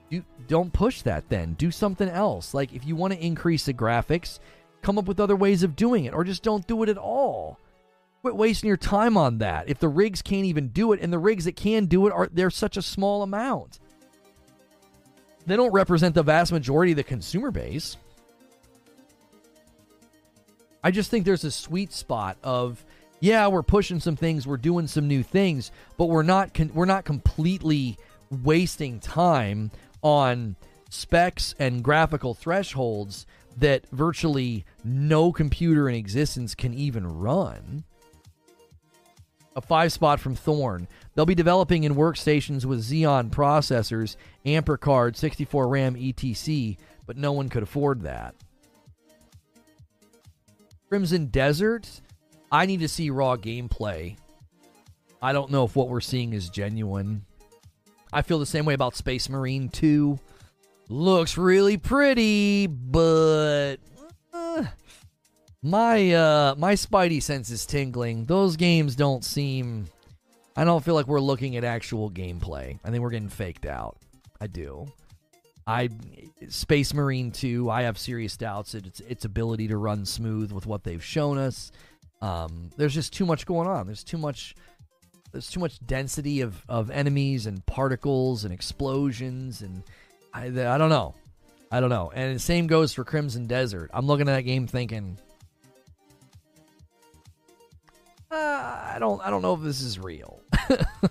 you 0.10 0.24
don't 0.48 0.72
push 0.72 1.02
that 1.02 1.30
then. 1.30 1.54
Do 1.54 1.72
something 1.72 2.08
else. 2.08 2.54
Like 2.54 2.74
if 2.74 2.86
you 2.86 2.96
want 2.96 3.14
to 3.14 3.26
increase 3.26 3.66
the 3.66 3.74
graphics, 3.74 4.38
come 4.84 5.00
up 5.00 5.06
with 5.06 5.20
other 5.20 5.36
ways 5.36 5.64
of 5.64 5.76
doing 5.76 6.06
it 6.06 6.14
or 6.14 6.24
just 6.24 6.44
don't 6.44 6.68
do 6.68 6.84
it 6.84 6.90
at 6.90 6.98
all. 7.00 7.58
Quit 8.22 8.36
wasting 8.36 8.68
your 8.68 8.78
time 8.78 9.16
on 9.16 9.38
that. 9.38 9.70
If 9.70 9.80
the 9.80 9.88
rigs 9.88 10.22
can't 10.22 10.46
even 10.46 10.70
do 10.70 10.92
it 10.92 11.00
and 11.02 11.14
the 11.14 11.20
rigs 11.20 11.46
that 11.46 11.56
can 11.56 11.86
do 11.86 12.08
it 12.08 12.14
are 12.14 12.30
they're 12.32 12.50
such 12.50 12.78
a 12.78 12.82
small 12.82 13.24
amount 13.24 13.80
they 15.48 15.56
don't 15.56 15.72
represent 15.72 16.14
the 16.14 16.24
vast 16.24 16.52
majority 16.52 16.92
of 16.92 16.98
the 16.98 17.04
consumer 17.04 17.52
base. 17.52 17.96
I 20.84 20.92
just 20.92 21.10
think 21.10 21.26
there's 21.26 21.46
a 21.46 21.52
sweet 21.52 21.94
spot 21.94 22.38
of 22.44 22.86
yeah, 23.20 23.48
we're 23.48 23.64
pushing 23.64 24.00
some 24.00 24.16
things, 24.16 24.46
we're 24.46 24.58
doing 24.58 24.86
some 24.86 25.08
new 25.08 25.24
things, 25.24 25.72
but 25.98 26.06
we're 26.06 26.22
not 26.22 26.54
con- 26.54 26.72
we're 26.74 26.86
not 26.86 27.06
completely 27.06 27.98
wasting 28.44 29.00
time 29.00 29.72
on 30.02 30.56
specs 30.90 31.56
and 31.58 31.82
graphical 31.82 32.34
thresholds 32.34 33.26
that 33.56 33.88
virtually 33.92 34.66
no 34.84 35.32
computer 35.32 35.90
in 35.90 35.96
existence 35.96 36.54
can 36.54 36.74
even 36.74 37.08
run. 37.08 37.86
A 39.58 39.62
five 39.62 39.92
spot 39.92 40.20
from 40.20 40.36
Thorn. 40.36 40.88
They'll 41.16 41.26
be 41.26 41.34
developing 41.34 41.84
in 41.84 41.96
workstations 41.96 42.64
with 42.64 42.86
Xeon 42.86 43.32
processors, 43.32 44.16
Ampere 44.46 44.78
card, 44.78 45.18
64 45.18 45.68
RAM, 45.68 45.98
etc., 45.98 46.76
but 47.08 47.18
no 47.18 47.32
one 47.32 47.50
could 47.50 47.64
afford 47.64 48.04
that. 48.04 48.36
Crimson 50.90 51.26
Desert. 51.26 51.90
I 52.52 52.68
need 52.68 52.82
to 52.82 52.88
see 52.88 53.10
raw 53.10 53.36
gameplay. 53.36 54.16
I 55.22 55.34
don't 55.34 55.52
know 55.52 55.66
if 55.66 55.76
what 55.76 55.90
we're 55.90 56.02
seeing 56.02 56.34
is 56.34 56.50
genuine. 56.50 57.26
I 58.14 58.22
feel 58.22 58.38
the 58.38 58.46
same 58.46 58.64
way 58.64 58.76
about 58.76 58.96
Space 58.96 59.28
Marine 59.28 59.70
2. 59.70 60.20
Looks 60.88 61.36
really 61.36 61.78
pretty, 61.78 62.68
but 62.68 63.78
uh, 64.32 64.66
my 65.68 66.14
uh 66.14 66.56
my 66.58 66.74
spidey 66.74 67.22
sense 67.22 67.50
is 67.50 67.66
tingling. 67.66 68.26
Those 68.26 68.56
games 68.56 68.96
don't 68.96 69.24
seem 69.24 69.88
I 70.56 70.64
don't 70.64 70.84
feel 70.84 70.96
like 70.96 71.08
we're 71.08 71.20
looking 71.20 71.56
at 71.58 71.64
actual 71.64 72.10
gameplay. 72.10 72.80
I 72.84 72.90
think 72.90 73.04
we're 73.04 73.12
getting 73.12 73.30
faked 73.30 73.66
out. 73.66 73.98
I 74.40 74.48
do. 74.48 74.88
I 75.66 75.90
Space 76.48 76.94
Marine 76.94 77.32
2, 77.32 77.70
I 77.70 77.84
have 77.84 77.98
serious 77.98 78.38
doubts 78.38 78.76
at 78.76 78.86
its 78.86 79.00
its 79.02 79.26
ability 79.26 79.68
to 79.68 79.78
run 79.78 80.06
smooth 80.06 80.52
with 80.52 80.66
what 80.66 80.84
they've 80.84 81.04
shown 81.04 81.38
us. 81.38 81.72
Um, 82.22 82.72
there's 82.78 82.94
just 82.94 83.14
too 83.14 83.26
much 83.26 83.46
going 83.46 83.68
on. 83.68 83.86
There's 83.86 84.04
too 84.04 84.18
much 84.18 84.56
there's 85.34 85.52
too 85.52 85.60
much 85.60 85.86
density 85.86 86.42
of, 86.42 86.64
of 86.70 86.90
enemies 86.90 87.46
and 87.46 87.64
particles 87.66 88.46
and 88.46 88.54
explosions 88.54 89.62
and 89.62 89.84
I, 90.34 90.46
I 90.46 90.78
don't 90.78 90.90
know. 90.90 91.14
I 91.70 91.82
don't 91.82 91.90
know. 91.90 92.12
And 92.16 92.36
the 92.36 92.40
same 92.40 92.68
goes 92.68 92.94
for 92.94 93.04
Crimson 93.04 93.48
Desert. 93.48 93.92
I'm 93.94 94.08
looking 94.08 94.30
at 94.30 94.36
that 94.36 94.44
game 94.44 94.68
thinking 94.68 95.20
uh, 98.32 98.36
I 98.36 98.98
don't 99.00 99.22
I 99.22 99.30
don't 99.30 99.42
know 99.42 99.54
if 99.54 99.62
this 99.62 99.82
is 99.82 100.00
real. 100.00 100.42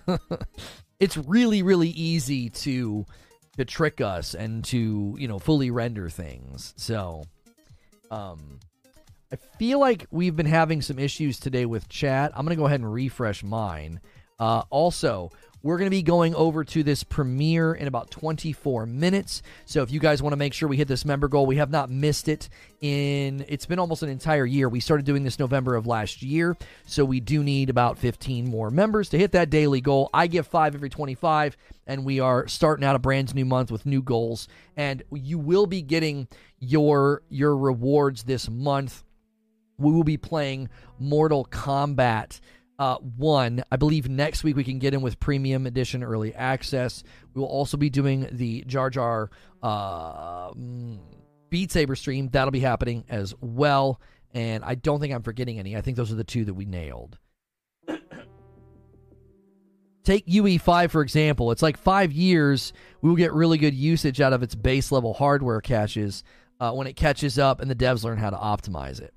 it's 0.99 1.17
really 1.17 1.63
really 1.63 1.89
easy 1.89 2.49
to 2.49 3.05
to 3.57 3.65
trick 3.65 4.01
us 4.01 4.35
and 4.35 4.63
to, 4.65 5.15
you 5.17 5.27
know, 5.27 5.39
fully 5.39 5.71
render 5.71 6.09
things. 6.09 6.73
So, 6.77 7.23
um 8.11 8.59
I 9.31 9.35
feel 9.35 9.79
like 9.79 10.07
we've 10.09 10.35
been 10.35 10.45
having 10.45 10.81
some 10.81 10.99
issues 10.99 11.39
today 11.39 11.65
with 11.65 11.89
chat. 11.89 12.31
I'm 12.33 12.45
to 12.55 12.55
go 12.55 12.65
ahead 12.65 12.79
and 12.79 12.91
refresh 12.91 13.43
mine. 13.43 13.99
Uh, 14.39 14.63
also, 14.69 15.31
we're 15.67 15.77
going 15.77 15.87
to 15.87 15.91
be 15.91 16.01
going 16.01 16.33
over 16.33 16.63
to 16.63 16.81
this 16.81 17.03
premiere 17.03 17.73
in 17.73 17.89
about 17.89 18.09
24 18.09 18.85
minutes. 18.85 19.41
So 19.65 19.81
if 19.81 19.91
you 19.91 19.99
guys 19.99 20.23
want 20.23 20.31
to 20.31 20.37
make 20.37 20.53
sure 20.53 20.69
we 20.69 20.77
hit 20.77 20.87
this 20.87 21.03
member 21.03 21.27
goal, 21.27 21.45
we 21.45 21.57
have 21.57 21.69
not 21.69 21.89
missed 21.89 22.29
it 22.29 22.47
in 22.79 23.43
it's 23.49 23.65
been 23.65 23.77
almost 23.77 24.01
an 24.01 24.07
entire 24.07 24.45
year. 24.45 24.69
We 24.69 24.79
started 24.79 25.05
doing 25.05 25.25
this 25.25 25.39
November 25.39 25.75
of 25.75 25.85
last 25.85 26.21
year, 26.21 26.55
so 26.85 27.03
we 27.03 27.19
do 27.19 27.43
need 27.43 27.69
about 27.69 27.97
15 27.97 28.49
more 28.49 28.71
members 28.71 29.09
to 29.09 29.17
hit 29.17 29.33
that 29.33 29.49
daily 29.49 29.81
goal. 29.81 30.09
I 30.13 30.27
give 30.27 30.47
5 30.47 30.73
every 30.73 30.89
25 30.89 31.57
and 31.85 32.05
we 32.05 32.21
are 32.21 32.47
starting 32.47 32.85
out 32.85 32.95
a 32.95 32.99
brand 32.99 33.35
new 33.35 33.43
month 33.43 33.69
with 33.69 33.85
new 33.85 34.01
goals 34.01 34.47
and 34.77 35.03
you 35.11 35.37
will 35.37 35.67
be 35.67 35.81
getting 35.81 36.29
your 36.59 37.23
your 37.27 37.57
rewards 37.57 38.23
this 38.23 38.49
month 38.49 39.03
we 39.77 39.91
will 39.91 40.03
be 40.03 40.17
playing 40.17 40.69
Mortal 40.97 41.45
Kombat 41.45 42.39
uh, 42.79 42.97
1. 42.97 43.63
I 43.71 43.75
believe 43.75 44.09
next 44.09 44.43
week 44.43 44.55
we 44.55 44.63
can 44.63 44.79
get 44.79 44.93
in 44.93 45.01
with 45.01 45.19
Premium 45.19 45.65
Edition 45.65 46.03
Early 46.03 46.33
Access. 46.33 47.03
We 47.33 47.41
will 47.41 47.47
also 47.47 47.77
be 47.77 47.89
doing 47.89 48.27
the 48.31 48.63
Jar 48.67 48.89
Jar 48.89 49.29
uh, 49.63 50.51
Beat 51.49 51.71
Saber 51.71 51.95
stream. 51.95 52.29
That'll 52.29 52.51
be 52.51 52.59
happening 52.59 53.05
as 53.09 53.33
well. 53.41 53.99
And 54.33 54.63
I 54.63 54.75
don't 54.75 54.99
think 54.99 55.13
I'm 55.13 55.23
forgetting 55.23 55.57
any. 55.59 55.75
I 55.75 55.81
think 55.81 55.97
those 55.97 56.11
are 56.11 56.15
the 56.15 56.23
two 56.23 56.45
that 56.45 56.53
we 56.53 56.65
nailed. 56.65 57.17
Take 60.03 60.27
UE5 60.27 60.91
for 60.91 61.01
example. 61.01 61.51
It's 61.51 61.63
like 61.63 61.77
five 61.77 62.11
years. 62.11 62.73
We 63.01 63.09
will 63.09 63.15
get 63.15 63.33
really 63.33 63.57
good 63.57 63.73
usage 63.73 64.21
out 64.21 64.33
of 64.33 64.43
its 64.43 64.53
base 64.55 64.91
level 64.91 65.13
hardware 65.13 65.61
caches 65.61 66.23
uh, 66.59 66.71
when 66.73 66.87
it 66.87 66.95
catches 66.95 67.39
up 67.39 67.61
and 67.61 67.71
the 67.71 67.75
devs 67.75 68.03
learn 68.03 68.17
how 68.17 68.29
to 68.29 68.37
optimize 68.37 69.01
it. 69.01 69.13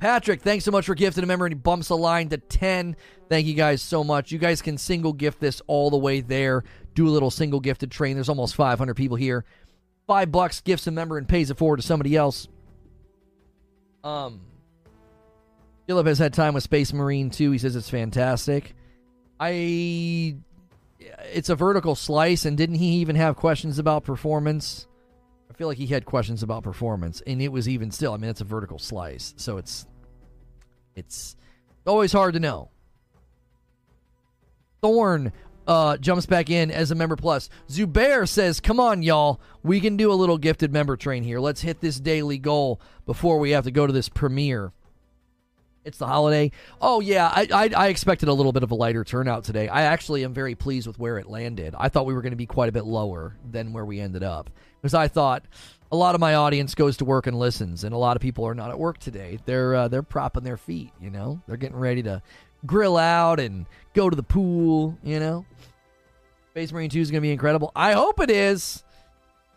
Patrick, 0.00 0.40
thanks 0.40 0.64
so 0.64 0.70
much 0.70 0.86
for 0.86 0.94
gifting 0.94 1.22
a 1.22 1.26
member 1.26 1.44
and 1.44 1.52
he 1.52 1.58
bumps 1.58 1.90
a 1.90 1.94
line 1.94 2.30
to 2.30 2.38
10. 2.38 2.96
Thank 3.28 3.46
you 3.46 3.52
guys 3.52 3.82
so 3.82 4.02
much. 4.02 4.32
You 4.32 4.38
guys 4.38 4.62
can 4.62 4.78
single 4.78 5.12
gift 5.12 5.40
this 5.40 5.60
all 5.66 5.90
the 5.90 5.98
way 5.98 6.22
there. 6.22 6.64
Do 6.94 7.06
a 7.06 7.10
little 7.10 7.30
single 7.30 7.60
gifted 7.60 7.90
train. 7.90 8.16
There's 8.16 8.30
almost 8.30 8.54
500 8.54 8.94
people 8.94 9.18
here. 9.18 9.44
Five 10.06 10.32
bucks 10.32 10.62
gifts 10.62 10.86
a 10.86 10.90
member 10.90 11.18
and 11.18 11.28
pays 11.28 11.50
it 11.50 11.58
forward 11.58 11.76
to 11.76 11.82
somebody 11.82 12.16
else. 12.16 12.48
Um, 14.02 14.40
Philip 15.86 16.06
has 16.06 16.18
had 16.18 16.32
time 16.32 16.54
with 16.54 16.62
Space 16.62 16.94
Marine 16.94 17.28
too. 17.28 17.50
He 17.50 17.58
says 17.58 17.76
it's 17.76 17.90
fantastic. 17.90 18.74
I, 19.38 20.36
it's 21.32 21.48
a 21.50 21.54
vertical 21.54 21.94
slice, 21.94 22.46
and 22.46 22.56
didn't 22.56 22.76
he 22.76 22.96
even 22.96 23.16
have 23.16 23.36
questions 23.36 23.78
about 23.78 24.04
performance? 24.04 24.86
I 25.50 25.54
feel 25.54 25.68
like 25.68 25.78
he 25.78 25.86
had 25.86 26.04
questions 26.04 26.42
about 26.42 26.62
performance, 26.62 27.22
and 27.26 27.42
it 27.42 27.48
was 27.48 27.68
even 27.68 27.90
still. 27.90 28.12
I 28.12 28.16
mean, 28.16 28.30
it's 28.30 28.40
a 28.40 28.44
vertical 28.44 28.78
slice, 28.78 29.34
so 29.36 29.58
it's 29.58 29.86
it's 31.00 31.36
always 31.86 32.12
hard 32.12 32.34
to 32.34 32.40
know. 32.40 32.70
Thorn 34.80 35.32
uh, 35.66 35.96
jumps 35.98 36.26
back 36.26 36.50
in 36.50 36.70
as 36.70 36.90
a 36.90 36.94
member 36.94 37.16
plus. 37.16 37.48
Zubair 37.68 38.28
says, 38.28 38.60
"Come 38.60 38.80
on, 38.80 39.02
y'all, 39.02 39.40
we 39.62 39.80
can 39.80 39.96
do 39.96 40.12
a 40.12 40.14
little 40.14 40.38
gifted 40.38 40.72
member 40.72 40.96
train 40.96 41.22
here. 41.22 41.40
Let's 41.40 41.60
hit 41.60 41.80
this 41.80 42.00
daily 42.00 42.38
goal 42.38 42.80
before 43.06 43.38
we 43.38 43.50
have 43.50 43.64
to 43.64 43.70
go 43.70 43.86
to 43.86 43.92
this 43.92 44.08
premiere." 44.08 44.72
It's 45.82 45.98
the 45.98 46.06
holiday. 46.06 46.52
Oh 46.80 47.00
yeah, 47.00 47.26
I, 47.34 47.48
I, 47.52 47.70
I 47.74 47.88
expected 47.88 48.28
a 48.28 48.34
little 48.34 48.52
bit 48.52 48.62
of 48.62 48.70
a 48.70 48.74
lighter 48.74 49.02
turnout 49.02 49.44
today. 49.44 49.66
I 49.68 49.82
actually 49.82 50.24
am 50.24 50.34
very 50.34 50.54
pleased 50.54 50.86
with 50.86 50.98
where 50.98 51.18
it 51.18 51.26
landed. 51.26 51.74
I 51.78 51.88
thought 51.88 52.04
we 52.04 52.12
were 52.12 52.20
going 52.20 52.32
to 52.32 52.36
be 52.36 52.46
quite 52.46 52.68
a 52.68 52.72
bit 52.72 52.84
lower 52.84 53.36
than 53.50 53.72
where 53.72 53.84
we 53.84 53.98
ended 53.98 54.22
up 54.22 54.50
because 54.80 54.92
I 54.92 55.08
thought 55.08 55.44
a 55.92 55.96
lot 55.96 56.14
of 56.14 56.20
my 56.20 56.34
audience 56.34 56.74
goes 56.74 56.96
to 56.98 57.04
work 57.04 57.26
and 57.26 57.38
listens, 57.38 57.84
and 57.84 57.94
a 57.94 57.98
lot 57.98 58.16
of 58.16 58.22
people 58.22 58.46
are 58.46 58.54
not 58.54 58.70
at 58.70 58.78
work 58.78 58.98
today. 58.98 59.38
They're 59.44 59.74
uh, 59.74 59.88
they're 59.88 60.02
propping 60.02 60.44
their 60.44 60.56
feet. 60.56 60.92
You 61.00 61.10
know, 61.10 61.40
they're 61.46 61.56
getting 61.56 61.78
ready 61.78 62.02
to 62.04 62.22
grill 62.66 62.96
out 62.96 63.40
and 63.40 63.66
go 63.94 64.08
to 64.08 64.16
the 64.16 64.22
pool. 64.22 64.96
You 65.02 65.18
know, 65.18 65.44
Space 66.50 66.72
Marine 66.72 66.90
Two 66.90 67.00
is 67.00 67.10
going 67.10 67.20
to 67.20 67.26
be 67.26 67.32
incredible. 67.32 67.72
I 67.74 67.92
hope 67.92 68.20
it 68.20 68.30
is. 68.30 68.84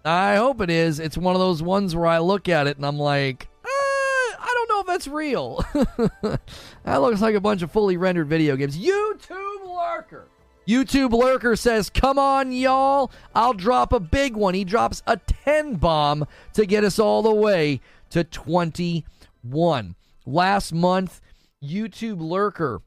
I 0.05 0.35
hope 0.35 0.59
it 0.61 0.69
is. 0.69 0.99
It's 0.99 1.17
one 1.17 1.35
of 1.35 1.39
those 1.39 1.61
ones 1.61 1.95
where 1.95 2.07
I 2.07 2.17
look 2.17 2.49
at 2.49 2.67
it 2.67 2.75
and 2.75 2.85
I'm 2.85 2.99
like, 2.99 3.47
eh, 3.63 3.67
I 3.67 4.51
don't 4.53 4.69
know 4.69 4.79
if 4.81 4.87
that's 4.87 5.07
real. 5.07 5.65
that 6.83 6.97
looks 6.97 7.21
like 7.21 7.35
a 7.35 7.39
bunch 7.39 7.61
of 7.61 7.71
fully 7.71 7.95
rendered 7.95 8.27
video 8.27 8.57
games. 8.57 8.77
YouTube 8.77 9.65
lurker. 9.65 10.27
YouTube 10.67 11.11
Lurker 11.11 11.55
says, 11.55 11.89
Come 11.89 12.17
on, 12.17 12.51
y'all. 12.51 13.11
I'll 13.35 13.53
drop 13.53 13.91
a 13.91 13.99
big 13.99 14.35
one. 14.35 14.53
He 14.53 14.63
drops 14.63 15.01
a 15.05 15.17
10 15.17 15.75
bomb 15.75 16.25
to 16.53 16.65
get 16.65 16.83
us 16.83 16.99
all 16.99 17.21
the 17.21 17.33
way 17.33 17.81
to 18.11 18.23
21. 18.23 19.95
Last 20.25 20.73
month, 20.73 21.21
YouTube 21.63 22.21
Lurker, 22.21 22.81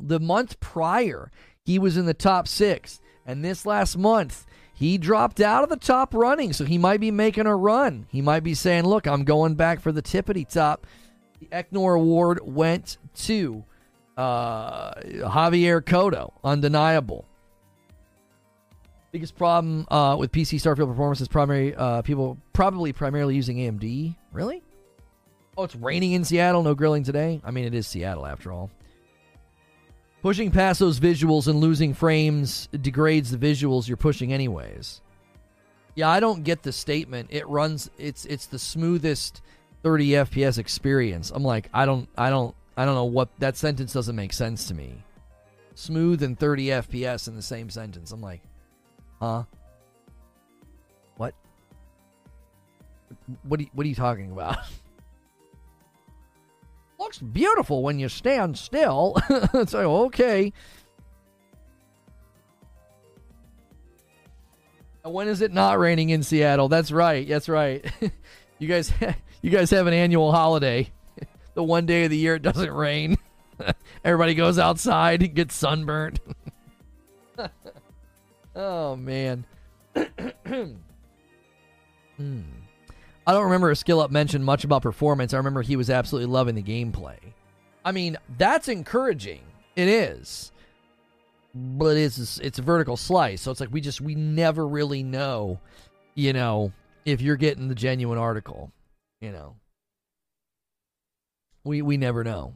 the 0.00 0.20
month 0.20 0.58
prior, 0.60 1.30
he 1.64 1.78
was 1.78 1.96
in 1.96 2.06
the 2.06 2.14
top 2.14 2.48
six. 2.48 3.00
And 3.24 3.44
this 3.44 3.66
last 3.66 3.96
month, 3.96 4.46
he 4.74 4.96
dropped 4.96 5.40
out 5.40 5.62
of 5.62 5.68
the 5.68 5.76
top 5.76 6.14
running. 6.14 6.52
So 6.52 6.64
he 6.64 6.78
might 6.78 7.00
be 7.00 7.10
making 7.10 7.46
a 7.46 7.54
run. 7.54 8.06
He 8.10 8.22
might 8.22 8.42
be 8.42 8.54
saying, 8.54 8.84
Look, 8.84 9.06
I'm 9.06 9.24
going 9.24 9.54
back 9.54 9.80
for 9.80 9.92
the 9.92 10.02
tippity 10.02 10.48
top. 10.48 10.86
The 11.38 11.46
Eknor 11.46 11.96
Award 11.96 12.40
went 12.42 12.98
to 13.16 13.64
uh, 14.18 14.94
Javier 15.00 15.80
Cotto, 15.80 16.32
undeniable. 16.42 17.24
Biggest 19.12 19.36
problem 19.36 19.86
uh, 19.90 20.16
with 20.18 20.32
PC 20.32 20.60
Starfield 20.60 20.88
performance 20.88 21.20
is 21.22 21.28
primary 21.28 21.74
uh, 21.74 22.02
people 22.02 22.36
probably 22.52 22.92
primarily 22.92 23.36
using 23.36 23.56
AMD. 23.56 24.14
Really? 24.32 24.62
Oh, 25.56 25.64
it's 25.64 25.76
raining 25.76 26.12
in 26.12 26.24
Seattle. 26.24 26.62
No 26.62 26.74
grilling 26.74 27.04
today. 27.04 27.40
I 27.42 27.50
mean, 27.50 27.64
it 27.64 27.74
is 27.74 27.86
Seattle 27.86 28.26
after 28.26 28.52
all. 28.52 28.70
Pushing 30.20 30.50
past 30.50 30.80
those 30.80 31.00
visuals 31.00 31.46
and 31.46 31.60
losing 31.60 31.94
frames 31.94 32.68
degrades 32.80 33.30
the 33.30 33.38
visuals 33.38 33.88
you're 33.88 33.96
pushing 33.96 34.32
anyways. 34.32 35.00
Yeah, 35.94 36.10
I 36.10 36.20
don't 36.20 36.44
get 36.44 36.62
the 36.62 36.72
statement. 36.72 37.28
It 37.30 37.48
runs. 37.48 37.90
It's 37.98 38.26
it's 38.26 38.46
the 38.46 38.58
smoothest 38.58 39.42
30 39.84 40.08
FPS 40.10 40.58
experience. 40.58 41.30
I'm 41.34 41.44
like, 41.44 41.70
I 41.72 41.86
don't 41.86 42.08
I 42.18 42.30
don't 42.30 42.54
I 42.78 42.84
don't 42.84 42.94
know 42.94 43.06
what 43.06 43.28
that 43.40 43.56
sentence 43.56 43.92
doesn't 43.92 44.14
make 44.14 44.32
sense 44.32 44.68
to 44.68 44.74
me. 44.74 45.02
Smooth 45.74 46.22
and 46.22 46.38
30 46.38 46.66
FPS 46.66 47.26
in 47.26 47.34
the 47.34 47.42
same 47.42 47.70
sentence. 47.70 48.12
I'm 48.12 48.20
like, 48.20 48.40
huh? 49.20 49.42
What? 51.16 51.34
What 53.42 53.60
are 53.60 53.64
what 53.72 53.84
are 53.84 53.88
you 53.88 53.96
talking 53.96 54.30
about? 54.30 54.58
looks 57.00 57.18
beautiful 57.18 57.82
when 57.82 57.98
you 57.98 58.08
stand 58.08 58.56
still. 58.56 59.16
it's 59.54 59.74
like, 59.74 59.84
okay. 59.84 60.52
When 65.02 65.26
is 65.26 65.40
it 65.40 65.52
not 65.52 65.80
raining 65.80 66.10
in 66.10 66.22
Seattle? 66.22 66.68
That's 66.68 66.92
right. 66.92 67.26
That's 67.26 67.48
right. 67.48 67.84
you 68.60 68.68
guys 68.68 68.92
you 69.42 69.50
guys 69.50 69.70
have 69.70 69.88
an 69.88 69.94
annual 69.94 70.30
holiday. 70.30 70.92
The 71.58 71.64
one 71.64 71.86
day 71.86 72.04
of 72.04 72.10
the 72.12 72.16
year 72.16 72.36
it 72.36 72.42
doesn't 72.42 72.70
rain. 72.70 73.16
Everybody 74.04 74.36
goes 74.36 74.60
outside 74.60 75.24
and 75.24 75.34
gets 75.34 75.56
sunburnt. 75.56 76.20
oh 78.54 78.94
man. 78.94 79.44
hmm. 80.46 80.74
I 82.16 83.32
don't 83.32 83.42
remember 83.42 83.72
a 83.72 83.74
SkillUp 83.74 84.12
mentioned 84.12 84.44
much 84.44 84.62
about 84.62 84.82
performance. 84.82 85.34
I 85.34 85.38
remember 85.38 85.62
he 85.62 85.74
was 85.74 85.90
absolutely 85.90 86.30
loving 86.30 86.54
the 86.54 86.62
gameplay. 86.62 87.18
I 87.84 87.90
mean, 87.90 88.18
that's 88.36 88.68
encouraging. 88.68 89.42
It 89.74 89.88
is. 89.88 90.52
But 91.56 91.96
it's 91.96 92.38
it's 92.38 92.60
a 92.60 92.62
vertical 92.62 92.96
slice, 92.96 93.40
so 93.42 93.50
it's 93.50 93.58
like 93.58 93.72
we 93.72 93.80
just 93.80 94.00
we 94.00 94.14
never 94.14 94.64
really 94.64 95.02
know, 95.02 95.58
you 96.14 96.32
know, 96.32 96.70
if 97.04 97.20
you're 97.20 97.34
getting 97.34 97.66
the 97.66 97.74
genuine 97.74 98.16
article, 98.16 98.70
you 99.20 99.32
know. 99.32 99.56
We 101.68 101.82
we 101.82 101.98
never 101.98 102.24
know. 102.24 102.54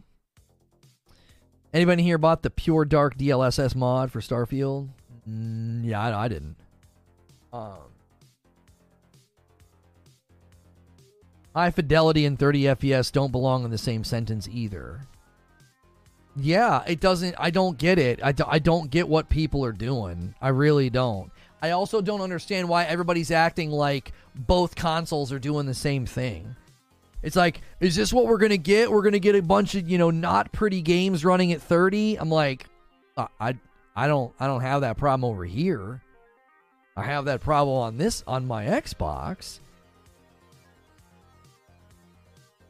Anybody 1.75 2.03
here 2.03 2.17
bought 2.17 2.43
the 2.43 2.51
PureDark 2.51 3.17
DLSS 3.19 3.75
mod 3.75 4.11
for 4.11 4.21
Starfield? 4.21 4.89
Mm, 5.29 5.85
yeah, 5.85 6.01
I, 6.01 6.25
I 6.25 6.29
didn't. 6.29 6.57
Um, 7.53 7.77
high 11.55 11.71
fidelity 11.71 12.25
and 12.25 12.39
30 12.39 12.63
FPS 12.63 13.13
don't 13.13 13.33
belong 13.33 13.65
in 13.65 13.71
the 13.71 13.79
same 13.79 14.03
sentence 14.03 14.49
either. 14.51 15.03
Yeah, 16.35 16.83
it 16.87 17.01
doesn't. 17.01 17.35
I 17.39 17.51
don't 17.51 17.77
get 17.77 17.99
it. 17.99 18.19
I, 18.23 18.33
do, 18.33 18.45
I 18.47 18.59
don't 18.59 18.91
get 18.91 19.07
what 19.07 19.29
people 19.29 19.63
are 19.63 19.73
doing. 19.73 20.35
I 20.41 20.49
really 20.49 20.89
don't. 20.89 21.31
I 21.61 21.71
also 21.71 22.01
don't 22.01 22.23
understand 22.23 22.67
why 22.67 22.85
everybody's 22.85 23.31
acting 23.31 23.71
like 23.71 24.13
both 24.35 24.75
consoles 24.75 25.33
are 25.33 25.39
doing 25.39 25.67
the 25.67 25.75
same 25.75 26.07
thing. 26.07 26.57
It's 27.23 27.37
like, 27.37 27.61
is 27.81 27.95
this 27.95 28.13
what 28.13 28.27
we're 28.27 28.39
gonna 28.39 28.57
get? 28.57 28.91
We're 28.91 29.03
gonna 29.03 29.19
get 29.19 29.35
a 29.35 29.43
bunch 29.43 29.75
of 29.75 29.89
you 29.89 29.99
know 29.99 30.11
not 30.11 30.53
pretty 30.53 30.83
games 30.83 31.25
running 31.25 31.53
at 31.53 31.63
30. 31.63 32.17
I'm 32.17 32.31
like, 32.31 32.67
I 33.17 33.57
I 33.95 34.07
don't 34.07 34.33
I 34.41 34.47
don't 34.47 34.63
have 34.63 34.81
that 34.81 34.97
problem 34.97 35.31
over 35.31 35.45
here. 35.45 36.03
I 36.97 37.05
have 37.05 37.27
that 37.27 37.41
problem 37.41 37.77
on 37.77 37.97
this 37.97 38.23
on 38.27 38.47
my 38.47 38.65
Xbox. 38.65 39.61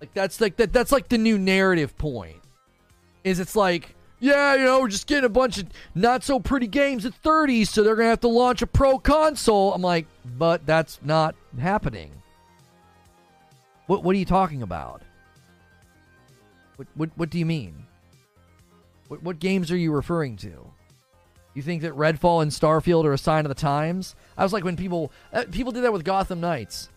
Like 0.00 0.12
that's 0.14 0.40
like 0.40 0.56
that 0.56 0.72
that's 0.72 0.92
like 0.92 1.08
the 1.08 1.18
new 1.18 1.38
narrative 1.38 1.96
point. 1.96 2.40
Is 3.24 3.38
it's 3.38 3.54
like, 3.54 3.94
yeah, 4.18 4.54
you 4.54 4.64
know, 4.64 4.80
we're 4.80 4.88
just 4.88 5.06
getting 5.06 5.24
a 5.24 5.28
bunch 5.28 5.58
of 5.58 5.68
not 5.94 6.24
so 6.24 6.40
pretty 6.40 6.66
games 6.66 7.06
at 7.06 7.14
30, 7.14 7.64
so 7.64 7.82
they're 7.82 7.94
gonna 7.94 8.08
have 8.08 8.20
to 8.20 8.28
launch 8.28 8.62
a 8.62 8.66
pro 8.66 8.98
console. 8.98 9.72
I'm 9.72 9.82
like, 9.82 10.06
but 10.36 10.66
that's 10.66 10.98
not 11.02 11.34
happening. 11.58 12.10
What 13.92 14.04
What 14.04 14.16
are 14.16 14.18
you 14.18 14.24
talking 14.24 14.62
about? 14.62 15.02
What 16.76 16.88
What, 16.94 17.10
what 17.14 17.28
do 17.28 17.38
you 17.38 17.44
mean? 17.44 17.84
What 19.08 19.22
What 19.22 19.38
games 19.38 19.70
are 19.70 19.76
you 19.76 19.92
referring 19.92 20.38
to? 20.38 20.72
You 21.52 21.60
think 21.60 21.82
that 21.82 21.92
Redfall 21.92 22.40
and 22.40 22.50
Starfield 22.50 23.04
are 23.04 23.12
a 23.12 23.18
sign 23.18 23.44
of 23.44 23.50
the 23.50 23.54
times? 23.54 24.14
I 24.38 24.44
was 24.44 24.52
like 24.54 24.64
when 24.64 24.76
people 24.76 25.12
uh, 25.30 25.44
people 25.50 25.72
did 25.72 25.84
that 25.84 25.92
with 25.92 26.04
Gotham 26.04 26.40
Knights. 26.40 26.88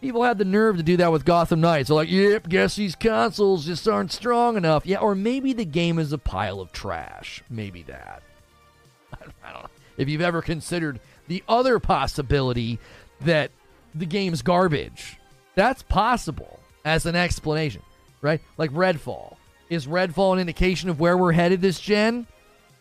People 0.00 0.24
had 0.24 0.38
the 0.38 0.44
nerve 0.44 0.76
to 0.78 0.82
do 0.82 0.96
that 0.96 1.12
with 1.12 1.24
Gotham 1.24 1.60
Knights. 1.60 1.86
They're 1.86 1.94
like, 1.94 2.10
"Yep, 2.10 2.48
guess 2.48 2.74
these 2.74 2.96
consoles 2.96 3.64
just 3.64 3.86
aren't 3.86 4.10
strong 4.10 4.56
enough." 4.56 4.84
Yeah, 4.84 4.98
or 4.98 5.14
maybe 5.14 5.52
the 5.52 5.64
game 5.64 6.00
is 6.00 6.12
a 6.12 6.18
pile 6.18 6.60
of 6.60 6.72
trash. 6.72 7.44
Maybe 7.48 7.84
that. 7.84 8.24
I 9.12 9.52
don't 9.52 9.62
know. 9.62 9.68
If 9.96 10.08
you've 10.08 10.20
ever 10.20 10.42
considered 10.42 10.98
the 11.28 11.44
other 11.48 11.78
possibility 11.78 12.80
that 13.20 13.52
the 13.94 14.06
game's 14.06 14.42
garbage. 14.42 15.17
That's 15.58 15.82
possible 15.82 16.60
as 16.84 17.04
an 17.04 17.16
explanation, 17.16 17.82
right? 18.22 18.40
Like 18.58 18.70
Redfall. 18.70 19.34
Is 19.68 19.88
Redfall 19.88 20.34
an 20.34 20.38
indication 20.38 20.88
of 20.88 21.00
where 21.00 21.18
we're 21.18 21.32
headed 21.32 21.60
this 21.60 21.80
gen? 21.80 22.28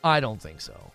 I 0.04 0.20
don't 0.20 0.40
think 0.40 0.62
so. 0.62 0.92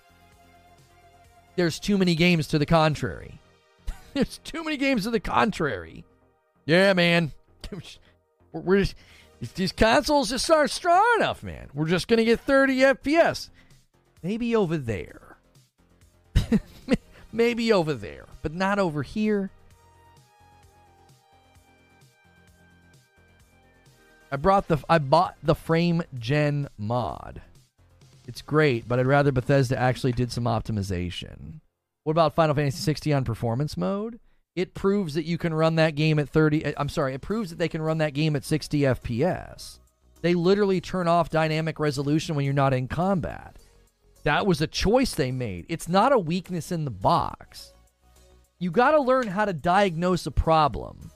There's 1.57 1.81
too 1.81 1.99
many 1.99 2.15
games 2.15 2.47
to 2.47 2.59
the 2.61 2.67
contrary. 2.67 3.41
There's 4.15 4.39
too 4.39 4.63
many 4.63 4.77
games 4.77 5.03
to 5.03 5.11
the 5.11 5.19
contrary. 5.19 6.05
Yeah, 6.67 6.93
man. 6.93 7.33
We're 8.53 8.85
just, 8.85 8.95
these 9.57 9.73
consoles 9.73 10.31
just 10.31 10.49
aren't 10.49 10.71
strong 10.71 11.05
enough, 11.17 11.43
man. 11.43 11.69
We're 11.75 11.89
just 11.89 12.07
going 12.07 12.19
to 12.19 12.25
get 12.25 12.39
30 12.39 12.77
FPS. 12.77 13.51
Maybe 14.23 14.55
over 14.55 14.79
there. 14.79 15.37
Maybe 17.33 17.73
over 17.73 17.93
there, 17.93 18.27
but 18.41 18.55
not 18.55 18.79
over 18.79 19.03
here. 19.03 19.51
I 24.33 24.37
brought 24.37 24.67
the 24.67 24.79
I 24.89 24.97
bought 24.97 25.37
the 25.43 25.55
frame 25.55 26.03
gen 26.19 26.67
mod. 26.79 27.43
It's 28.27 28.41
great, 28.41 28.89
but 28.89 28.99
I'd 28.99 29.07
rather 29.07 29.31
Bethesda 29.31 29.79
actually 29.79 30.13
did 30.13 30.33
some 30.33 30.45
optimization. 30.45 31.61
What 32.05 32.13
about 32.13 32.35
Final 32.35 32.55
Fantasy 32.55 32.79
16 32.79 33.13
on 33.13 33.25
performance 33.25 33.77
mode? 33.77 34.19
It 34.57 34.73
proves 34.73 35.13
that 35.15 35.27
you 35.27 35.37
can 35.37 35.53
run 35.53 35.75
that 35.75 35.97
game 35.97 36.19
at 36.19 36.31
30 36.31 36.65
eh, 36.65 36.73
I'm 36.79 36.89
sorry, 36.89 37.13
it 37.13 37.21
proves 37.21 37.51
that 37.51 37.59
they 37.59 37.69
can 37.69 37.83
run 37.83 37.99
that 37.99 38.15
game 38.15 38.35
at 38.35 38.45
60 38.45 38.81
FPS. 38.81 39.81
They 40.23 40.33
literally 40.33 40.81
turn 40.81 41.09
off 41.09 41.29
dynamic 41.29 41.79
resolution 41.79 42.35
when 42.35 42.47
you're 42.47 42.55
not 42.55 42.73
in 42.73 42.89
combat. 42.89 43.57
That 44.23 44.47
was 44.47 44.63
a 44.63 44.67
choice 44.67 45.15
they 45.15 45.31
made. 45.31 45.67
It's 45.69 45.91
not 45.91 46.11
a 46.11 46.19
weakness 46.19 46.73
in 46.73 46.87
the 46.87 46.91
box. 46.91 47.75
You 48.59 48.71
got 48.71 48.93
to 48.93 49.01
learn 49.01 49.27
how 49.27 49.45
to 49.45 49.53
diagnose 49.53 50.25
a 50.25 50.31
problem. 50.31 51.11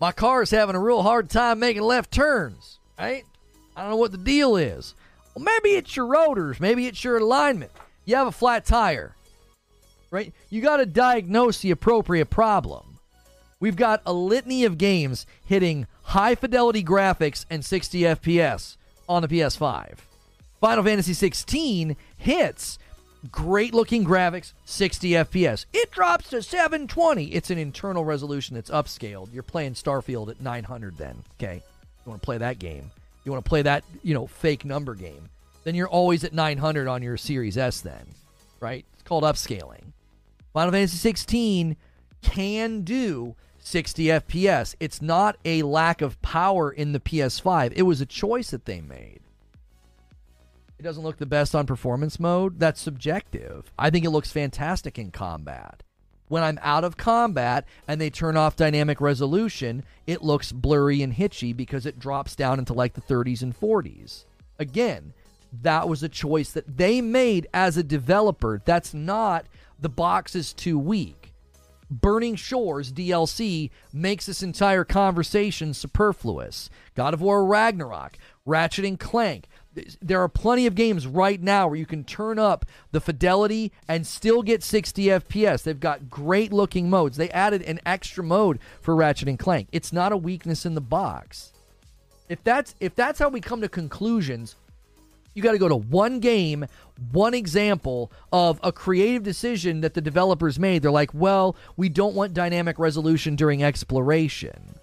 My 0.00 0.12
car 0.12 0.42
is 0.42 0.50
having 0.50 0.74
a 0.74 0.80
real 0.80 1.02
hard 1.02 1.28
time 1.28 1.58
making 1.58 1.82
left 1.82 2.10
turns, 2.10 2.78
right? 2.98 3.24
I 3.76 3.82
don't 3.82 3.90
know 3.90 3.96
what 3.96 4.12
the 4.12 4.18
deal 4.18 4.56
is. 4.56 4.94
Well, 5.34 5.44
maybe 5.44 5.76
it's 5.76 5.94
your 5.94 6.06
rotors, 6.06 6.58
maybe 6.58 6.86
it's 6.86 7.04
your 7.04 7.18
alignment. 7.18 7.70
You 8.06 8.16
have 8.16 8.26
a 8.26 8.32
flat 8.32 8.64
tire, 8.64 9.14
right? 10.10 10.32
You 10.48 10.62
got 10.62 10.78
to 10.78 10.86
diagnose 10.86 11.60
the 11.60 11.70
appropriate 11.70 12.30
problem. 12.30 12.98
We've 13.60 13.76
got 13.76 14.00
a 14.06 14.12
litany 14.12 14.64
of 14.64 14.78
games 14.78 15.26
hitting 15.44 15.86
high 16.02 16.34
fidelity 16.34 16.82
graphics 16.82 17.44
and 17.50 17.62
60 17.62 18.00
FPS 18.00 18.78
on 19.06 19.20
the 19.20 19.28
PS5. 19.28 19.98
Final 20.62 20.84
Fantasy 20.84 21.12
16 21.12 21.94
hits 22.16 22.78
Great 23.30 23.74
looking 23.74 24.04
graphics, 24.04 24.54
60 24.64 25.10
FPS. 25.10 25.66
It 25.74 25.90
drops 25.90 26.30
to 26.30 26.42
720. 26.42 27.26
It's 27.26 27.50
an 27.50 27.58
internal 27.58 28.04
resolution 28.04 28.54
that's 28.54 28.70
upscaled. 28.70 29.32
You're 29.32 29.42
playing 29.42 29.74
Starfield 29.74 30.30
at 30.30 30.40
900 30.40 30.96
then, 30.96 31.22
okay? 31.38 31.62
You 32.04 32.10
want 32.10 32.22
to 32.22 32.24
play 32.24 32.38
that 32.38 32.58
game. 32.58 32.90
You 33.24 33.32
want 33.32 33.44
to 33.44 33.48
play 33.48 33.62
that, 33.62 33.84
you 34.02 34.14
know, 34.14 34.26
fake 34.26 34.64
number 34.64 34.94
game. 34.94 35.28
Then 35.64 35.74
you're 35.74 35.88
always 35.88 36.24
at 36.24 36.32
900 36.32 36.88
on 36.88 37.02
your 37.02 37.18
Series 37.18 37.58
S 37.58 37.82
then, 37.82 38.06
right? 38.58 38.86
It's 38.94 39.02
called 39.02 39.24
upscaling. 39.24 39.92
Final 40.54 40.72
Fantasy 40.72 40.96
16 40.96 41.76
can 42.22 42.80
do 42.80 43.36
60 43.58 44.04
FPS. 44.04 44.74
It's 44.80 45.02
not 45.02 45.36
a 45.44 45.62
lack 45.62 46.00
of 46.00 46.20
power 46.22 46.70
in 46.70 46.92
the 46.92 47.00
PS5. 47.00 47.72
It 47.76 47.82
was 47.82 48.00
a 48.00 48.06
choice 48.06 48.50
that 48.50 48.64
they 48.64 48.80
made. 48.80 49.19
It 50.80 50.84
doesn't 50.84 51.02
look 51.02 51.18
the 51.18 51.26
best 51.26 51.54
on 51.54 51.66
performance 51.66 52.18
mode. 52.18 52.58
That's 52.58 52.80
subjective. 52.80 53.70
I 53.78 53.90
think 53.90 54.06
it 54.06 54.10
looks 54.10 54.32
fantastic 54.32 54.98
in 54.98 55.10
combat. 55.10 55.82
When 56.28 56.42
I'm 56.42 56.58
out 56.62 56.84
of 56.84 56.96
combat 56.96 57.66
and 57.86 58.00
they 58.00 58.08
turn 58.08 58.34
off 58.34 58.56
dynamic 58.56 58.98
resolution, 58.98 59.84
it 60.06 60.22
looks 60.22 60.52
blurry 60.52 61.02
and 61.02 61.12
hitchy 61.12 61.52
because 61.52 61.84
it 61.84 61.98
drops 61.98 62.34
down 62.34 62.58
into 62.58 62.72
like 62.72 62.94
the 62.94 63.02
30s 63.02 63.42
and 63.42 63.54
40s. 63.54 64.24
Again, 64.58 65.12
that 65.60 65.86
was 65.86 66.02
a 66.02 66.08
choice 66.08 66.50
that 66.52 66.78
they 66.78 67.02
made 67.02 67.46
as 67.52 67.76
a 67.76 67.82
developer. 67.82 68.62
That's 68.64 68.94
not 68.94 69.44
the 69.78 69.90
box 69.90 70.34
is 70.34 70.54
too 70.54 70.78
weak. 70.78 71.34
Burning 71.90 72.36
Shores 72.36 72.92
DLC 72.92 73.70
makes 73.92 74.24
this 74.24 74.44
entire 74.44 74.84
conversation 74.84 75.74
superfluous. 75.74 76.70
God 76.94 77.14
of 77.14 77.20
War 77.20 77.44
Ragnarok, 77.44 78.16
Ratchet 78.46 78.84
and 78.84 78.98
Clank, 78.98 79.48
there 80.00 80.20
are 80.20 80.28
plenty 80.28 80.66
of 80.66 80.74
games 80.74 81.06
right 81.06 81.40
now 81.40 81.68
where 81.68 81.76
you 81.76 81.86
can 81.86 82.04
turn 82.04 82.38
up 82.38 82.66
the 82.90 83.00
fidelity 83.00 83.72
and 83.88 84.06
still 84.06 84.42
get 84.42 84.62
60 84.62 85.04
FPS. 85.04 85.62
They've 85.62 85.78
got 85.78 86.10
great 86.10 86.52
looking 86.52 86.90
modes. 86.90 87.16
They 87.16 87.30
added 87.30 87.62
an 87.62 87.80
extra 87.86 88.24
mode 88.24 88.58
for 88.80 88.96
Ratchet 88.96 89.28
and 89.28 89.38
Clank. 89.38 89.68
It's 89.72 89.92
not 89.92 90.12
a 90.12 90.16
weakness 90.16 90.66
in 90.66 90.74
the 90.74 90.80
box. 90.80 91.52
If 92.28 92.42
that's 92.44 92.74
if 92.80 92.94
that's 92.94 93.18
how 93.18 93.28
we 93.28 93.40
come 93.40 93.60
to 93.60 93.68
conclusions, 93.68 94.54
you 95.34 95.42
got 95.42 95.52
to 95.52 95.58
go 95.58 95.68
to 95.68 95.76
one 95.76 96.20
game, 96.20 96.66
one 97.12 97.34
example 97.34 98.12
of 98.32 98.60
a 98.62 98.72
creative 98.72 99.22
decision 99.22 99.80
that 99.80 99.94
the 99.94 100.00
developers 100.00 100.58
made. 100.58 100.82
They're 100.82 100.90
like, 100.90 101.12
"Well, 101.12 101.56
we 101.76 101.88
don't 101.88 102.14
want 102.14 102.34
dynamic 102.34 102.78
resolution 102.78 103.34
during 103.34 103.64
exploration." 103.64 104.74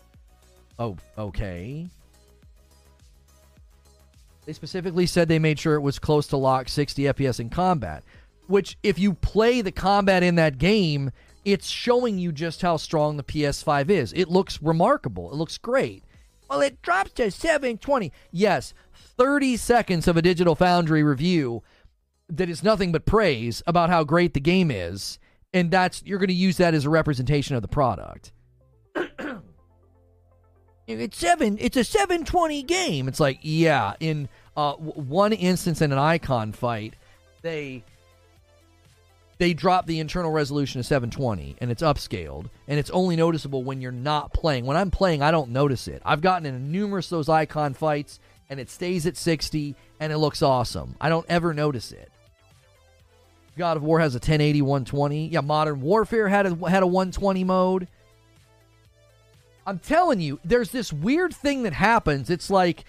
Oh, 0.77 0.97
okay. 1.17 1.87
They 4.47 4.53
specifically 4.53 5.05
said 5.05 5.27
they 5.27 5.39
made 5.39 5.59
sure 5.59 5.75
it 5.75 5.81
was 5.81 5.99
close 5.99 6.25
to 6.27 6.37
lock 6.37 6.69
60 6.69 7.03
FPS 7.03 7.41
in 7.41 7.49
combat, 7.49 8.05
which, 8.47 8.77
if 8.81 8.97
you 8.97 9.13
play 9.13 9.59
the 9.59 9.73
combat 9.73 10.23
in 10.23 10.35
that 10.35 10.57
game, 10.57 11.11
it's 11.43 11.67
showing 11.67 12.17
you 12.17 12.31
just 12.31 12.61
how 12.61 12.77
strong 12.77 13.17
the 13.17 13.25
PS5 13.25 13.89
is. 13.89 14.13
It 14.13 14.29
looks 14.29 14.61
remarkable. 14.61 15.29
It 15.29 15.35
looks 15.35 15.57
great. 15.57 16.05
Well, 16.49 16.61
it 16.61 16.81
drops 16.81 17.11
to 17.15 17.29
720. 17.29 18.13
Yes, 18.31 18.73
30 19.17 19.57
seconds 19.57 20.07
of 20.07 20.15
a 20.15 20.21
Digital 20.21 20.55
Foundry 20.55 21.03
review 21.03 21.61
that 22.29 22.49
is 22.49 22.63
nothing 22.63 22.93
but 22.93 23.05
praise 23.05 23.61
about 23.67 23.89
how 23.89 24.05
great 24.05 24.33
the 24.33 24.39
game 24.39 24.71
is, 24.71 25.19
and 25.53 25.71
that's 25.71 26.01
you're 26.05 26.19
going 26.19 26.29
to 26.29 26.33
use 26.33 26.55
that 26.55 26.73
as 26.73 26.85
a 26.85 26.89
representation 26.89 27.57
of 27.57 27.61
the 27.61 27.67
product. 27.67 28.31
It's 30.87 31.17
seven. 31.17 31.57
It's 31.59 31.77
a 31.77 31.83
720 31.83 32.63
game. 32.63 33.07
It's 33.07 33.19
like 33.19 33.39
yeah. 33.41 33.93
In 33.99 34.29
uh, 34.55 34.73
w- 34.73 34.93
one 34.93 35.33
instance 35.33 35.81
in 35.81 35.91
an 35.91 35.97
icon 35.97 36.51
fight, 36.53 36.95
they 37.41 37.83
they 39.37 39.53
drop 39.53 39.85
the 39.85 39.99
internal 39.99 40.31
resolution 40.31 40.79
to 40.79 40.83
720 40.83 41.57
and 41.61 41.69
it's 41.69 41.83
upscaled 41.83 42.49
and 42.67 42.79
it's 42.79 42.89
only 42.89 43.15
noticeable 43.15 43.63
when 43.63 43.81
you're 43.81 43.91
not 43.91 44.33
playing. 44.33 44.65
When 44.65 44.77
I'm 44.77 44.89
playing, 44.89 45.21
I 45.21 45.31
don't 45.31 45.51
notice 45.51 45.87
it. 45.87 46.01
I've 46.03 46.21
gotten 46.21 46.45
in 46.47 46.71
numerous 46.71 47.09
those 47.09 47.29
icon 47.29 47.73
fights 47.73 48.19
and 48.49 48.59
it 48.59 48.69
stays 48.69 49.05
at 49.05 49.15
60 49.17 49.75
and 49.99 50.11
it 50.11 50.17
looks 50.17 50.41
awesome. 50.41 50.95
I 50.99 51.09
don't 51.09 51.25
ever 51.29 51.53
notice 51.53 51.91
it. 51.91 52.11
God 53.57 53.77
of 53.77 53.83
War 53.83 53.99
has 53.99 54.15
a 54.15 54.17
1080 54.17 54.61
120. 54.61 55.27
Yeah, 55.27 55.41
Modern 55.41 55.81
Warfare 55.81 56.27
had 56.27 56.45
a 56.45 56.69
had 56.69 56.83
a 56.83 56.87
120 56.87 57.43
mode. 57.43 57.87
I'm 59.67 59.79
telling 59.79 60.21
you, 60.21 60.39
there's 60.45 60.71
this 60.71 60.93
weird 60.93 61.35
thing 61.35 61.63
that 61.63 61.73
happens. 61.73 62.29
It's 62.29 62.49
like, 62.49 62.85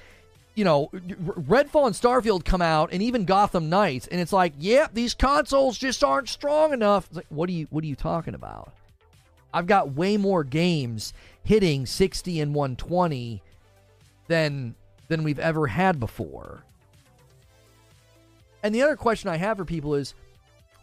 you 0.55 0.65
know, 0.65 0.89
Redfall 0.93 1.87
and 1.87 1.95
Starfield 1.95 2.45
come 2.45 2.63
out, 2.63 2.91
and 2.93 3.03
even 3.03 3.25
Gotham 3.25 3.69
Knights, 3.69 4.07
and 4.07 4.21
it's 4.21 4.33
like, 4.33 4.53
yeah, 4.59 4.87
these 4.93 5.13
consoles 5.13 5.77
just 5.77 6.05
aren't 6.05 6.29
strong 6.29 6.73
enough. 6.73 7.07
It's 7.09 7.17
like, 7.17 7.27
what 7.31 7.49
are 7.49 7.53
you, 7.53 7.67
what 7.71 7.83
are 7.83 7.89
you 7.89 7.97
talking 7.97 8.35
about? 8.35 8.73
I've 9.53 9.67
got 9.67 9.93
way 9.93 10.17
more 10.17 10.45
games 10.45 11.13
hitting 11.43 11.85
60 11.85 12.41
and 12.41 12.55
120 12.55 13.43
than 14.29 14.75
than 15.09 15.25
we've 15.25 15.39
ever 15.39 15.67
had 15.67 15.99
before. 15.99 16.63
And 18.63 18.75
the 18.75 18.83
other 18.83 18.97
question 18.97 19.31
I 19.31 19.37
have 19.37 19.57
for 19.57 19.65
people 19.65 19.95
is, 19.95 20.15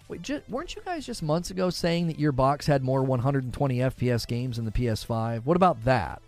Wait, 0.08 0.22
just, 0.22 0.48
weren't 0.50 0.76
you 0.76 0.82
guys 0.86 1.06
just 1.06 1.24
months 1.24 1.50
ago 1.50 1.70
saying 1.70 2.08
that 2.08 2.20
your 2.20 2.32
box 2.32 2.68
had 2.68 2.84
more 2.84 3.04
120 3.04 3.78
FPS 3.78 4.28
games 4.28 4.58
than 4.58 4.66
the 4.66 4.72
PS5? 4.72 5.46
What 5.46 5.58
about 5.58 5.84
that? 5.84 6.22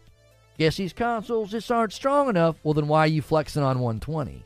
Guess 0.57 0.77
these 0.77 0.93
consoles 0.93 1.51
just 1.51 1.71
aren't 1.71 1.93
strong 1.93 2.29
enough. 2.29 2.55
Well, 2.63 2.73
then 2.73 2.87
why 2.87 3.01
are 3.01 3.07
you 3.07 3.21
flexing 3.21 3.61
on 3.61 3.79
120? 3.79 4.43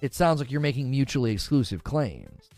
It 0.00 0.14
sounds 0.14 0.40
like 0.40 0.50
you're 0.50 0.60
making 0.62 0.90
mutually 0.90 1.32
exclusive 1.32 1.84
claims. 1.84 2.48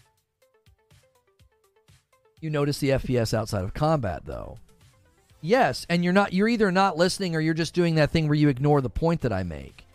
You 2.41 2.51
notice 2.51 2.79
the 2.79 2.91
FPS 2.91 3.35
outside 3.35 3.65
of 3.65 3.75
combat, 3.75 4.23
though. 4.25 4.59
Yes, 5.41 5.85
and 5.91 6.03
you're 6.03 6.13
not 6.15 6.33
you're 6.33 6.49
either 6.49 6.73
not 6.73 6.97
listening 6.97 7.37
or 7.37 7.41
you're 7.41 7.53
just 7.53 7.75
doing 7.75 7.97
that 7.97 8.11
thing 8.11 8.29
where 8.29 8.35
you 8.35 8.49
ignore 8.49 8.81
the 8.81 8.89
point 8.89 9.21
that 9.23 9.33
I 9.33 9.43
make. 9.43 9.87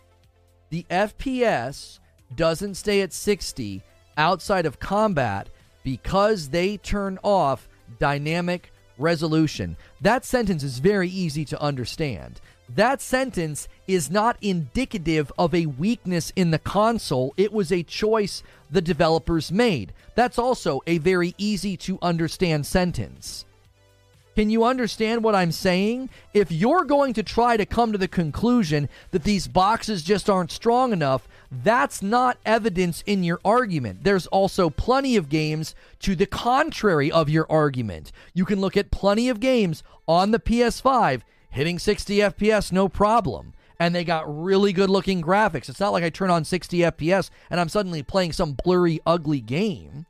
The 0.68 0.86
FPS 0.90 1.98
doesn't 2.36 2.76
stay 2.76 3.00
at 3.00 3.12
60 3.12 3.82
outside 4.16 4.66
of 4.66 4.80
combat 4.80 5.48
because 5.82 6.48
they 6.48 6.76
turn 6.76 7.18
off 7.22 7.68
dynamic 7.98 8.72
resolution. 8.98 9.76
That 10.00 10.24
sentence 10.24 10.62
is 10.62 10.78
very 10.78 11.08
easy 11.08 11.44
to 11.46 11.60
understand. 11.60 12.40
That 12.68 13.00
sentence 13.00 13.66
is 13.88 14.10
not 14.10 14.36
indicative 14.40 15.32
of 15.36 15.54
a 15.54 15.66
weakness 15.66 16.32
in 16.36 16.52
the 16.52 16.58
console. 16.58 17.34
It 17.36 17.52
was 17.52 17.72
a 17.72 17.82
choice 17.82 18.42
the 18.70 18.80
developers 18.80 19.50
made. 19.50 19.92
That's 20.14 20.38
also 20.38 20.80
a 20.86 20.98
very 20.98 21.34
easy 21.36 21.76
to 21.78 21.98
understand 22.00 22.66
sentence. 22.66 23.44
Can 24.36 24.50
you 24.50 24.64
understand 24.64 25.24
what 25.24 25.34
I'm 25.34 25.50
saying? 25.50 26.10
If 26.32 26.52
you're 26.52 26.84
going 26.84 27.14
to 27.14 27.22
try 27.24 27.56
to 27.56 27.66
come 27.66 27.90
to 27.90 27.98
the 27.98 28.08
conclusion 28.08 28.88
that 29.10 29.24
these 29.24 29.48
boxes 29.48 30.02
just 30.02 30.30
aren't 30.30 30.52
strong 30.52 30.92
enough, 30.92 31.26
that's 31.50 32.00
not 32.00 32.38
evidence 32.46 33.02
in 33.06 33.24
your 33.24 33.40
argument. 33.44 34.04
There's 34.04 34.26
also 34.28 34.70
plenty 34.70 35.16
of 35.16 35.28
games 35.28 35.74
to 36.00 36.14
the 36.14 36.26
contrary 36.26 37.10
of 37.10 37.28
your 37.28 37.46
argument. 37.50 38.12
You 38.34 38.44
can 38.44 38.60
look 38.60 38.76
at 38.76 38.90
plenty 38.90 39.28
of 39.28 39.40
games 39.40 39.82
on 40.06 40.30
the 40.30 40.38
PS5 40.38 41.22
hitting 41.50 41.78
60 41.78 42.16
FPS 42.18 42.70
no 42.70 42.88
problem. 42.88 43.52
And 43.78 43.94
they 43.94 44.04
got 44.04 44.24
really 44.28 44.72
good 44.72 44.90
looking 44.90 45.22
graphics. 45.22 45.68
It's 45.68 45.80
not 45.80 45.92
like 45.92 46.04
I 46.04 46.10
turn 46.10 46.30
on 46.30 46.44
60 46.44 46.78
FPS 46.78 47.30
and 47.48 47.58
I'm 47.58 47.68
suddenly 47.68 48.02
playing 48.02 48.32
some 48.32 48.52
blurry, 48.52 49.00
ugly 49.06 49.40
game. 49.40 50.06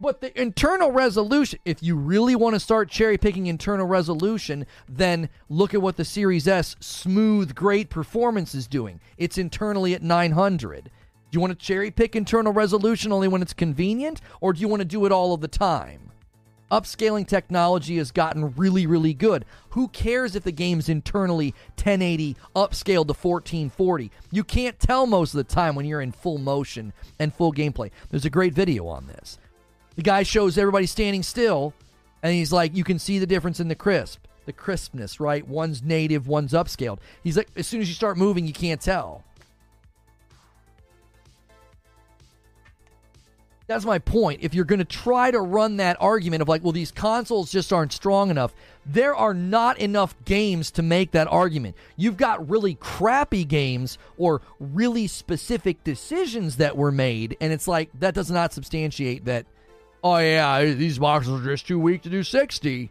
But 0.00 0.22
the 0.22 0.40
internal 0.40 0.90
resolution, 0.90 1.58
if 1.66 1.82
you 1.82 1.94
really 1.94 2.34
want 2.34 2.54
to 2.54 2.60
start 2.60 2.88
cherry 2.88 3.18
picking 3.18 3.48
internal 3.48 3.86
resolution, 3.86 4.66
then 4.88 5.28
look 5.50 5.74
at 5.74 5.82
what 5.82 5.98
the 5.98 6.06
Series 6.06 6.48
S 6.48 6.74
smooth, 6.80 7.54
great 7.54 7.90
performance 7.90 8.54
is 8.54 8.66
doing. 8.66 8.98
It's 9.18 9.36
internally 9.36 9.92
at 9.92 10.02
900. 10.02 10.84
Do 10.84 10.90
you 11.36 11.40
want 11.40 11.50
to 11.50 11.66
cherry 11.66 11.90
pick 11.90 12.16
internal 12.16 12.52
resolution 12.52 13.12
only 13.12 13.28
when 13.28 13.42
it's 13.42 13.52
convenient, 13.52 14.22
or 14.40 14.54
do 14.54 14.60
you 14.60 14.68
want 14.68 14.80
to 14.80 14.86
do 14.86 15.04
it 15.04 15.12
all 15.12 15.34
of 15.34 15.42
the 15.42 15.48
time? 15.48 16.10
Upscaling 16.70 17.26
technology 17.26 17.98
has 17.98 18.12
gotten 18.12 18.54
really, 18.54 18.86
really 18.86 19.12
good. 19.12 19.44
Who 19.70 19.88
cares 19.88 20.36
if 20.36 20.44
the 20.44 20.52
game's 20.52 20.88
internally 20.88 21.52
1080 21.74 22.36
upscaled 22.54 23.08
to 23.08 23.12
1440? 23.12 24.10
You 24.30 24.44
can't 24.44 24.78
tell 24.78 25.04
most 25.06 25.34
of 25.34 25.38
the 25.38 25.52
time 25.52 25.74
when 25.74 25.84
you're 25.84 26.00
in 26.00 26.12
full 26.12 26.38
motion 26.38 26.92
and 27.18 27.34
full 27.34 27.52
gameplay. 27.52 27.90
There's 28.08 28.24
a 28.24 28.30
great 28.30 28.54
video 28.54 28.86
on 28.86 29.08
this. 29.08 29.39
The 30.00 30.04
guy 30.04 30.22
shows 30.22 30.56
everybody 30.56 30.86
standing 30.86 31.22
still, 31.22 31.74
and 32.22 32.32
he's 32.32 32.54
like, 32.54 32.74
you 32.74 32.84
can 32.84 32.98
see 32.98 33.18
the 33.18 33.26
difference 33.26 33.60
in 33.60 33.68
the 33.68 33.74
crisp, 33.74 34.26
the 34.46 34.52
crispness, 34.54 35.20
right? 35.20 35.46
One's 35.46 35.82
native, 35.82 36.26
one's 36.26 36.54
upscaled. 36.54 37.00
He's 37.22 37.36
like, 37.36 37.50
as 37.54 37.66
soon 37.66 37.82
as 37.82 37.88
you 37.90 37.94
start 37.94 38.16
moving, 38.16 38.46
you 38.46 38.54
can't 38.54 38.80
tell. 38.80 39.24
That's 43.66 43.84
my 43.84 43.98
point. 43.98 44.40
If 44.42 44.54
you're 44.54 44.64
going 44.64 44.78
to 44.78 44.86
try 44.86 45.30
to 45.32 45.40
run 45.42 45.76
that 45.76 45.98
argument 46.00 46.40
of 46.40 46.48
like, 46.48 46.64
well, 46.64 46.72
these 46.72 46.90
consoles 46.90 47.52
just 47.52 47.70
aren't 47.70 47.92
strong 47.92 48.30
enough, 48.30 48.54
there 48.86 49.14
are 49.14 49.34
not 49.34 49.78
enough 49.78 50.14
games 50.24 50.70
to 50.70 50.82
make 50.82 51.10
that 51.10 51.28
argument. 51.28 51.76
You've 51.98 52.16
got 52.16 52.48
really 52.48 52.76
crappy 52.76 53.44
games 53.44 53.98
or 54.16 54.40
really 54.60 55.08
specific 55.08 55.84
decisions 55.84 56.56
that 56.56 56.78
were 56.78 56.90
made, 56.90 57.36
and 57.38 57.52
it's 57.52 57.68
like, 57.68 57.90
that 57.98 58.14
does 58.14 58.30
not 58.30 58.54
substantiate 58.54 59.26
that 59.26 59.44
oh 60.02 60.18
yeah, 60.18 60.64
these 60.64 60.98
boxes 60.98 61.40
are 61.40 61.44
just 61.44 61.66
too 61.66 61.78
weak 61.78 62.02
to 62.02 62.10
do 62.10 62.22
60. 62.22 62.90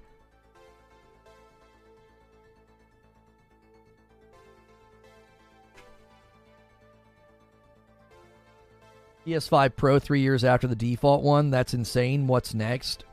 PS5 9.30 9.76
Pro 9.76 10.00
three 10.00 10.22
years 10.22 10.44
after 10.44 10.68
the 10.68 10.76
default 10.76 11.24
one. 11.24 11.52
That's 11.52 11.76
insane. 11.76 12.26
What's 12.26 12.56
next? 12.56 13.06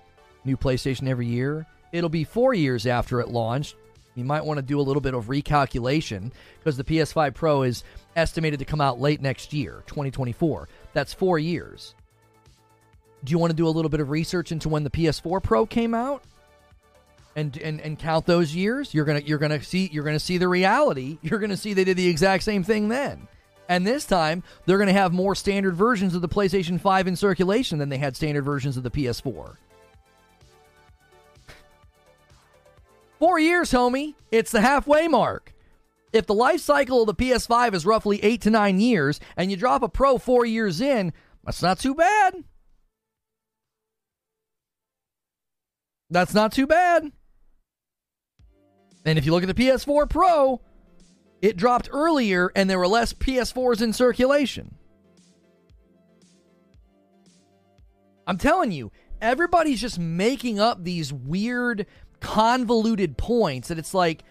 New 0.44 0.56
PlayStation 0.56 1.08
every 1.08 1.26
year. 1.26 1.66
It'll 1.92 2.08
be 2.08 2.24
four 2.24 2.54
years 2.54 2.86
after 2.86 3.20
it 3.20 3.28
launched. 3.28 3.76
You 4.14 4.24
might 4.24 4.44
want 4.44 4.56
to 4.56 4.62
do 4.62 4.80
a 4.80 4.82
little 4.82 5.02
bit 5.02 5.12
of 5.12 5.26
recalculation 5.26 6.32
because 6.58 6.78
the 6.78 6.84
PS5 6.84 7.34
Pro 7.34 7.62
is 7.62 7.84
estimated 8.16 8.58
to 8.60 8.64
come 8.64 8.80
out 8.80 8.98
late 8.98 9.20
next 9.20 9.52
year, 9.52 9.82
2024. 9.86 10.68
That's 10.94 11.12
four 11.12 11.38
years. 11.38 11.94
Do 13.26 13.32
you 13.32 13.38
want 13.38 13.50
to 13.50 13.56
do 13.56 13.66
a 13.66 13.70
little 13.70 13.88
bit 13.88 14.00
of 14.00 14.10
research 14.10 14.52
into 14.52 14.68
when 14.68 14.84
the 14.84 14.90
PS4 14.90 15.42
Pro 15.42 15.66
came 15.66 15.94
out? 15.94 16.22
And, 17.34 17.56
and, 17.58 17.80
and 17.82 17.98
count 17.98 18.24
those 18.24 18.54
years 18.54 18.94
you're 18.94 19.04
gonna 19.04 19.20
you're 19.20 19.36
gonna 19.36 19.62
see 19.62 19.90
you're 19.92 20.04
gonna 20.04 20.18
see 20.18 20.38
the 20.38 20.48
reality 20.48 21.18
you're 21.20 21.38
gonna 21.38 21.58
see 21.58 21.74
they 21.74 21.84
did 21.84 21.98
the 21.98 22.08
exact 22.08 22.44
same 22.44 22.64
thing 22.64 22.88
then 22.88 23.28
and 23.68 23.86
this 23.86 24.06
time 24.06 24.42
they're 24.64 24.78
gonna 24.78 24.94
have 24.94 25.12
more 25.12 25.34
standard 25.34 25.76
versions 25.76 26.14
of 26.14 26.22
the 26.22 26.30
PlayStation 26.30 26.80
5 26.80 27.08
in 27.08 27.14
circulation 27.14 27.78
than 27.78 27.90
they 27.90 27.98
had 27.98 28.16
standard 28.16 28.42
versions 28.42 28.78
of 28.78 28.84
the 28.84 28.90
PS4 28.90 29.56
Four 33.18 33.38
years, 33.38 33.72
homie. 33.72 34.14
It's 34.30 34.50
the 34.50 34.60
halfway 34.60 35.08
mark. 35.08 35.54
If 36.12 36.26
the 36.26 36.34
life 36.34 36.60
cycle 36.60 37.02
of 37.02 37.06
the 37.06 37.14
PS5 37.14 37.74
is 37.74 37.86
roughly 37.86 38.22
eight 38.22 38.42
to 38.42 38.50
nine 38.50 38.78
years, 38.78 39.20
and 39.36 39.50
you 39.50 39.56
drop 39.56 39.82
a 39.82 39.88
Pro 39.88 40.18
four 40.18 40.44
years 40.44 40.80
in, 40.80 41.12
that's 41.44 41.62
not 41.62 41.78
too 41.78 41.94
bad. 41.94 42.44
That's 46.10 46.34
not 46.34 46.52
too 46.52 46.66
bad. 46.66 47.10
And 49.04 49.18
if 49.18 49.26
you 49.26 49.32
look 49.32 49.44
at 49.44 49.54
the 49.54 49.62
PS4 49.62 50.08
Pro, 50.08 50.60
it 51.40 51.56
dropped 51.56 51.88
earlier 51.92 52.50
and 52.56 52.68
there 52.68 52.78
were 52.78 52.88
less 52.88 53.12
PS4s 53.12 53.82
in 53.82 53.92
circulation. 53.92 54.74
I'm 58.26 58.38
telling 58.38 58.72
you, 58.72 58.90
everybody's 59.20 59.80
just 59.80 59.98
making 59.98 60.58
up 60.58 60.82
these 60.82 61.12
weird, 61.12 61.86
convoluted 62.20 63.16
points 63.16 63.68
that 63.68 63.78
it's 63.78 63.94
like 63.94 64.24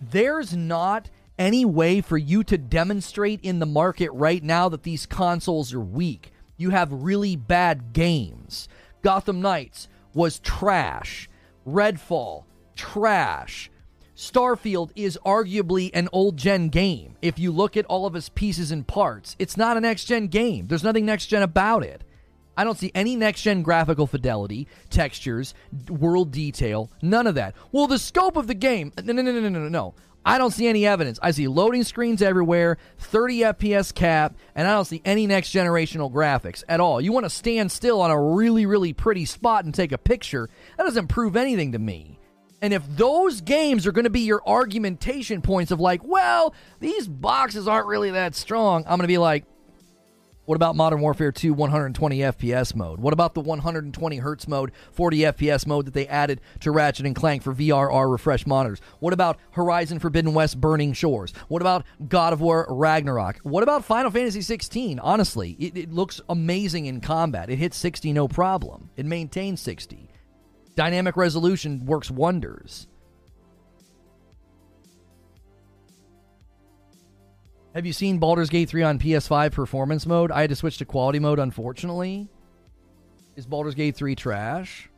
there's 0.00 0.54
not 0.54 1.08
any 1.38 1.64
way 1.64 2.02
for 2.02 2.18
you 2.18 2.44
to 2.44 2.58
demonstrate 2.58 3.40
in 3.40 3.58
the 3.58 3.66
market 3.66 4.10
right 4.12 4.42
now 4.42 4.68
that 4.68 4.82
these 4.82 5.06
consoles 5.06 5.72
are 5.72 5.80
weak. 5.80 6.32
You 6.58 6.70
have 6.70 6.92
really 6.92 7.36
bad 7.36 7.94
games. 7.94 8.68
Gotham 9.00 9.40
Knights 9.40 9.88
was 10.14 10.38
trash. 10.40 11.28
Redfall, 11.66 12.44
trash. 12.76 13.70
Starfield 14.16 14.90
is 14.94 15.18
arguably 15.24 15.90
an 15.94 16.08
old 16.12 16.36
gen 16.36 16.68
game. 16.68 17.16
If 17.22 17.38
you 17.38 17.52
look 17.52 17.76
at 17.76 17.86
all 17.86 18.04
of 18.04 18.14
its 18.14 18.28
pieces 18.28 18.70
and 18.70 18.86
parts, 18.86 19.34
it's 19.38 19.56
not 19.56 19.76
a 19.76 19.80
next 19.80 20.04
gen 20.04 20.26
game. 20.26 20.66
There's 20.66 20.84
nothing 20.84 21.06
next 21.06 21.26
gen 21.26 21.42
about 21.42 21.84
it. 21.84 22.04
I 22.54 22.64
don't 22.64 22.76
see 22.76 22.92
any 22.94 23.16
next 23.16 23.40
gen 23.40 23.62
graphical 23.62 24.06
fidelity, 24.06 24.68
textures, 24.90 25.54
world 25.88 26.30
detail, 26.32 26.90
none 27.00 27.26
of 27.26 27.36
that. 27.36 27.54
Well, 27.72 27.86
the 27.86 27.98
scope 27.98 28.36
of 28.36 28.46
the 28.46 28.54
game, 28.54 28.92
no, 29.02 29.14
no, 29.14 29.22
no, 29.22 29.32
no, 29.32 29.48
no, 29.48 29.68
no. 29.68 29.94
I 30.24 30.38
don't 30.38 30.50
see 30.50 30.66
any 30.66 30.86
evidence. 30.86 31.18
I 31.22 31.30
see 31.30 31.48
loading 31.48 31.82
screens 31.82 32.20
everywhere, 32.20 32.76
30 32.98 33.38
FPS 33.40 33.94
cap, 33.94 34.36
and 34.54 34.68
I 34.68 34.72
don't 34.72 34.84
see 34.84 35.00
any 35.04 35.26
next 35.26 35.48
generational 35.52 36.12
graphics 36.12 36.62
at 36.68 36.80
all. 36.80 37.00
You 37.00 37.12
want 37.12 37.24
to 37.24 37.30
stand 37.30 37.72
still 37.72 38.00
on 38.00 38.10
a 38.10 38.20
really, 38.20 38.66
really 38.66 38.92
pretty 38.92 39.24
spot 39.24 39.64
and 39.64 39.74
take 39.74 39.92
a 39.92 39.98
picture, 39.98 40.50
that 40.76 40.84
doesn't 40.84 41.08
prove 41.08 41.36
anything 41.36 41.72
to 41.72 41.78
me. 41.78 42.18
And 42.62 42.74
if 42.74 42.86
those 42.86 43.40
games 43.40 43.86
are 43.86 43.92
going 43.92 44.04
to 44.04 44.10
be 44.10 44.20
your 44.20 44.42
argumentation 44.46 45.40
points 45.40 45.70
of 45.70 45.80
like, 45.80 46.04
well, 46.04 46.54
these 46.78 47.08
boxes 47.08 47.66
aren't 47.66 47.86
really 47.86 48.10
that 48.10 48.34
strong, 48.34 48.82
I'm 48.82 48.98
going 48.98 49.00
to 49.00 49.06
be 49.06 49.18
like, 49.18 49.46
what 50.50 50.56
about 50.56 50.74
Modern 50.74 51.00
Warfare 51.00 51.30
2 51.30 51.54
120 51.54 52.18
FPS 52.18 52.74
mode? 52.74 52.98
What 52.98 53.12
about 53.12 53.34
the 53.34 53.40
120 53.40 54.16
hertz 54.16 54.48
mode, 54.48 54.72
40 54.90 55.18
FPS 55.18 55.64
mode 55.64 55.86
that 55.86 55.94
they 55.94 56.08
added 56.08 56.40
to 56.58 56.72
Ratchet 56.72 57.06
and 57.06 57.14
Clank 57.14 57.44
for 57.44 57.54
VRR 57.54 58.10
refresh 58.10 58.48
monitors? 58.48 58.80
What 58.98 59.12
about 59.12 59.38
Horizon 59.52 60.00
Forbidden 60.00 60.34
West 60.34 60.60
Burning 60.60 60.92
Shores? 60.92 61.32
What 61.46 61.62
about 61.62 61.86
God 62.08 62.32
of 62.32 62.40
War 62.40 62.66
Ragnarok? 62.68 63.38
What 63.44 63.62
about 63.62 63.84
Final 63.84 64.10
Fantasy 64.10 64.40
16? 64.40 64.98
Honestly, 64.98 65.52
it, 65.60 65.76
it 65.76 65.92
looks 65.92 66.20
amazing 66.28 66.86
in 66.86 67.00
combat. 67.00 67.48
It 67.48 67.60
hits 67.60 67.76
60 67.76 68.12
no 68.12 68.26
problem. 68.26 68.90
It 68.96 69.06
maintains 69.06 69.60
60. 69.60 70.10
Dynamic 70.74 71.16
resolution 71.16 71.86
works 71.86 72.10
wonders. 72.10 72.88
Have 77.72 77.86
you 77.86 77.92
seen 77.92 78.18
Baldur's 78.18 78.50
Gate 78.50 78.68
3 78.68 78.82
on 78.82 78.98
PS5 78.98 79.52
performance 79.52 80.04
mode? 80.04 80.32
I 80.32 80.40
had 80.40 80.50
to 80.50 80.56
switch 80.56 80.78
to 80.78 80.84
quality 80.84 81.20
mode, 81.20 81.38
unfortunately. 81.38 82.28
Is 83.36 83.46
Baldur's 83.46 83.76
Gate 83.76 83.94
3 83.94 84.16
trash? 84.16 84.90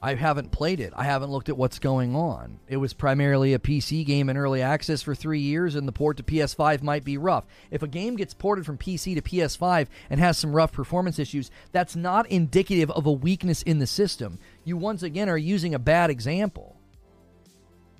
I 0.00 0.14
haven't 0.14 0.52
played 0.52 0.78
it. 0.78 0.92
I 0.94 1.02
haven't 1.02 1.32
looked 1.32 1.48
at 1.48 1.56
what's 1.56 1.80
going 1.80 2.14
on. 2.14 2.60
It 2.68 2.76
was 2.76 2.92
primarily 2.92 3.52
a 3.52 3.58
PC 3.58 4.06
game 4.06 4.28
in 4.28 4.36
early 4.36 4.62
access 4.62 5.02
for 5.02 5.16
three 5.16 5.40
years, 5.40 5.74
and 5.74 5.88
the 5.88 5.92
port 5.92 6.18
to 6.18 6.22
PS5 6.22 6.82
might 6.82 7.02
be 7.02 7.18
rough. 7.18 7.46
If 7.72 7.82
a 7.82 7.88
game 7.88 8.14
gets 8.14 8.32
ported 8.32 8.64
from 8.64 8.78
PC 8.78 9.16
to 9.16 9.22
PS5 9.22 9.88
and 10.08 10.20
has 10.20 10.38
some 10.38 10.54
rough 10.54 10.70
performance 10.70 11.18
issues, 11.18 11.50
that's 11.72 11.96
not 11.96 12.30
indicative 12.30 12.92
of 12.92 13.06
a 13.06 13.12
weakness 13.12 13.62
in 13.62 13.80
the 13.80 13.88
system. 13.88 14.38
You 14.62 14.76
once 14.76 15.02
again 15.02 15.28
are 15.28 15.38
using 15.38 15.74
a 15.74 15.80
bad 15.80 16.10
example. 16.10 16.76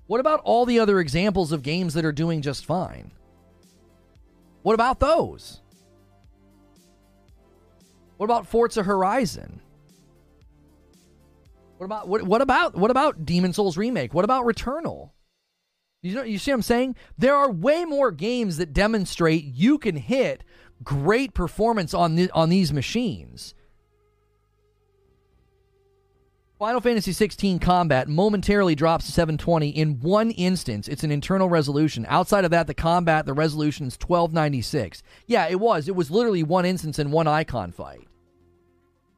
What 0.06 0.20
about 0.20 0.40
all 0.44 0.66
the 0.66 0.78
other 0.78 1.00
examples 1.00 1.50
of 1.50 1.64
games 1.64 1.94
that 1.94 2.04
are 2.04 2.12
doing 2.12 2.42
just 2.42 2.64
fine? 2.64 3.10
What 4.64 4.72
about 4.72 4.98
those? 4.98 5.60
What 8.16 8.24
about 8.24 8.46
Forza 8.46 8.82
Horizon? 8.82 9.60
What 11.76 11.84
about 11.84 12.08
what, 12.08 12.22
what 12.22 12.40
about 12.40 12.74
what 12.74 12.90
about 12.90 13.26
Demon's 13.26 13.56
Souls 13.56 13.76
remake? 13.76 14.14
What 14.14 14.24
about 14.24 14.46
Returnal? 14.46 15.10
You 16.00 16.14
know, 16.14 16.22
you 16.22 16.38
see 16.38 16.50
what 16.50 16.56
I'm 16.56 16.62
saying? 16.62 16.96
There 17.18 17.34
are 17.34 17.50
way 17.50 17.84
more 17.84 18.10
games 18.10 18.56
that 18.56 18.72
demonstrate 18.72 19.44
you 19.44 19.76
can 19.76 19.96
hit 19.96 20.44
great 20.82 21.34
performance 21.34 21.92
on 21.92 22.14
the, 22.14 22.30
on 22.30 22.48
these 22.48 22.72
machines. 22.72 23.54
Final 26.58 26.80
Fantasy 26.80 27.12
16 27.12 27.58
combat 27.58 28.06
momentarily 28.06 28.76
drops 28.76 29.06
to 29.06 29.12
720 29.12 29.70
in 29.70 29.98
one 30.00 30.30
instance. 30.30 30.86
It's 30.86 31.02
an 31.02 31.10
internal 31.10 31.48
resolution. 31.48 32.06
Outside 32.08 32.44
of 32.44 32.52
that, 32.52 32.68
the 32.68 32.74
combat, 32.74 33.26
the 33.26 33.32
resolution 33.32 33.86
is 33.88 33.94
1296. 33.94 35.02
Yeah, 35.26 35.48
it 35.48 35.58
was. 35.58 35.88
It 35.88 35.96
was 35.96 36.12
literally 36.12 36.44
one 36.44 36.64
instance 36.64 37.00
in 37.00 37.10
one 37.10 37.26
icon 37.26 37.72
fight. 37.72 38.06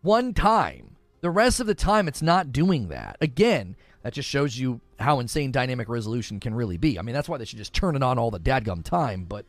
One 0.01 0.33
time. 0.33 0.97
The 1.21 1.31
rest 1.31 1.61
of 1.61 1.67
the 1.67 1.75
time, 1.75 2.09
it's 2.09 2.23
not 2.23 2.53
doing 2.53 2.89
that. 2.89 3.19
Again, 3.21 3.77
that 4.03 4.15
just 4.15 4.29
shows 4.29 4.59
you 4.59 4.81
how 4.99 5.21
insane 5.21 5.53
dynamic 5.53 5.91
resolution 5.91 6.41
can 6.41 6.55
really 6.55 6.79
be. 6.79 6.99
I 6.99 7.03
mean, 7.03 7.15
that's 7.15 7.29
why 7.29 7.37
they 7.37 7.45
should 7.45 7.59
just 7.59 7.75
turn 7.75 7.97
it 7.97 8.03
on 8.03 8.19
all 8.19 8.31
the 8.31 8.41
dadgum 8.41 8.83
time, 8.83 9.25
but 9.25 9.45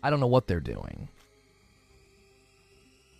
I 0.00 0.10
don't 0.10 0.20
know 0.20 0.28
what 0.28 0.46
they're 0.46 0.60
doing. 0.60 1.08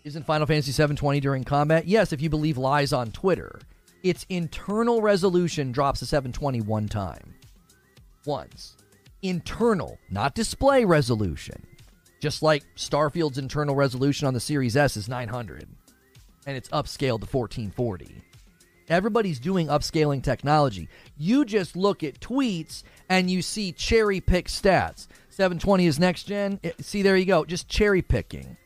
Isn't 0.04 0.26
Final 0.26 0.46
Fantasy 0.46 0.72
720 0.72 1.20
during 1.20 1.44
combat? 1.44 1.86
Yes, 1.86 2.12
if 2.12 2.20
you 2.20 2.28
believe 2.28 2.58
lies 2.58 2.92
on 2.92 3.10
Twitter 3.10 3.60
its 4.04 4.26
internal 4.28 5.00
resolution 5.00 5.72
drops 5.72 6.00
to 6.00 6.06
720 6.06 6.60
one 6.60 6.86
time. 6.86 7.34
Once. 8.26 8.76
Internal, 9.22 9.98
not 10.10 10.34
display 10.34 10.84
resolution. 10.84 11.66
Just 12.20 12.42
like 12.42 12.62
Starfield's 12.76 13.38
internal 13.38 13.74
resolution 13.74 14.26
on 14.26 14.34
the 14.34 14.40
Series 14.40 14.76
S 14.76 14.96
is 14.98 15.08
900, 15.08 15.66
and 16.46 16.56
it's 16.56 16.68
upscaled 16.68 17.20
to 17.20 17.36
1440. 17.36 18.22
Everybody's 18.90 19.40
doing 19.40 19.68
upscaling 19.68 20.22
technology. 20.22 20.90
You 21.16 21.46
just 21.46 21.74
look 21.74 22.02
at 22.02 22.20
tweets 22.20 22.82
and 23.08 23.30
you 23.30 23.40
see 23.40 23.72
cherry 23.72 24.20
pick 24.20 24.48
stats. 24.48 25.06
720 25.30 25.86
is 25.86 25.98
next 25.98 26.24
gen. 26.24 26.60
Eh, 26.62 26.72
see, 26.80 27.00
there 27.00 27.16
you 27.16 27.24
go. 27.24 27.46
Just 27.46 27.68
cherry 27.68 28.02
picking. 28.02 28.58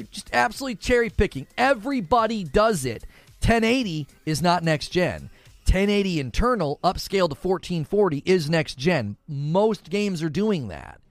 You're 0.00 0.08
just 0.10 0.30
absolutely 0.32 0.76
cherry 0.76 1.10
picking. 1.10 1.46
Everybody 1.58 2.42
does 2.42 2.86
it. 2.86 3.04
1080 3.42 4.06
is 4.24 4.40
not 4.40 4.64
next 4.64 4.88
gen. 4.88 5.28
1080 5.66 6.18
internal 6.20 6.80
upscale 6.82 7.28
to 7.28 7.36
1440 7.36 8.22
is 8.24 8.48
next 8.48 8.76
gen. 8.78 9.18
Most 9.28 9.90
games 9.90 10.22
are 10.22 10.30
doing 10.30 10.68
that. 10.68 11.02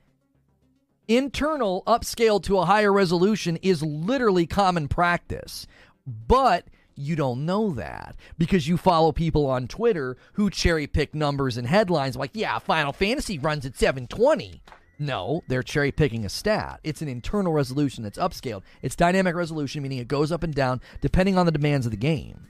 Internal 1.08 1.84
upscaled 1.86 2.42
to 2.46 2.58
a 2.58 2.66
higher 2.66 2.92
resolution 2.92 3.58
is 3.58 3.84
literally 3.84 4.48
common 4.48 4.88
practice. 4.88 5.68
But 6.08 6.66
you 6.96 7.16
don't 7.16 7.46
know 7.46 7.70
that 7.74 8.16
because 8.40 8.68
you 8.68 8.76
follow 8.76 9.12
people 9.12 9.46
on 9.46 9.68
Twitter 9.68 10.18
who 10.34 10.50
cherry 10.50 10.88
pick 10.88 11.14
numbers 11.14 11.58
and 11.58 11.68
headlines 11.68 12.16
like, 12.16 12.32
yeah, 12.34 12.58
Final 12.58 12.92
Fantasy 12.92 13.38
runs 13.38 13.68
at 13.68 13.78
720. 13.78 14.64
No, 15.00 15.44
they're 15.48 15.64
cherry 15.64 15.94
picking 15.94 16.26
a 16.26 16.30
stat. 16.30 16.82
It's 16.84 17.02
an 17.02 17.08
internal 17.08 17.54
resolution 17.54 18.04
that's 18.04 18.18
upscaled. 18.18 18.64
It's 18.82 18.98
dynamic 18.98 19.34
resolution, 19.34 19.82
meaning 19.82 20.00
it 20.00 20.10
goes 20.10 20.32
up 20.32 20.44
and 20.44 20.54
down 20.54 20.82
depending 21.00 21.38
on 21.38 21.46
the 21.46 21.54
demands 21.54 21.86
of 21.86 21.92
the 21.92 21.98
game. 21.98 22.48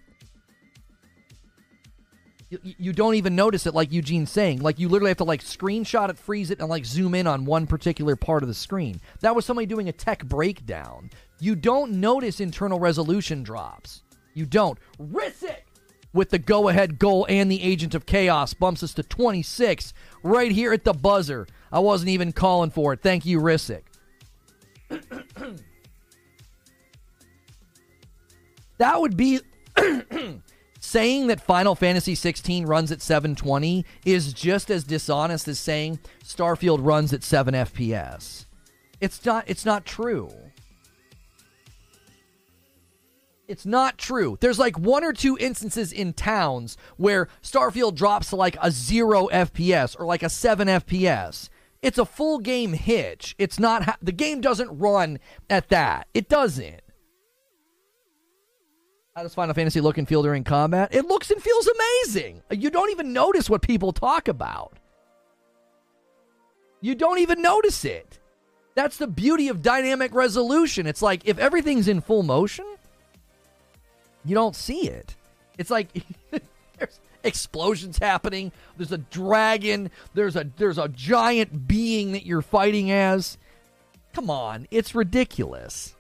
You, 2.64 2.94
don't 2.94 3.14
even 3.14 3.36
notice 3.36 3.68
it, 3.68 3.76
like 3.76 3.92
Eugene's 3.92 4.32
saying. 4.32 4.62
Like 4.62 4.80
you 4.80 4.90
literally 4.90 5.12
have 5.12 5.18
to 5.18 5.24
like 5.24 5.44
screenshot 5.44 6.10
it, 6.10 6.18
freeze 6.18 6.50
it, 6.50 6.60
and 6.60 6.68
like 6.68 6.84
zoom 6.84 7.14
in 7.14 7.28
on 7.28 7.46
one 7.46 7.68
particular 7.68 8.16
part 8.16 8.42
of 8.42 8.50
the 8.50 8.56
screen. 8.56 9.00
That 9.22 9.36
was 9.36 9.46
somebody 9.46 9.68
doing 9.68 9.88
a 9.88 9.92
tech 9.92 10.26
breakdown. 10.26 11.12
You 11.40 11.56
don't 11.56 12.02
notice 12.02 12.40
internal 12.40 12.80
resolution 12.80 13.44
drops. 13.44 14.02
You 14.34 14.48
don't. 14.48 14.80
Rissick 14.98 15.68
with 16.14 16.30
the 16.30 16.40
go 16.40 16.70
ahead 16.70 17.00
goal 17.00 17.26
and 17.30 17.52
the 17.52 17.62
Agent 17.62 17.94
of 17.96 18.06
Chaos 18.06 18.54
bumps 18.54 18.84
us 18.84 18.94
to 18.96 19.04
26 19.04 19.94
right 20.24 20.52
here 20.52 20.74
at 20.74 20.84
the 20.84 20.94
buzzer. 20.94 21.48
I 21.72 21.80
wasn't 21.80 22.10
even 22.10 22.32
calling 22.32 22.72
for 22.72 22.94
it. 22.94 23.02
Thank 23.02 23.26
you, 23.26 23.40
Rissick. 23.40 23.84
that 28.78 29.00
would 29.00 29.16
be 29.16 29.40
saying 30.80 31.28
that 31.28 31.42
Final 31.42 31.76
Fantasy 31.76 32.16
16 32.16 32.66
runs 32.66 32.92
at 32.92 33.02
720 33.02 33.86
is 34.06 34.34
just 34.34 34.72
as 34.72 34.84
dishonest 34.84 35.48
as 35.48 35.60
saying 35.60 36.00
Starfield 36.24 36.80
runs 36.82 37.14
at 37.14 37.24
7 37.24 37.54
FPS. 37.54 38.46
It's 39.00 39.24
not 39.26 39.46
it's 39.48 39.66
not 39.66 39.86
true. 39.86 40.30
It's 43.50 43.66
not 43.66 43.98
true. 43.98 44.38
There's 44.40 44.60
like 44.60 44.78
one 44.78 45.04
or 45.04 45.12
two 45.12 45.36
instances 45.40 45.92
in 45.92 46.14
towns 46.14 46.78
where 46.98 47.28
Starfield 47.42 47.96
drops 47.96 48.30
to 48.30 48.36
like 48.36 48.56
a 48.62 48.70
0 48.70 49.28
FPS 49.30 50.00
or 50.00 50.06
like 50.06 50.22
a 50.22 50.30
7 50.30 50.68
FPS. 50.68 51.50
It's 51.82 51.98
a 51.98 52.06
full 52.06 52.38
game 52.38 52.74
hitch. 52.74 53.34
It's 53.40 53.58
not 53.58 53.84
ha- 53.84 53.98
the 54.04 54.12
game 54.12 54.40
doesn't 54.40 54.78
run 54.78 55.18
at 55.50 55.70
that. 55.70 56.08
It 56.14 56.30
doesn't. 56.30 56.82
How 59.16 59.24
does 59.24 59.34
Final 59.34 59.56
Fantasy 59.56 59.82
look 59.82 59.98
and 59.98 60.08
feel 60.08 60.22
during 60.22 60.44
combat? 60.44 60.94
It 60.94 61.06
looks 61.06 61.32
and 61.32 61.42
feels 61.42 61.68
amazing. 61.68 62.44
You 62.52 62.70
don't 62.70 62.92
even 62.92 63.14
notice 63.14 63.50
what 63.50 63.64
people 63.64 63.92
talk 63.94 64.28
about. 64.28 64.78
You 66.82 66.94
don't 66.94 67.18
even 67.18 67.42
notice 67.42 67.84
it. 67.84 68.20
That's 68.76 68.98
the 68.98 69.08
beauty 69.08 69.48
of 69.48 69.64
dynamic 69.64 70.14
resolution. 70.14 70.86
It's 70.86 71.02
like 71.02 71.24
if 71.26 71.40
everything's 71.40 71.88
in 71.88 72.00
full 72.02 72.22
motion, 72.22 72.76
you 74.26 74.36
don't 74.36 74.56
see 74.56 74.88
it. 74.88 75.16
It's 75.58 75.70
like 75.70 75.90
explosions 77.24 77.98
happening. 77.98 78.52
There's 78.78 78.92
a 78.92 78.98
dragon. 78.98 79.92
There's 80.14 80.36
a 80.36 80.50
there's 80.58 80.78
a 80.78 80.88
giant 80.90 81.68
being 81.68 82.14
that 82.14 82.26
you're 82.26 82.42
fighting 82.42 82.92
as. 82.92 83.38
Come 84.14 84.30
on, 84.30 84.68
it's 84.72 84.96
ridiculous. 84.96 85.96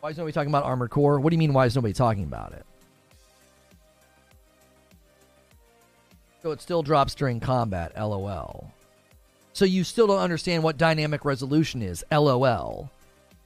Why 0.00 0.10
is 0.10 0.18
nobody 0.18 0.32
talking 0.32 0.50
about 0.50 0.64
Armored 0.64 0.90
Core? 0.90 1.20
What 1.20 1.30
do 1.30 1.34
you 1.34 1.38
mean? 1.38 1.52
Why 1.52 1.66
is 1.66 1.74
nobody 1.74 1.94
talking 1.94 2.24
about 2.24 2.52
it? 2.52 2.64
So 6.42 6.52
it 6.52 6.60
still 6.60 6.82
drops 6.82 7.14
during 7.14 7.40
combat. 7.40 7.92
LOL. 7.96 8.70
So 9.52 9.64
you 9.64 9.84
still 9.84 10.06
don't 10.06 10.20
understand 10.20 10.62
what 10.62 10.76
dynamic 10.76 11.24
resolution 11.24 11.82
is. 11.82 12.04
LOL. 12.12 12.90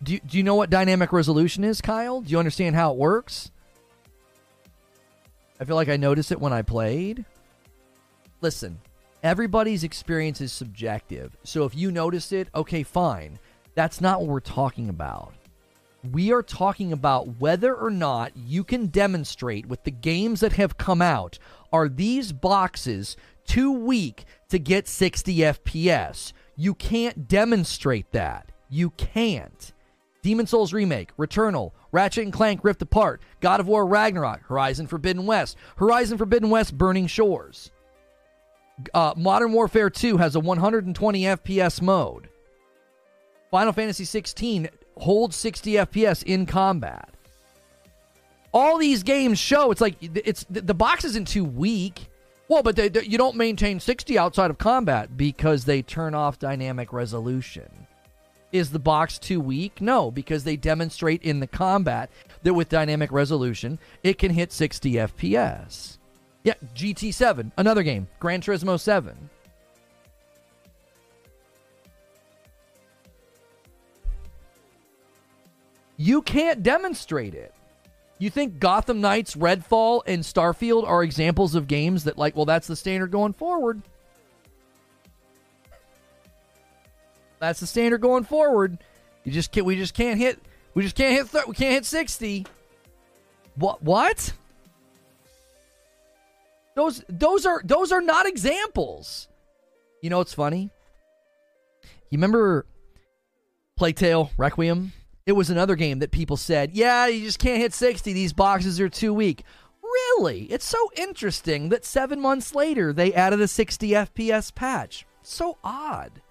Do 0.02 0.14
you, 0.14 0.20
do 0.20 0.38
you 0.38 0.42
know 0.42 0.54
what 0.54 0.70
dynamic 0.70 1.12
resolution 1.12 1.62
is, 1.62 1.80
Kyle? 1.80 2.22
Do 2.22 2.30
you 2.30 2.38
understand 2.38 2.74
how 2.74 2.92
it 2.92 2.96
works? 2.96 3.50
I 5.60 5.64
feel 5.64 5.76
like 5.76 5.90
I 5.90 5.98
noticed 5.98 6.32
it 6.32 6.40
when 6.40 6.54
I 6.54 6.62
played. 6.62 7.24
Listen, 8.40 8.80
everybody's 9.22 9.84
experience 9.84 10.40
is 10.40 10.52
subjective. 10.52 11.36
So 11.44 11.66
if 11.66 11.74
you 11.74 11.90
notice 11.90 12.32
it, 12.32 12.48
okay, 12.54 12.82
fine. 12.82 13.38
That's 13.74 14.00
not 14.00 14.20
what 14.20 14.30
we're 14.30 14.40
talking 14.40 14.88
about. 14.88 15.34
We 16.10 16.32
are 16.32 16.42
talking 16.42 16.94
about 16.94 17.38
whether 17.38 17.74
or 17.74 17.90
not 17.90 18.32
you 18.34 18.64
can 18.64 18.86
demonstrate 18.86 19.66
with 19.66 19.84
the 19.84 19.90
games 19.90 20.40
that 20.40 20.54
have 20.54 20.78
come 20.78 21.02
out 21.02 21.38
are 21.72 21.88
these 21.88 22.32
boxes 22.32 23.16
too 23.46 23.70
weak 23.70 24.24
to 24.48 24.58
get 24.58 24.88
60 24.88 25.36
FPS? 25.36 26.32
You 26.56 26.74
can't 26.74 27.28
demonstrate 27.28 28.10
that. 28.12 28.50
You 28.68 28.90
can't. 28.90 29.72
Demon's 30.22 30.50
Souls 30.50 30.72
Remake, 30.72 31.16
Returnal, 31.16 31.72
Ratchet 31.92 32.24
and 32.24 32.32
Clank 32.32 32.62
Rift 32.62 32.82
Apart, 32.82 33.22
God 33.40 33.60
of 33.60 33.68
War 33.68 33.86
Ragnarok, 33.86 34.42
Horizon 34.42 34.86
Forbidden 34.86 35.26
West, 35.26 35.56
Horizon 35.76 36.18
Forbidden 36.18 36.50
West 36.50 36.76
Burning 36.76 37.06
Shores. 37.06 37.70
Uh, 38.94 39.14
Modern 39.16 39.52
Warfare 39.52 39.90
2 39.90 40.16
has 40.18 40.34
a 40.36 40.40
120 40.40 41.22
FPS 41.22 41.82
mode. 41.82 42.28
Final 43.50 43.72
Fantasy 43.72 44.04
16 44.04 44.68
holds 44.96 45.36
60 45.36 45.72
FPS 45.72 46.22
in 46.22 46.46
combat. 46.46 47.08
All 48.52 48.78
these 48.78 49.02
games 49.02 49.38
show 49.38 49.70
it's 49.70 49.80
like 49.80 49.96
it's 50.00 50.44
the 50.50 50.74
box 50.74 51.04
isn't 51.04 51.28
too 51.28 51.44
weak. 51.44 52.08
Well, 52.48 52.64
but 52.64 52.74
they, 52.74 52.88
they, 52.88 53.04
you 53.04 53.16
don't 53.16 53.36
maintain 53.36 53.78
60 53.78 54.18
outside 54.18 54.50
of 54.50 54.58
combat 54.58 55.16
because 55.16 55.64
they 55.64 55.82
turn 55.82 56.14
off 56.14 56.40
dynamic 56.40 56.92
resolution. 56.92 57.86
Is 58.52 58.70
the 58.70 58.78
box 58.78 59.18
too 59.18 59.40
weak? 59.40 59.80
No, 59.80 60.10
because 60.10 60.42
they 60.44 60.56
demonstrate 60.56 61.22
in 61.22 61.40
the 61.40 61.46
combat 61.46 62.10
that 62.42 62.54
with 62.54 62.68
dynamic 62.68 63.12
resolution, 63.12 63.78
it 64.02 64.18
can 64.18 64.32
hit 64.32 64.52
60 64.52 64.92
FPS. 64.94 65.98
Yeah, 66.42 66.54
GT7, 66.74 67.52
another 67.56 67.82
game, 67.82 68.08
Gran 68.18 68.40
Turismo 68.40 68.80
7. 68.80 69.30
You 75.96 76.22
can't 76.22 76.62
demonstrate 76.62 77.34
it. 77.34 77.52
You 78.18 78.30
think 78.30 78.58
Gotham 78.58 79.00
Knights, 79.00 79.36
Redfall, 79.36 80.02
and 80.06 80.22
Starfield 80.22 80.88
are 80.88 81.02
examples 81.02 81.54
of 81.54 81.68
games 81.68 82.04
that, 82.04 82.18
like, 82.18 82.34
well, 82.34 82.46
that's 82.46 82.66
the 82.66 82.74
standard 82.76 83.10
going 83.10 83.34
forward? 83.34 83.82
That's 87.40 87.58
the 87.58 87.66
standard 87.66 88.02
going 88.02 88.24
forward. 88.24 88.78
You 89.24 89.32
just 89.32 89.50
can't. 89.50 89.66
We 89.66 89.76
just 89.76 89.94
can't 89.94 90.18
hit. 90.18 90.38
We 90.74 90.82
just 90.82 90.94
can't 90.94 91.14
hit. 91.14 91.32
Th- 91.32 91.46
we 91.46 91.54
can't 91.54 91.72
hit 91.72 91.86
sixty. 91.86 92.46
What? 93.56 93.82
What? 93.82 94.32
Those 96.76 97.02
those 97.08 97.46
are 97.46 97.62
those 97.64 97.92
are 97.92 98.02
not 98.02 98.26
examples. 98.26 99.28
You 100.02 100.10
know 100.10 100.18
what's 100.18 100.34
funny? 100.34 100.70
You 102.10 102.18
remember 102.18 102.66
Plague 103.76 103.96
Tale 103.96 104.30
Requiem? 104.36 104.92
It 105.26 105.32
was 105.32 105.50
another 105.50 105.76
game 105.76 106.00
that 106.00 106.10
people 106.10 106.36
said, 106.36 106.72
"Yeah, 106.72 107.06
you 107.06 107.24
just 107.24 107.38
can't 107.38 107.60
hit 107.60 107.72
60. 107.72 108.12
These 108.12 108.32
boxes 108.32 108.80
are 108.80 108.88
too 108.88 109.14
weak." 109.14 109.44
Really? 109.82 110.42
It's 110.44 110.64
so 110.64 110.90
interesting 110.96 111.70
that 111.70 111.84
7 111.84 112.20
months 112.20 112.54
later 112.54 112.92
they 112.92 113.12
added 113.12 113.40
a 113.40 113.48
60 113.48 113.90
FPS 113.90 114.54
patch. 114.54 115.04
So 115.22 115.58
odd 115.64 116.22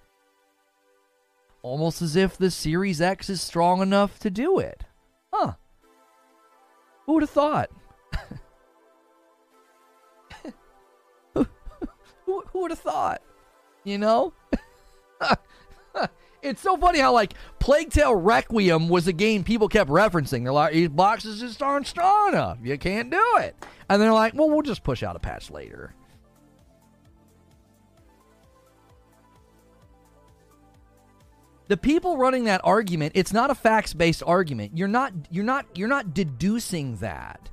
almost 1.62 2.02
as 2.02 2.16
if 2.16 2.36
the 2.36 2.50
Series 2.50 3.00
X 3.00 3.30
is 3.30 3.40
strong 3.40 3.82
enough 3.82 4.18
to 4.20 4.30
do 4.30 4.58
it. 4.58 4.84
Huh. 5.32 5.52
Who 7.06 7.14
would 7.14 7.22
have 7.22 7.30
thought? 7.30 7.70
who, 11.34 11.46
who, 12.24 12.44
would 12.54 12.70
have 12.70 12.80
thought? 12.80 13.22
You 13.84 13.98
know? 13.98 14.32
it's 16.42 16.62
so 16.62 16.76
funny 16.76 16.98
how, 16.98 17.12
like, 17.12 17.34
Plague 17.58 17.90
Tale 17.90 18.14
Requiem 18.14 18.88
was 18.88 19.06
a 19.06 19.12
game 19.12 19.44
people 19.44 19.68
kept 19.68 19.90
referencing. 19.90 20.44
They're 20.44 20.52
like, 20.52 20.72
these 20.72 20.88
boxes 20.88 21.40
just 21.40 21.62
aren't 21.62 21.86
strong 21.86 22.28
enough. 22.28 22.58
You 22.62 22.78
can't 22.78 23.10
do 23.10 23.24
it. 23.38 23.56
And 23.88 24.00
they're 24.00 24.12
like, 24.12 24.34
well, 24.34 24.48
we'll 24.48 24.62
just 24.62 24.84
push 24.84 25.02
out 25.02 25.16
a 25.16 25.20
patch 25.20 25.50
later. 25.50 25.94
The 31.70 31.76
people 31.76 32.16
running 32.16 32.44
that 32.44 32.60
argument 32.64 33.12
it's 33.14 33.32
not 33.32 33.48
a 33.48 33.54
facts-based 33.54 34.24
argument. 34.26 34.76
You're 34.76 34.88
not 34.88 35.12
you're 35.30 35.44
not 35.44 35.66
you're 35.76 35.86
not 35.86 36.12
deducing 36.12 36.96
that. 36.96 37.48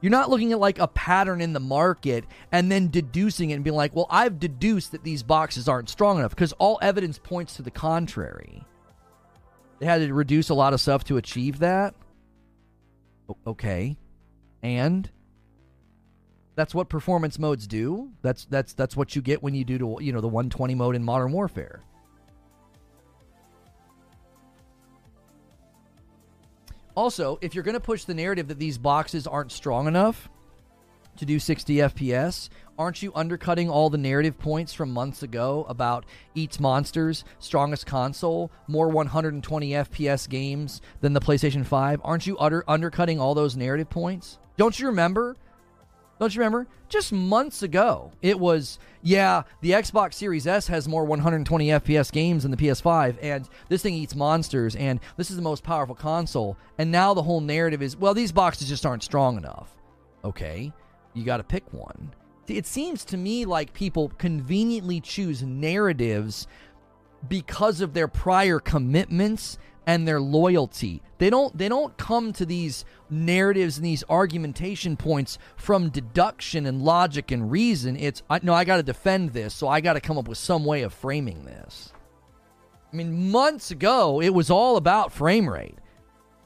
You're 0.00 0.10
not 0.10 0.28
looking 0.28 0.50
at 0.50 0.58
like 0.58 0.80
a 0.80 0.88
pattern 0.88 1.40
in 1.40 1.52
the 1.52 1.60
market 1.60 2.24
and 2.50 2.72
then 2.72 2.88
deducing 2.88 3.50
it 3.50 3.54
and 3.54 3.64
being 3.64 3.76
like 3.76 3.94
well 3.94 4.08
i've 4.10 4.40
deduced 4.40 4.90
that 4.90 5.04
these 5.04 5.22
boxes 5.22 5.68
aren't 5.68 5.88
strong 5.88 6.18
enough 6.18 6.32
because 6.32 6.52
all 6.54 6.80
evidence 6.82 7.18
points 7.18 7.54
to 7.56 7.62
the 7.62 7.70
contrary. 7.70 8.64
They 9.78 9.86
had 9.86 10.00
to 10.00 10.12
reduce 10.12 10.48
a 10.48 10.54
lot 10.54 10.74
of 10.74 10.80
stuff 10.80 11.04
to 11.04 11.16
achieve 11.16 11.60
that. 11.60 11.94
Okay. 13.46 13.96
And 14.64 15.08
that's 16.56 16.74
what 16.74 16.88
performance 16.88 17.38
modes 17.38 17.68
do. 17.68 18.10
That's 18.22 18.46
that's 18.46 18.72
that's 18.72 18.96
what 18.96 19.14
you 19.14 19.22
get 19.22 19.44
when 19.44 19.54
you 19.54 19.64
do 19.64 19.78
to 19.78 19.98
you 20.00 20.12
know 20.12 20.20
the 20.20 20.26
120 20.26 20.74
mode 20.74 20.96
in 20.96 21.04
modern 21.04 21.30
warfare 21.30 21.84
Also, 26.94 27.38
if 27.40 27.54
you're 27.54 27.64
going 27.64 27.74
to 27.74 27.80
push 27.80 28.04
the 28.04 28.14
narrative 28.14 28.48
that 28.48 28.58
these 28.58 28.78
boxes 28.78 29.26
aren't 29.26 29.52
strong 29.52 29.86
enough 29.86 30.28
to 31.16 31.24
do 31.24 31.38
60 31.38 31.76
FPS, 31.76 32.48
aren't 32.78 33.02
you 33.02 33.12
undercutting 33.14 33.68
all 33.68 33.90
the 33.90 33.98
narrative 33.98 34.38
points 34.38 34.72
from 34.72 34.90
months 34.90 35.22
ago 35.22 35.66
about 35.68 36.04
Eats 36.34 36.58
Monsters, 36.58 37.24
strongest 37.38 37.86
console, 37.86 38.50
more 38.66 38.88
120 38.88 39.70
FPS 39.70 40.28
games 40.28 40.80
than 41.00 41.12
the 41.12 41.20
PlayStation 41.20 41.64
5? 41.64 42.00
Aren't 42.02 42.26
you 42.26 42.38
utter 42.38 42.64
undercutting 42.66 43.20
all 43.20 43.34
those 43.34 43.56
narrative 43.56 43.90
points? 43.90 44.38
Don't 44.56 44.78
you 44.78 44.86
remember 44.86 45.36
don't 46.20 46.34
you 46.34 46.40
remember? 46.40 46.66
Just 46.90 47.12
months 47.12 47.62
ago, 47.62 48.12
it 48.20 48.38
was, 48.38 48.78
yeah, 49.00 49.44
the 49.62 49.70
Xbox 49.70 50.14
Series 50.14 50.46
S 50.46 50.66
has 50.66 50.86
more 50.86 51.06
120 51.06 51.68
FPS 51.68 52.12
games 52.12 52.42
than 52.42 52.50
the 52.50 52.58
PS5, 52.58 53.16
and 53.22 53.48
this 53.70 53.80
thing 53.80 53.94
eats 53.94 54.14
monsters, 54.14 54.76
and 54.76 55.00
this 55.16 55.30
is 55.30 55.36
the 55.36 55.42
most 55.42 55.64
powerful 55.64 55.94
console. 55.94 56.58
And 56.76 56.92
now 56.92 57.14
the 57.14 57.22
whole 57.22 57.40
narrative 57.40 57.80
is, 57.80 57.96
well, 57.96 58.12
these 58.12 58.32
boxes 58.32 58.68
just 58.68 58.84
aren't 58.84 59.02
strong 59.02 59.38
enough. 59.38 59.70
Okay, 60.22 60.70
you 61.14 61.24
got 61.24 61.38
to 61.38 61.42
pick 61.42 61.64
one. 61.72 62.12
It 62.46 62.66
seems 62.66 63.02
to 63.06 63.16
me 63.16 63.46
like 63.46 63.72
people 63.72 64.10
conveniently 64.18 65.00
choose 65.00 65.42
narratives 65.42 66.46
because 67.28 67.80
of 67.80 67.94
their 67.94 68.08
prior 68.08 68.58
commitments 68.58 69.58
and 69.90 70.06
their 70.06 70.20
loyalty. 70.20 71.02
They 71.18 71.30
don't 71.30 71.56
they 71.58 71.68
don't 71.68 71.96
come 71.96 72.32
to 72.34 72.46
these 72.46 72.84
narratives 73.10 73.76
and 73.76 73.84
these 73.84 74.04
argumentation 74.08 74.96
points 74.96 75.36
from 75.56 75.88
deduction 75.88 76.64
and 76.64 76.82
logic 76.82 77.32
and 77.32 77.50
reason. 77.50 77.96
It's 77.96 78.22
I, 78.30 78.38
no, 78.40 78.54
I 78.54 78.64
got 78.64 78.76
to 78.76 78.84
defend 78.84 79.32
this, 79.32 79.52
so 79.52 79.66
I 79.66 79.80
got 79.80 79.94
to 79.94 80.00
come 80.00 80.16
up 80.16 80.28
with 80.28 80.38
some 80.38 80.64
way 80.64 80.82
of 80.82 80.94
framing 80.94 81.44
this. 81.44 81.92
I 82.92 82.96
mean, 82.96 83.32
months 83.32 83.72
ago, 83.72 84.22
it 84.22 84.30
was 84.30 84.48
all 84.48 84.76
about 84.76 85.12
frame 85.12 85.50
rate. 85.50 85.76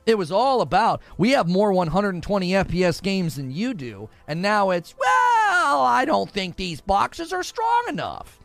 It 0.07 0.17
was 0.17 0.33
all 0.33 0.63
about 0.63 1.03
we 1.19 1.33
have 1.33 1.47
more 1.47 1.71
120 1.71 2.51
FPS 2.51 3.03
games 3.03 3.37
than 3.37 3.51
you 3.51 3.75
do, 3.75 4.09
and 4.27 4.41
now 4.41 4.71
it's 4.71 4.95
well, 4.99 5.83
I 5.83 6.05
don't 6.07 6.31
think 6.31 6.57
these 6.57 6.81
boxes 6.81 7.31
are 7.31 7.43
strong 7.43 7.85
enough. 7.89 8.41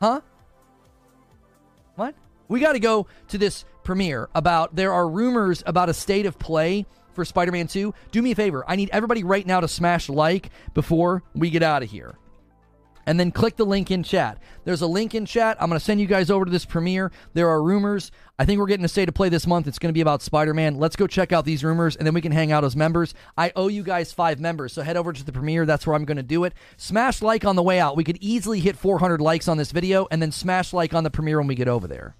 Huh? 0.00 0.22
We 2.52 2.60
got 2.60 2.74
to 2.74 2.80
go 2.80 3.06
to 3.28 3.38
this 3.38 3.64
premiere 3.82 4.28
about 4.34 4.76
there 4.76 4.92
are 4.92 5.08
rumors 5.08 5.62
about 5.64 5.88
a 5.88 5.94
state 5.94 6.26
of 6.26 6.38
play 6.38 6.84
for 7.14 7.24
Spider-Man 7.24 7.66
2. 7.66 7.94
Do 8.10 8.20
me 8.20 8.32
a 8.32 8.34
favor. 8.34 8.62
I 8.68 8.76
need 8.76 8.90
everybody 8.92 9.24
right 9.24 9.46
now 9.46 9.60
to 9.60 9.66
smash 9.68 10.10
like 10.10 10.50
before 10.74 11.22
we 11.34 11.48
get 11.48 11.62
out 11.62 11.82
of 11.82 11.90
here. 11.90 12.18
and 13.06 13.18
then 13.18 13.30
click 13.30 13.56
the 13.56 13.66
link 13.66 13.90
in 13.90 14.02
chat. 14.02 14.38
There's 14.64 14.82
a 14.82 14.86
link 14.86 15.14
in 15.14 15.26
chat. 15.26 15.56
I'm 15.60 15.68
going 15.68 15.78
to 15.78 15.84
send 15.84 16.00
you 16.00 16.06
guys 16.06 16.30
over 16.30 16.44
to 16.44 16.50
this 16.50 16.64
premiere. 16.64 17.10
There 17.34 17.48
are 17.48 17.62
rumors. 17.62 18.12
I 18.38 18.44
think 18.44 18.58
we're 18.60 18.66
getting 18.66 18.84
a 18.84 18.88
state 18.88 19.08
of 19.08 19.14
play 19.14 19.28
this 19.28 19.46
month. 19.46 19.66
It's 19.66 19.78
going 19.78 19.88
to 19.88 19.94
be 19.94 20.00
about 20.00 20.22
Spider 20.22 20.54
Man. 20.54 20.78
Let's 20.78 20.96
go 20.96 21.06
check 21.06 21.32
out 21.32 21.44
these 21.44 21.64
rumors, 21.64 21.96
and 21.96 22.06
then 22.06 22.14
we 22.14 22.20
can 22.20 22.32
hang 22.32 22.52
out 22.52 22.64
as 22.64 22.76
members. 22.76 23.14
I 23.36 23.52
owe 23.56 23.68
you 23.68 23.82
guys 23.82 24.12
five 24.12 24.40
members, 24.40 24.72
so 24.72 24.82
head 24.82 24.96
over 24.96 25.12
to 25.12 25.24
the 25.24 25.32
premiere. 25.32 25.66
That's 25.66 25.86
where 25.86 25.96
I'm 25.96 26.04
going 26.04 26.16
to 26.16 26.22
do 26.22 26.44
it. 26.44 26.54
Smash 26.76 27.22
like 27.22 27.44
on 27.44 27.56
the 27.56 27.62
way 27.62 27.80
out. 27.80 27.96
We 27.96 28.04
could 28.04 28.18
easily 28.20 28.60
hit 28.60 28.76
400 28.76 29.20
likes 29.20 29.48
on 29.48 29.56
this 29.56 29.72
video, 29.72 30.06
and 30.10 30.22
then 30.22 30.32
smash 30.32 30.72
like 30.72 30.94
on 30.94 31.04
the 31.04 31.10
premiere 31.10 31.38
when 31.38 31.48
we 31.48 31.54
get 31.54 31.68
over 31.68 31.88
there. 31.88 32.14